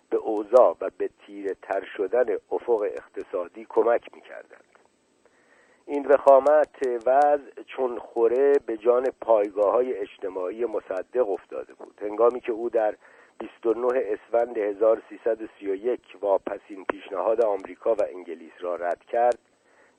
به 0.10 0.18
اوضاع 0.18 0.78
و 0.82 0.90
به 0.98 1.10
تیره 1.26 1.56
تر 1.62 1.86
شدن 1.98 2.26
افق 2.52 2.82
اقتصادی 2.82 3.66
کمک 3.70 4.16
می 4.16 4.22
کردند. 4.22 4.77
این 5.90 6.06
وخامت 6.06 6.75
وضع 7.06 7.64
چون 7.67 7.99
خوره 7.99 8.53
به 8.66 8.77
جان 8.77 9.06
پایگاه 9.22 9.72
های 9.72 9.93
اجتماعی 9.93 10.66
مصدق 10.66 11.30
افتاده 11.30 11.74
بود. 11.74 11.99
هنگامی 12.01 12.40
که 12.40 12.51
او 12.51 12.69
در 12.69 12.95
29 13.40 13.88
اسفند 14.06 14.57
1331 14.57 15.99
واپسین 16.22 16.85
پیشنهاد 16.85 17.41
آمریکا 17.41 17.95
و 17.95 18.03
انگلیس 18.16 18.51
را 18.59 18.75
رد 18.75 19.03
کرد 19.03 19.40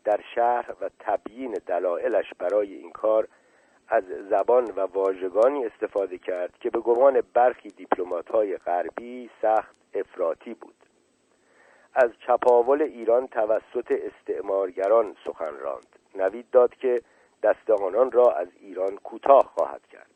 در 0.04 0.20
شهر 0.34 0.74
و 0.80 0.90
تبیین 0.98 1.56
دلایلش 1.66 2.34
برای 2.38 2.74
این 2.74 2.90
کار 2.90 3.28
از 3.88 4.04
زبان 4.30 4.64
و 4.64 4.80
واژگانی 4.80 5.64
استفاده 5.64 6.18
کرد 6.18 6.58
که 6.60 6.70
به 6.70 6.80
گمان 6.80 7.22
برخی 7.34 7.68
دیپلمات‌های 7.68 8.56
غربی 8.56 9.30
سخت 9.42 9.76
افراطی 9.94 10.54
بود. 10.54 10.87
از 12.04 12.10
چپاول 12.26 12.82
ایران 12.82 13.26
توسط 13.26 13.92
استعمارگران 13.92 15.16
سخن 15.24 15.58
راند. 15.58 15.98
نوید 16.14 16.50
داد 16.50 16.74
که 16.74 17.02
دست 17.42 17.70
آنان 17.70 18.12
را 18.12 18.32
از 18.32 18.48
ایران 18.60 18.96
کوتاه 18.96 19.52
خواهد 19.54 19.86
کرد. 19.86 20.10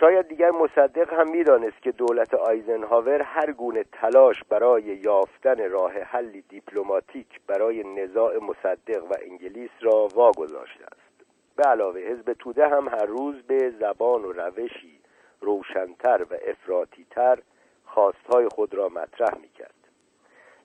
شاید 0.00 0.28
دیگر 0.28 0.50
مصدق 0.50 1.12
هم 1.12 1.30
می‌دانست 1.30 1.82
که 1.82 1.92
دولت 1.92 2.34
آیزنهاور 2.34 3.22
هر 3.22 3.52
گونه 3.52 3.84
تلاش 3.92 4.44
برای 4.48 4.82
یافتن 4.82 5.70
راه 5.70 5.92
حلی 5.92 6.44
دیپلماتیک 6.48 7.40
برای 7.46 7.84
نزاع 7.84 8.38
مصدق 8.38 9.04
و 9.04 9.14
انگلیس 9.22 9.70
را 9.80 10.08
واگذاشته 10.14 10.84
است. 10.84 11.26
به 11.56 11.62
علاوه 11.62 12.00
حزب 12.00 12.32
توده 12.32 12.68
هم 12.68 12.88
هر 12.88 13.06
روز 13.06 13.42
به 13.42 13.70
زبان 13.70 14.24
و 14.24 14.32
روشی 14.32 15.00
روشنتر 15.40 16.26
و 16.30 16.34
افراتیتر 16.46 17.38
خواستهای 17.84 18.48
خود 18.48 18.74
را 18.74 18.88
مطرح 18.88 19.38
می‌کرد. 19.38 19.75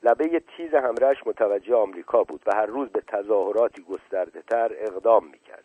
لبه 0.03 0.39
تیز 0.39 0.73
همرش 0.73 1.17
متوجه 1.27 1.75
آمریکا 1.75 2.23
بود 2.23 2.41
و 2.45 2.55
هر 2.55 2.65
روز 2.65 2.89
به 2.89 3.01
تظاهراتی 3.07 3.83
گسترده 3.83 4.41
تر 4.41 4.71
اقدام 4.77 5.27
می‌کرد. 5.27 5.63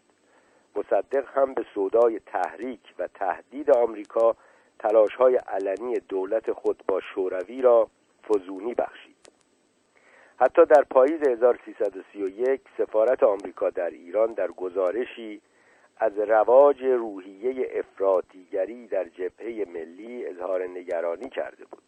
مصدق 0.76 1.26
هم 1.34 1.54
به 1.54 1.64
سودای 1.74 2.20
تحریک 2.26 2.94
و 2.98 3.08
تهدید 3.14 3.70
آمریکا 3.70 4.36
تلاش 4.78 5.14
های 5.14 5.36
علنی 5.36 5.94
دولت 5.94 6.52
خود 6.52 6.82
با 6.88 7.00
شوروی 7.00 7.62
را 7.62 7.88
فزونی 8.28 8.74
بخشید. 8.74 9.16
حتی 10.36 10.64
در 10.64 10.82
پاییز 10.90 11.22
1331 11.28 12.60
سفارت 12.78 13.22
آمریکا 13.22 13.70
در 13.70 13.90
ایران 13.90 14.32
در 14.32 14.48
گزارشی 14.48 15.40
از 15.96 16.18
رواج 16.18 16.82
روحیه 16.82 17.70
افراطیگری 17.74 18.86
در 18.86 19.04
جبهه 19.04 19.64
ملی 19.68 20.26
اظهار 20.26 20.66
نگرانی 20.66 21.28
کرده 21.28 21.64
بود. 21.64 21.82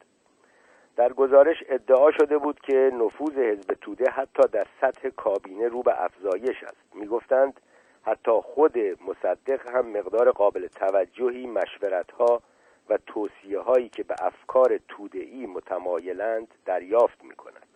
در 0.99 1.13
گزارش 1.13 1.57
ادعا 1.69 2.11
شده 2.11 2.39
بود 2.39 2.61
که 2.61 2.91
نفوذ 2.95 3.39
حزب 3.39 3.75
توده 3.81 4.11
حتی 4.11 4.43
در 4.53 4.67
سطح 4.81 5.09
کابینه 5.09 5.69
رو 5.69 5.83
به 5.83 6.05
افزایش 6.05 6.63
است 6.63 6.95
می‌گفتند 6.95 7.61
حتی 8.03 8.31
خود 8.31 8.79
مصدق 8.79 9.75
هم 9.75 9.87
مقدار 9.87 10.31
قابل 10.31 10.67
توجهی 10.67 11.47
مشورتها 11.47 12.43
و 12.91 12.99
توصیه 13.07 13.61
هایی 13.61 13.89
که 13.89 14.03
به 14.03 14.15
افکار 14.23 14.79
تودعی 14.89 15.47
متمایلند 15.47 16.49
دریافت 16.67 17.25
می 17.25 17.35
کند. 17.35 17.67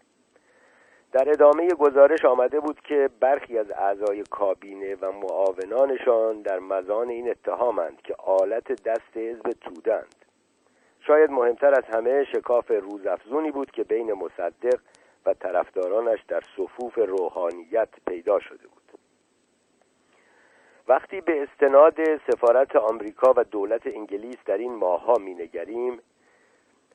در 1.12 1.30
ادامه 1.30 1.68
گزارش 1.68 2.24
آمده 2.24 2.60
بود 2.60 2.80
که 2.80 3.10
برخی 3.20 3.58
از 3.58 3.70
اعضای 3.70 4.22
کابینه 4.30 4.94
و 4.94 5.12
معاونانشان 5.12 6.42
در 6.42 6.58
مزان 6.58 7.08
این 7.08 7.30
اتهامند 7.30 8.02
که 8.02 8.14
آلت 8.18 8.82
دست 8.82 9.16
حزب 9.16 9.50
تودند 9.60 10.14
شاید 11.06 11.30
مهمتر 11.30 11.74
از 11.74 11.84
همه 11.94 12.24
شکاف 12.24 12.70
روزافزونی 12.70 13.50
بود 13.50 13.70
که 13.70 13.84
بین 13.84 14.12
مصدق 14.12 14.80
و 15.26 15.34
طرفدارانش 15.34 16.22
در 16.28 16.40
صفوف 16.56 16.94
روحانیت 16.94 17.88
پیدا 18.06 18.40
شده 18.40 18.68
بود. 18.68 18.82
وقتی 20.88 21.20
به 21.20 21.42
استناد 21.42 21.98
سفارت 22.30 22.76
آمریکا 22.76 23.34
و 23.36 23.44
دولت 23.44 23.86
انگلیس 23.86 24.36
در 24.46 24.58
این 24.58 24.74
ماهها 24.74 25.14
مینگریم 25.14 25.98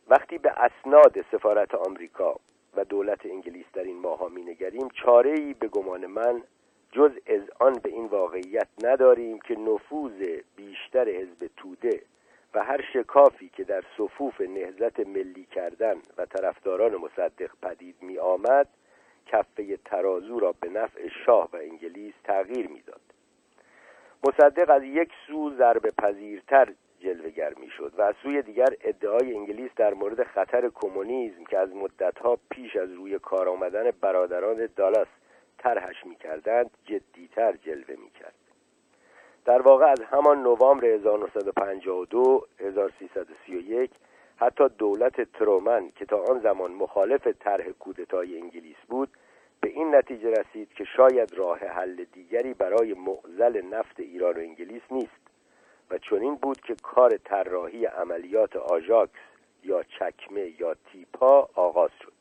وقتی 0.07 0.37
به 0.37 0.51
اسناد 0.51 1.25
سفارت 1.31 1.75
آمریکا 1.75 2.35
و 2.75 2.85
دولت 2.85 3.25
انگلیس 3.25 3.65
در 3.73 3.83
این 3.83 3.99
ماهها 3.99 4.27
مینگریم 4.27 4.87
چاره 4.89 5.31
ای 5.31 5.53
به 5.53 5.67
گمان 5.67 6.05
من 6.05 6.43
جز 6.91 7.11
از 7.27 7.41
آن 7.59 7.73
به 7.83 7.89
این 7.89 8.05
واقعیت 8.05 8.67
نداریم 8.83 9.39
که 9.39 9.55
نفوذ 9.55 10.39
بیشتر 10.55 11.09
حزب 11.09 11.49
توده 11.57 12.01
و 12.57 12.63
هر 12.63 12.81
شکافی 12.93 13.49
که 13.49 13.63
در 13.63 13.83
صفوف 13.97 14.41
نهزت 14.41 14.99
ملی 14.99 15.45
کردن 15.45 15.95
و 16.17 16.25
طرفداران 16.25 16.95
مصدق 16.95 17.51
پدید 17.61 17.95
می 18.01 18.19
آمد 18.19 18.67
کفه 19.25 19.77
ترازو 19.77 20.39
را 20.39 20.51
به 20.61 20.69
نفع 20.69 21.07
شاه 21.25 21.49
و 21.53 21.55
انگلیس 21.55 22.13
تغییر 22.23 22.67
می‌داد. 22.67 23.01
مصدق 24.27 24.69
از 24.69 24.83
یک 24.83 25.11
سو 25.27 25.55
ضرب 25.57 25.89
پذیرتر 25.89 26.73
جلوگر 26.99 27.53
شد 27.77 27.93
و 27.97 28.01
از 28.01 28.15
سوی 28.23 28.41
دیگر 28.41 28.69
ادعای 28.81 29.35
انگلیس 29.35 29.71
در 29.75 29.93
مورد 29.93 30.23
خطر 30.23 30.69
کمونیسم 30.75 31.43
که 31.43 31.57
از 31.57 31.75
مدتها 31.75 32.37
پیش 32.49 32.75
از 32.75 32.91
روی 32.91 33.19
کار 33.19 33.49
آمدن 33.49 33.91
برادران 34.01 34.69
دالاس 34.75 35.07
طرحش 35.57 36.05
می‌کردند 36.05 36.69
جدیتر 36.85 37.51
جلوه 37.51 37.95
می‌کرد. 38.03 38.46
در 39.47 39.61
واقع 39.61 39.85
از 39.85 40.01
همان 40.01 40.43
نوامبر 40.43 40.85
1952 40.85 42.47
1331 42.59 43.91
حتی 44.37 44.63
دولت 44.77 45.21
ترومن 45.21 45.91
که 45.95 46.05
تا 46.05 46.23
آن 46.23 46.39
زمان 46.39 46.71
مخالف 46.71 47.27
طرح 47.27 47.69
کودتای 47.69 48.41
انگلیس 48.41 48.75
بود 48.87 49.09
به 49.61 49.69
این 49.69 49.95
نتیجه 49.95 50.31
رسید 50.31 50.73
که 50.73 50.83
شاید 50.83 51.33
راه 51.33 51.59
حل 51.59 52.05
دیگری 52.13 52.53
برای 52.53 52.93
معزل 52.93 53.61
نفت 53.61 53.99
ایران 53.99 54.35
و 54.35 54.39
انگلیس 54.39 54.81
نیست 54.91 55.27
و 55.89 55.97
چنین 55.97 56.35
بود 56.35 56.61
که 56.61 56.75
کار 56.83 57.17
طراحی 57.17 57.85
عملیات 57.85 58.55
آژاکس 58.55 59.19
یا 59.63 59.83
چکمه 59.83 60.61
یا 60.61 60.75
تیپا 60.91 61.49
آغاز 61.55 61.91
شد. 62.03 62.16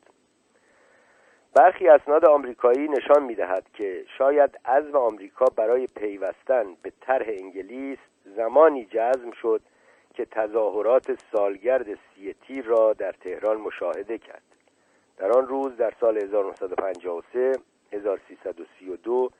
برخی 1.56 1.88
اسناد 1.88 2.24
آمریکایی 2.24 2.88
نشان 2.88 3.22
می‌دهد 3.22 3.66
که 3.74 4.04
شاید 4.18 4.58
عزم 4.64 4.96
آمریکا 4.96 5.44
برای 5.44 5.86
پیوستن 5.86 6.64
به 6.82 6.92
طرح 7.00 7.26
انگلیس 7.28 7.98
زمانی 8.36 8.84
جزم 8.84 9.30
شد 9.30 9.60
که 10.14 10.24
تظاهرات 10.24 11.18
سالگرد 11.32 11.86
سی 11.94 12.34
تیر 12.46 12.64
را 12.64 12.92
در 12.92 13.12
تهران 13.12 13.56
مشاهده 13.56 14.18
کرد. 14.18 14.42
در 15.16 15.32
آن 15.32 15.46
روز 15.46 15.76
در 15.76 15.92
سال 16.00 16.18
1953 16.18 17.52
1332 17.92 19.30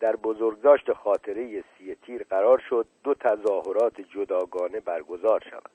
در 0.00 0.16
بزرگداشت 0.16 0.92
خاطره 0.92 1.64
سی 1.78 1.94
تیر 1.94 2.26
قرار 2.30 2.58
شد 2.68 2.86
دو 3.04 3.14
تظاهرات 3.14 4.00
جداگانه 4.00 4.80
برگزار 4.80 5.44
شود 5.50 5.70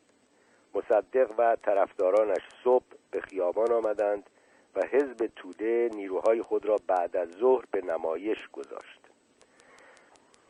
مصدق 0.76 1.32
و 1.38 1.56
طرفدارانش 1.56 2.42
صبح 2.64 2.86
به 3.12 3.22
خیابان 3.22 3.72
آمدند 3.72 4.30
و 4.78 4.82
حزب 4.92 5.30
توده 5.36 5.90
نیروهای 5.94 6.42
خود 6.42 6.66
را 6.66 6.76
بعد 6.88 7.18
از 7.18 7.30
ظهر 7.30 7.66
به 7.72 7.82
نمایش 7.82 8.38
گذاشت. 8.54 9.00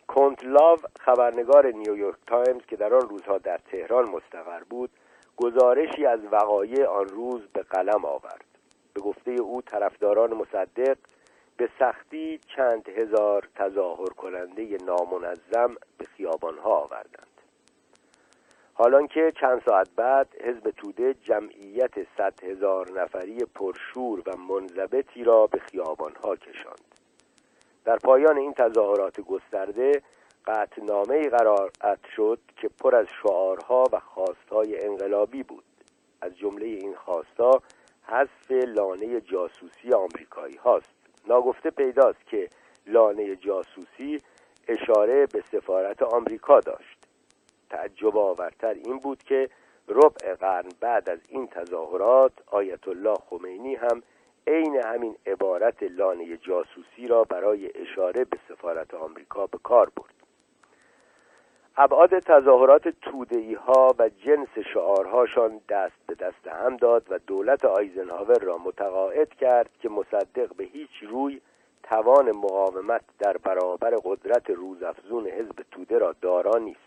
کنتلاو 0.07 0.77
خبرنگار 0.99 1.72
نیویورک 1.72 2.17
تایمز 2.25 2.61
که 2.67 2.75
در 2.75 2.93
آن 2.93 3.09
روزها 3.09 3.38
در 3.38 3.57
تهران 3.57 4.06
مستقر 4.09 4.64
بود 4.64 4.89
گزارشی 5.38 6.06
از 6.06 6.19
وقایع 6.31 6.85
آن 6.85 7.07
روز 7.07 7.41
به 7.53 7.61
قلم 7.61 8.06
آورد. 8.06 8.45
به 8.93 9.01
گفته 9.01 9.31
او 9.31 9.61
طرفداران 9.61 10.33
مصدق 10.33 10.97
به 11.57 11.69
سختی 11.80 12.39
چند 12.56 12.89
هزار 12.89 13.47
تظاهر 13.56 14.09
کننده 14.09 14.77
نامنظم 14.85 15.75
به 15.97 16.06
خیابانها 16.06 16.75
آوردند. 16.75 17.36
حالان 18.80 19.07
که 19.07 19.33
چند 19.41 19.61
ساعت 19.65 19.89
بعد 19.95 20.27
حزب 20.41 20.72
توده 20.72 21.14
جمعیت 21.14 21.93
صد 22.17 22.43
هزار 22.43 23.01
نفری 23.01 23.38
پرشور 23.38 24.23
و 24.25 24.38
منضبطی 24.38 25.23
را 25.23 25.47
به 25.47 25.59
خیابانها 25.59 26.35
کشاند. 26.35 26.95
در 27.85 27.97
پایان 27.97 28.38
این 28.38 28.53
تظاهرات 28.53 29.22
گسترده 29.22 30.01
قطنامه 30.47 31.30
قرار 31.30 31.72
شد 32.15 32.39
که 32.57 32.69
پر 32.80 32.95
از 32.95 33.07
شعارها 33.23 33.83
و 33.91 33.99
خواستهای 33.99 34.85
انقلابی 34.85 35.43
بود. 35.43 35.64
از 36.22 36.38
جمله 36.38 36.65
این 36.65 36.95
خواستها 36.95 37.61
حذف 38.03 38.51
لانه 38.51 39.22
جاسوسی 39.22 39.93
آمریکایی 39.93 40.56
هاست. 40.56 40.95
ناگفته 41.27 41.69
پیداست 41.69 42.27
که 42.27 42.49
لانه 42.88 43.35
جاسوسی 43.35 44.22
اشاره 44.67 45.25
به 45.25 45.43
سفارت 45.51 46.01
آمریکا 46.01 46.59
داشت. 46.59 46.97
تعجب 47.70 48.18
آورتر 48.18 48.74
این 48.74 49.00
بود 49.00 49.24
که 49.24 49.50
ربع 49.88 50.34
قرن 50.34 50.70
بعد 50.80 51.10
از 51.10 51.20
این 51.30 51.48
تظاهرات 51.48 52.32
آیت 52.48 52.88
الله 52.88 53.16
خمینی 53.30 53.76
هم 53.76 54.04
عین 54.48 54.82
همین 54.86 55.16
عبارت 55.26 55.84
لانه 55.84 56.38
جاسوسی 56.38 57.08
را 57.08 57.24
برای 57.24 57.72
اشاره 57.76 58.26
به 58.26 58.40
سفارت 58.50 58.94
آمریکا 58.94 59.48
به 59.48 59.58
کار 59.64 59.92
برد. 59.96 60.14
ابعاد 61.80 62.20
تظاهرات 62.20 62.88
تودهی 62.88 63.54
ها 63.54 63.96
و 64.00 64.10
جنس 64.10 64.58
شعارهاشان 64.74 65.62
دست 65.70 65.96
به 66.08 66.16
دست 66.16 66.48
هم 66.48 66.78
داد 66.78 67.06
و 67.10 67.20
دولت 67.28 67.66
آیزنهاور 67.66 68.40
را 68.40 68.58
متقاعد 68.58 69.34
کرد 69.34 69.70
که 69.82 69.90
مصدق 69.90 70.56
به 70.56 70.64
هیچ 70.64 71.04
روی 71.10 71.42
توان 71.84 72.32
مقاومت 72.32 73.02
در 73.20 73.38
برابر 73.38 73.96
قدرت 74.04 74.50
روزافزون 74.50 75.28
حزب 75.28 75.66
توده 75.72 75.98
را 75.98 76.16
دارا 76.22 76.58
نیست. 76.60 76.86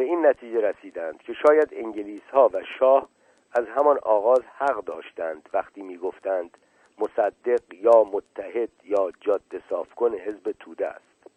به 0.00 0.06
این 0.06 0.26
نتیجه 0.26 0.60
رسیدند 0.60 1.22
که 1.22 1.32
شاید 1.32 1.68
انگلیس 1.72 2.22
ها 2.32 2.50
و 2.52 2.62
شاه 2.78 3.08
از 3.52 3.64
همان 3.68 3.98
آغاز 4.02 4.40
حق 4.58 4.84
داشتند 4.84 5.48
وقتی 5.52 5.82
می 5.82 5.96
گفتند 5.96 6.56
مصدق 6.98 7.74
یا 7.74 8.04
متحد 8.12 8.68
یا 8.84 9.10
جاده 9.20 9.62
صافکن 9.70 10.14
حزب 10.14 10.54
توده 10.60 10.86
است. 10.86 11.30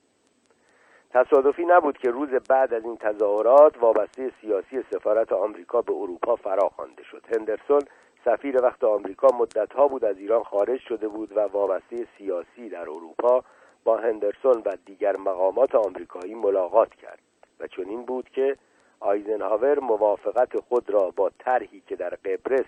تصادفی 1.09 1.66
نبود 1.66 1.98
که 1.98 2.11
روز 2.11 2.30
بعد 2.30 2.74
از 2.74 2.83
این 2.83 2.98
تظاهرات 2.98 3.77
وابسته 3.77 4.32
سیاسی 4.42 4.83
سفارت 4.92 5.32
آمریکا 5.32 5.82
به 5.82 5.93
اروپا 5.93 6.35
فراخوانده 6.35 7.03
شد. 7.03 7.24
هندرسون 7.38 7.82
سفیر 8.25 8.64
وقت 8.64 8.83
آمریکا 8.83 9.27
مدتها 9.38 9.88
بود 9.88 10.06
از 10.06 10.17
ایران 10.17 10.43
خارج 10.43 10.80
شده 10.80 11.08
بود 11.08 11.38
و 11.38 11.40
وابسته 11.40 12.08
سیاسی 12.17 12.69
در 12.69 12.82
اروپا 12.82 13.43
با 13.83 13.98
هندرسون 13.98 14.61
و 14.66 14.77
دیگر 14.85 15.17
مقامات 15.17 15.75
آمریکایی 15.75 16.35
ملاقات 16.35 16.95
کرد. 16.95 17.33
و 17.64 17.67
چنین 17.67 18.06
بود 18.06 18.30
که 18.30 18.58
آیزنهاور 19.00 19.80
موافقت 19.80 20.59
خود 20.59 20.90
را 20.90 21.11
با 21.16 21.32
طرحی 21.40 21.83
که 21.88 21.95
در 21.95 22.09
قبرس 22.09 22.66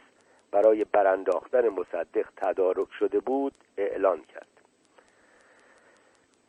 برای 0.52 0.84
برانداختن 0.84 1.70
مصدق 1.70 2.26
تدارک 2.38 2.88
شده 3.00 3.20
بود 3.20 3.54
اعلان 3.78 4.22
کرد. 4.34 4.48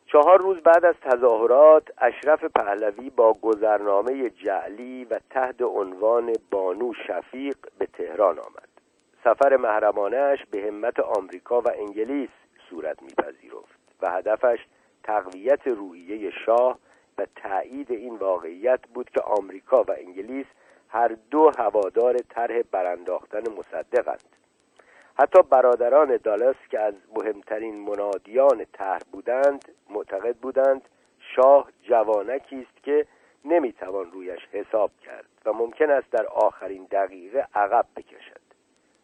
چهار 0.07 0.39
روز 0.39 0.57
بعد 0.57 0.84
از 0.84 0.94
تظاهرات 1.02 1.89
اشرف 1.99 2.44
پهلوی 2.44 3.10
با 3.10 3.33
گذرنامه 3.33 4.31
جعلی 4.31 5.05
و 5.05 5.20
تحت 5.31 5.62
عنوان 5.62 6.33
بانو 6.50 6.92
شفیق 7.07 7.57
به 7.78 7.86
تهران 7.86 8.39
آمد. 8.39 8.68
سفر 9.25 9.57
محرمانش 9.57 10.39
به 10.50 10.62
همت 10.62 11.00
آمریکا 11.00 11.60
و 11.60 11.68
انگلیس 11.75 12.31
صورت 12.70 13.02
میپذیرفت 13.02 13.78
و 14.02 14.10
هدفش 14.10 14.58
تقویت 15.05 15.66
روحیه 15.66 16.31
شاه 16.31 16.78
و 17.19 17.27
تایید 17.36 17.91
این 17.91 18.17
واقعیت 18.17 18.81
بود 18.95 19.11
که 19.11 19.20
آمریکا 19.20 19.83
و 19.83 19.91
انگلیس 19.91 20.47
هر 20.89 21.17
دو 21.31 21.51
هوادار 21.59 22.19
طرح 22.19 22.62
برانداختن 22.62 23.43
مصدقند. 23.59 24.36
حتی 25.19 25.43
برادران 25.43 26.19
دالاس 26.25 26.57
که 26.70 26.81
از 26.81 26.95
مهمترین 27.17 27.75
منادیان 27.75 28.67
طرح 28.73 29.01
بودند 29.12 29.65
معتقد 29.91 30.36
بودند 30.36 30.83
شاه 31.36 31.70
جوانکی 31.83 32.67
است 32.70 32.85
که 32.85 33.07
نمی‌توان 33.45 34.11
رویش 34.12 34.41
حساب 34.53 34.91
کرد 35.05 35.28
و 35.45 35.53
ممکن 35.53 35.91
است 35.91 36.11
در 36.11 36.27
آخرین 36.27 36.86
دقیقه 36.91 37.47
عقب 37.55 37.86
بکشد. 37.97 38.41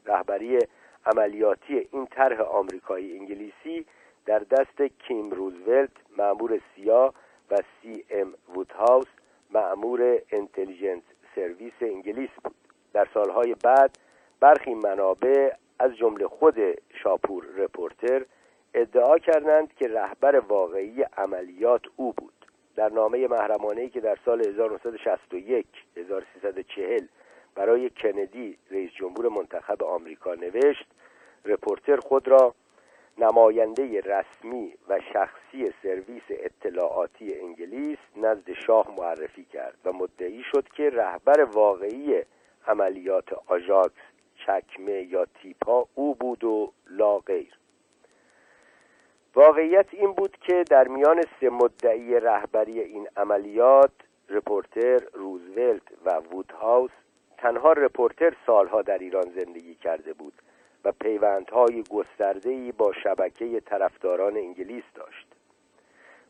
رهبری 0.06 0.58
عملیاتی 1.06 1.88
این 1.92 2.06
طرح 2.06 2.40
آمریکایی 2.40 3.18
انگلیسی 3.18 3.86
در 4.26 4.38
دست 4.38 4.82
کیم 4.82 5.30
روزولت 5.30 5.90
مأمور 6.18 6.60
سیا 6.74 7.14
و 7.52 7.56
سی 7.82 8.04
ام 8.10 8.34
وودهاوس 8.54 9.06
مأمور 9.50 10.20
انتلیجنس 10.30 11.02
سرویس 11.34 11.72
انگلیس 11.80 12.30
بود. 12.44 12.54
در 12.92 13.08
سالهای 13.14 13.54
بعد 13.64 13.98
برخی 14.40 14.74
منابع 14.74 15.52
از 15.78 15.96
جمله 15.96 16.26
خود 16.26 16.56
شاپور 17.02 17.44
رپورتر 17.56 18.24
ادعا 18.74 19.18
کردند 19.18 19.74
که 19.74 19.88
رهبر 19.88 20.38
واقعی 20.38 21.02
عملیات 21.02 21.82
او 21.96 22.12
بود. 22.12 22.32
در 22.76 22.88
نامه 22.88 23.28
محرمانه‌ای 23.28 23.88
که 23.88 24.00
در 24.00 24.18
سال 24.24 24.46
1961 24.46 25.66
1340 25.96 27.06
برای 27.54 27.90
کندی 27.90 28.58
رئیس 28.70 28.90
جمهور 28.92 29.28
منتخب 29.28 29.82
آمریکا 29.82 30.34
نوشت 30.34 30.86
رپورتر 31.44 31.96
خود 31.96 32.28
را 32.28 32.54
نماینده 33.18 34.00
رسمی 34.00 34.74
و 34.88 35.00
شخصی 35.12 35.72
سرویس 35.82 36.22
اطلاعاتی 36.30 37.40
انگلیس 37.40 37.98
نزد 38.16 38.52
شاه 38.66 38.94
معرفی 38.98 39.44
کرد 39.44 39.78
و 39.84 39.92
مدعی 39.92 40.42
شد 40.42 40.68
که 40.68 40.90
رهبر 40.90 41.44
واقعی 41.44 42.22
عملیات 42.66 43.32
آژاکس 43.46 44.02
چکمه 44.46 45.02
یا 45.02 45.24
تیپا 45.24 45.86
او 45.94 46.14
بود 46.14 46.44
و 46.44 46.72
لا 46.90 47.18
غیر 47.18 47.58
واقعیت 49.34 49.86
این 49.92 50.12
بود 50.12 50.36
که 50.36 50.64
در 50.70 50.88
میان 50.88 51.24
سه 51.40 51.50
مدعی 51.50 52.20
رهبری 52.20 52.80
این 52.80 53.08
عملیات 53.16 53.92
رپورتر 54.28 54.98
روزولت 55.12 55.82
و 56.04 56.10
وودهاوس 56.10 56.90
تنها 57.38 57.72
رپورتر 57.72 58.36
سالها 58.46 58.82
در 58.82 58.98
ایران 58.98 59.32
زندگی 59.36 59.74
کرده 59.74 60.12
بود. 60.12 60.32
و 60.84 60.92
پیوندهای 60.92 61.82
گسترده‌ای 61.90 62.72
با 62.72 62.92
شبکه 62.92 63.60
طرفداران 63.60 64.36
انگلیس 64.36 64.84
داشت. 64.94 65.26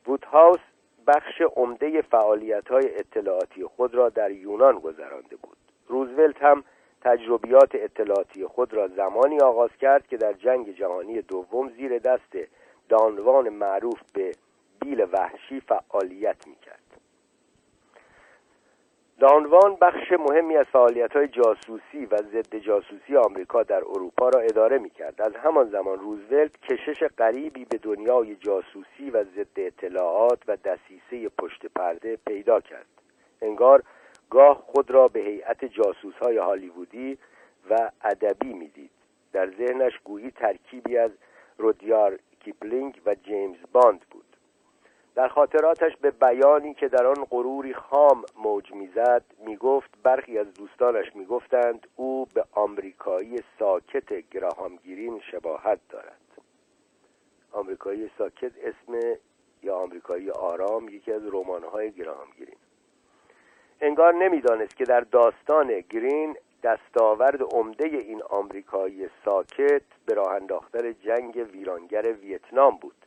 وودهاوس 0.06 0.60
بخش 1.06 1.40
عمده 1.56 2.02
فعالیت‌های 2.02 2.98
اطلاعاتی 2.98 3.64
خود 3.64 3.94
را 3.94 4.08
در 4.08 4.30
یونان 4.30 4.78
گذرانده 4.78 5.36
بود. 5.36 5.56
روزولت 5.88 6.42
هم 6.42 6.64
تجربیات 7.00 7.70
اطلاعاتی 7.74 8.46
خود 8.46 8.74
را 8.74 8.88
زمانی 8.88 9.40
آغاز 9.40 9.70
کرد 9.80 10.06
که 10.06 10.16
در 10.16 10.32
جنگ 10.32 10.76
جهانی 10.76 11.22
دوم 11.22 11.68
زیر 11.68 11.98
دست 11.98 12.36
دانوان 12.88 13.48
معروف 13.48 14.00
به 14.14 14.32
بیل 14.80 15.06
وحشی 15.12 15.60
فعالیت 15.60 16.46
می‌کرد. 16.46 16.91
دانوان 19.22 19.76
بخش 19.80 20.12
مهمی 20.12 20.56
از 20.56 20.66
فعالیت 20.66 21.16
های 21.16 21.28
جاسوسی 21.28 22.06
و 22.10 22.16
ضد 22.16 22.56
جاسوسی 22.56 23.16
آمریکا 23.16 23.62
در 23.62 23.76
اروپا 23.78 24.28
را 24.28 24.40
اداره 24.40 24.78
می 24.78 24.90
کرد. 24.90 25.22
از 25.22 25.32
همان 25.36 25.70
زمان 25.70 25.98
روزولت 25.98 26.50
کشش 26.60 27.04
غریبی 27.18 27.64
به 27.64 27.78
دنیای 27.78 28.36
جاسوسی 28.36 29.10
و 29.12 29.24
ضد 29.24 29.56
اطلاعات 29.56 30.38
و 30.48 30.56
دسیسه 30.56 31.28
پشت 31.38 31.66
پرده 31.66 32.18
پیدا 32.26 32.60
کرد. 32.60 32.86
انگار 33.42 33.82
گاه 34.30 34.62
خود 34.66 34.90
را 34.90 35.08
به 35.08 35.20
هیئت 35.20 35.64
جاسوس 35.64 36.14
های 36.14 36.36
هالیوودی 36.36 37.18
و 37.70 37.90
ادبی 38.04 38.52
می‌دید. 38.52 38.90
در 39.32 39.50
ذهنش 39.50 39.92
گویی 40.04 40.30
ترکیبی 40.30 40.96
از 40.96 41.10
رودیار 41.58 42.18
کیپلینگ 42.40 43.00
و 43.06 43.14
جیمز 43.14 43.58
باند 43.72 44.00
بود. 44.10 44.31
در 45.14 45.28
خاطراتش 45.28 45.96
به 45.96 46.10
بیانی 46.10 46.74
که 46.74 46.88
در 46.88 47.06
آن 47.06 47.24
غروری 47.30 47.74
خام 47.74 48.24
موج 48.36 48.72
می‌زد 48.72 49.24
می‌گفت 49.38 49.90
برخی 50.02 50.38
از 50.38 50.54
دوستانش 50.54 51.16
می‌گفتند 51.16 51.86
او 51.96 52.26
به 52.34 52.44
آمریکایی 52.52 53.42
ساکت 53.58 54.30
گراهام 54.30 54.75
گرین 54.75 55.20
شباهت 55.30 55.80
دارد. 55.88 56.18
آمریکایی 57.52 58.10
ساکت 58.18 58.52
اسم 58.62 59.18
یا 59.62 59.76
آمریکایی 59.76 60.30
آرام 60.30 60.88
یکی 60.88 61.12
از 61.12 61.22
رمان‌های 61.32 61.92
گراهام 61.92 62.21
گرین. 62.21 62.56
انگار 63.80 64.14
نمی‌دانست 64.14 64.76
که 64.76 64.84
در 64.84 65.00
داستان 65.00 65.80
گرین 65.80 66.36
دستاورد 66.62 67.42
عمده 67.42 67.86
این 67.86 68.22
آمریکایی 68.22 69.08
ساکت 69.24 69.82
به 70.06 70.14
راه 70.14 70.32
انداختن 70.34 70.92
جنگ 70.92 71.48
ویرانگر 71.52 72.12
ویتنام 72.12 72.76
بود. 72.76 73.01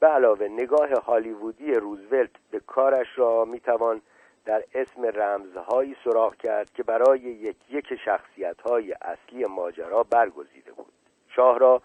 به 0.00 0.06
علاوه 0.06 0.48
نگاه 0.48 0.92
هالیوودی 0.92 1.72
روزولت 1.72 2.30
به 2.50 2.60
کارش 2.60 3.06
را 3.16 3.44
می‌توان 3.44 4.00
در 4.44 4.64
اسم 4.74 5.04
رمزهایی 5.04 5.96
سراغ 6.04 6.36
کرد 6.36 6.72
که 6.72 6.82
برای 6.82 7.20
یک 7.20 7.56
یک 7.70 7.94
شخصیتهای 8.04 8.92
اصلی 8.92 9.46
ماجرا 9.46 10.02
برگزیده 10.02 10.72
بود. 10.72 10.92
شاه 11.28 11.58
را 11.58 11.82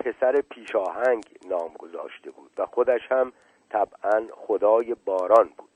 پسر 0.00 0.40
پیشاهنگ 0.50 1.24
نام 1.48 1.70
گذاشته 1.78 2.30
بود 2.30 2.50
و 2.58 2.66
خودش 2.66 3.00
هم 3.10 3.32
طبعا 3.70 4.26
خدای 4.30 4.96
باران 5.04 5.50
بود. 5.56 5.68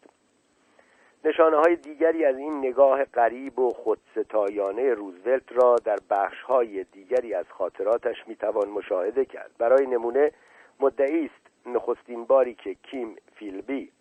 نشانه 1.24 1.56
های 1.56 1.76
دیگری 1.76 2.24
از 2.24 2.36
این 2.36 2.58
نگاه 2.58 3.04
غریب 3.04 3.58
و 3.58 3.70
خودستایانه 3.70 4.94
روزولت 4.94 5.52
را 5.52 5.76
در 5.84 5.96
بخش 6.10 6.42
های 6.42 6.84
دیگری 6.84 7.34
از 7.34 7.46
خاطراتش 7.50 8.16
می‌توان 8.26 8.68
مشاهده 8.68 9.24
کرد. 9.24 9.50
برای 9.58 9.86
نمونه 9.86 10.32
مدعی 10.80 11.24
است 11.24 11.45
نخستین 11.66 12.24
باری 12.24 12.54
که 12.54 12.74
کیم 12.74 13.16
فیلبی 13.34 13.92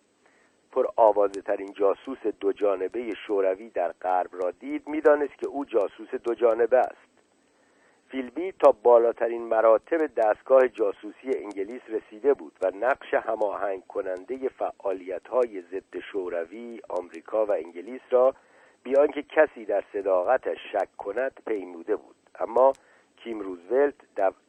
پر 0.72 0.86
آوازه 0.96 1.40
ترین 1.42 1.72
جاسوس 1.72 2.26
دو 2.40 2.52
جانبه 2.52 3.14
شوروی 3.26 3.70
در 3.70 3.92
غرب 3.92 4.30
را 4.32 4.50
دید 4.50 4.88
می‌دانست 4.88 5.38
که 5.38 5.48
او 5.48 5.64
جاسوس 5.64 6.08
دو 6.10 6.34
جانبه 6.34 6.78
است. 6.78 7.06
فیلبی 8.08 8.52
تا 8.52 8.72
بالاترین 8.82 9.42
مراتب 9.42 10.06
دستگاه 10.06 10.68
جاسوسی 10.68 11.30
انگلیس 11.34 11.82
رسیده 11.88 12.34
بود 12.34 12.52
و 12.62 12.70
نقش 12.80 13.14
هماهنگ 13.14 13.86
کننده 13.86 14.48
فعالیت 14.48 15.28
های 15.28 15.62
ضد 15.62 15.98
شوروی 16.12 16.80
آمریکا 16.88 17.46
و 17.46 17.52
انگلیس 17.52 18.00
را 18.10 18.34
بیان 18.82 19.06
که 19.06 19.22
کسی 19.22 19.64
در 19.64 19.84
صداقتش 19.92 20.58
شک 20.72 20.96
کند 20.96 21.32
پیموده 21.46 21.96
بود. 21.96 22.16
اما 22.40 22.72
کیم 23.16 23.40
روزولت 23.40 23.94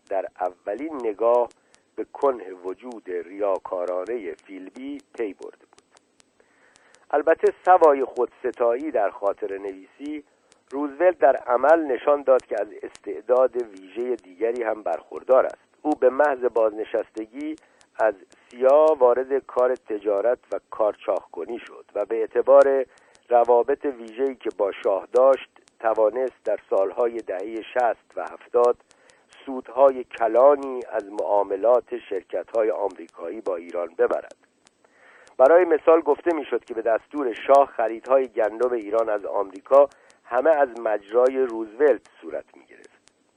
در 0.10 0.26
اولین 0.40 0.96
نگاه 0.96 1.50
به 1.98 2.06
کنه 2.14 2.54
وجود 2.54 3.10
ریاکارانه 3.10 4.34
فیلبی 4.34 4.98
پی 5.18 5.34
برده 5.34 5.66
بود. 5.72 5.82
البته 7.12 7.54
سوای 7.66 8.06
خودستایی 8.06 8.92
در 8.92 9.10
خاطر 9.10 9.58
نویسی 9.58 10.24
روزولت 10.72 11.20
در 11.20 11.36
عمل 11.36 11.80
نشان 11.80 12.24
داد 12.24 12.46
که 12.46 12.56
از 12.62 12.68
استعداد 12.84 13.56
ویژه 13.56 14.16
دیگری 14.16 14.64
هم 14.64 14.84
برخوردار 14.84 15.46
است. 15.46 15.68
او 15.82 15.92
به 15.92 16.10
محض 16.10 16.44
بازنشستگی 16.54 17.56
از 18.00 18.14
سیا 18.50 18.86
وارد 19.00 19.46
کار 19.46 19.76
تجارت 19.76 20.40
و 20.54 20.60
کارچاخ 20.70 21.30
شد 21.68 21.86
و 21.96 22.06
به 22.06 22.16
اعتبار 22.16 22.86
روابط 23.30 23.86
ویژه‌ای 23.86 24.36
که 24.36 24.50
با 24.58 24.72
شاه 24.84 25.08
داشت 25.14 25.50
توانست 25.80 26.44
در 26.46 26.60
سالهای 26.70 27.18
دهه 27.18 27.62
شست 27.62 28.12
و 28.16 28.22
هفتاد 28.22 28.78
سودهای 29.48 30.04
کلانی 30.04 30.82
از 30.92 31.06
معاملات 31.12 31.98
شرکتهای 32.10 32.72
آمریکایی 32.72 33.42
با 33.42 33.56
ایران 33.56 33.88
ببرد. 33.98 34.36
برای 35.38 35.66
مثال 35.66 36.02
گفته 36.02 36.36
می‌شد 36.36 36.66
که 36.66 36.74
به 36.74 36.82
دستور 36.82 37.34
شاه 37.34 37.66
خریدهای 37.66 38.28
گندم 38.28 38.72
ایران 38.72 39.10
از 39.10 39.26
آمریکا 39.26 39.90
همه 40.24 40.50
از 40.50 40.80
مجرای 40.80 41.38
روزولت 41.38 42.02
صورت 42.22 42.46
می 42.58 42.66
گرفت 42.66 42.90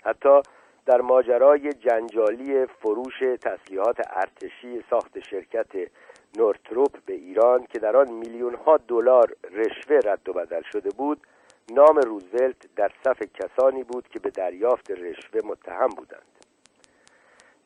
حتی 0.05 0.41
در 0.87 1.01
ماجرای 1.01 1.73
جنجالی 1.73 2.67
فروش 2.67 3.19
تسلیحات 3.43 3.97
ارتشی 4.11 4.85
ساخت 4.91 5.21
شرکت 5.31 5.91
نورتروپ 6.37 6.97
به 7.07 7.13
ایران 7.13 7.67
که 7.67 7.79
در 7.79 7.97
آن 7.97 8.13
میلیون 8.13 8.55
ها 8.55 8.77
دلار 8.77 9.37
رشوه 9.51 10.01
رد 10.05 10.29
و 10.29 10.33
بدل 10.33 10.63
شده 10.73 10.91
بود 10.91 11.21
نام 11.71 11.97
روزولت 11.97 12.75
در 12.77 12.91
صف 13.05 13.23
کسانی 13.23 13.85
بود 13.85 14.09
که 14.09 14.19
به 14.19 14.31
دریافت 14.31 14.91
رشوه 14.91 15.41
متهم 15.45 15.89
بودند. 15.89 16.23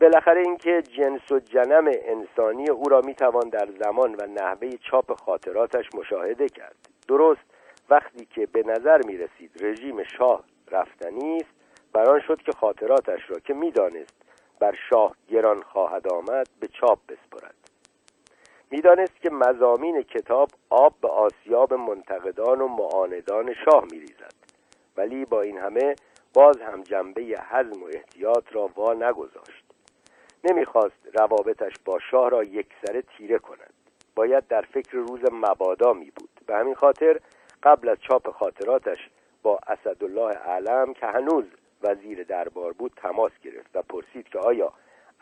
بالاخره 0.00 0.40
اینکه 0.40 0.82
جنس 0.82 1.32
و 1.32 1.38
جنم 1.38 1.84
انسانی 1.88 2.70
او 2.70 2.88
را 2.88 3.00
می‌توان 3.00 3.48
در 3.48 3.68
زمان 3.84 4.14
و 4.14 4.26
نحوه 4.26 4.70
چاپ 4.90 5.12
خاطراتش 5.12 5.84
مشاهده 5.94 6.48
کرد. 6.48 6.76
درست 7.08 7.40
وقتی 7.90 8.24
که 8.24 8.46
به 8.46 8.62
نظر 8.62 9.00
می 9.06 9.16
رسید 9.16 9.64
رژیم 9.64 10.04
شاه 10.04 10.44
رفتنی 10.70 11.36
است 11.36 11.54
بران 11.92 12.20
شد 12.20 12.42
که 12.42 12.52
خاطراتش 12.52 13.30
را 13.30 13.38
که 13.38 13.54
می‌دانست 13.54 14.14
بر 14.60 14.74
شاه 14.90 15.16
گران 15.28 15.62
خواهد 15.62 16.12
آمد 16.12 16.48
به 16.60 16.68
چاپ 16.68 16.98
بسپرد. 17.08 17.63
می‌دانست 18.74 19.20
که 19.20 19.30
مزامین 19.30 20.02
کتاب 20.02 20.48
آب 20.70 20.94
به 21.02 21.08
آسیاب 21.08 21.74
منتقدان 21.74 22.60
و 22.60 22.68
معاندان 22.68 23.54
شاه 23.64 23.84
میریزد. 23.90 24.34
ولی 24.96 25.24
با 25.24 25.42
این 25.42 25.58
همه 25.58 25.94
باز 26.34 26.60
هم 26.60 26.82
جنبه 26.82 27.22
حزم 27.22 27.82
و 27.82 27.86
احتیاط 27.86 28.44
را 28.52 28.70
وا 28.76 28.92
نگذاشت. 28.94 29.64
نمی‌خواست 30.44 31.08
روابطش 31.12 31.72
با 31.84 31.98
شاه 32.10 32.30
را 32.30 32.42
یکسره 32.42 33.02
تیره 33.02 33.38
کند. 33.38 33.72
باید 34.14 34.46
در 34.48 34.62
فکر 34.62 34.96
روز 34.96 35.20
مبادا 35.32 35.92
می 35.92 36.10
بود 36.16 36.30
به 36.46 36.54
همین 36.56 36.74
خاطر 36.74 37.20
قبل 37.62 37.88
از 37.88 37.98
چاپ 38.00 38.30
خاطراتش 38.30 38.98
با 39.42 39.58
اسدالله 39.66 40.34
علم 40.34 40.94
که 40.94 41.06
هنوز 41.06 41.44
وزیر 41.82 42.24
دربار 42.24 42.72
بود 42.72 42.92
تماس 42.96 43.32
گرفت 43.42 43.76
و 43.76 43.82
پرسید 43.82 44.28
که 44.28 44.38
آیا 44.38 44.72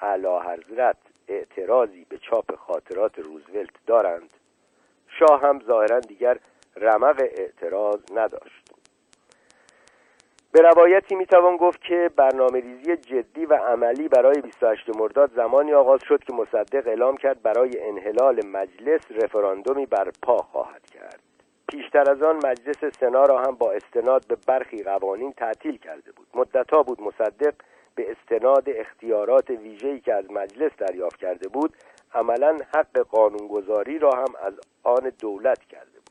اعلی 0.00 0.38
حضرت 0.46 0.96
اعتراضی 1.28 2.06
به 2.08 2.18
چاپ 2.18 2.56
خاطرات 2.56 3.18
روزولت 3.18 3.70
دارند 3.86 4.30
شاه 5.08 5.40
هم 5.42 5.60
ظاهرا 5.66 6.00
دیگر 6.00 6.38
رمق 6.76 7.20
اعتراض 7.36 8.00
نداشت. 8.14 8.72
به 10.52 10.60
روایتی 10.60 11.14
می‌توان 11.14 11.56
گفت 11.56 11.82
که 11.82 12.10
برنامه 12.16 12.60
ریزی 12.60 12.96
جدی 12.96 13.46
و 13.46 13.54
عملی 13.54 14.08
برای 14.08 14.40
28 14.40 14.96
مرداد 14.96 15.30
زمانی 15.36 15.72
آغاز 15.72 16.00
شد 16.08 16.24
که 16.24 16.32
مصدق 16.32 16.86
اعلام 16.86 17.16
کرد 17.16 17.42
برای 17.42 17.80
انحلال 17.82 18.46
مجلس 18.46 19.00
رفراندومی 19.10 19.86
برپا 19.86 20.36
خواهد 20.36 20.86
کرد. 20.86 21.20
پیشتر 21.68 22.10
از 22.10 22.22
آن 22.22 22.36
مجلس 22.36 22.84
سنا 23.00 23.24
را 23.24 23.38
هم 23.38 23.54
با 23.54 23.72
استناد 23.72 24.26
به 24.28 24.36
برخی 24.46 24.82
قوانین 24.82 25.32
تعطیل 25.32 25.76
کرده 25.76 26.12
بود. 26.12 26.26
مدتها 26.34 26.82
بود 26.82 27.00
مصدق 27.00 27.54
به 27.94 28.10
استناد 28.10 28.64
اختیارات 28.66 29.50
ویژه‌ای 29.50 30.00
که 30.00 30.14
از 30.14 30.30
مجلس 30.30 30.72
دریافت 30.78 31.16
کرده 31.16 31.48
بود 31.48 31.76
عملا 32.14 32.58
حق 32.74 32.98
قانونگذاری 32.98 33.98
را 33.98 34.10
هم 34.10 34.34
از 34.42 34.54
آن 34.82 35.12
دولت 35.20 35.64
کرده 35.64 35.98
بود. 35.98 36.02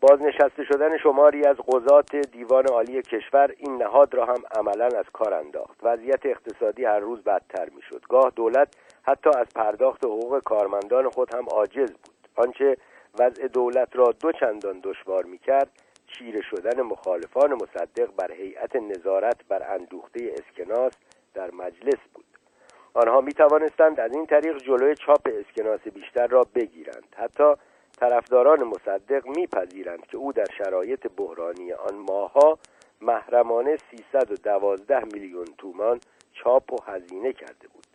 بازنشسته 0.00 0.64
شدن 0.64 0.98
شماری 0.98 1.46
از 1.46 1.56
قضات 1.56 2.16
دیوان 2.16 2.66
عالی 2.66 3.02
کشور 3.02 3.54
این 3.56 3.82
نهاد 3.82 4.14
را 4.14 4.24
هم 4.24 4.42
عملا 4.56 4.86
از 4.86 5.04
کار 5.12 5.34
انداخت. 5.34 5.78
وضعیت 5.82 6.26
اقتصادی 6.26 6.84
هر 6.84 6.98
روز 6.98 7.22
بدتر 7.24 7.68
می‌شد. 7.74 8.02
گاه 8.08 8.32
دولت 8.36 8.76
حتی 9.02 9.30
از 9.38 9.46
پرداخت 9.54 10.04
حقوق 10.04 10.42
کارمندان 10.42 11.10
خود 11.10 11.34
هم 11.34 11.44
عاجز 11.48 11.92
بود. 11.92 12.28
آنچه 12.36 12.76
وضع 13.18 13.48
دولت 13.48 13.96
را 13.96 14.14
دو 14.22 14.32
چندان 14.32 14.80
دشوار 14.84 15.24
می‌کرد 15.24 15.70
چیره 16.18 16.40
شدن 16.40 16.82
مخالفان 16.82 17.54
مصدق 17.54 18.10
بر 18.16 18.32
هیئت 18.32 18.76
نظارت 18.76 19.44
بر 19.48 19.74
اندوخته 19.74 20.34
اسکناس 20.36 20.92
در 21.34 21.50
مجلس 21.50 21.98
بود. 22.14 22.24
آنها 22.94 23.20
می 23.20 23.32
توانستند 23.32 24.00
از 24.00 24.14
این 24.14 24.26
طریق 24.26 24.56
جلوی 24.56 24.94
چاپ 24.94 25.28
اسکناس 25.40 25.80
بیشتر 25.80 26.26
را 26.26 26.46
بگیرند. 26.54 27.16
حتی 27.16 27.54
طرفداران 28.00 28.64
مصدق 28.64 29.26
میپذیرند 29.26 30.06
که 30.06 30.16
او 30.16 30.32
در 30.32 30.46
شرایط 30.58 31.06
بحرانی 31.16 31.72
آن 31.72 31.94
ماهها 31.94 32.58
محرمانه 33.00 33.76
312 33.90 35.04
میلیون 35.04 35.46
تومان 35.58 36.00
چاپ 36.32 36.72
و 36.72 36.76
هزینه 36.86 37.32
کرده 37.32 37.68
بود. 37.68 37.86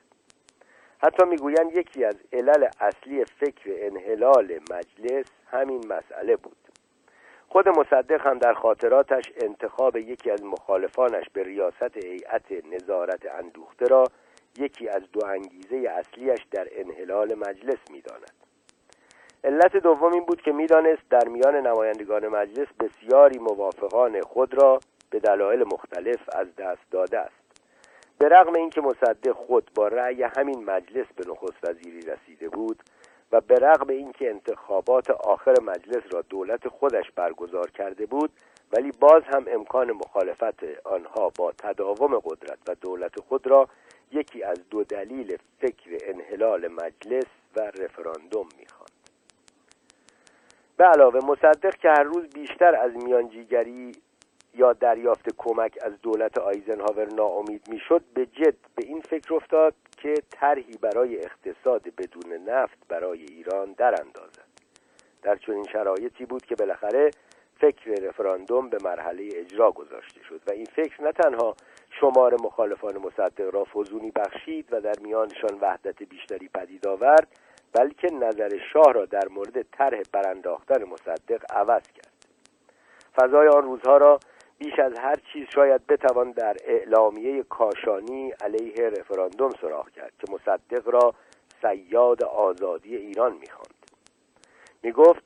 حتی 0.97 1.25
می‌گویند 1.25 1.75
یکی 1.75 2.05
از 2.05 2.15
علل 2.33 2.67
اصلی 2.79 3.25
فکر 3.25 3.69
انحلال 3.77 4.59
مجلس 4.71 5.25
همین 5.51 5.87
مسئله 5.87 6.35
بود. 6.35 6.66
خود 7.49 7.69
مصدق 7.69 8.27
هم 8.27 8.39
در 8.39 8.53
خاطراتش 8.53 9.31
انتخاب 9.41 9.97
یکی 9.97 10.31
از 10.31 10.43
مخالفانش 10.43 11.29
به 11.33 11.43
ریاست 11.43 11.97
هیئت 11.97 12.51
نظارت 12.71 13.25
اندوخته 13.39 13.85
را 13.85 14.03
یکی 14.57 14.89
از 14.89 15.01
دو 15.11 15.25
انگیزه 15.25 15.89
اصلیش 15.89 16.45
در 16.51 16.67
انحلال 16.71 17.35
مجلس 17.35 17.91
می‌داند. 17.91 18.31
علت 19.43 19.77
دوم 19.77 20.13
این 20.13 20.25
بود 20.25 20.41
که 20.41 20.51
می‌دانست 20.51 21.09
در 21.09 21.27
میان 21.27 21.55
نمایندگان 21.55 22.27
مجلس 22.27 22.67
بسیاری 22.79 23.39
موافقان 23.39 24.21
خود 24.21 24.53
را 24.53 24.79
به 25.09 25.19
دلایل 25.19 25.63
مختلف 25.63 26.29
از 26.35 26.55
دست 26.55 26.91
داده 26.91 27.19
است. 27.19 27.35
به 28.19 28.29
رغم 28.29 28.55
اینکه 28.55 28.81
مصدق 28.81 29.31
خود 29.31 29.71
با 29.75 29.87
رأی 29.87 30.23
همین 30.23 30.63
مجلس 30.63 31.05
به 31.15 31.23
نخست 31.29 31.69
وزیری 31.69 32.01
رسیده 32.01 32.49
بود 32.49 32.83
و 33.31 33.41
به 33.41 33.55
رغم 33.55 33.89
اینکه 33.89 34.29
انتخابات 34.29 35.09
آخر 35.09 35.53
مجلس 35.61 36.03
را 36.11 36.21
دولت 36.21 36.67
خودش 36.67 37.11
برگزار 37.11 37.71
کرده 37.71 38.05
بود 38.05 38.31
ولی 38.71 38.91
باز 38.99 39.23
هم 39.23 39.45
امکان 39.47 39.91
مخالفت 39.91 40.63
آنها 40.83 41.31
با 41.37 41.51
تداوم 41.51 42.19
قدرت 42.19 42.59
و 42.67 42.75
دولت 42.75 43.19
خود 43.19 43.47
را 43.47 43.67
یکی 44.11 44.43
از 44.43 44.69
دو 44.69 44.83
دلیل 44.83 45.37
فکر 45.59 45.97
انحلال 46.01 46.67
مجلس 46.67 47.25
و 47.55 47.59
رفراندوم 47.59 48.47
می‌خواند. 48.59 48.91
به 50.77 50.85
علاوه 50.85 51.19
مصدق 51.25 51.75
که 51.75 51.89
هر 51.89 52.03
روز 52.03 52.29
بیشتر 52.29 52.75
از 52.75 52.95
میانجیگری 52.95 53.91
یا 54.57 54.73
دریافت 54.73 55.35
کمک 55.37 55.77
از 55.81 56.01
دولت 56.01 56.37
آیزنهاور 56.37 57.13
ناامید 57.13 57.69
می‌شد 57.69 58.01
به 58.13 58.25
جد 58.25 58.55
به 58.75 58.85
این 58.85 59.01
فکر 59.01 59.33
افتاد 59.33 59.73
که 59.97 60.13
طرحی 60.31 60.77
برای 60.81 61.17
اقتصاد 61.17 61.81
بدون 61.97 62.33
نفت 62.33 62.77
برای 62.87 63.23
ایران 63.23 63.71
در 63.77 63.95
اندازد. 64.01 64.47
در 65.21 65.35
چنین 65.35 65.63
شرایطی 65.63 66.25
بود 66.25 66.45
که 66.45 66.55
بالاخره 66.55 67.11
فکر 67.59 67.91
رفراندوم 67.91 68.69
به 68.69 68.77
مرحله 68.83 69.29
اجرا 69.33 69.71
گذاشته 69.71 70.23
شد 70.23 70.41
و 70.47 70.51
این 70.51 70.65
فکر 70.65 71.03
نه 71.03 71.11
تنها 71.11 71.55
شمار 71.99 72.33
مخالفان 72.41 72.97
مصدق 72.97 73.49
را 73.53 73.63
فزونی 73.63 74.11
بخشید 74.11 74.67
و 74.71 74.81
در 74.81 74.95
میانشان 75.01 75.57
وحدت 75.61 76.03
بیشتری 76.03 76.49
پدید 76.53 76.87
آورد 76.87 77.27
بلکه 77.73 78.07
نظر 78.07 78.59
شاه 78.73 78.93
را 78.93 79.05
در 79.05 79.27
مورد 79.27 79.61
طرح 79.61 80.01
برانداختن 80.13 80.83
مصدق 80.83 81.45
عوض 81.49 81.83
کرد. 81.87 82.17
فضای 83.15 83.47
آن 83.47 83.63
روزها 83.63 83.97
را 83.97 84.19
بیش 84.57 84.79
از 84.79 84.99
هر 84.99 85.15
چیز 85.33 85.47
شاید 85.55 85.87
بتوان 85.87 86.31
در 86.31 86.57
اعلامیه 86.65 87.43
کاشانی 87.43 88.31
علیه 88.31 88.89
رفراندوم 88.89 89.49
سراغ 89.61 89.89
کرد 89.89 90.13
که 90.19 90.33
مصدق 90.33 90.89
را 90.89 91.13
سیاد 91.61 92.23
آزادی 92.23 92.95
ایران 92.95 93.33
می‌خواند. 93.33 93.91
می‌گفت 94.83 95.23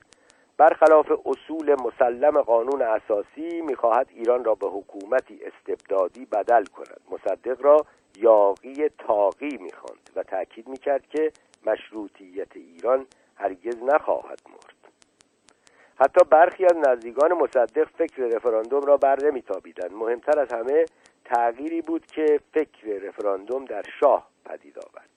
برخلاف 0.56 1.12
اصول 1.26 1.76
مسلم 1.84 2.42
قانون 2.42 2.82
اساسی 2.82 3.60
می‌خواهد 3.60 4.08
ایران 4.14 4.44
را 4.44 4.54
به 4.54 4.66
حکومتی 4.68 5.40
استبدادی 5.44 6.24
بدل 6.24 6.64
کند. 6.64 7.00
مصدق 7.10 7.62
را 7.62 7.86
یاقی 8.16 8.88
تاقی 8.88 9.56
می‌خواند 9.56 10.10
و 10.16 10.22
تاکید 10.22 10.68
می‌کرد 10.68 11.06
که 11.06 11.32
مشروطیت 11.66 12.56
ایران 12.56 13.06
هرگز 13.36 13.82
نخواهد 13.82 14.40
مرد. 14.50 14.81
حتی 16.00 16.24
برخی 16.30 16.64
از 16.64 16.76
نزدیکان 16.76 17.32
مصدق 17.32 17.88
فکر 17.98 18.22
رفراندوم 18.22 18.80
را 18.80 18.96
بر 18.96 19.16
نمیتابیدند. 19.24 19.92
مهمتر 19.92 20.40
از 20.40 20.52
همه 20.52 20.84
تغییری 21.24 21.82
بود 21.82 22.06
که 22.06 22.40
فکر 22.52 22.86
رفراندوم 22.86 23.64
در 23.64 23.82
شاه 24.00 24.28
پدید 24.44 24.78
آورد. 24.78 25.08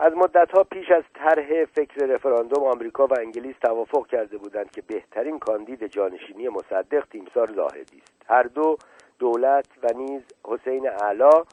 از 0.00 0.12
مدتها 0.16 0.64
پیش 0.64 0.90
از 0.90 1.04
طرح 1.14 1.64
فکر 1.64 2.06
رفراندوم 2.06 2.64
آمریکا 2.64 3.06
و 3.06 3.14
انگلیس 3.18 3.56
توافق 3.62 4.06
کرده 4.06 4.38
بودند 4.38 4.70
که 4.70 4.82
بهترین 4.82 5.38
کاندید 5.38 5.86
جانشینی 5.86 6.48
مصدق 6.48 7.04
تیمسار 7.10 7.52
زاهدی 7.52 8.02
است. 8.02 8.24
هر 8.28 8.42
دو 8.42 8.76
دولت 9.18 9.66
و 9.82 9.88
نیز 9.96 10.22
حسین 10.44 10.86
علا 10.86 11.44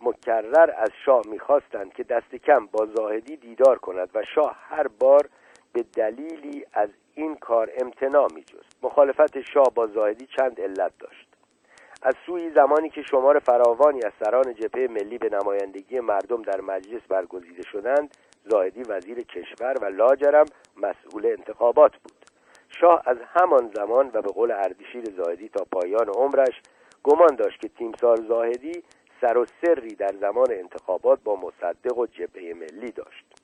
مکرر 0.00 0.70
از 0.78 0.90
شاه 1.04 1.22
می‌خواستند 1.30 1.92
که 1.92 2.02
دست 2.02 2.34
کم 2.34 2.66
با 2.66 2.86
زاهدی 2.86 3.36
دیدار 3.36 3.78
کند 3.78 4.10
و 4.14 4.22
شاه 4.34 4.56
هر 4.68 4.88
بار 4.88 5.28
به 5.72 5.82
دلیلی 5.82 6.66
از 6.72 6.88
این 7.18 7.36
کار 7.36 7.70
امتناع 7.80 8.28
میجست 8.34 8.76
مخالفت 8.82 9.40
شاه 9.40 9.74
با 9.74 9.86
زاهدی 9.86 10.26
چند 10.38 10.60
علت 10.60 10.92
داشت. 10.98 11.28
از 12.02 12.14
سوی 12.26 12.50
زمانی 12.50 12.90
که 12.90 13.02
شمار 13.02 13.38
فراوانی 13.38 14.00
از 14.04 14.12
سران 14.24 14.54
جبهه 14.54 14.86
ملی 14.90 15.18
به 15.18 15.28
نمایندگی 15.28 16.00
مردم 16.00 16.42
در 16.42 16.60
مجلس 16.60 17.02
برگزیده 17.08 17.62
شدند 17.62 18.16
زاهدی 18.44 18.82
وزیر 18.82 19.22
کشور 19.22 19.74
و 19.80 19.84
لاجرم 19.84 20.46
مسئول 20.76 21.26
انتخابات 21.26 21.92
بود. 21.92 22.26
شاه 22.80 23.02
از 23.06 23.16
همان 23.34 23.72
زمان 23.74 24.10
و 24.14 24.22
به 24.22 24.28
قول 24.28 24.50
اردشیر 24.50 25.04
زاهدی 25.16 25.48
تا 25.48 25.64
پایان 25.72 26.08
عمرش 26.08 26.60
گمان 27.02 27.36
داشت 27.36 27.60
که 27.60 27.68
تیمسار 27.68 28.16
زاهدی 28.28 28.82
سر 29.20 29.38
و 29.38 29.46
سری 29.62 29.94
در 29.94 30.14
زمان 30.20 30.46
انتخابات 30.50 31.18
با 31.24 31.36
مصدق 31.36 31.98
و 31.98 32.06
جبهه 32.06 32.54
ملی 32.54 32.90
داشت. 32.90 33.35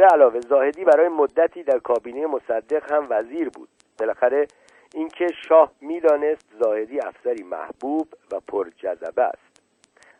به 0.00 0.06
علاوه 0.06 0.40
زاهدی 0.40 0.84
برای 0.84 1.08
مدتی 1.08 1.62
در 1.62 1.78
کابینه 1.78 2.26
مصدق 2.26 2.92
هم 2.92 3.06
وزیر 3.10 3.48
بود. 3.48 3.68
بالاخره 3.98 4.46
اینکه 4.94 5.26
شاه 5.48 5.72
می‌دانست 5.80 6.46
زاهدی 6.60 7.00
افسری 7.00 7.42
محبوب 7.42 8.08
و 8.32 8.40
پرجذبه 8.40 9.22
است. 9.22 9.62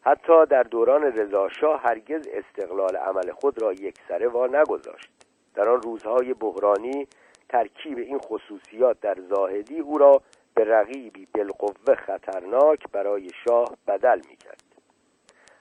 حتی 0.03 0.47
در 0.47 0.63
دوران 0.63 1.03
رضاشاه 1.03 1.83
هرگز 1.83 2.29
استقلال 2.33 2.97
عمل 2.97 3.33
خود 3.33 3.63
را 3.63 3.73
یکسره 3.73 4.29
وا 4.29 4.47
نگذاشت. 4.47 5.11
در 5.55 5.69
آن 5.69 5.83
روزهای 5.83 6.35
بحرانی 6.35 7.07
ترکیب 7.49 7.99
این 7.99 8.19
خصوصیات 8.19 9.01
در 9.01 9.17
زاهدی 9.29 9.81
او 9.81 9.99
را 9.99 10.23
به 10.55 10.65
رقیبی 10.65 11.29
بالقوه 11.35 11.95
خطرناک 11.95 12.85
برای 12.93 13.31
شاه 13.45 13.77
بدل 13.89 14.21
می‌کرد. 14.29 14.60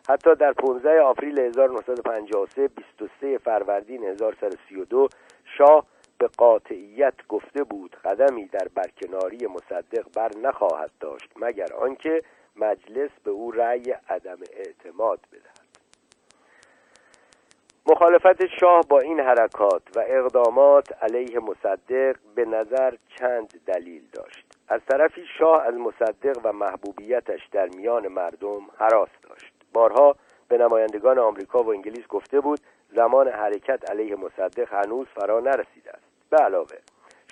حتی 0.09 0.35
در 0.35 0.53
15 0.53 1.01
آوریل 1.01 1.39
1953 1.39 2.67
23 2.67 3.38
فروردین 3.38 4.03
1132 4.03 5.07
شاه 5.57 5.85
به 6.17 6.27
قاطعیت 6.38 7.13
گفته 7.29 7.63
بود 7.63 7.95
قدمی 8.05 8.45
در 8.45 8.67
برکناری 8.75 9.47
مصدق 9.47 10.05
بر 10.15 10.29
نخواهد 10.43 10.91
داشت 10.99 11.31
مگر 11.35 11.73
آنکه 11.73 12.23
مجلس 12.55 13.09
به 13.23 13.31
او 13.31 13.51
رأی 13.51 13.95
عدم 14.09 14.38
اعتماد 14.53 15.19
بدهد. 15.31 15.69
مخالفت 17.85 18.45
شاه 18.59 18.81
با 18.89 18.99
این 18.99 19.19
حرکات 19.19 19.83
و 19.95 20.03
اقدامات 20.07 21.03
علیه 21.03 21.39
مصدق 21.39 22.15
به 22.35 22.45
نظر 22.45 22.95
چند 23.19 23.61
دلیل 23.65 24.03
داشت. 24.13 24.45
از 24.69 24.81
طرفی 24.91 25.25
شاه 25.39 25.65
از 25.67 25.73
مصدق 25.73 26.38
و 26.43 26.53
محبوبیتش 26.53 27.47
در 27.51 27.69
میان 27.75 28.07
مردم 28.07 28.61
حراس 28.77 29.09
داشت. 29.29 29.48
بارها 29.73 30.15
به 30.48 30.57
نمایندگان 30.57 31.19
آمریکا 31.19 31.64
و 31.64 31.69
انگلیس 31.69 32.07
گفته 32.07 32.39
بود 32.39 32.59
زمان 32.95 33.27
حرکت 33.27 33.91
علیه 33.91 34.15
مصدق 34.15 34.73
هنوز 34.73 35.07
فرا 35.07 35.39
نرسیده 35.39 35.91
است. 35.91 36.03
به 36.30 36.38
علاوه 36.38 36.77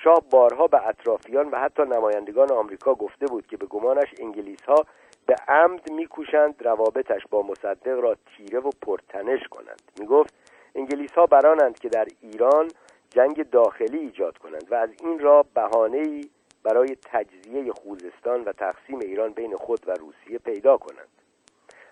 شاه 0.04 0.22
بارها 0.32 0.68
به 0.68 0.88
اطرافیان 0.88 1.50
و 1.50 1.60
حتی 1.60 1.84
نمایندگان 1.84 2.52
آمریکا 2.52 2.94
گفته 2.94 3.26
بود 3.26 3.48
که 3.48 3.58
به 3.58 3.66
گمانش 3.66 4.08
انگلیس 4.20 4.62
ها 4.62 4.86
به 5.26 5.36
عمد 5.48 5.92
میکوشند 5.92 6.66
روابطش 6.66 7.22
با 7.30 7.42
مصدق 7.42 8.00
را 8.00 8.16
تیره 8.38 8.60
و 8.60 8.70
پرتنش 8.82 9.48
کنند. 9.48 9.82
می‌گفت 10.00 10.34
انگلیس 10.76 11.12
ها 11.12 11.26
برانند 11.26 11.80
که 11.80 11.90
در 11.90 12.08
ایران 12.22 12.68
جنگ 13.10 13.50
داخلی 13.50 13.98
ایجاد 13.98 14.38
کنند 14.38 14.72
و 14.72 14.76
از 14.76 14.90
این 15.04 15.20
را 15.20 15.46
بهانه‌ای 15.54 16.30
برای 16.64 16.98
تجزیه 17.12 17.74
خوزستان 17.74 18.44
و 18.44 18.52
تقسیم 18.52 19.00
ایران 19.00 19.30
بین 19.34 19.56
خود 19.56 19.80
و 19.88 19.92
روسیه 19.92 20.38
پیدا 20.38 20.78
کنند. 20.78 21.17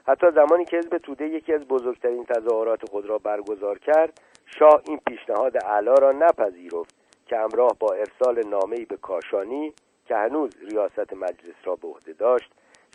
حتی 0.07 0.27
زمانی 0.35 0.65
که 0.65 0.77
حزب 0.77 0.97
توده 0.97 1.25
یکی 1.25 1.53
از 1.53 1.61
بزرگترین 1.61 2.25
تظاهرات 2.25 2.89
خود 2.89 3.05
را 3.05 3.17
برگزار 3.17 3.79
کرد 3.79 4.21
شاه 4.59 4.81
این 4.87 4.99
پیشنهاد 5.07 5.57
علا 5.57 5.93
را 5.93 6.11
نپذیرفت 6.11 6.95
که 7.25 7.37
همراه 7.37 7.71
با 7.79 7.93
ارسال 7.93 8.47
نامه‌ای 8.47 8.85
به 8.85 8.97
کاشانی 8.97 9.73
که 10.05 10.15
هنوز 10.15 10.51
ریاست 10.61 11.13
مجلس 11.13 11.55
را 11.63 11.75
به 11.75 11.87
عهده 11.87 12.13
داشت 12.13 12.51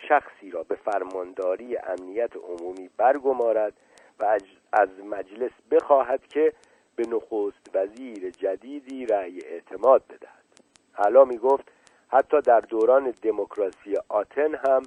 شخصی 0.09 0.51
را 0.51 0.63
به 0.63 0.75
فرمانداری 0.75 1.77
امنیت 1.77 2.37
عمومی 2.37 2.91
برگمارد 2.97 3.73
و 4.21 4.39
از 4.73 4.89
مجلس 5.05 5.51
بخواهد 5.71 6.27
که 6.27 6.53
به 6.97 7.03
نخست 7.09 7.71
وزیر 7.75 8.31
جدیدی 8.31 9.07
رأی 9.07 9.41
اعتماد 9.45 10.03
بدهد. 10.09 10.45
علا 10.99 11.25
می 11.25 11.39
گفت 11.39 11.73
حتی 12.09 12.41
در 12.41 12.61
دوران 12.61 13.15
دموکراسی 13.23 13.97
آتن 14.09 14.55
هم 14.55 14.83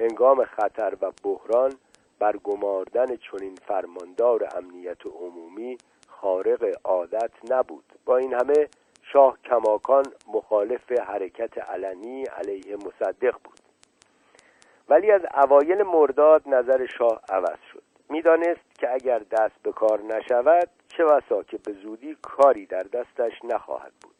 هنگام 0.00 0.44
خطر 0.44 0.96
و 1.00 1.12
بحران 1.22 1.72
برگماردن 2.18 3.16
چنین 3.16 3.54
فرماندار 3.66 4.48
امنیت 4.56 5.06
عمومی 5.06 5.78
خارق 6.08 6.76
عادت 6.84 7.30
نبود. 7.50 7.84
با 8.04 8.16
این 8.16 8.34
همه 8.34 8.68
شاه 9.02 9.38
کماکان 9.44 10.04
مخالف 10.34 10.92
حرکت 10.92 11.58
علنی 11.58 12.24
علیه 12.24 12.76
مصدق 12.76 13.36
بود. 13.44 13.58
ولی 14.88 15.10
از 15.10 15.20
اوایل 15.34 15.82
مرداد 15.82 16.42
نظر 16.46 16.86
شاه 16.86 17.20
عوض 17.28 17.58
شد. 17.72 17.82
می‌دانست 18.10 18.78
که 18.78 18.92
اگر 18.92 19.18
دست 19.18 19.62
به 19.62 19.72
کار 19.72 20.02
نشود 20.02 20.68
چه 20.88 21.04
بسا 21.04 21.42
که 21.42 21.58
به 21.58 21.72
زودی 21.72 22.16
کاری 22.22 22.66
در 22.66 22.82
دستش 22.82 23.32
نخواهد 23.44 23.92
بود. 24.02 24.14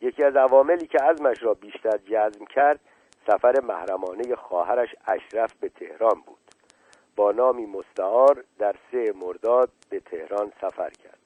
یکی 0.00 0.24
از 0.24 0.36
عواملی 0.36 0.86
که 0.86 0.98
عزمش 0.98 1.42
را 1.42 1.54
بیشتر 1.54 1.98
جزم 1.98 2.44
کرد 2.44 2.80
سفر 3.26 3.60
محرمانه 3.60 4.36
خواهرش 4.36 4.94
اشرف 5.06 5.54
به 5.54 5.68
تهران 5.68 6.20
بود. 6.26 6.38
با 7.16 7.32
نامی 7.32 7.66
مستعار 7.66 8.44
در 8.58 8.74
سه 8.92 9.12
مرداد 9.12 9.70
به 9.90 10.00
تهران 10.00 10.52
سفر 10.60 10.90
کرد. 10.90 11.18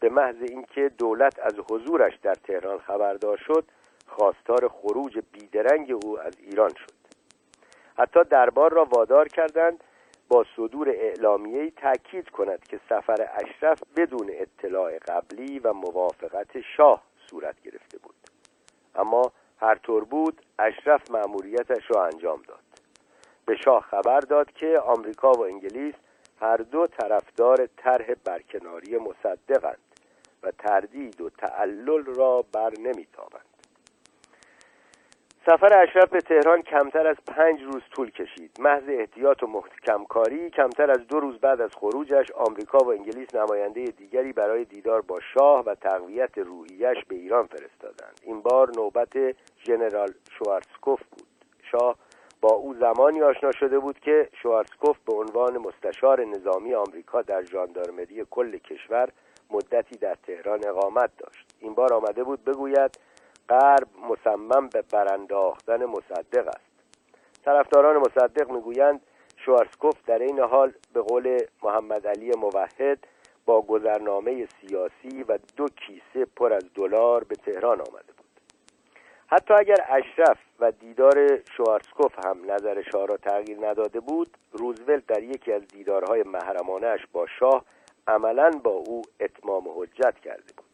به 0.00 0.08
محض 0.08 0.42
اینکه 0.42 0.90
دولت 0.98 1.38
از 1.38 1.54
حضورش 1.70 2.16
در 2.22 2.34
تهران 2.34 2.78
خبردار 2.78 3.36
شد 3.36 3.64
خواستار 4.06 4.68
خروج 4.68 5.18
بیدرنگ 5.32 5.92
او 6.02 6.20
از 6.20 6.32
ایران 6.38 6.70
شد. 6.70 6.98
حتی 7.98 8.24
دربار 8.24 8.72
را 8.72 8.84
وادار 8.84 9.28
کردند 9.28 9.84
با 10.28 10.44
صدور 10.56 10.88
اعلامیه‌ای 10.88 11.70
تاکید 11.70 12.30
کند 12.30 12.64
که 12.68 12.80
سفر 12.88 13.28
اشرف 13.34 13.82
بدون 13.96 14.30
اطلاع 14.30 14.98
قبلی 14.98 15.58
و 15.58 15.72
موافقت 15.72 16.60
شاه 16.76 17.02
صورت 17.30 17.62
گرفته 17.62 17.98
بود. 17.98 18.14
اما 18.94 19.32
هر 19.60 19.74
طور 19.74 20.04
بود 20.04 20.42
اشرف 20.58 21.10
مأموریتش 21.10 21.82
را 21.90 22.04
انجام 22.04 22.42
داد. 22.48 22.58
به 23.46 23.56
شاه 23.56 23.82
خبر 23.82 24.20
داد 24.20 24.52
که 24.52 24.78
آمریکا 24.78 25.32
و 25.32 25.40
انگلیس 25.40 25.94
هر 26.40 26.56
دو 26.56 26.86
طرفدار 26.86 27.68
طرح 27.76 28.14
برکناری 28.24 28.98
مصدقند 28.98 29.78
و 30.42 30.50
تردید 30.50 31.20
و 31.20 31.30
تعلل 31.30 32.04
را 32.04 32.44
بر 32.52 32.72
نمیتابند. 32.78 33.57
سفر 35.48 35.78
اشرف 35.78 36.08
به 36.10 36.20
تهران 36.20 36.62
کمتر 36.62 37.06
از 37.06 37.16
پنج 37.26 37.62
روز 37.62 37.82
طول 37.90 38.10
کشید. 38.10 38.50
محض 38.58 38.82
احتیاط 38.88 39.42
و 39.42 39.46
محکم 39.46 40.04
کاری 40.04 40.50
کمتر 40.50 40.90
از 40.90 41.06
دو 41.06 41.20
روز 41.20 41.38
بعد 41.38 41.60
از 41.60 41.70
خروجش 41.74 42.30
آمریکا 42.30 42.78
و 42.78 42.90
انگلیس 42.90 43.34
نماینده 43.34 43.84
دیگری 43.84 44.32
برای 44.32 44.64
دیدار 44.64 45.00
با 45.00 45.20
شاه 45.34 45.64
و 45.64 45.74
تقویت 45.74 46.38
روحیش 46.38 47.04
به 47.08 47.14
ایران 47.14 47.46
فرستادند. 47.46 48.20
این 48.22 48.42
بار 48.42 48.70
نوبت 48.76 49.12
ژنرال 49.66 50.12
شوارسکوف 50.38 51.00
بود. 51.10 51.28
شاه 51.62 51.96
با 52.40 52.50
او 52.50 52.74
زمانی 52.74 53.22
آشنا 53.22 53.52
شده 53.52 53.78
بود 53.78 53.98
که 53.98 54.28
شوارسکوف 54.42 54.96
به 55.06 55.12
عنوان 55.12 55.58
مستشار 55.58 56.24
نظامی 56.24 56.74
آمریکا 56.74 57.22
در 57.22 57.44
ژاندارمری 57.44 58.24
کل 58.30 58.58
کشور 58.58 59.08
مدتی 59.50 59.96
در 59.96 60.16
تهران 60.26 60.60
اقامت 60.66 61.10
داشت. 61.18 61.54
این 61.60 61.74
بار 61.74 61.92
آمده 61.92 62.24
بود 62.24 62.44
بگوید 62.44 62.98
غرب 63.48 63.88
مصمم 64.10 64.68
به 64.68 64.82
برانداختن 64.92 65.84
مصدق 65.84 66.48
است. 66.48 66.68
طرفداران 67.44 67.96
مصدق 67.96 68.50
می‌گویند 68.50 69.00
شوارسکوف 69.36 69.94
در 70.06 70.18
این 70.18 70.40
حال 70.40 70.72
به 70.92 71.02
قول 71.02 71.38
محمد 71.62 72.06
علی 72.06 72.30
موحد 72.36 72.98
با 73.46 73.62
گذرنامه 73.62 74.48
سیاسی 74.60 75.22
و 75.28 75.38
دو 75.56 75.66
کیسه 75.68 76.24
پر 76.36 76.52
از 76.52 76.64
دلار 76.74 77.24
به 77.24 77.34
تهران 77.34 77.80
آمده 77.80 78.12
بود. 78.16 78.26
حتی 79.26 79.54
اگر 79.54 79.76
اشرف 79.88 80.38
و 80.60 80.70
دیدار 80.70 81.38
شوارسکوف 81.56 82.26
هم 82.26 82.52
نظر 82.52 82.82
شاه 82.82 83.06
را 83.06 83.16
تغییر 83.16 83.66
نداده 83.68 84.00
بود 84.00 84.36
روزولت 84.52 85.06
در 85.06 85.22
یکی 85.22 85.52
از 85.52 85.68
دیدارهای 85.68 86.22
محرمانش 86.22 87.00
با 87.12 87.26
شاه 87.26 87.64
عملا 88.06 88.50
با 88.50 88.70
او 88.70 89.02
اتمام 89.20 89.64
حجت 89.76 90.14
کرده 90.24 90.52
بود. 90.56 90.66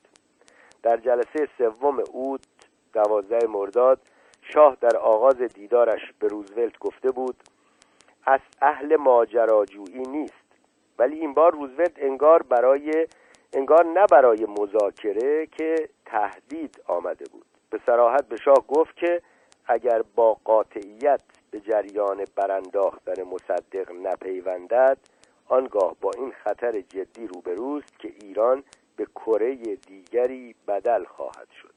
در 0.82 0.96
جلسه 0.96 1.48
سوم 1.58 2.02
اود 2.12 2.46
دوازده 2.94 3.46
مرداد 3.46 4.00
شاه 4.42 4.76
در 4.80 4.96
آغاز 4.96 5.36
دیدارش 5.42 6.12
به 6.18 6.28
روزولت 6.28 6.78
گفته 6.78 7.10
بود 7.10 7.36
از 8.26 8.40
اهل 8.62 8.96
ماجراجویی 8.96 10.02
نیست 10.02 10.44
ولی 10.98 11.18
این 11.18 11.34
بار 11.34 11.52
روزولت 11.52 11.92
انگار 11.96 12.42
برای 12.42 13.06
انگار 13.52 13.84
نه 13.84 14.06
برای 14.10 14.46
مذاکره 14.58 15.46
که 15.46 15.88
تهدید 16.06 16.82
آمده 16.86 17.24
بود. 17.32 17.44
به 17.70 17.80
سراحت 17.86 18.28
به 18.28 18.36
شاه 18.36 18.66
گفت 18.68 18.96
که 18.96 19.22
اگر 19.66 20.02
با 20.14 20.36
قاطعیت 20.44 21.20
به 21.50 21.60
جریان 21.60 22.24
برانداختن 22.36 23.22
مصدق 23.22 23.92
نپیوندد 23.92 24.98
آنگاه 25.48 25.96
با 26.00 26.10
این 26.16 26.32
خطر 26.32 26.80
جدی 26.80 27.26
روبروست 27.26 27.98
که 27.98 28.12
ایران 28.22 28.64
به 28.96 29.04
کره 29.04 29.54
دیگری 29.76 30.54
بدل 30.68 31.04
خواهد 31.04 31.48
شد. 31.62 31.73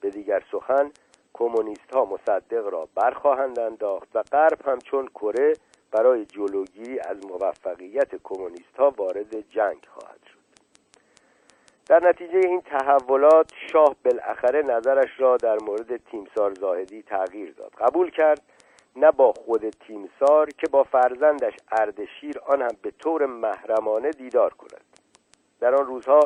به 0.00 0.10
دیگر 0.10 0.42
سخن 0.52 0.90
کمونیست 1.32 1.94
ها 1.94 2.04
مصدق 2.04 2.66
را 2.66 2.88
برخواهند 2.94 3.58
انداخت 3.58 4.08
و 4.16 4.22
غرب 4.22 4.68
هم 4.68 4.78
چون 4.78 5.06
کره 5.06 5.52
برای 5.92 6.24
جلوگیری 6.24 7.00
از 7.00 7.26
موفقیت 7.26 8.14
کمونیست 8.24 8.76
ها 8.78 8.90
وارد 8.90 9.50
جنگ 9.50 9.86
خواهد 9.88 10.20
شد. 10.26 10.40
در 11.86 12.08
نتیجه 12.08 12.38
این 12.44 12.60
تحولات 12.60 13.52
شاه 13.72 13.96
بالاخره 14.04 14.62
نظرش 14.62 15.10
را 15.18 15.36
در 15.36 15.56
مورد 15.62 15.96
تیمسار 15.96 16.54
زاهدی 16.54 17.02
تغییر 17.02 17.52
داد. 17.52 17.72
قبول 17.78 18.10
کرد 18.10 18.42
نه 18.96 19.10
با 19.10 19.32
خود 19.32 19.70
تیمسار 19.70 20.50
که 20.50 20.66
با 20.70 20.82
فرزندش 20.82 21.54
اردشیر 21.72 22.38
آن 22.46 22.62
هم 22.62 22.76
به 22.82 22.90
طور 22.90 23.26
محرمانه 23.26 24.10
دیدار 24.10 24.54
کند. 24.54 24.84
در 25.60 25.74
آن 25.74 25.86
روزها 25.86 26.20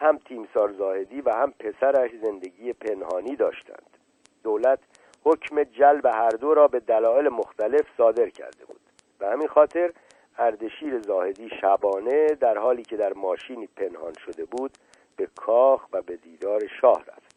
هم 0.00 0.18
تیمسار 0.18 0.72
زاهدی 0.72 1.20
و 1.20 1.30
هم 1.30 1.52
پسرش 1.52 2.10
زندگی 2.22 2.72
پنهانی 2.72 3.36
داشتند. 3.36 3.96
دولت 4.42 4.78
حکم 5.24 5.62
جلب 5.62 6.06
هر 6.06 6.30
دو 6.30 6.54
را 6.54 6.68
به 6.68 6.80
دلایل 6.80 7.28
مختلف 7.28 7.86
صادر 7.96 8.28
کرده 8.28 8.64
بود. 8.64 8.80
به 9.18 9.28
همین 9.28 9.48
خاطر 9.48 9.92
اردشیر 10.38 11.00
زاهدی 11.00 11.50
شبانه 11.60 12.26
در 12.26 12.58
حالی 12.58 12.82
که 12.82 12.96
در 12.96 13.12
ماشینی 13.12 13.66
پنهان 13.66 14.12
شده 14.26 14.44
بود 14.44 14.70
به 15.16 15.28
کاخ 15.36 15.86
و 15.92 16.02
به 16.02 16.16
دیدار 16.16 16.62
شاه 16.80 17.00
رفت. 17.00 17.36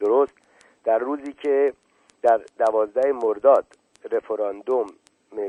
درست 0.00 0.34
در 0.84 0.98
روزی 0.98 1.32
که 1.32 1.72
در 2.22 2.40
دوازده 2.58 3.12
مرداد 3.12 3.66
رفراندوم 4.10 4.86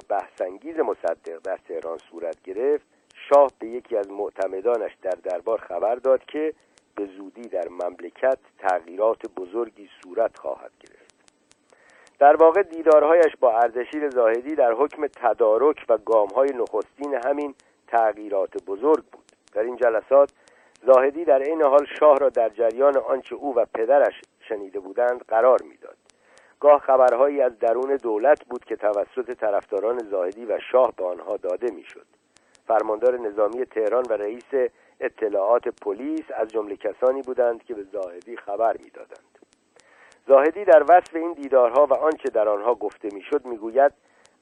بحثانگیز 0.10 0.80
مصدق 0.80 1.40
در 1.44 1.58
تهران 1.68 1.98
صورت 2.12 2.44
گرفت 2.44 2.86
شاه 3.30 3.52
به 3.60 3.68
یکی 3.68 3.98
از 3.98 4.12
معتمدانش 4.12 4.92
در 5.02 5.18
دربار 5.24 5.60
خبر 5.60 5.96
داد 5.96 6.26
که 6.26 6.54
به 6.96 7.06
زودی 7.06 7.42
در 7.42 7.68
مملکت 7.70 8.38
تغییرات 8.60 9.22
بزرگی 9.38 9.90
صورت 10.04 10.40
خواهد 10.40 10.72
گرفت. 10.80 11.16
در 12.20 12.36
واقع 12.36 12.62
دیدارهایش 12.62 13.36
با 13.40 13.58
اردشیر 13.58 14.10
زاهدی 14.10 14.56
در 14.56 14.74
حکم 14.74 15.08
تدارک 15.08 15.86
و 15.90 15.98
گامهای 15.98 16.50
نخستین 16.50 17.20
همین 17.26 17.56
تغییرات 17.88 18.64
بزرگ 18.66 19.04
بود. 19.04 19.32
در 19.54 19.62
این 19.62 19.76
جلسات 19.76 20.34
زاهدی 20.86 21.26
در 21.26 21.40
این 21.40 21.64
حال 21.64 21.86
شاه 22.00 22.18
را 22.18 22.30
در 22.30 22.50
جریان 22.50 22.98
آنچه 22.98 23.36
او 23.36 23.56
و 23.56 23.66
پدرش 23.74 24.22
شنیده 24.40 24.80
بودند 24.80 25.22
قرار 25.28 25.62
می‌داد. 25.62 25.98
گاه 26.60 26.80
خبرهایی 26.80 27.42
از 27.42 27.60
درون 27.60 27.96
دولت 27.96 28.46
بود 28.46 28.66
که 28.66 28.76
توسط 28.76 29.32
طرفداران 29.40 29.98
زاهدی 30.12 30.46
و 30.46 30.60
شاه 30.72 30.94
به 30.98 31.06
آنها 31.06 31.38
داده 31.38 31.72
می‌شد. 31.72 32.06
فرماندار 32.68 33.20
نظامی 33.20 33.66
تهران 33.66 34.04
و 34.10 34.14
رئیس 34.14 34.72
اطلاعات 35.00 35.68
پلیس 35.68 36.26
از 36.36 36.48
جمله 36.48 36.76
کسانی 36.76 37.22
بودند 37.22 37.64
که 37.64 37.74
به 37.74 37.84
زاهدی 37.84 38.38
خبر 38.38 38.78
می‌دادند. 38.84 39.38
زاهدی 40.28 40.66
در 40.66 40.84
وصف 40.90 41.16
این 41.16 41.34
دیدارها 41.34 41.86
و 41.86 41.94
آنچه 41.94 42.30
در 42.30 42.50
آنها 42.50 42.76
گفته 42.76 43.10
می‌شد 43.14 43.46
می‌گوید 43.46 43.92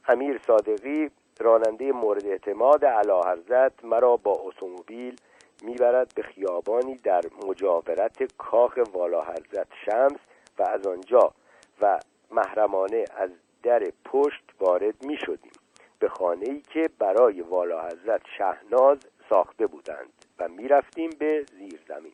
امیر 0.07 0.41
صادقی 0.47 1.11
راننده 1.39 1.91
مورد 1.91 2.25
اعتماد 2.25 2.85
علاحضرت 2.85 3.85
مرا 3.85 4.17
با 4.17 4.31
اتومبیل 4.31 5.15
می‌برد 5.63 6.11
به 6.15 6.21
خیابانی 6.21 6.95
در 6.95 7.21
مجاورت 7.47 8.37
کاخ 8.37 8.79
والا 8.93 9.21
حضرت 9.21 9.67
شمس 9.85 10.19
و 10.59 10.63
از 10.63 10.87
آنجا 10.87 11.33
و 11.81 11.99
محرمانه 12.31 13.05
از 13.17 13.29
در 13.63 13.83
پشت 14.05 14.43
وارد 14.59 15.05
می 15.05 15.17
شدیم 15.17 15.51
به 15.99 16.09
خانه 16.09 16.49
ای 16.49 16.61
که 16.61 16.89
برای 16.99 17.41
والا 17.41 17.81
حضرت 17.81 18.21
شهناز 18.37 18.97
ساخته 19.29 19.67
بودند 19.67 20.13
و 20.39 20.47
می‌رفتیم 20.47 21.09
به 21.19 21.45
زیر 21.57 21.79
زمین. 21.87 22.13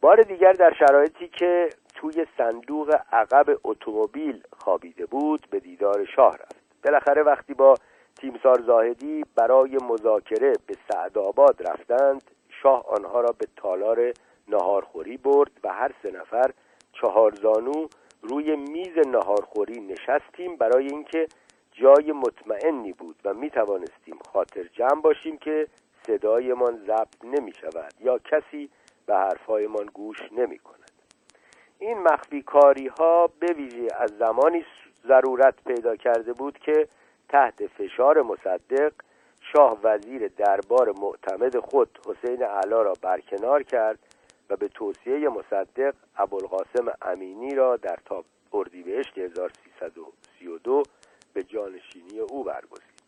بار 0.00 0.22
دیگر 0.22 0.52
در 0.52 0.72
شرایطی 0.78 1.28
که 1.28 1.68
توی 1.94 2.26
صندوق 2.38 3.00
عقب 3.12 3.58
اتومبیل 3.64 4.42
خوابیده 4.52 5.06
بود 5.06 5.46
به 5.50 5.60
دیدار 5.60 6.04
شاه 6.16 6.34
رفت. 6.34 6.82
بالاخره 6.84 7.22
وقتی 7.22 7.54
با 7.54 7.74
تیمسار 8.20 8.62
زاهدی 8.66 9.24
برای 9.36 9.78
مذاکره 9.90 10.52
به 10.66 10.74
سعدآباد 10.92 11.68
رفتند 11.68 12.22
شاه 12.62 12.84
آنها 12.88 13.20
را 13.20 13.34
به 13.38 13.46
تالار 13.56 14.12
نهارخوری 14.48 15.16
برد 15.16 15.50
و 15.64 15.72
هر 15.72 15.92
سه 16.02 16.10
نفر 16.10 16.50
چهار 16.92 17.34
زانو 17.34 17.86
روی 18.22 18.56
میز 18.56 19.06
نهارخوری 19.06 19.80
نشستیم 19.80 20.56
برای 20.56 20.86
اینکه 20.86 21.26
جای 21.80 22.12
مطمئنی 22.12 22.92
بود 22.92 23.16
و 23.24 23.34
می 23.34 23.50
توانستیم 23.50 24.18
خاطر 24.32 24.64
جمع 24.64 25.00
باشیم 25.00 25.38
که 25.38 25.66
صدایمان 26.06 26.76
ضبط 26.86 27.24
نمی 27.24 27.52
شود 27.52 27.94
یا 28.00 28.18
کسی 28.18 28.70
به 29.06 29.14
حرفهایمان 29.14 29.86
گوش 29.86 30.18
نمی 30.32 30.58
کند. 30.58 30.92
این 31.78 31.98
مخفی 31.98 32.42
کاری 32.42 32.86
ها 32.86 33.26
به 33.40 33.52
ویژه 33.52 33.88
از 33.98 34.10
زمانی 34.18 34.64
ضرورت 35.06 35.54
پیدا 35.66 35.96
کرده 35.96 36.32
بود 36.32 36.58
که 36.58 36.88
تحت 37.28 37.66
فشار 37.66 38.22
مصدق 38.22 38.92
شاه 39.40 39.78
وزیر 39.82 40.28
دربار 40.28 40.94
معتمد 41.00 41.58
خود 41.58 41.98
حسین 42.06 42.42
علا 42.42 42.82
را 42.82 42.92
برکنار 43.02 43.62
کرد 43.62 43.98
و 44.50 44.56
به 44.56 44.68
توصیه 44.68 45.28
مصدق 45.28 45.94
ابوالقاسم 46.16 46.92
امینی 47.02 47.54
را 47.54 47.76
در 47.76 47.98
تاب 48.04 48.24
اردیبهشت 48.52 49.18
1332 49.18 50.82
به 51.38 51.44
جانشینی 51.44 52.20
او 52.20 52.44
برگزید. 52.44 52.98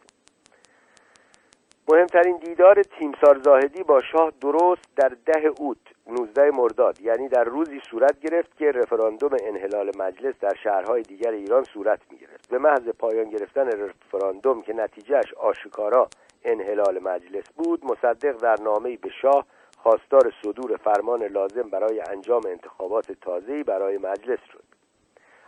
مهمترین 1.89 2.37
دیدار 2.37 2.83
تیمسار 2.83 3.41
زاهدی 3.45 3.83
با 3.83 4.01
شاه 4.13 4.33
درست 4.41 4.83
در 4.97 5.13
ده 5.27 5.53
اوت 5.59 5.79
19 6.07 6.51
مرداد 6.51 7.01
یعنی 7.01 7.29
در 7.29 7.45
روزی 7.45 7.81
صورت 7.91 8.21
گرفت 8.21 8.57
که 8.59 8.73
رفراندوم 8.73 9.37
انحلال 9.43 9.93
مجلس 9.99 10.35
در 10.41 10.55
شهرهای 10.65 11.03
دیگر 11.03 11.31
ایران 11.31 11.65
صورت 11.65 12.01
می 12.11 12.19
گرفت 12.19 12.51
به 12.51 12.59
محض 12.59 12.89
پایان 12.89 13.31
گرفتن 13.31 13.69
رفراندوم 13.69 14.63
که 14.63 14.73
نتیجهش 14.73 15.35
آشکارا 15.35 16.09
انحلال 16.45 16.99
مجلس 16.99 17.45
بود 17.57 17.85
مصدق 17.85 18.37
در 18.37 18.57
نامه‌ای 18.63 18.97
به 18.97 19.11
شاه 19.23 19.47
خواستار 19.77 20.33
صدور 20.43 20.77
فرمان 20.77 21.23
لازم 21.23 21.71
برای 21.71 22.01
انجام 22.01 22.43
انتخابات 22.47 23.13
تازه‌ای 23.13 23.63
برای 23.63 23.99
مجلس 23.99 24.39
شد. 24.53 24.80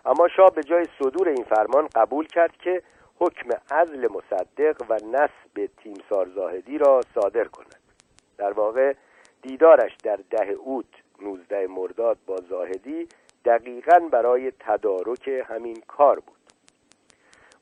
اما 0.04 0.28
شاه 0.28 0.50
به 0.50 0.62
جای 0.62 0.86
صدور 0.98 1.28
این 1.28 1.44
فرمان 1.44 1.88
قبول 1.94 2.26
کرد 2.26 2.56
که 2.56 2.82
حکم 3.18 3.48
عزل 3.70 4.08
مصدق 4.12 4.76
و 4.88 4.94
نصب 4.94 5.70
تیمسار 5.82 6.28
زاهدی 6.34 6.78
را 6.78 7.00
صادر 7.14 7.44
کند. 7.44 7.80
در 8.38 8.52
واقع 8.52 8.94
دیدارش 9.42 9.96
در 10.04 10.18
ده 10.30 10.50
اوت 10.50 10.86
19 11.22 11.66
مرداد 11.66 12.18
با 12.26 12.36
زاهدی 12.36 13.08
دقیقا 13.44 13.98
برای 13.98 14.52
تدارک 14.60 15.28
همین 15.28 15.82
کار 15.88 16.20
بود. 16.20 16.36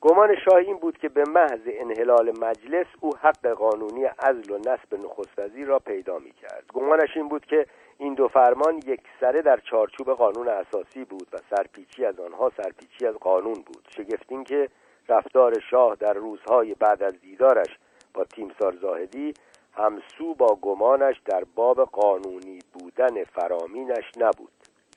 گمان 0.00 0.36
شاه 0.44 0.56
این 0.56 0.76
بود 0.76 0.98
که 0.98 1.08
به 1.08 1.24
محض 1.28 1.60
انحلال 1.66 2.32
مجلس 2.40 2.86
او 3.00 3.16
حق 3.16 3.46
قانونی 3.46 4.04
عزل 4.04 4.50
و 4.50 4.58
نصب 4.58 4.94
نخست 4.94 5.38
را 5.66 5.78
پیدا 5.78 6.18
می 6.18 6.30
کرد 6.30 6.64
گمانش 6.72 7.16
این 7.16 7.28
بود 7.28 7.46
که 7.46 7.66
این 8.00 8.14
دو 8.14 8.28
فرمان 8.28 8.76
یک 8.86 9.00
سره 9.20 9.42
در 9.42 9.60
چارچوب 9.70 10.12
قانون 10.12 10.48
اساسی 10.48 11.04
بود 11.04 11.28
و 11.32 11.36
سرپیچی 11.50 12.04
از 12.04 12.20
آنها 12.20 12.52
سرپیچی 12.56 13.06
از 13.06 13.14
قانون 13.14 13.54
بود. 13.54 13.88
شگفت 13.96 14.48
که 14.48 14.68
رفتار 15.08 15.60
شاه 15.70 15.96
در 15.96 16.12
روزهای 16.12 16.74
بعد 16.74 17.02
از 17.02 17.20
دیدارش 17.20 17.78
با 18.14 18.24
تیمسار 18.24 18.76
زاهدی 18.76 19.34
همسو 19.72 20.34
با 20.34 20.54
گمانش 20.62 21.20
در 21.24 21.44
باب 21.54 21.84
قانونی 21.84 22.58
بودن 22.72 23.24
فرامینش 23.24 24.04
نبود. 24.16 24.52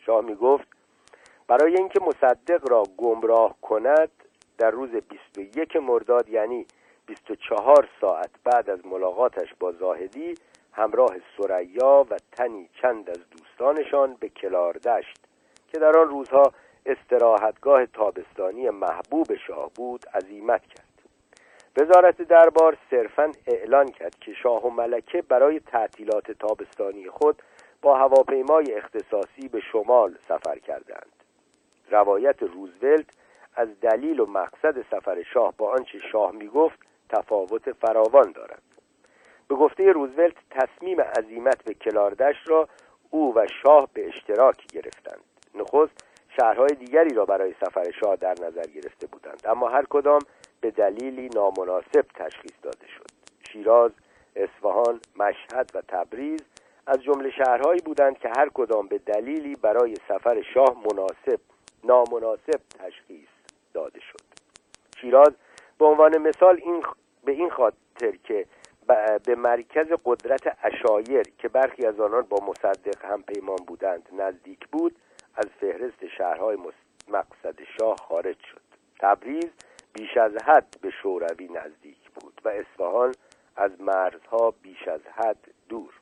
شاه 0.06 0.22
می 0.22 0.36
گفت 0.36 0.68
برای 1.48 1.78
اینکه 1.78 2.00
مصدق 2.02 2.72
را 2.72 2.84
گمراه 2.98 3.56
کند 3.62 4.12
در 4.58 4.72
روز 4.72 4.90
21 4.90 5.76
مرداد 5.76 6.30
یعنی 6.30 6.66
24 7.06 7.90
ساعت 8.02 8.30
بعد 8.44 8.70
از 8.70 8.86
ملاقاتش 8.86 9.54
با 9.60 9.72
زاهدی 9.72 10.36
همراه 10.74 11.16
سریا 11.38 12.06
و 12.10 12.18
تنی 12.32 12.70
چند 12.82 13.10
از 13.10 13.30
دوستانشان 13.30 14.18
به 14.20 14.30
کلاردشت 14.30 15.18
که 15.68 15.80
در 15.80 15.98
آن 15.98 16.10
روزها 16.10 16.54
استراحتگاه 16.86 17.86
تابستانی 17.86 18.70
محبوب 18.70 19.36
شاه 19.48 19.72
بود 19.76 20.06
عزیمت 20.14 20.62
کرد. 20.62 20.88
وزارت 21.78 22.22
دربار 22.22 22.78
صرفا 22.90 23.32
اعلان 23.48 23.92
کرد 23.92 24.16
که 24.16 24.34
شاه 24.34 24.66
و 24.66 24.70
ملکه 24.70 25.22
برای 25.22 25.60
تعطیلات 25.60 26.32
تابستانی 26.32 27.10
خود 27.10 27.42
با 27.82 27.96
هواپیمای 27.98 28.74
اختصاصی 28.74 29.48
به 29.48 29.60
شمال 29.60 30.18
سفر 30.28 30.60
کردند. 30.60 31.12
روایت 31.92 32.44
روزولت 32.44 33.06
از 33.56 33.80
دلیل 33.82 34.20
و 34.20 34.26
مقصد 34.26 34.82
سفر 34.92 35.24
شاه 35.34 35.54
با 35.58 35.72
آنچه 35.72 36.00
شاه 36.12 36.32
می‌گفت 36.32 36.80
تفاوت 37.10 37.72
فراوان 37.72 38.32
دارد. 38.32 38.73
به 39.48 39.56
گفته 39.56 39.92
روزولت 39.92 40.36
تصمیم 40.52 41.02
عزیمت 41.02 41.64
به 41.64 41.74
کلاردش 41.74 42.36
را 42.46 42.68
او 43.10 43.36
و 43.36 43.48
شاه 43.64 43.90
به 43.94 44.08
اشتراک 44.08 44.68
گرفتند. 44.68 45.24
نخست 45.56 46.06
شهرهای 46.40 46.76
دیگری 46.80 47.16
را 47.16 47.26
برای 47.26 47.54
سفر 47.62 47.92
شاه 47.92 48.16
در 48.16 48.36
نظر 48.42 48.64
گرفته 48.64 49.08
بودند. 49.08 49.42
اما 49.46 49.70
هر 49.70 49.86
کدام 49.90 50.20
به 50.62 50.72
دلیلی 50.72 51.30
نامناسب 51.36 52.06
تشخیص 52.16 52.54
داده 52.62 52.88
شد. 52.88 53.08
شیراز، 53.52 53.92
اصفهان، 54.36 55.00
مشهد 55.16 55.72
و 55.74 55.82
تبریز 55.88 56.42
از 56.88 57.04
جمله 57.04 57.32
شهرهایی 57.32 57.82
بودند 57.86 58.18
که 58.18 58.30
هر 58.38 58.50
کدام 58.54 58.88
به 58.88 58.98
دلیلی 58.98 59.56
برای 59.56 59.96
سفر 60.08 60.42
شاه 60.54 60.76
مناسب 60.78 61.40
نامناسب 61.84 62.60
تشخیص 62.80 63.30
داده 63.74 64.00
شد. 64.00 64.24
شیراز 65.02 65.32
به 65.80 65.86
عنوان 65.86 66.18
مثال 66.18 66.62
این 66.64 66.84
به 67.26 67.32
این 67.32 67.50
خاطر 67.50 68.12
که 68.24 68.46
به 69.26 69.36
مرکز 69.36 69.88
قدرت 70.06 70.58
اشایر 70.64 71.24
که 71.38 71.48
برخی 71.48 71.86
از 71.86 72.00
آنان 72.00 72.22
با 72.22 72.38
مصدق 72.48 73.06
هم 73.06 73.24
پیمان 73.24 73.58
بودند 73.68 74.10
نزدیک 74.18 74.68
بود 74.68 74.96
از 75.36 75.46
فهرست 75.60 76.08
شهرهای 76.18 76.58
مقصد 77.08 77.56
شاه 77.80 77.96
خارج 78.08 78.38
شد. 78.52 78.62
تبریز 79.00 79.50
بیش 79.94 80.18
از 80.18 80.32
حد 80.46 80.78
به 80.82 80.90
شوروی 80.90 81.48
نزدیک 81.48 82.10
بود 82.16 82.42
و 82.46 82.50
اصفهان 82.50 83.12
از 83.56 83.72
مرزها 83.82 84.54
بیش 84.62 84.88
از 84.88 85.02
حد 85.16 85.48
دور. 85.70 85.94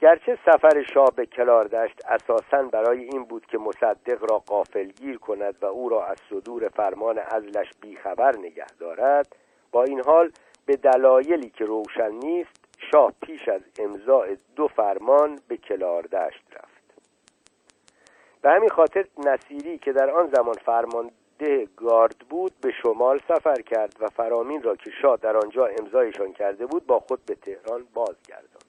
گرچه 0.00 0.38
سفر 0.46 0.82
شاه 0.94 1.10
به 1.16 1.26
کلاردشت 1.26 2.00
اساسا 2.06 2.62
برای 2.62 3.04
این 3.04 3.24
بود 3.24 3.46
که 3.46 3.58
مصدق 3.58 4.30
را 4.30 4.38
قافلگیر 4.38 5.18
کند 5.18 5.54
و 5.60 5.66
او 5.66 5.88
را 5.88 6.06
از 6.06 6.16
صدور 6.30 6.68
فرمان 6.68 7.18
ازلش 7.18 7.70
بیخبر 7.80 8.36
نگه 8.36 8.66
دارد 8.80 9.36
با 9.72 9.84
این 9.84 10.00
حال 10.00 10.32
به 10.68 10.76
دلایلی 10.76 11.50
که 11.50 11.64
روشن 11.64 12.10
نیست 12.10 12.64
شاه 12.90 13.12
پیش 13.22 13.48
از 13.48 13.60
امضاع 13.78 14.36
دو 14.56 14.68
فرمان 14.68 15.40
به 15.48 15.56
کلاردشت 15.56 16.42
رفت. 16.52 17.02
به 18.42 18.50
همین 18.50 18.68
خاطر 18.68 19.04
نصیری 19.18 19.78
که 19.78 19.92
در 19.92 20.10
آن 20.10 20.30
زمان 20.34 20.54
فرمانده 20.54 21.68
گارد 21.76 22.18
بود 22.30 22.52
به 22.60 22.72
شمال 22.82 23.20
سفر 23.28 23.62
کرد 23.62 23.96
و 24.00 24.06
فرامین 24.06 24.62
را 24.62 24.76
که 24.76 24.90
شاه 25.02 25.16
در 25.16 25.36
آنجا 25.36 25.66
امضایشان 25.66 26.32
کرده 26.32 26.66
بود 26.66 26.86
با 26.86 27.00
خود 27.00 27.24
به 27.24 27.34
تهران 27.34 27.84
بازگرداند. 27.94 28.67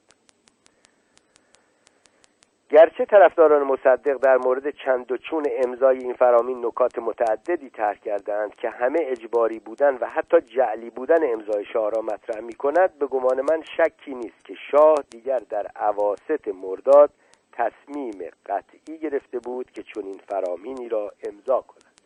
گرچه 2.69 3.05
طرفداران 3.05 3.63
مصدق 3.63 4.17
در 4.17 4.37
مورد 4.37 4.69
چند 4.69 5.11
و 5.11 5.17
چون 5.17 5.43
امضای 5.65 5.97
این 5.97 6.13
فرامین 6.13 6.65
نکات 6.65 6.99
متعددی 6.99 7.69
طرح 7.69 7.97
کردند 7.97 8.55
که 8.55 8.69
همه 8.69 8.99
اجباری 9.01 9.59
بودن 9.59 9.97
و 9.97 10.05
حتی 10.05 10.41
جعلی 10.41 10.89
بودن 10.89 11.33
امضای 11.33 11.65
شاه 11.65 11.89
را 11.89 12.01
مطرح 12.01 12.41
می 12.41 12.53
کند 12.53 12.99
به 12.99 13.07
گمان 13.07 13.41
من 13.41 13.63
شکی 13.77 14.15
نیست 14.15 14.45
که 14.45 14.53
شاه 14.71 14.95
دیگر 15.09 15.39
در 15.39 15.67
عواست 15.75 16.47
مرداد 16.47 17.09
تصمیم 17.51 18.17
قطعی 18.45 18.97
گرفته 18.97 19.39
بود 19.39 19.71
که 19.71 19.83
چون 19.83 20.03
این 20.03 20.21
فرامینی 20.27 20.89
را 20.89 21.11
امضا 21.23 21.61
کند. 21.61 22.01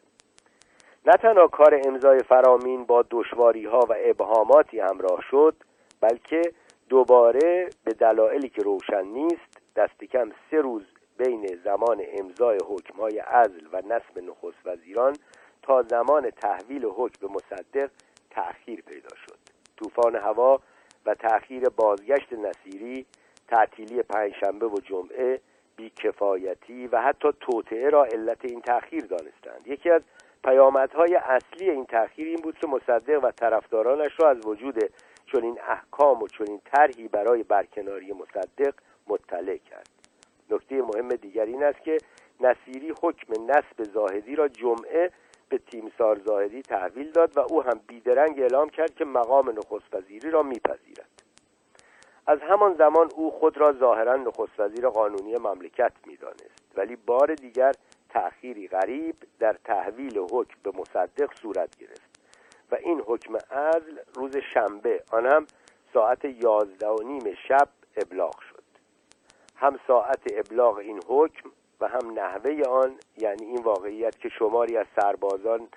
نه 1.05 1.13
تنها 1.13 1.47
کار 1.47 1.81
امضای 1.85 2.19
فرامین 2.19 2.83
با 2.83 3.05
دشواری 3.11 3.65
ها 3.65 3.79
و 3.79 3.95
ابهاماتی 3.97 4.79
همراه 4.79 5.21
شد 5.31 5.55
بلکه 6.01 6.41
دوباره 6.89 7.69
به 7.83 7.93
دلایلی 7.93 8.49
که 8.49 8.61
روشن 8.61 9.01
نیست 9.01 9.52
دست 9.75 10.03
کم 10.03 10.31
سه 10.51 10.57
روز 10.57 10.83
بین 11.17 11.59
زمان 11.63 12.01
امضای 12.19 12.57
حکمهای 12.67 13.19
عزل 13.19 13.67
و 13.73 13.81
نصب 13.85 14.19
نخست 14.19 14.57
وزیران 14.65 15.15
تا 15.61 15.81
زمان 15.81 16.29
تحویل 16.29 16.85
حکم 16.85 17.27
به 17.27 17.33
مصدق 17.33 17.89
تأخیر 18.29 18.81
پیدا 18.81 19.15
شد. 19.15 19.37
طوفان 19.77 20.15
هوا 20.15 20.59
و 21.05 21.15
تأخیر 21.15 21.69
بازگشت 21.69 22.33
نصیری 22.33 23.05
تعطیلی 23.47 24.03
پنجشنبه 24.03 24.67
و 24.67 24.79
جمعه 24.79 25.39
بیکفایتی 25.75 26.87
و 26.87 27.01
حتی 27.01 27.29
توطعه 27.39 27.89
را 27.89 28.05
علت 28.05 28.45
این 28.45 28.61
تأخیر 28.61 29.05
دانستند. 29.05 29.67
یکی 29.67 29.89
از 29.89 30.01
پیامدهای 30.43 31.15
اصلی 31.15 31.69
این 31.69 31.85
تأخیر 31.85 32.27
این 32.27 32.41
بود 32.41 32.57
که 32.57 32.67
مصدق 32.67 33.23
و 33.23 33.31
طرفدارانش 33.31 34.19
را 34.19 34.29
از 34.29 34.45
وجود 34.45 34.79
چنین 35.33 35.59
احکام 35.67 36.23
و 36.23 36.27
چنین 36.27 36.61
طرحی 36.65 37.07
برای 37.07 37.43
برکناری 37.43 38.13
مصدق 38.13 38.73
مطلع 39.07 39.57
کرد. 39.57 39.89
نکته 40.49 40.81
مهم 40.81 41.09
دیگر 41.09 41.45
این 41.45 41.63
است 41.63 41.83
که 41.83 41.97
نصیری 42.39 42.93
حکم 43.01 43.33
نصب 43.51 43.83
زاهدی 43.93 44.35
را 44.35 44.47
جمعه 44.47 45.11
به 45.49 45.57
تیمسار 45.57 46.19
زاهدی 46.19 46.61
تحویل 46.61 47.11
داد 47.11 47.37
و 47.37 47.39
او 47.39 47.63
هم 47.63 47.79
بیدرنگ 47.87 48.39
اعلام 48.39 48.69
کرد 48.69 48.95
که 48.95 49.05
مقام 49.05 49.49
نخست 49.49 49.93
وزیری 49.95 50.31
را 50.31 50.43
میپذیرد. 50.43 51.09
از 52.27 52.39
همان 52.39 52.73
زمان 52.73 53.09
او 53.15 53.31
خود 53.31 53.57
را 53.57 53.73
ظاهرا 53.73 54.15
نخست 54.15 54.59
وزیر 54.59 54.89
قانونی 54.89 55.37
مملکت 55.37 55.91
می‌دانست 56.05 56.63
ولی 56.75 56.95
بار 56.95 57.35
دیگر 57.35 57.71
تأخیری 58.09 58.67
غریب 58.67 59.15
در 59.39 59.53
تحویل 59.63 60.19
حکم 60.19 60.55
به 60.63 60.71
مصدق 60.79 61.33
صورت 61.41 61.77
گرفت 61.77 62.19
و 62.71 62.75
این 62.75 63.01
حکم 63.05 63.35
عزل 63.35 63.99
روز 64.15 64.37
شنبه 64.53 65.03
آن 65.11 65.25
هم 65.25 65.47
ساعت 65.93 66.25
یازده 66.25 66.87
و 66.87 67.03
نیم 67.03 67.37
شب 67.47 67.67
ابلاغ 67.97 68.39
شد. 68.39 68.52
هم 69.63 69.79
ساعت 69.87 70.21
ابلاغ 70.33 70.77
این 70.77 70.99
حکم 71.07 71.51
و 71.79 71.87
هم 71.87 72.11
نحوه 72.11 72.61
آن 72.69 72.95
یعنی 73.17 73.45
این 73.45 73.63
واقعیت 73.63 74.19
که 74.19 74.29
شماری 74.29 74.77
از 74.77 74.85
سربازان 74.95 75.67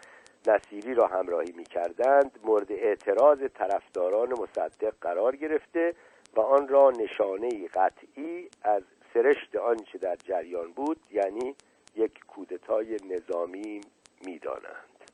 نصیری 0.46 0.94
را 0.94 1.06
همراهی 1.06 1.52
می 1.52 1.64
کردند 1.64 2.38
مورد 2.44 2.72
اعتراض 2.72 3.38
طرفداران 3.54 4.32
مصدق 4.32 4.94
قرار 5.00 5.36
گرفته 5.36 5.94
و 6.36 6.40
آن 6.40 6.68
را 6.68 6.90
نشانه 6.90 7.68
قطعی 7.68 8.48
از 8.62 8.82
سرشت 9.14 9.56
آنچه 9.56 9.98
در 9.98 10.16
جریان 10.16 10.72
بود 10.72 11.00
یعنی 11.10 11.54
یک 11.96 12.26
کودتای 12.26 12.96
نظامی 13.10 13.80
می‌دانند. 14.26 15.10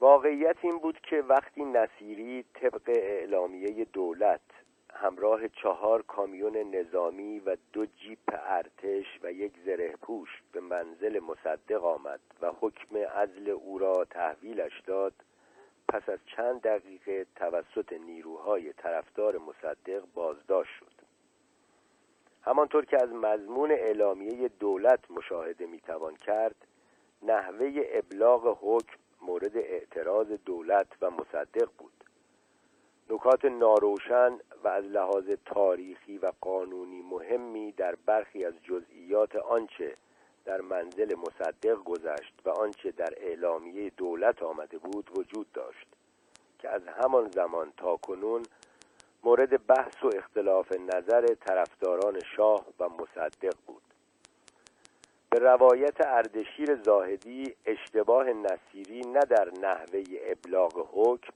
واقعیت 0.00 0.56
این 0.62 0.78
بود 0.78 1.00
که 1.00 1.16
وقتی 1.28 1.64
نصیری 1.64 2.44
طبق 2.54 2.82
اعلامیه 2.88 3.84
دولت 3.84 4.40
همراه 4.94 5.48
چهار 5.48 6.02
کامیون 6.02 6.56
نظامی 6.56 7.40
و 7.40 7.56
دو 7.72 7.86
جیپ 7.86 8.32
ارتش 8.32 9.06
و 9.22 9.32
یک 9.32 9.52
زره 9.64 9.96
پوش 10.02 10.42
به 10.52 10.60
منزل 10.60 11.20
مصدق 11.20 11.84
آمد 11.84 12.20
و 12.40 12.52
حکم 12.60 12.96
عزل 12.96 13.50
او 13.50 13.78
را 13.78 14.04
تحویلش 14.04 14.80
داد. 14.86 15.12
پس 15.88 16.08
از 16.08 16.18
چند 16.36 16.60
دقیقه 16.60 17.26
توسط 17.36 17.92
نیروهای 17.92 18.72
طرفدار 18.72 19.38
مصدق 19.38 20.04
بازداشت 20.14 20.70
شد. 20.78 20.92
همانطور 22.42 22.84
که 22.84 22.96
از 23.02 23.12
مضمون 23.12 23.70
اعلامیه 23.70 24.48
دولت 24.48 25.10
مشاهده 25.10 25.66
می‌توان 25.66 26.16
کرد 26.16 26.56
نحوه 27.22 27.82
ابلاغ 27.92 28.58
حکم 28.60 28.98
مورد 29.22 29.56
اعتراض 29.56 30.26
دولت 30.26 30.86
و 31.02 31.10
مصدق 31.10 31.68
بود. 31.78 32.04
نکات 33.10 33.44
ناروشن 33.44 34.38
و 34.64 34.68
از 34.68 34.84
لحاظ 34.84 35.30
تاریخی 35.44 36.18
و 36.18 36.32
قانونی 36.40 37.02
مهمی 37.02 37.72
در 37.72 37.94
برخی 38.06 38.44
از 38.44 38.54
جزئیات 38.62 39.36
آنچه 39.36 39.96
در 40.44 40.60
منزل 40.60 41.14
مصدق 41.14 41.84
گذشت 41.84 42.34
و 42.44 42.50
آنچه 42.50 42.90
در 42.90 43.14
اعلامیه 43.16 43.90
دولت 43.96 44.42
آمده 44.42 44.78
بود 44.78 45.10
وجود 45.18 45.52
داشت 45.52 45.86
که 46.58 46.68
از 46.68 46.82
همان 46.86 47.30
زمان 47.30 47.72
تا 47.76 47.96
کنون 47.96 48.42
مورد 49.24 49.66
بحث 49.66 50.04
و 50.04 50.10
اختلاف 50.16 50.72
نظر 50.72 51.26
طرفداران 51.26 52.20
شاه 52.36 52.66
و 52.80 52.88
مصدق 52.88 53.54
بود. 53.66 53.82
به 55.30 55.38
روایت 55.38 56.06
اردشیر 56.06 56.82
زاهدی 56.82 57.54
اشتباه 57.66 58.26
نصیری 58.32 59.00
نه 59.00 59.20
در 59.20 59.50
نحوه 59.62 60.04
ابلاغ 60.22 60.88
حکم 60.92 61.32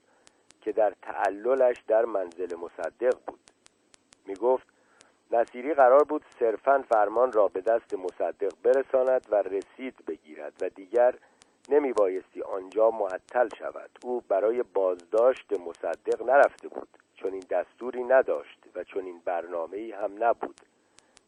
که 0.62 0.72
در 0.72 0.92
تعللش 1.02 1.76
در 1.88 2.04
منزل 2.04 2.56
مصدق 2.56 3.18
بود. 3.26 3.40
می 4.26 4.34
گفت 4.34 4.66
نصیری 5.30 5.74
قرار 5.74 6.04
بود 6.04 6.24
صرفا 6.38 6.84
فرمان 6.88 7.32
را 7.32 7.48
به 7.48 7.60
دست 7.60 7.94
مصدق 7.94 8.52
برساند 8.62 9.26
و 9.30 9.34
رسید 9.34 9.94
بگیرد 10.06 10.52
و 10.60 10.68
دیگر 10.68 11.14
نمی 11.68 11.92
بایستی 11.92 12.42
آنجا 12.42 12.90
معطل 12.90 13.48
شود. 13.58 13.90
او 14.02 14.20
برای 14.28 14.62
بازداشت 14.62 15.52
مصدق 15.52 16.22
نرفته 16.22 16.68
بود. 16.68 16.88
چون 17.14 17.32
این 17.32 17.44
دستوری 17.50 18.04
نداشت 18.04 18.58
و 18.74 18.84
چون 18.84 19.04
این 19.04 19.20
برنامه 19.24 19.94
هم 20.02 20.24
نبود. 20.24 20.60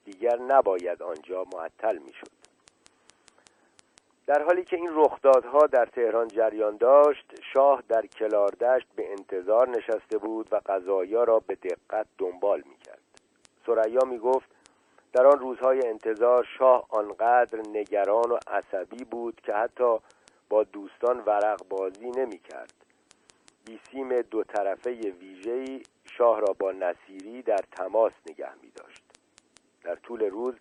دیگر 0.04 0.36
نباید 0.36 1.02
آنجا 1.02 1.44
معطل 1.54 1.98
می‌شد. 1.98 2.43
در 4.26 4.42
حالی 4.42 4.64
که 4.64 4.76
این 4.76 4.90
رخدادها 4.94 5.66
در 5.66 5.86
تهران 5.86 6.28
جریان 6.28 6.76
داشت 6.76 7.34
شاه 7.52 7.82
در 7.88 8.06
کلاردشت 8.06 8.86
به 8.96 9.10
انتظار 9.10 9.68
نشسته 9.68 10.18
بود 10.18 10.48
و 10.52 10.60
قضایا 10.66 11.24
را 11.24 11.38
به 11.38 11.54
دقت 11.54 12.06
دنبال 12.18 12.62
می‌کرد. 12.70 13.00
سریا 13.66 14.00
می‌گفت 14.06 14.48
در 15.12 15.26
آن 15.26 15.38
روزهای 15.38 15.86
انتظار 15.86 16.48
شاه 16.58 16.86
آنقدر 16.90 17.58
نگران 17.58 18.30
و 18.30 18.38
عصبی 18.46 19.04
بود 19.04 19.40
که 19.40 19.52
حتی 19.52 19.98
با 20.48 20.62
دوستان 20.64 21.22
ورق 21.26 21.68
بازی 21.68 22.10
نمی 22.10 22.38
کرد 22.38 22.72
بیسیم 23.64 24.22
دو 24.22 24.44
طرفه 24.44 24.90
ویژه‌ای 24.90 25.82
شاه 26.04 26.40
را 26.40 26.54
با 26.58 26.72
نصیری 26.72 27.42
در 27.42 27.60
تماس 27.72 28.12
نگه 28.30 28.54
می 28.62 28.70
داشت 28.70 29.04
در 29.82 29.94
طول 29.94 30.24
روز 30.24 30.54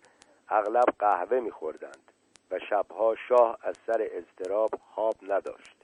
اغلب 0.48 0.84
قهوه 0.98 1.40
می 1.40 1.50
خوردند 1.50 2.03
و 2.54 2.58
شبها 2.70 3.14
شاه 3.28 3.58
از 3.62 3.74
سر 3.86 4.08
اضطراب 4.10 4.70
خواب 4.94 5.14
نداشت. 5.22 5.76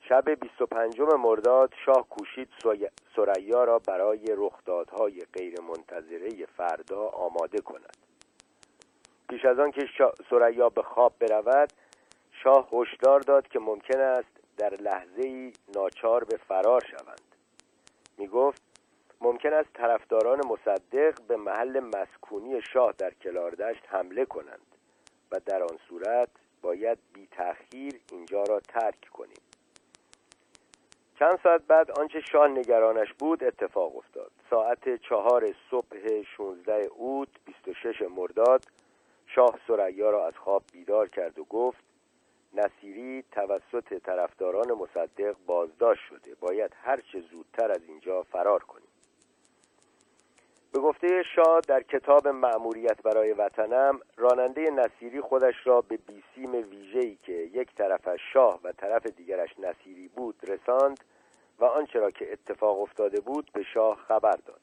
شب 0.00 0.30
25 0.30 1.00
مرداد 1.00 1.74
شاه 1.84 2.08
کوشید 2.08 2.48
سریا 3.16 3.64
را 3.64 3.78
برای 3.78 4.26
رخدادهای 4.28 5.20
غیرمنتظره 5.32 6.46
فردا 6.56 7.08
آماده 7.08 7.60
کند. 7.60 7.96
پیش 9.28 9.44
از 9.44 9.58
آن 9.58 9.70
که 9.70 9.88
سریا 10.30 10.68
به 10.68 10.82
خواب 10.82 11.12
برود 11.20 11.72
شاه 12.44 12.68
هشدار 12.72 13.20
داد 13.20 13.48
که 13.48 13.58
ممکن 13.58 14.00
است 14.00 14.40
در 14.56 14.74
لحظه 14.74 15.22
ای 15.22 15.52
ناچار 15.74 16.24
به 16.24 16.36
فرار 16.36 16.84
شوند. 16.90 17.34
می 18.18 18.26
گفت 18.28 18.62
ممکن 19.20 19.52
است 19.52 19.72
طرفداران 19.74 20.40
مصدق 20.46 21.22
به 21.28 21.36
محل 21.36 21.80
مسکونی 21.80 22.62
شاه 22.72 22.92
در 22.98 23.10
کلاردشت 23.10 23.82
حمله 23.88 24.24
کنند. 24.24 24.77
و 25.32 25.40
در 25.46 25.62
آن 25.62 25.78
صورت 25.88 26.28
باید 26.62 26.98
بی 27.14 27.28
تأخیر 27.30 28.00
اینجا 28.12 28.42
را 28.42 28.60
ترک 28.60 29.08
کنیم. 29.12 29.42
چند 31.18 31.38
ساعت 31.42 31.62
بعد 31.62 31.90
آنچه 31.90 32.20
شاه 32.20 32.48
نگرانش 32.48 33.12
بود 33.12 33.44
اتفاق 33.44 33.96
افتاد. 33.96 34.30
ساعت 34.50 34.96
چهار 34.96 35.54
صبح 35.70 36.22
16 36.36 36.72
اوت 36.72 37.28
26 37.44 38.02
مرداد 38.16 38.64
شاه 39.26 39.58
سریا 39.66 40.10
را 40.10 40.26
از 40.26 40.34
خواب 40.36 40.62
بیدار 40.72 41.08
کرد 41.08 41.38
و 41.38 41.44
گفت 41.44 41.78
نصیری 42.54 43.24
توسط 43.32 44.02
طرفداران 44.02 44.72
مصدق 44.72 45.36
بازداشت 45.46 46.02
شده. 46.08 46.34
باید 46.40 46.72
هرچه 46.82 47.20
زودتر 47.20 47.70
از 47.70 47.82
اینجا 47.88 48.22
فرار 48.22 48.62
کنیم. 48.62 48.87
به 50.72 50.80
گفته 50.80 51.22
شاه 51.22 51.60
در 51.60 51.82
کتاب 51.82 52.28
معموریت 52.28 53.02
برای 53.02 53.32
وطنم 53.32 54.00
راننده 54.16 54.70
نصیری 54.70 55.20
خودش 55.20 55.54
را 55.64 55.80
به 55.80 55.96
بیسیم 55.96 56.70
ویژه‌ای 56.70 57.16
که 57.16 57.32
یک 57.32 57.74
طرفش 57.74 58.20
شاه 58.32 58.60
و 58.64 58.72
طرف 58.72 59.06
دیگرش 59.06 59.58
نصیری 59.58 60.08
بود 60.08 60.36
رساند 60.48 61.04
و 61.58 61.64
آنچه 61.64 61.98
را 61.98 62.10
که 62.10 62.32
اتفاق 62.32 62.80
افتاده 62.80 63.20
بود 63.20 63.50
به 63.52 63.62
شاه 63.62 63.96
خبر 64.08 64.36
داد. 64.46 64.60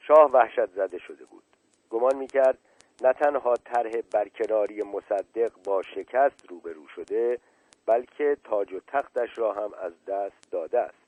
شاه 0.00 0.30
وحشت 0.30 0.70
زده 0.70 0.98
شده 0.98 1.24
بود. 1.24 1.42
گمان 1.90 2.16
می‌کرد 2.16 2.58
نه 3.02 3.12
تنها 3.12 3.54
طرح 3.54 3.92
برکناری 4.12 4.82
مصدق 4.82 5.52
با 5.64 5.82
شکست 5.82 6.46
روبرو 6.48 6.88
شده 6.88 7.38
بلکه 7.86 8.36
تاج 8.44 8.72
و 8.72 8.80
تختش 8.86 9.38
را 9.38 9.52
هم 9.52 9.74
از 9.82 9.92
دست 10.04 10.50
داده 10.50 10.80
است. 10.80 11.06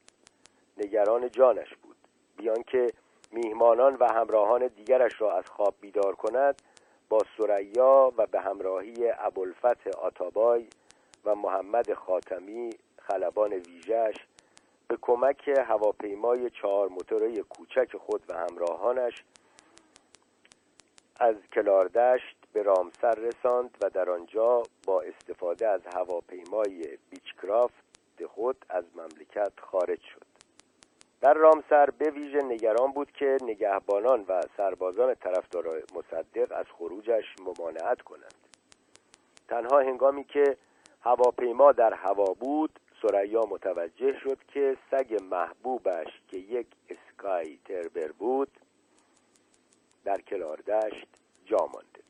نگران 0.76 1.30
جانش 1.30 1.74
بود. 1.74 1.96
بیان 2.36 2.62
که 2.62 2.92
میهمانان 3.32 3.94
و 3.94 4.12
همراهان 4.12 4.66
دیگرش 4.66 5.20
را 5.20 5.38
از 5.38 5.44
خواب 5.46 5.74
بیدار 5.80 6.14
کند 6.14 6.62
با 7.08 7.18
سریا 7.38 8.12
و 8.16 8.26
به 8.26 8.40
همراهی 8.40 8.94
ابوالفتح 9.18 9.90
آتابای 9.90 10.66
و 11.24 11.34
محمد 11.34 11.94
خاتمی 11.94 12.70
خلبان 12.98 13.52
ویژش 13.52 14.16
به 14.88 14.98
کمک 15.02 15.48
هواپیمای 15.48 16.50
چهار 16.50 16.88
موتوره 16.88 17.42
کوچک 17.42 17.96
خود 17.96 18.22
و 18.28 18.34
همراهانش 18.34 19.24
از 21.20 21.36
کلاردشت 21.52 22.36
به 22.52 22.62
رامسر 22.62 23.14
رساند 23.14 23.76
و 23.80 23.90
در 23.90 24.10
آنجا 24.10 24.62
با 24.86 25.00
استفاده 25.02 25.68
از 25.68 25.80
هواپیمای 25.94 26.98
بیچکرافت 27.10 27.88
خود 28.26 28.64
از 28.68 28.84
مملکت 28.94 29.52
خارج 29.60 30.00
شد. 30.00 30.27
در 31.20 31.34
رامسر 31.34 31.90
به 31.90 32.10
ویژه 32.10 32.38
نگران 32.38 32.92
بود 32.92 33.12
که 33.12 33.36
نگهبانان 33.42 34.24
و 34.28 34.42
سربازان 34.56 35.14
طرفدار 35.14 35.82
مصدق 35.94 36.52
از 36.52 36.66
خروجش 36.78 37.24
ممانعت 37.40 38.02
کنند. 38.02 38.34
تنها 39.48 39.80
هنگامی 39.80 40.24
که 40.24 40.56
هواپیما 41.00 41.72
در 41.72 41.94
هوا 41.94 42.34
بود 42.34 42.80
سریا 43.02 43.40
متوجه 43.50 44.18
شد 44.18 44.38
که 44.48 44.76
سگ 44.90 45.18
محبوبش 45.30 46.22
که 46.28 46.36
یک 46.36 46.66
اسکای 46.90 47.58
تربر 47.64 48.12
بود 48.12 48.50
در 50.04 50.20
کلاردشت 50.20 51.08
جا 51.46 51.58
مانده. 51.74 52.07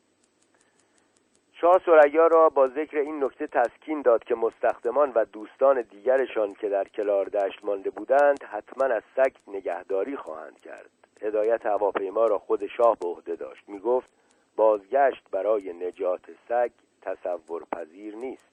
شاه 1.61 1.81
سریا 1.85 2.27
را 2.27 2.49
با 2.49 2.67
ذکر 2.67 2.97
این 2.97 3.23
نکته 3.23 3.47
تسکین 3.47 4.01
داد 4.01 4.23
که 4.23 4.35
مستخدمان 4.35 5.11
و 5.15 5.25
دوستان 5.25 5.81
دیگرشان 5.81 6.53
که 6.53 6.69
در 6.69 6.87
کلاردشت 6.87 7.65
مانده 7.65 7.89
بودند 7.89 8.43
حتما 8.43 8.85
از 8.85 9.03
سگ 9.15 9.31
نگهداری 9.47 10.15
خواهند 10.15 10.61
کرد. 10.61 10.89
هدایت 11.21 11.65
هواپیما 11.65 12.25
را 12.25 12.39
خود 12.39 12.67
شاه 12.67 12.97
به 12.99 13.07
عهده 13.07 13.35
داشت. 13.35 13.63
می 13.69 13.79
گفت 13.79 14.09
بازگشت 14.55 15.23
برای 15.31 15.73
نجات 15.73 16.21
سگ 16.49 16.71
تصور 17.01 17.63
پذیر 17.71 18.15
نیست. 18.15 18.49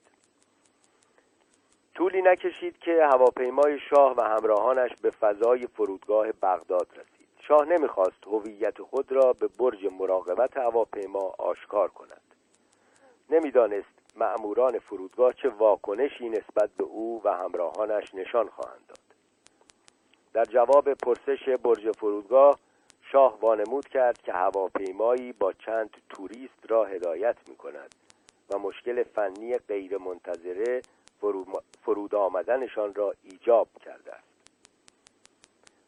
طولی 1.94 2.22
نکشید 2.22 2.78
که 2.78 3.06
هواپیمای 3.12 3.78
شاه 3.90 4.16
و 4.16 4.20
همراهانش 4.20 4.90
به 5.02 5.10
فضای 5.10 5.66
فرودگاه 5.66 6.32
بغداد 6.32 6.88
رسید. 6.92 7.28
شاه 7.40 7.64
نمی‌خواست 7.64 8.26
هویت 8.26 8.82
خود 8.82 9.12
را 9.12 9.32
به 9.32 9.48
برج 9.58 9.86
مراقبت 9.98 10.56
هواپیما 10.56 11.34
آشکار 11.38 11.88
کند. 11.88 12.35
نمی‌دانست 13.30 14.16
مأموران 14.16 14.78
فرودگاه 14.78 15.32
چه 15.32 15.48
واکنشی 15.48 16.28
نسبت 16.28 16.70
به 16.70 16.84
او 16.84 17.20
و 17.24 17.32
همراهانش 17.32 18.14
نشان 18.14 18.48
خواهند 18.48 18.86
داد. 18.88 18.98
در 20.32 20.44
جواب 20.44 20.94
پرسش 20.94 21.48
برج 21.48 21.90
فرودگاه 21.90 22.58
شاه 23.12 23.40
وانمود 23.40 23.88
کرد 23.88 24.22
که 24.22 24.32
هواپیمایی 24.32 25.32
با 25.32 25.52
چند 25.52 25.90
توریست 26.08 26.70
را 26.70 26.84
هدایت 26.84 27.36
می 27.48 27.56
کند 27.56 27.94
و 28.50 28.58
مشکل 28.58 29.02
فنی 29.02 29.58
غیرمنتظره 29.58 30.82
فرود 31.82 32.14
آمدنشان 32.14 32.94
را 32.94 33.14
ایجاب 33.22 33.68
کرده 33.84 34.14
است. 34.14 34.26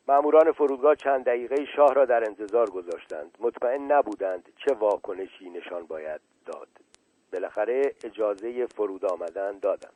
ماموران 0.08 0.52
فرودگاه 0.52 0.94
چند 0.94 1.24
دقیقه 1.24 1.64
شاه 1.76 1.94
را 1.94 2.04
در 2.04 2.24
انتظار 2.24 2.70
گذاشتند. 2.70 3.38
مطمئن 3.40 3.92
نبودند 3.92 4.52
چه 4.56 4.74
واکنشی 4.74 5.50
نشان 5.50 5.86
باید 5.86 6.20
داد. 6.46 6.68
بالاخره 7.32 7.94
اجازه 8.04 8.66
فرود 8.66 9.04
آمدن 9.04 9.58
دادند. 9.58 9.92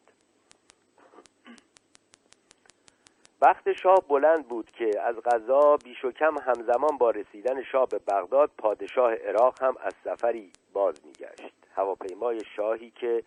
وقت 3.43 3.73
شاه 3.73 4.01
بلند 4.09 4.49
بود 4.49 4.71
که 4.71 5.01
از 5.01 5.17
غذا 5.17 5.77
بیش 5.77 6.05
و 6.05 6.13
کم 6.13 6.35
همزمان 6.39 6.99
با 6.99 7.11
رسیدن 7.11 7.63
شاه 7.63 7.89
به 7.89 7.99
بغداد 7.99 8.51
پادشاه 8.59 9.15
عراق 9.15 9.63
هم 9.63 9.75
از 9.81 9.93
سفری 10.05 10.53
باز 10.73 10.95
میگشت. 11.07 11.55
هواپیمای 11.75 12.41
شاهی 12.57 12.91
که 12.91 13.23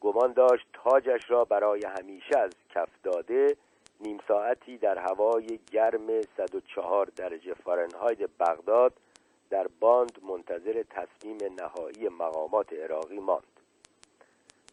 گمان 0.00 0.32
داشت 0.32 0.66
تاجش 0.72 1.30
را 1.30 1.44
برای 1.44 1.84
همیشه 1.84 2.38
از 2.38 2.50
کف 2.74 2.88
داده 3.02 3.56
نیم 4.00 4.18
ساعتی 4.28 4.78
در 4.78 4.98
هوای 4.98 5.60
گرم 5.72 6.20
104 6.36 7.06
درجه 7.16 7.54
فارنهایت 7.54 8.30
بغداد 8.40 8.92
در 9.50 9.66
باند 9.80 10.18
منتظر 10.22 10.82
تصمیم 10.90 11.38
نهایی 11.60 12.08
مقامات 12.08 12.72
عراقی 12.72 13.20
ماند. 13.20 13.42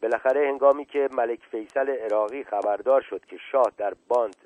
بالاخره 0.02 0.48
هنگامی 0.48 0.84
که 0.84 1.08
ملک 1.12 1.40
فیصل 1.50 1.90
عراقی 1.90 2.44
خبردار 2.44 3.00
شد 3.00 3.24
که 3.24 3.36
شاه 3.52 3.72
در 3.76 3.94
باند 4.08 4.36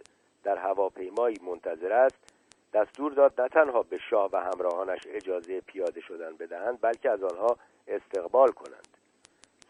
در 0.44 0.58
هواپیمایی 0.58 1.36
منتظر 1.42 1.92
است 1.92 2.18
دستور 2.74 3.12
داد 3.12 3.40
نه 3.40 3.48
تنها 3.48 3.82
به 3.82 3.98
شاه 4.10 4.30
و 4.32 4.36
همراهانش 4.36 5.00
اجازه 5.06 5.60
پیاده 5.60 6.00
شدن 6.00 6.36
بدهند 6.36 6.78
بلکه 6.80 7.10
از 7.10 7.22
آنها 7.22 7.56
استقبال 7.88 8.48
کنند. 8.48 8.88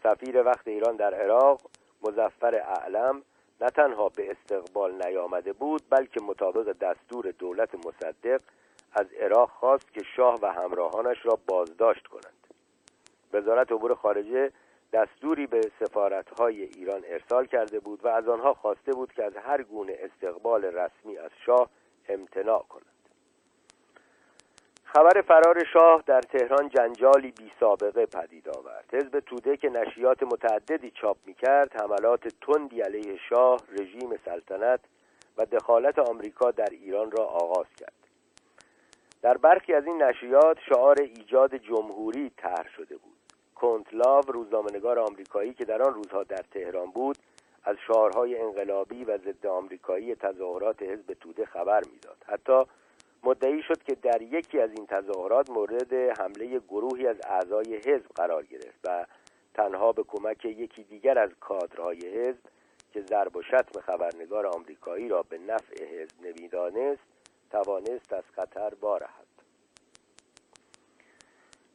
سفیر 0.02 0.42
وقت 0.42 0.68
ایران 0.68 0.96
در 0.96 1.14
عراق 1.14 1.60
مزفر 2.02 2.54
اعلم 2.54 3.22
نه 3.60 3.70
تنها 3.70 4.08
به 4.08 4.30
استقبال 4.30 5.06
نیامده 5.06 5.52
بود 5.52 5.82
بلکه 5.90 6.20
مطابق 6.20 6.72
دستور 6.72 7.30
دولت 7.38 7.74
مصدق 7.74 8.40
از 8.92 9.06
عراق 9.20 9.50
خواست 9.50 9.92
که 9.92 10.02
شاه 10.16 10.38
و 10.42 10.46
همراهانش 10.52 11.26
را 11.26 11.38
بازداشت 11.46 12.06
کنند. 12.06 12.46
وزارت 13.32 13.72
امور 13.72 13.94
خارجه 13.94 14.52
دستوری 14.92 15.46
به 15.46 15.60
سفارتهای 15.80 16.62
ایران 16.62 17.02
ارسال 17.06 17.46
کرده 17.46 17.80
بود 17.80 18.04
و 18.04 18.08
از 18.08 18.28
آنها 18.28 18.54
خواسته 18.54 18.92
بود 18.92 19.12
که 19.12 19.24
از 19.24 19.36
هر 19.36 19.62
گونه 19.62 19.98
استقبال 20.00 20.64
رسمی 20.64 21.18
از 21.18 21.30
شاه 21.46 21.70
امتناع 22.08 22.64
کنند. 22.68 22.84
خبر 24.84 25.22
فرار 25.22 25.64
شاه 25.72 26.02
در 26.06 26.20
تهران 26.20 26.68
جنجالی 26.68 27.30
بی 27.30 27.52
سابقه 27.60 28.06
پدید 28.06 28.48
آورد. 28.48 28.94
حزب 28.94 29.20
توده 29.20 29.56
که 29.56 29.68
نشریات 29.68 30.22
متعددی 30.22 30.90
چاپ 30.90 31.16
می‌کرد 31.26 31.80
حملات 31.80 32.28
تندی 32.28 32.80
علیه 32.80 33.18
شاه 33.28 33.60
رژیم 33.78 34.16
سلطنت 34.24 34.80
و 35.36 35.46
دخالت 35.46 35.98
آمریکا 35.98 36.50
در 36.50 36.68
ایران 36.70 37.10
را 37.10 37.24
آغاز 37.24 37.66
کرد. 37.78 37.92
در 39.22 39.36
برخی 39.36 39.72
از 39.72 39.86
این 39.86 40.02
نشریات 40.02 40.58
شعار 40.68 41.00
ایجاد 41.00 41.56
جمهوری 41.56 42.30
طرح 42.36 42.68
شده 42.76 42.96
بود. 42.96 43.16
کنتلاو 43.54 44.24
روزنامهنگار 44.28 44.98
آمریکایی 44.98 45.54
که 45.54 45.64
در 45.64 45.82
آن 45.82 45.94
روزها 45.94 46.22
در 46.22 46.44
تهران 46.50 46.90
بود 46.90 47.16
از 47.64 47.76
شعارهای 47.86 48.38
انقلابی 48.38 49.04
و 49.04 49.18
ضد 49.18 49.46
آمریکایی 49.46 50.14
تظاهرات 50.14 50.82
حزب 50.82 51.12
توده 51.20 51.44
خبر 51.46 51.82
می‌داد. 51.92 52.16
حتی 52.26 52.64
مدعی 53.22 53.62
شد 53.62 53.82
که 53.82 53.94
در 53.94 54.22
یکی 54.22 54.60
از 54.60 54.70
این 54.70 54.86
تظاهرات 54.86 55.50
مورد 55.50 55.94
حمله 55.94 56.58
گروهی 56.58 57.06
از 57.06 57.16
اعضای 57.24 57.76
حزب 57.76 58.08
قرار 58.14 58.42
گرفت 58.44 58.80
و 58.84 59.06
تنها 59.54 59.92
به 59.92 60.02
کمک 60.02 60.44
یکی 60.44 60.82
دیگر 60.82 61.18
از 61.18 61.30
کادرهای 61.40 61.98
حزب 61.98 62.40
که 62.92 63.02
ضرب 63.02 63.36
و 63.36 63.42
شتم 63.42 63.80
خبرنگار 63.80 64.46
آمریکایی 64.46 65.08
را 65.08 65.22
به 65.22 65.38
نفع 65.38 65.84
حزب 65.84 66.22
نمی‌دانست 66.22 67.09
توانست 67.50 68.12
از 68.12 68.24
خطر 68.36 68.74
بارهد 68.74 69.26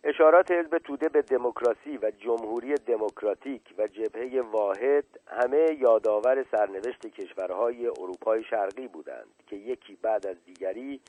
اشارات 0.07 0.51
حزب 0.51 0.77
توده 0.77 1.09
به 1.09 1.21
دموکراسی 1.21 1.97
و 1.97 2.11
جمهوری 2.11 2.73
دموکراتیک 2.73 3.61
و 3.77 3.87
جبهه 3.87 4.41
واحد 4.41 5.05
همه 5.27 5.77
یادآور 5.79 6.45
سرنوشت 6.51 7.07
کشورهای 7.07 7.87
اروپای 7.87 8.43
شرقی 8.43 8.87
بودند 8.87 9.43
که 9.47 9.55
یکی 9.55 9.97
بعد 10.01 10.27
از 10.27 10.35
دیگری 10.45 11.01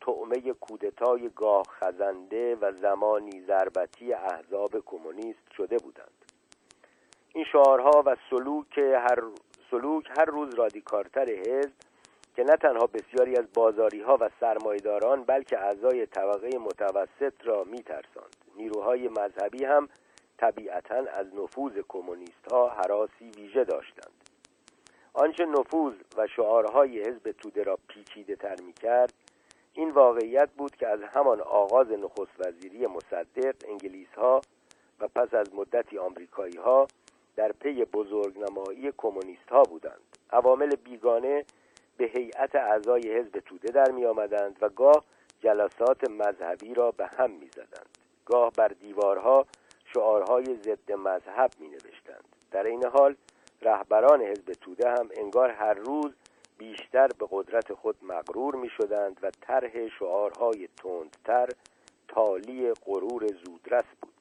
طعمه 0.00 0.52
کودتای 0.60 1.30
گاه 1.36 1.62
خزنده 1.80 2.56
و 2.56 2.72
زمانی 2.82 3.42
ضربتی 3.46 4.12
احزاب 4.12 4.84
کمونیست 4.86 5.52
شده 5.56 5.76
بودند. 5.76 6.24
این 7.34 7.44
شعارها 7.52 8.02
و 8.06 8.16
سلوک 8.30 8.78
هر 8.78 9.22
سلوک 9.70 10.10
هر 10.18 10.24
روز 10.24 10.54
رادیکارتر 10.54 11.30
حزب 11.30 11.72
که 12.36 12.44
نه 12.44 12.56
تنها 12.56 12.86
بسیاری 12.86 13.36
از 13.36 13.44
بازاری 13.54 14.00
ها 14.00 14.18
و 14.20 14.30
سرمایداران 14.40 15.24
بلکه 15.24 15.58
اعضای 15.58 16.06
طبقه 16.06 16.58
متوسط 16.58 17.32
را 17.44 17.64
میترساند. 17.64 18.36
نیروهای 18.56 19.08
مذهبی 19.08 19.64
هم 19.64 19.88
طبیعتا 20.38 20.94
از 20.94 21.26
نفوذ 21.34 21.72
کمونیست 21.88 22.52
ها 22.52 22.68
حراسی 22.68 23.30
ویژه 23.36 23.64
داشتند. 23.64 24.30
آنچه 25.12 25.44
نفوذ 25.44 25.94
و 26.16 26.26
شعارهای 26.26 27.00
حزب 27.00 27.32
توده 27.32 27.62
را 27.62 27.78
پیچیده 27.88 28.36
تر 28.36 28.56
می 28.66 28.72
کرد 28.72 29.12
این 29.72 29.90
واقعیت 29.90 30.48
بود 30.50 30.76
که 30.76 30.88
از 30.88 31.00
همان 31.02 31.40
آغاز 31.40 31.90
نخست 31.90 32.32
وزیری 32.38 32.86
مصدق 32.86 33.54
انگلیس 33.68 34.08
ها 34.16 34.40
و 35.00 35.08
پس 35.08 35.34
از 35.34 35.54
مدتی 35.54 35.98
آمریکایی 35.98 36.56
ها 36.56 36.86
در 37.36 37.52
پی 37.52 37.84
بزرگنمایی 37.84 38.92
کمونیست 38.96 39.48
ها 39.50 39.62
بودند. 39.62 40.00
عوامل 40.30 40.76
بیگانه 40.76 41.44
به 41.96 42.04
هیئت 42.04 42.54
اعضای 42.54 43.18
حزب 43.18 43.38
توده 43.38 43.72
در 43.72 43.90
می 43.90 44.06
آمدند 44.06 44.58
و 44.60 44.68
گاه 44.68 45.04
جلسات 45.40 46.10
مذهبی 46.10 46.74
را 46.74 46.90
به 46.90 47.06
هم 47.06 47.30
می 47.30 47.48
زدند. 47.54 47.98
گاه 48.26 48.52
بر 48.56 48.68
دیوارها 48.68 49.46
شعارهای 49.94 50.44
ضد 50.44 50.92
مذهب 50.92 51.50
می 51.58 51.68
نوشتند. 51.68 52.24
در 52.50 52.66
این 52.66 52.86
حال 52.86 53.16
رهبران 53.62 54.22
حزب 54.22 54.52
توده 54.52 54.90
هم 54.90 55.08
انگار 55.16 55.50
هر 55.50 55.74
روز 55.74 56.12
بیشتر 56.58 57.08
به 57.18 57.26
قدرت 57.30 57.74
خود 57.74 57.96
مغرور 58.02 58.54
می 58.54 58.68
شدند 58.68 59.18
و 59.22 59.30
طرح 59.40 59.88
شعارهای 59.88 60.68
تندتر 60.76 61.48
تالی 62.08 62.72
غرور 62.72 63.26
زودرس 63.26 63.84
بود. 64.02 64.14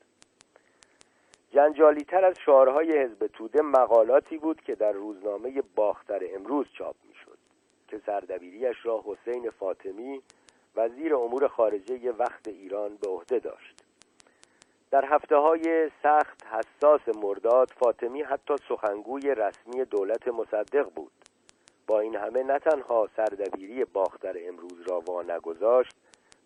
جنجالی 1.51 2.03
تر 2.03 2.25
از 2.25 2.35
شعارهای 2.45 2.97
حزب 2.97 3.27
توده 3.27 3.61
مقالاتی 3.61 4.37
بود 4.37 4.61
که 4.61 4.75
در 4.75 4.91
روزنامه 4.91 5.63
باختر 5.75 6.21
امروز 6.35 6.65
چاپ 6.77 6.95
می 7.07 7.15
شد. 7.25 7.32
که 7.93 8.01
سردبیریش 8.05 8.85
را 8.85 9.03
حسین 9.05 9.49
فاطمی 9.49 10.21
وزیر 10.75 11.15
امور 11.15 11.47
خارجه 11.47 12.11
وقت 12.11 12.47
ایران 12.47 12.95
به 12.95 13.09
عهده 13.09 13.39
داشت. 13.39 13.83
در 14.91 15.05
هفته 15.05 15.35
های 15.35 15.91
سخت 16.03 16.45
حساس 16.45 17.01
مرداد 17.23 17.69
فاطمی 17.79 18.21
حتی 18.21 18.53
سخنگوی 18.69 19.35
رسمی 19.35 19.85
دولت 19.85 20.27
مصدق 20.27 20.89
بود. 20.89 21.11
با 21.87 21.99
این 21.99 22.15
همه 22.15 22.43
نه 22.43 22.59
تنها 22.59 23.09
سردبیری 23.15 23.85
باختر 23.85 24.35
امروز 24.47 24.81
را 24.87 24.99
وا 24.99 25.21
نگذاشت 25.21 25.95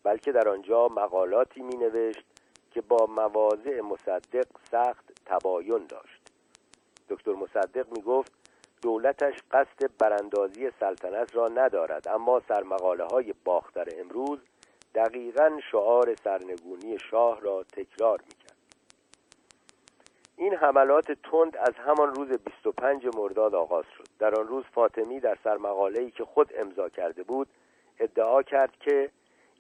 بلکه 0.04 0.32
در 0.32 0.50
آنجا 0.50 0.88
مقالاتی 0.88 1.62
می 1.62 1.76
نوشت 1.76 2.26
که 2.72 2.82
با 2.82 3.06
مواضع 3.06 3.82
مصدق 3.82 4.48
سخت 4.72 5.12
تباین 5.26 5.86
داشت. 5.90 6.22
دکتر 7.10 7.34
مصدق 7.34 7.98
می 7.98 8.02
گفت 8.02 8.47
دولتش 8.82 9.36
قصد 9.52 9.90
براندازی 10.00 10.72
سلطنت 10.80 11.36
را 11.36 11.48
ندارد 11.48 12.08
اما 12.08 12.42
سرمقاله 12.48 13.04
های 13.04 13.34
باختر 13.44 13.88
امروز 14.00 14.40
دقیقا 14.96 15.60
شعار 15.72 16.16
سرنگونی 16.16 17.00
شاه 17.00 17.42
را 17.42 17.64
تکرار 17.64 18.22
می 18.22 18.36
کرد. 18.36 18.58
این 20.38 20.54
حملات 20.54 21.12
تند 21.12 21.58
از 21.58 21.74
همان 21.76 22.16
روز 22.16 22.28
25 22.28 23.08
مرداد 23.16 23.56
آغاز 23.56 23.86
شد 23.98 24.08
در 24.20 24.36
آن 24.36 24.48
روز 24.48 24.64
فاطمی 24.64 25.20
در 25.20 25.38
سرمقاله‌ای 25.44 26.12
که 26.12 26.26
خود 26.26 26.54
امضا 26.58 26.90
کرده 26.90 27.24
بود 27.24 27.48
ادعا 28.00 28.44
کرد 28.44 28.78
که 28.80 29.10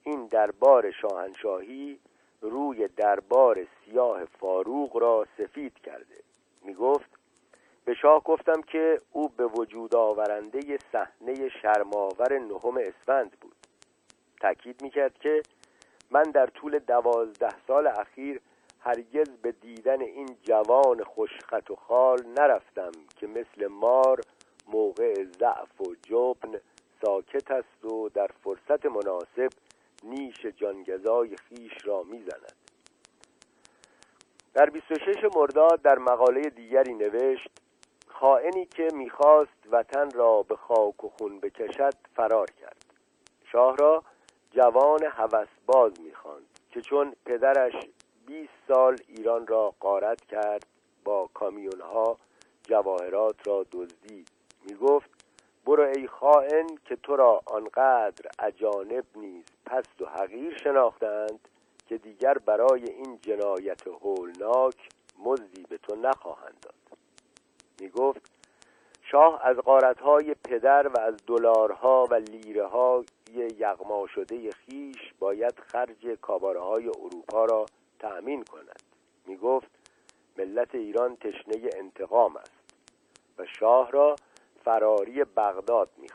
این 0.03 0.25
دربار 0.25 0.91
شاهنشاهی 0.91 1.99
روی 2.41 2.87
دربار 2.87 3.67
سیاه 3.85 4.25
فاروق 4.25 4.97
را 4.97 5.25
سفید 5.37 5.73
کرده 5.73 6.23
می 6.61 6.73
گفت 6.73 7.16
به 7.87 7.93
شاه 7.93 8.23
گفتم 8.23 8.61
که 8.61 9.01
او 9.11 9.29
به 9.29 9.45
وجود 9.45 9.95
آورنده 9.95 10.79
صحنه 10.91 11.49
شرماور 11.61 12.39
نهم 12.39 12.77
اسفند 12.77 13.31
بود. 13.41 13.55
تأکید 14.41 14.81
می‌کرد 14.81 15.17
که 15.19 15.43
من 16.11 16.23
در 16.23 16.47
طول 16.47 16.79
دوازده 16.79 17.55
سال 17.67 17.87
اخیر 17.87 18.41
هرگز 18.79 19.29
به 19.29 19.51
دیدن 19.51 20.01
این 20.01 20.37
جوان 20.43 21.03
خوشخط 21.03 21.71
و 21.71 21.75
خال 21.75 22.25
نرفتم 22.37 22.91
که 23.19 23.27
مثل 23.27 23.67
مار 23.67 24.21
موقع 24.67 25.23
ضعف 25.39 25.81
و 25.81 25.95
جبن 26.01 26.59
ساکت 27.01 27.51
است 27.51 27.85
و 27.85 28.09
در 28.09 28.29
فرصت 28.43 28.85
مناسب 28.85 29.49
نیش 30.03 30.45
جانگزای 30.45 31.35
خیش 31.35 31.73
را 31.83 32.03
می‌زند. 32.03 32.53
در 34.53 34.69
26 34.69 35.23
مرداد 35.35 35.81
در 35.81 35.97
مقاله 35.97 36.41
دیگری 36.41 36.93
نوشت 36.93 37.49
خائنی 38.19 38.65
که 38.65 38.87
می‌خواست 38.93 39.67
وطن 39.71 40.11
را 40.11 40.43
به 40.43 40.55
خاک 40.55 41.03
و 41.03 41.09
خون 41.09 41.39
بکشد 41.39 41.93
فرار 42.15 42.51
کرد. 42.51 42.85
شاه 43.51 43.75
را 43.75 44.03
جوان 44.51 45.03
هوسباز 45.03 46.01
می‌خواند 46.01 46.59
که 46.71 46.81
چون 46.81 47.15
پدرش 47.25 47.73
20 48.25 48.49
سال 48.67 48.97
ایران 49.07 49.47
را 49.47 49.73
قارت 49.79 50.25
کرد 50.25 50.65
با 51.03 51.29
کامیونها 51.33 52.17
جواهرات 52.63 53.47
را 53.47 53.65
دزدید. 53.71 54.29
می‌گفت 54.65 55.09
برو 55.65 55.83
ای 55.95 56.07
خائن 56.07 56.67
که 56.85 56.95
تو 56.95 57.15
را 57.15 57.41
آنقدر 57.45 58.25
اجانب 58.39 59.05
نیز 59.15 59.45
پست 59.65 60.01
و 60.01 60.05
حقیر 60.05 60.57
شناختند 60.57 61.47
که 61.87 61.97
دیگر 61.97 62.37
برای 62.37 62.83
این 62.83 63.19
جنایت 63.21 63.87
هولناک 63.87 64.89
مزدی 65.19 65.63
به 65.69 65.77
تو 65.77 65.95
نخواهند 65.95 66.57
داد. 66.61 66.86
می 67.81 67.89
گفت 67.89 68.31
شاه 69.11 69.45
از 69.45 69.57
قارتهای 69.57 70.35
پدر 70.43 70.87
و 70.87 70.99
از 70.99 71.15
دلارها 71.27 72.07
و 72.11 72.15
لیره 72.15 72.67
های 72.67 73.05
یغما 73.57 74.07
شده 74.07 74.51
خیش 74.51 75.13
باید 75.19 75.59
خرج 75.59 76.07
کاباره 76.21 76.61
اروپا 76.61 77.45
را 77.45 77.65
تأمین 77.99 78.43
کند. 78.43 78.83
می 79.25 79.37
گفت 79.37 79.67
ملت 80.37 80.75
ایران 80.75 81.15
تشنه 81.15 81.69
انتقام 81.77 82.37
است 82.37 82.51
و 83.37 83.45
شاه 83.59 83.91
را 83.91 84.15
فراری 84.65 85.23
بغداد 85.23 85.89
می‌خواست 85.97 86.07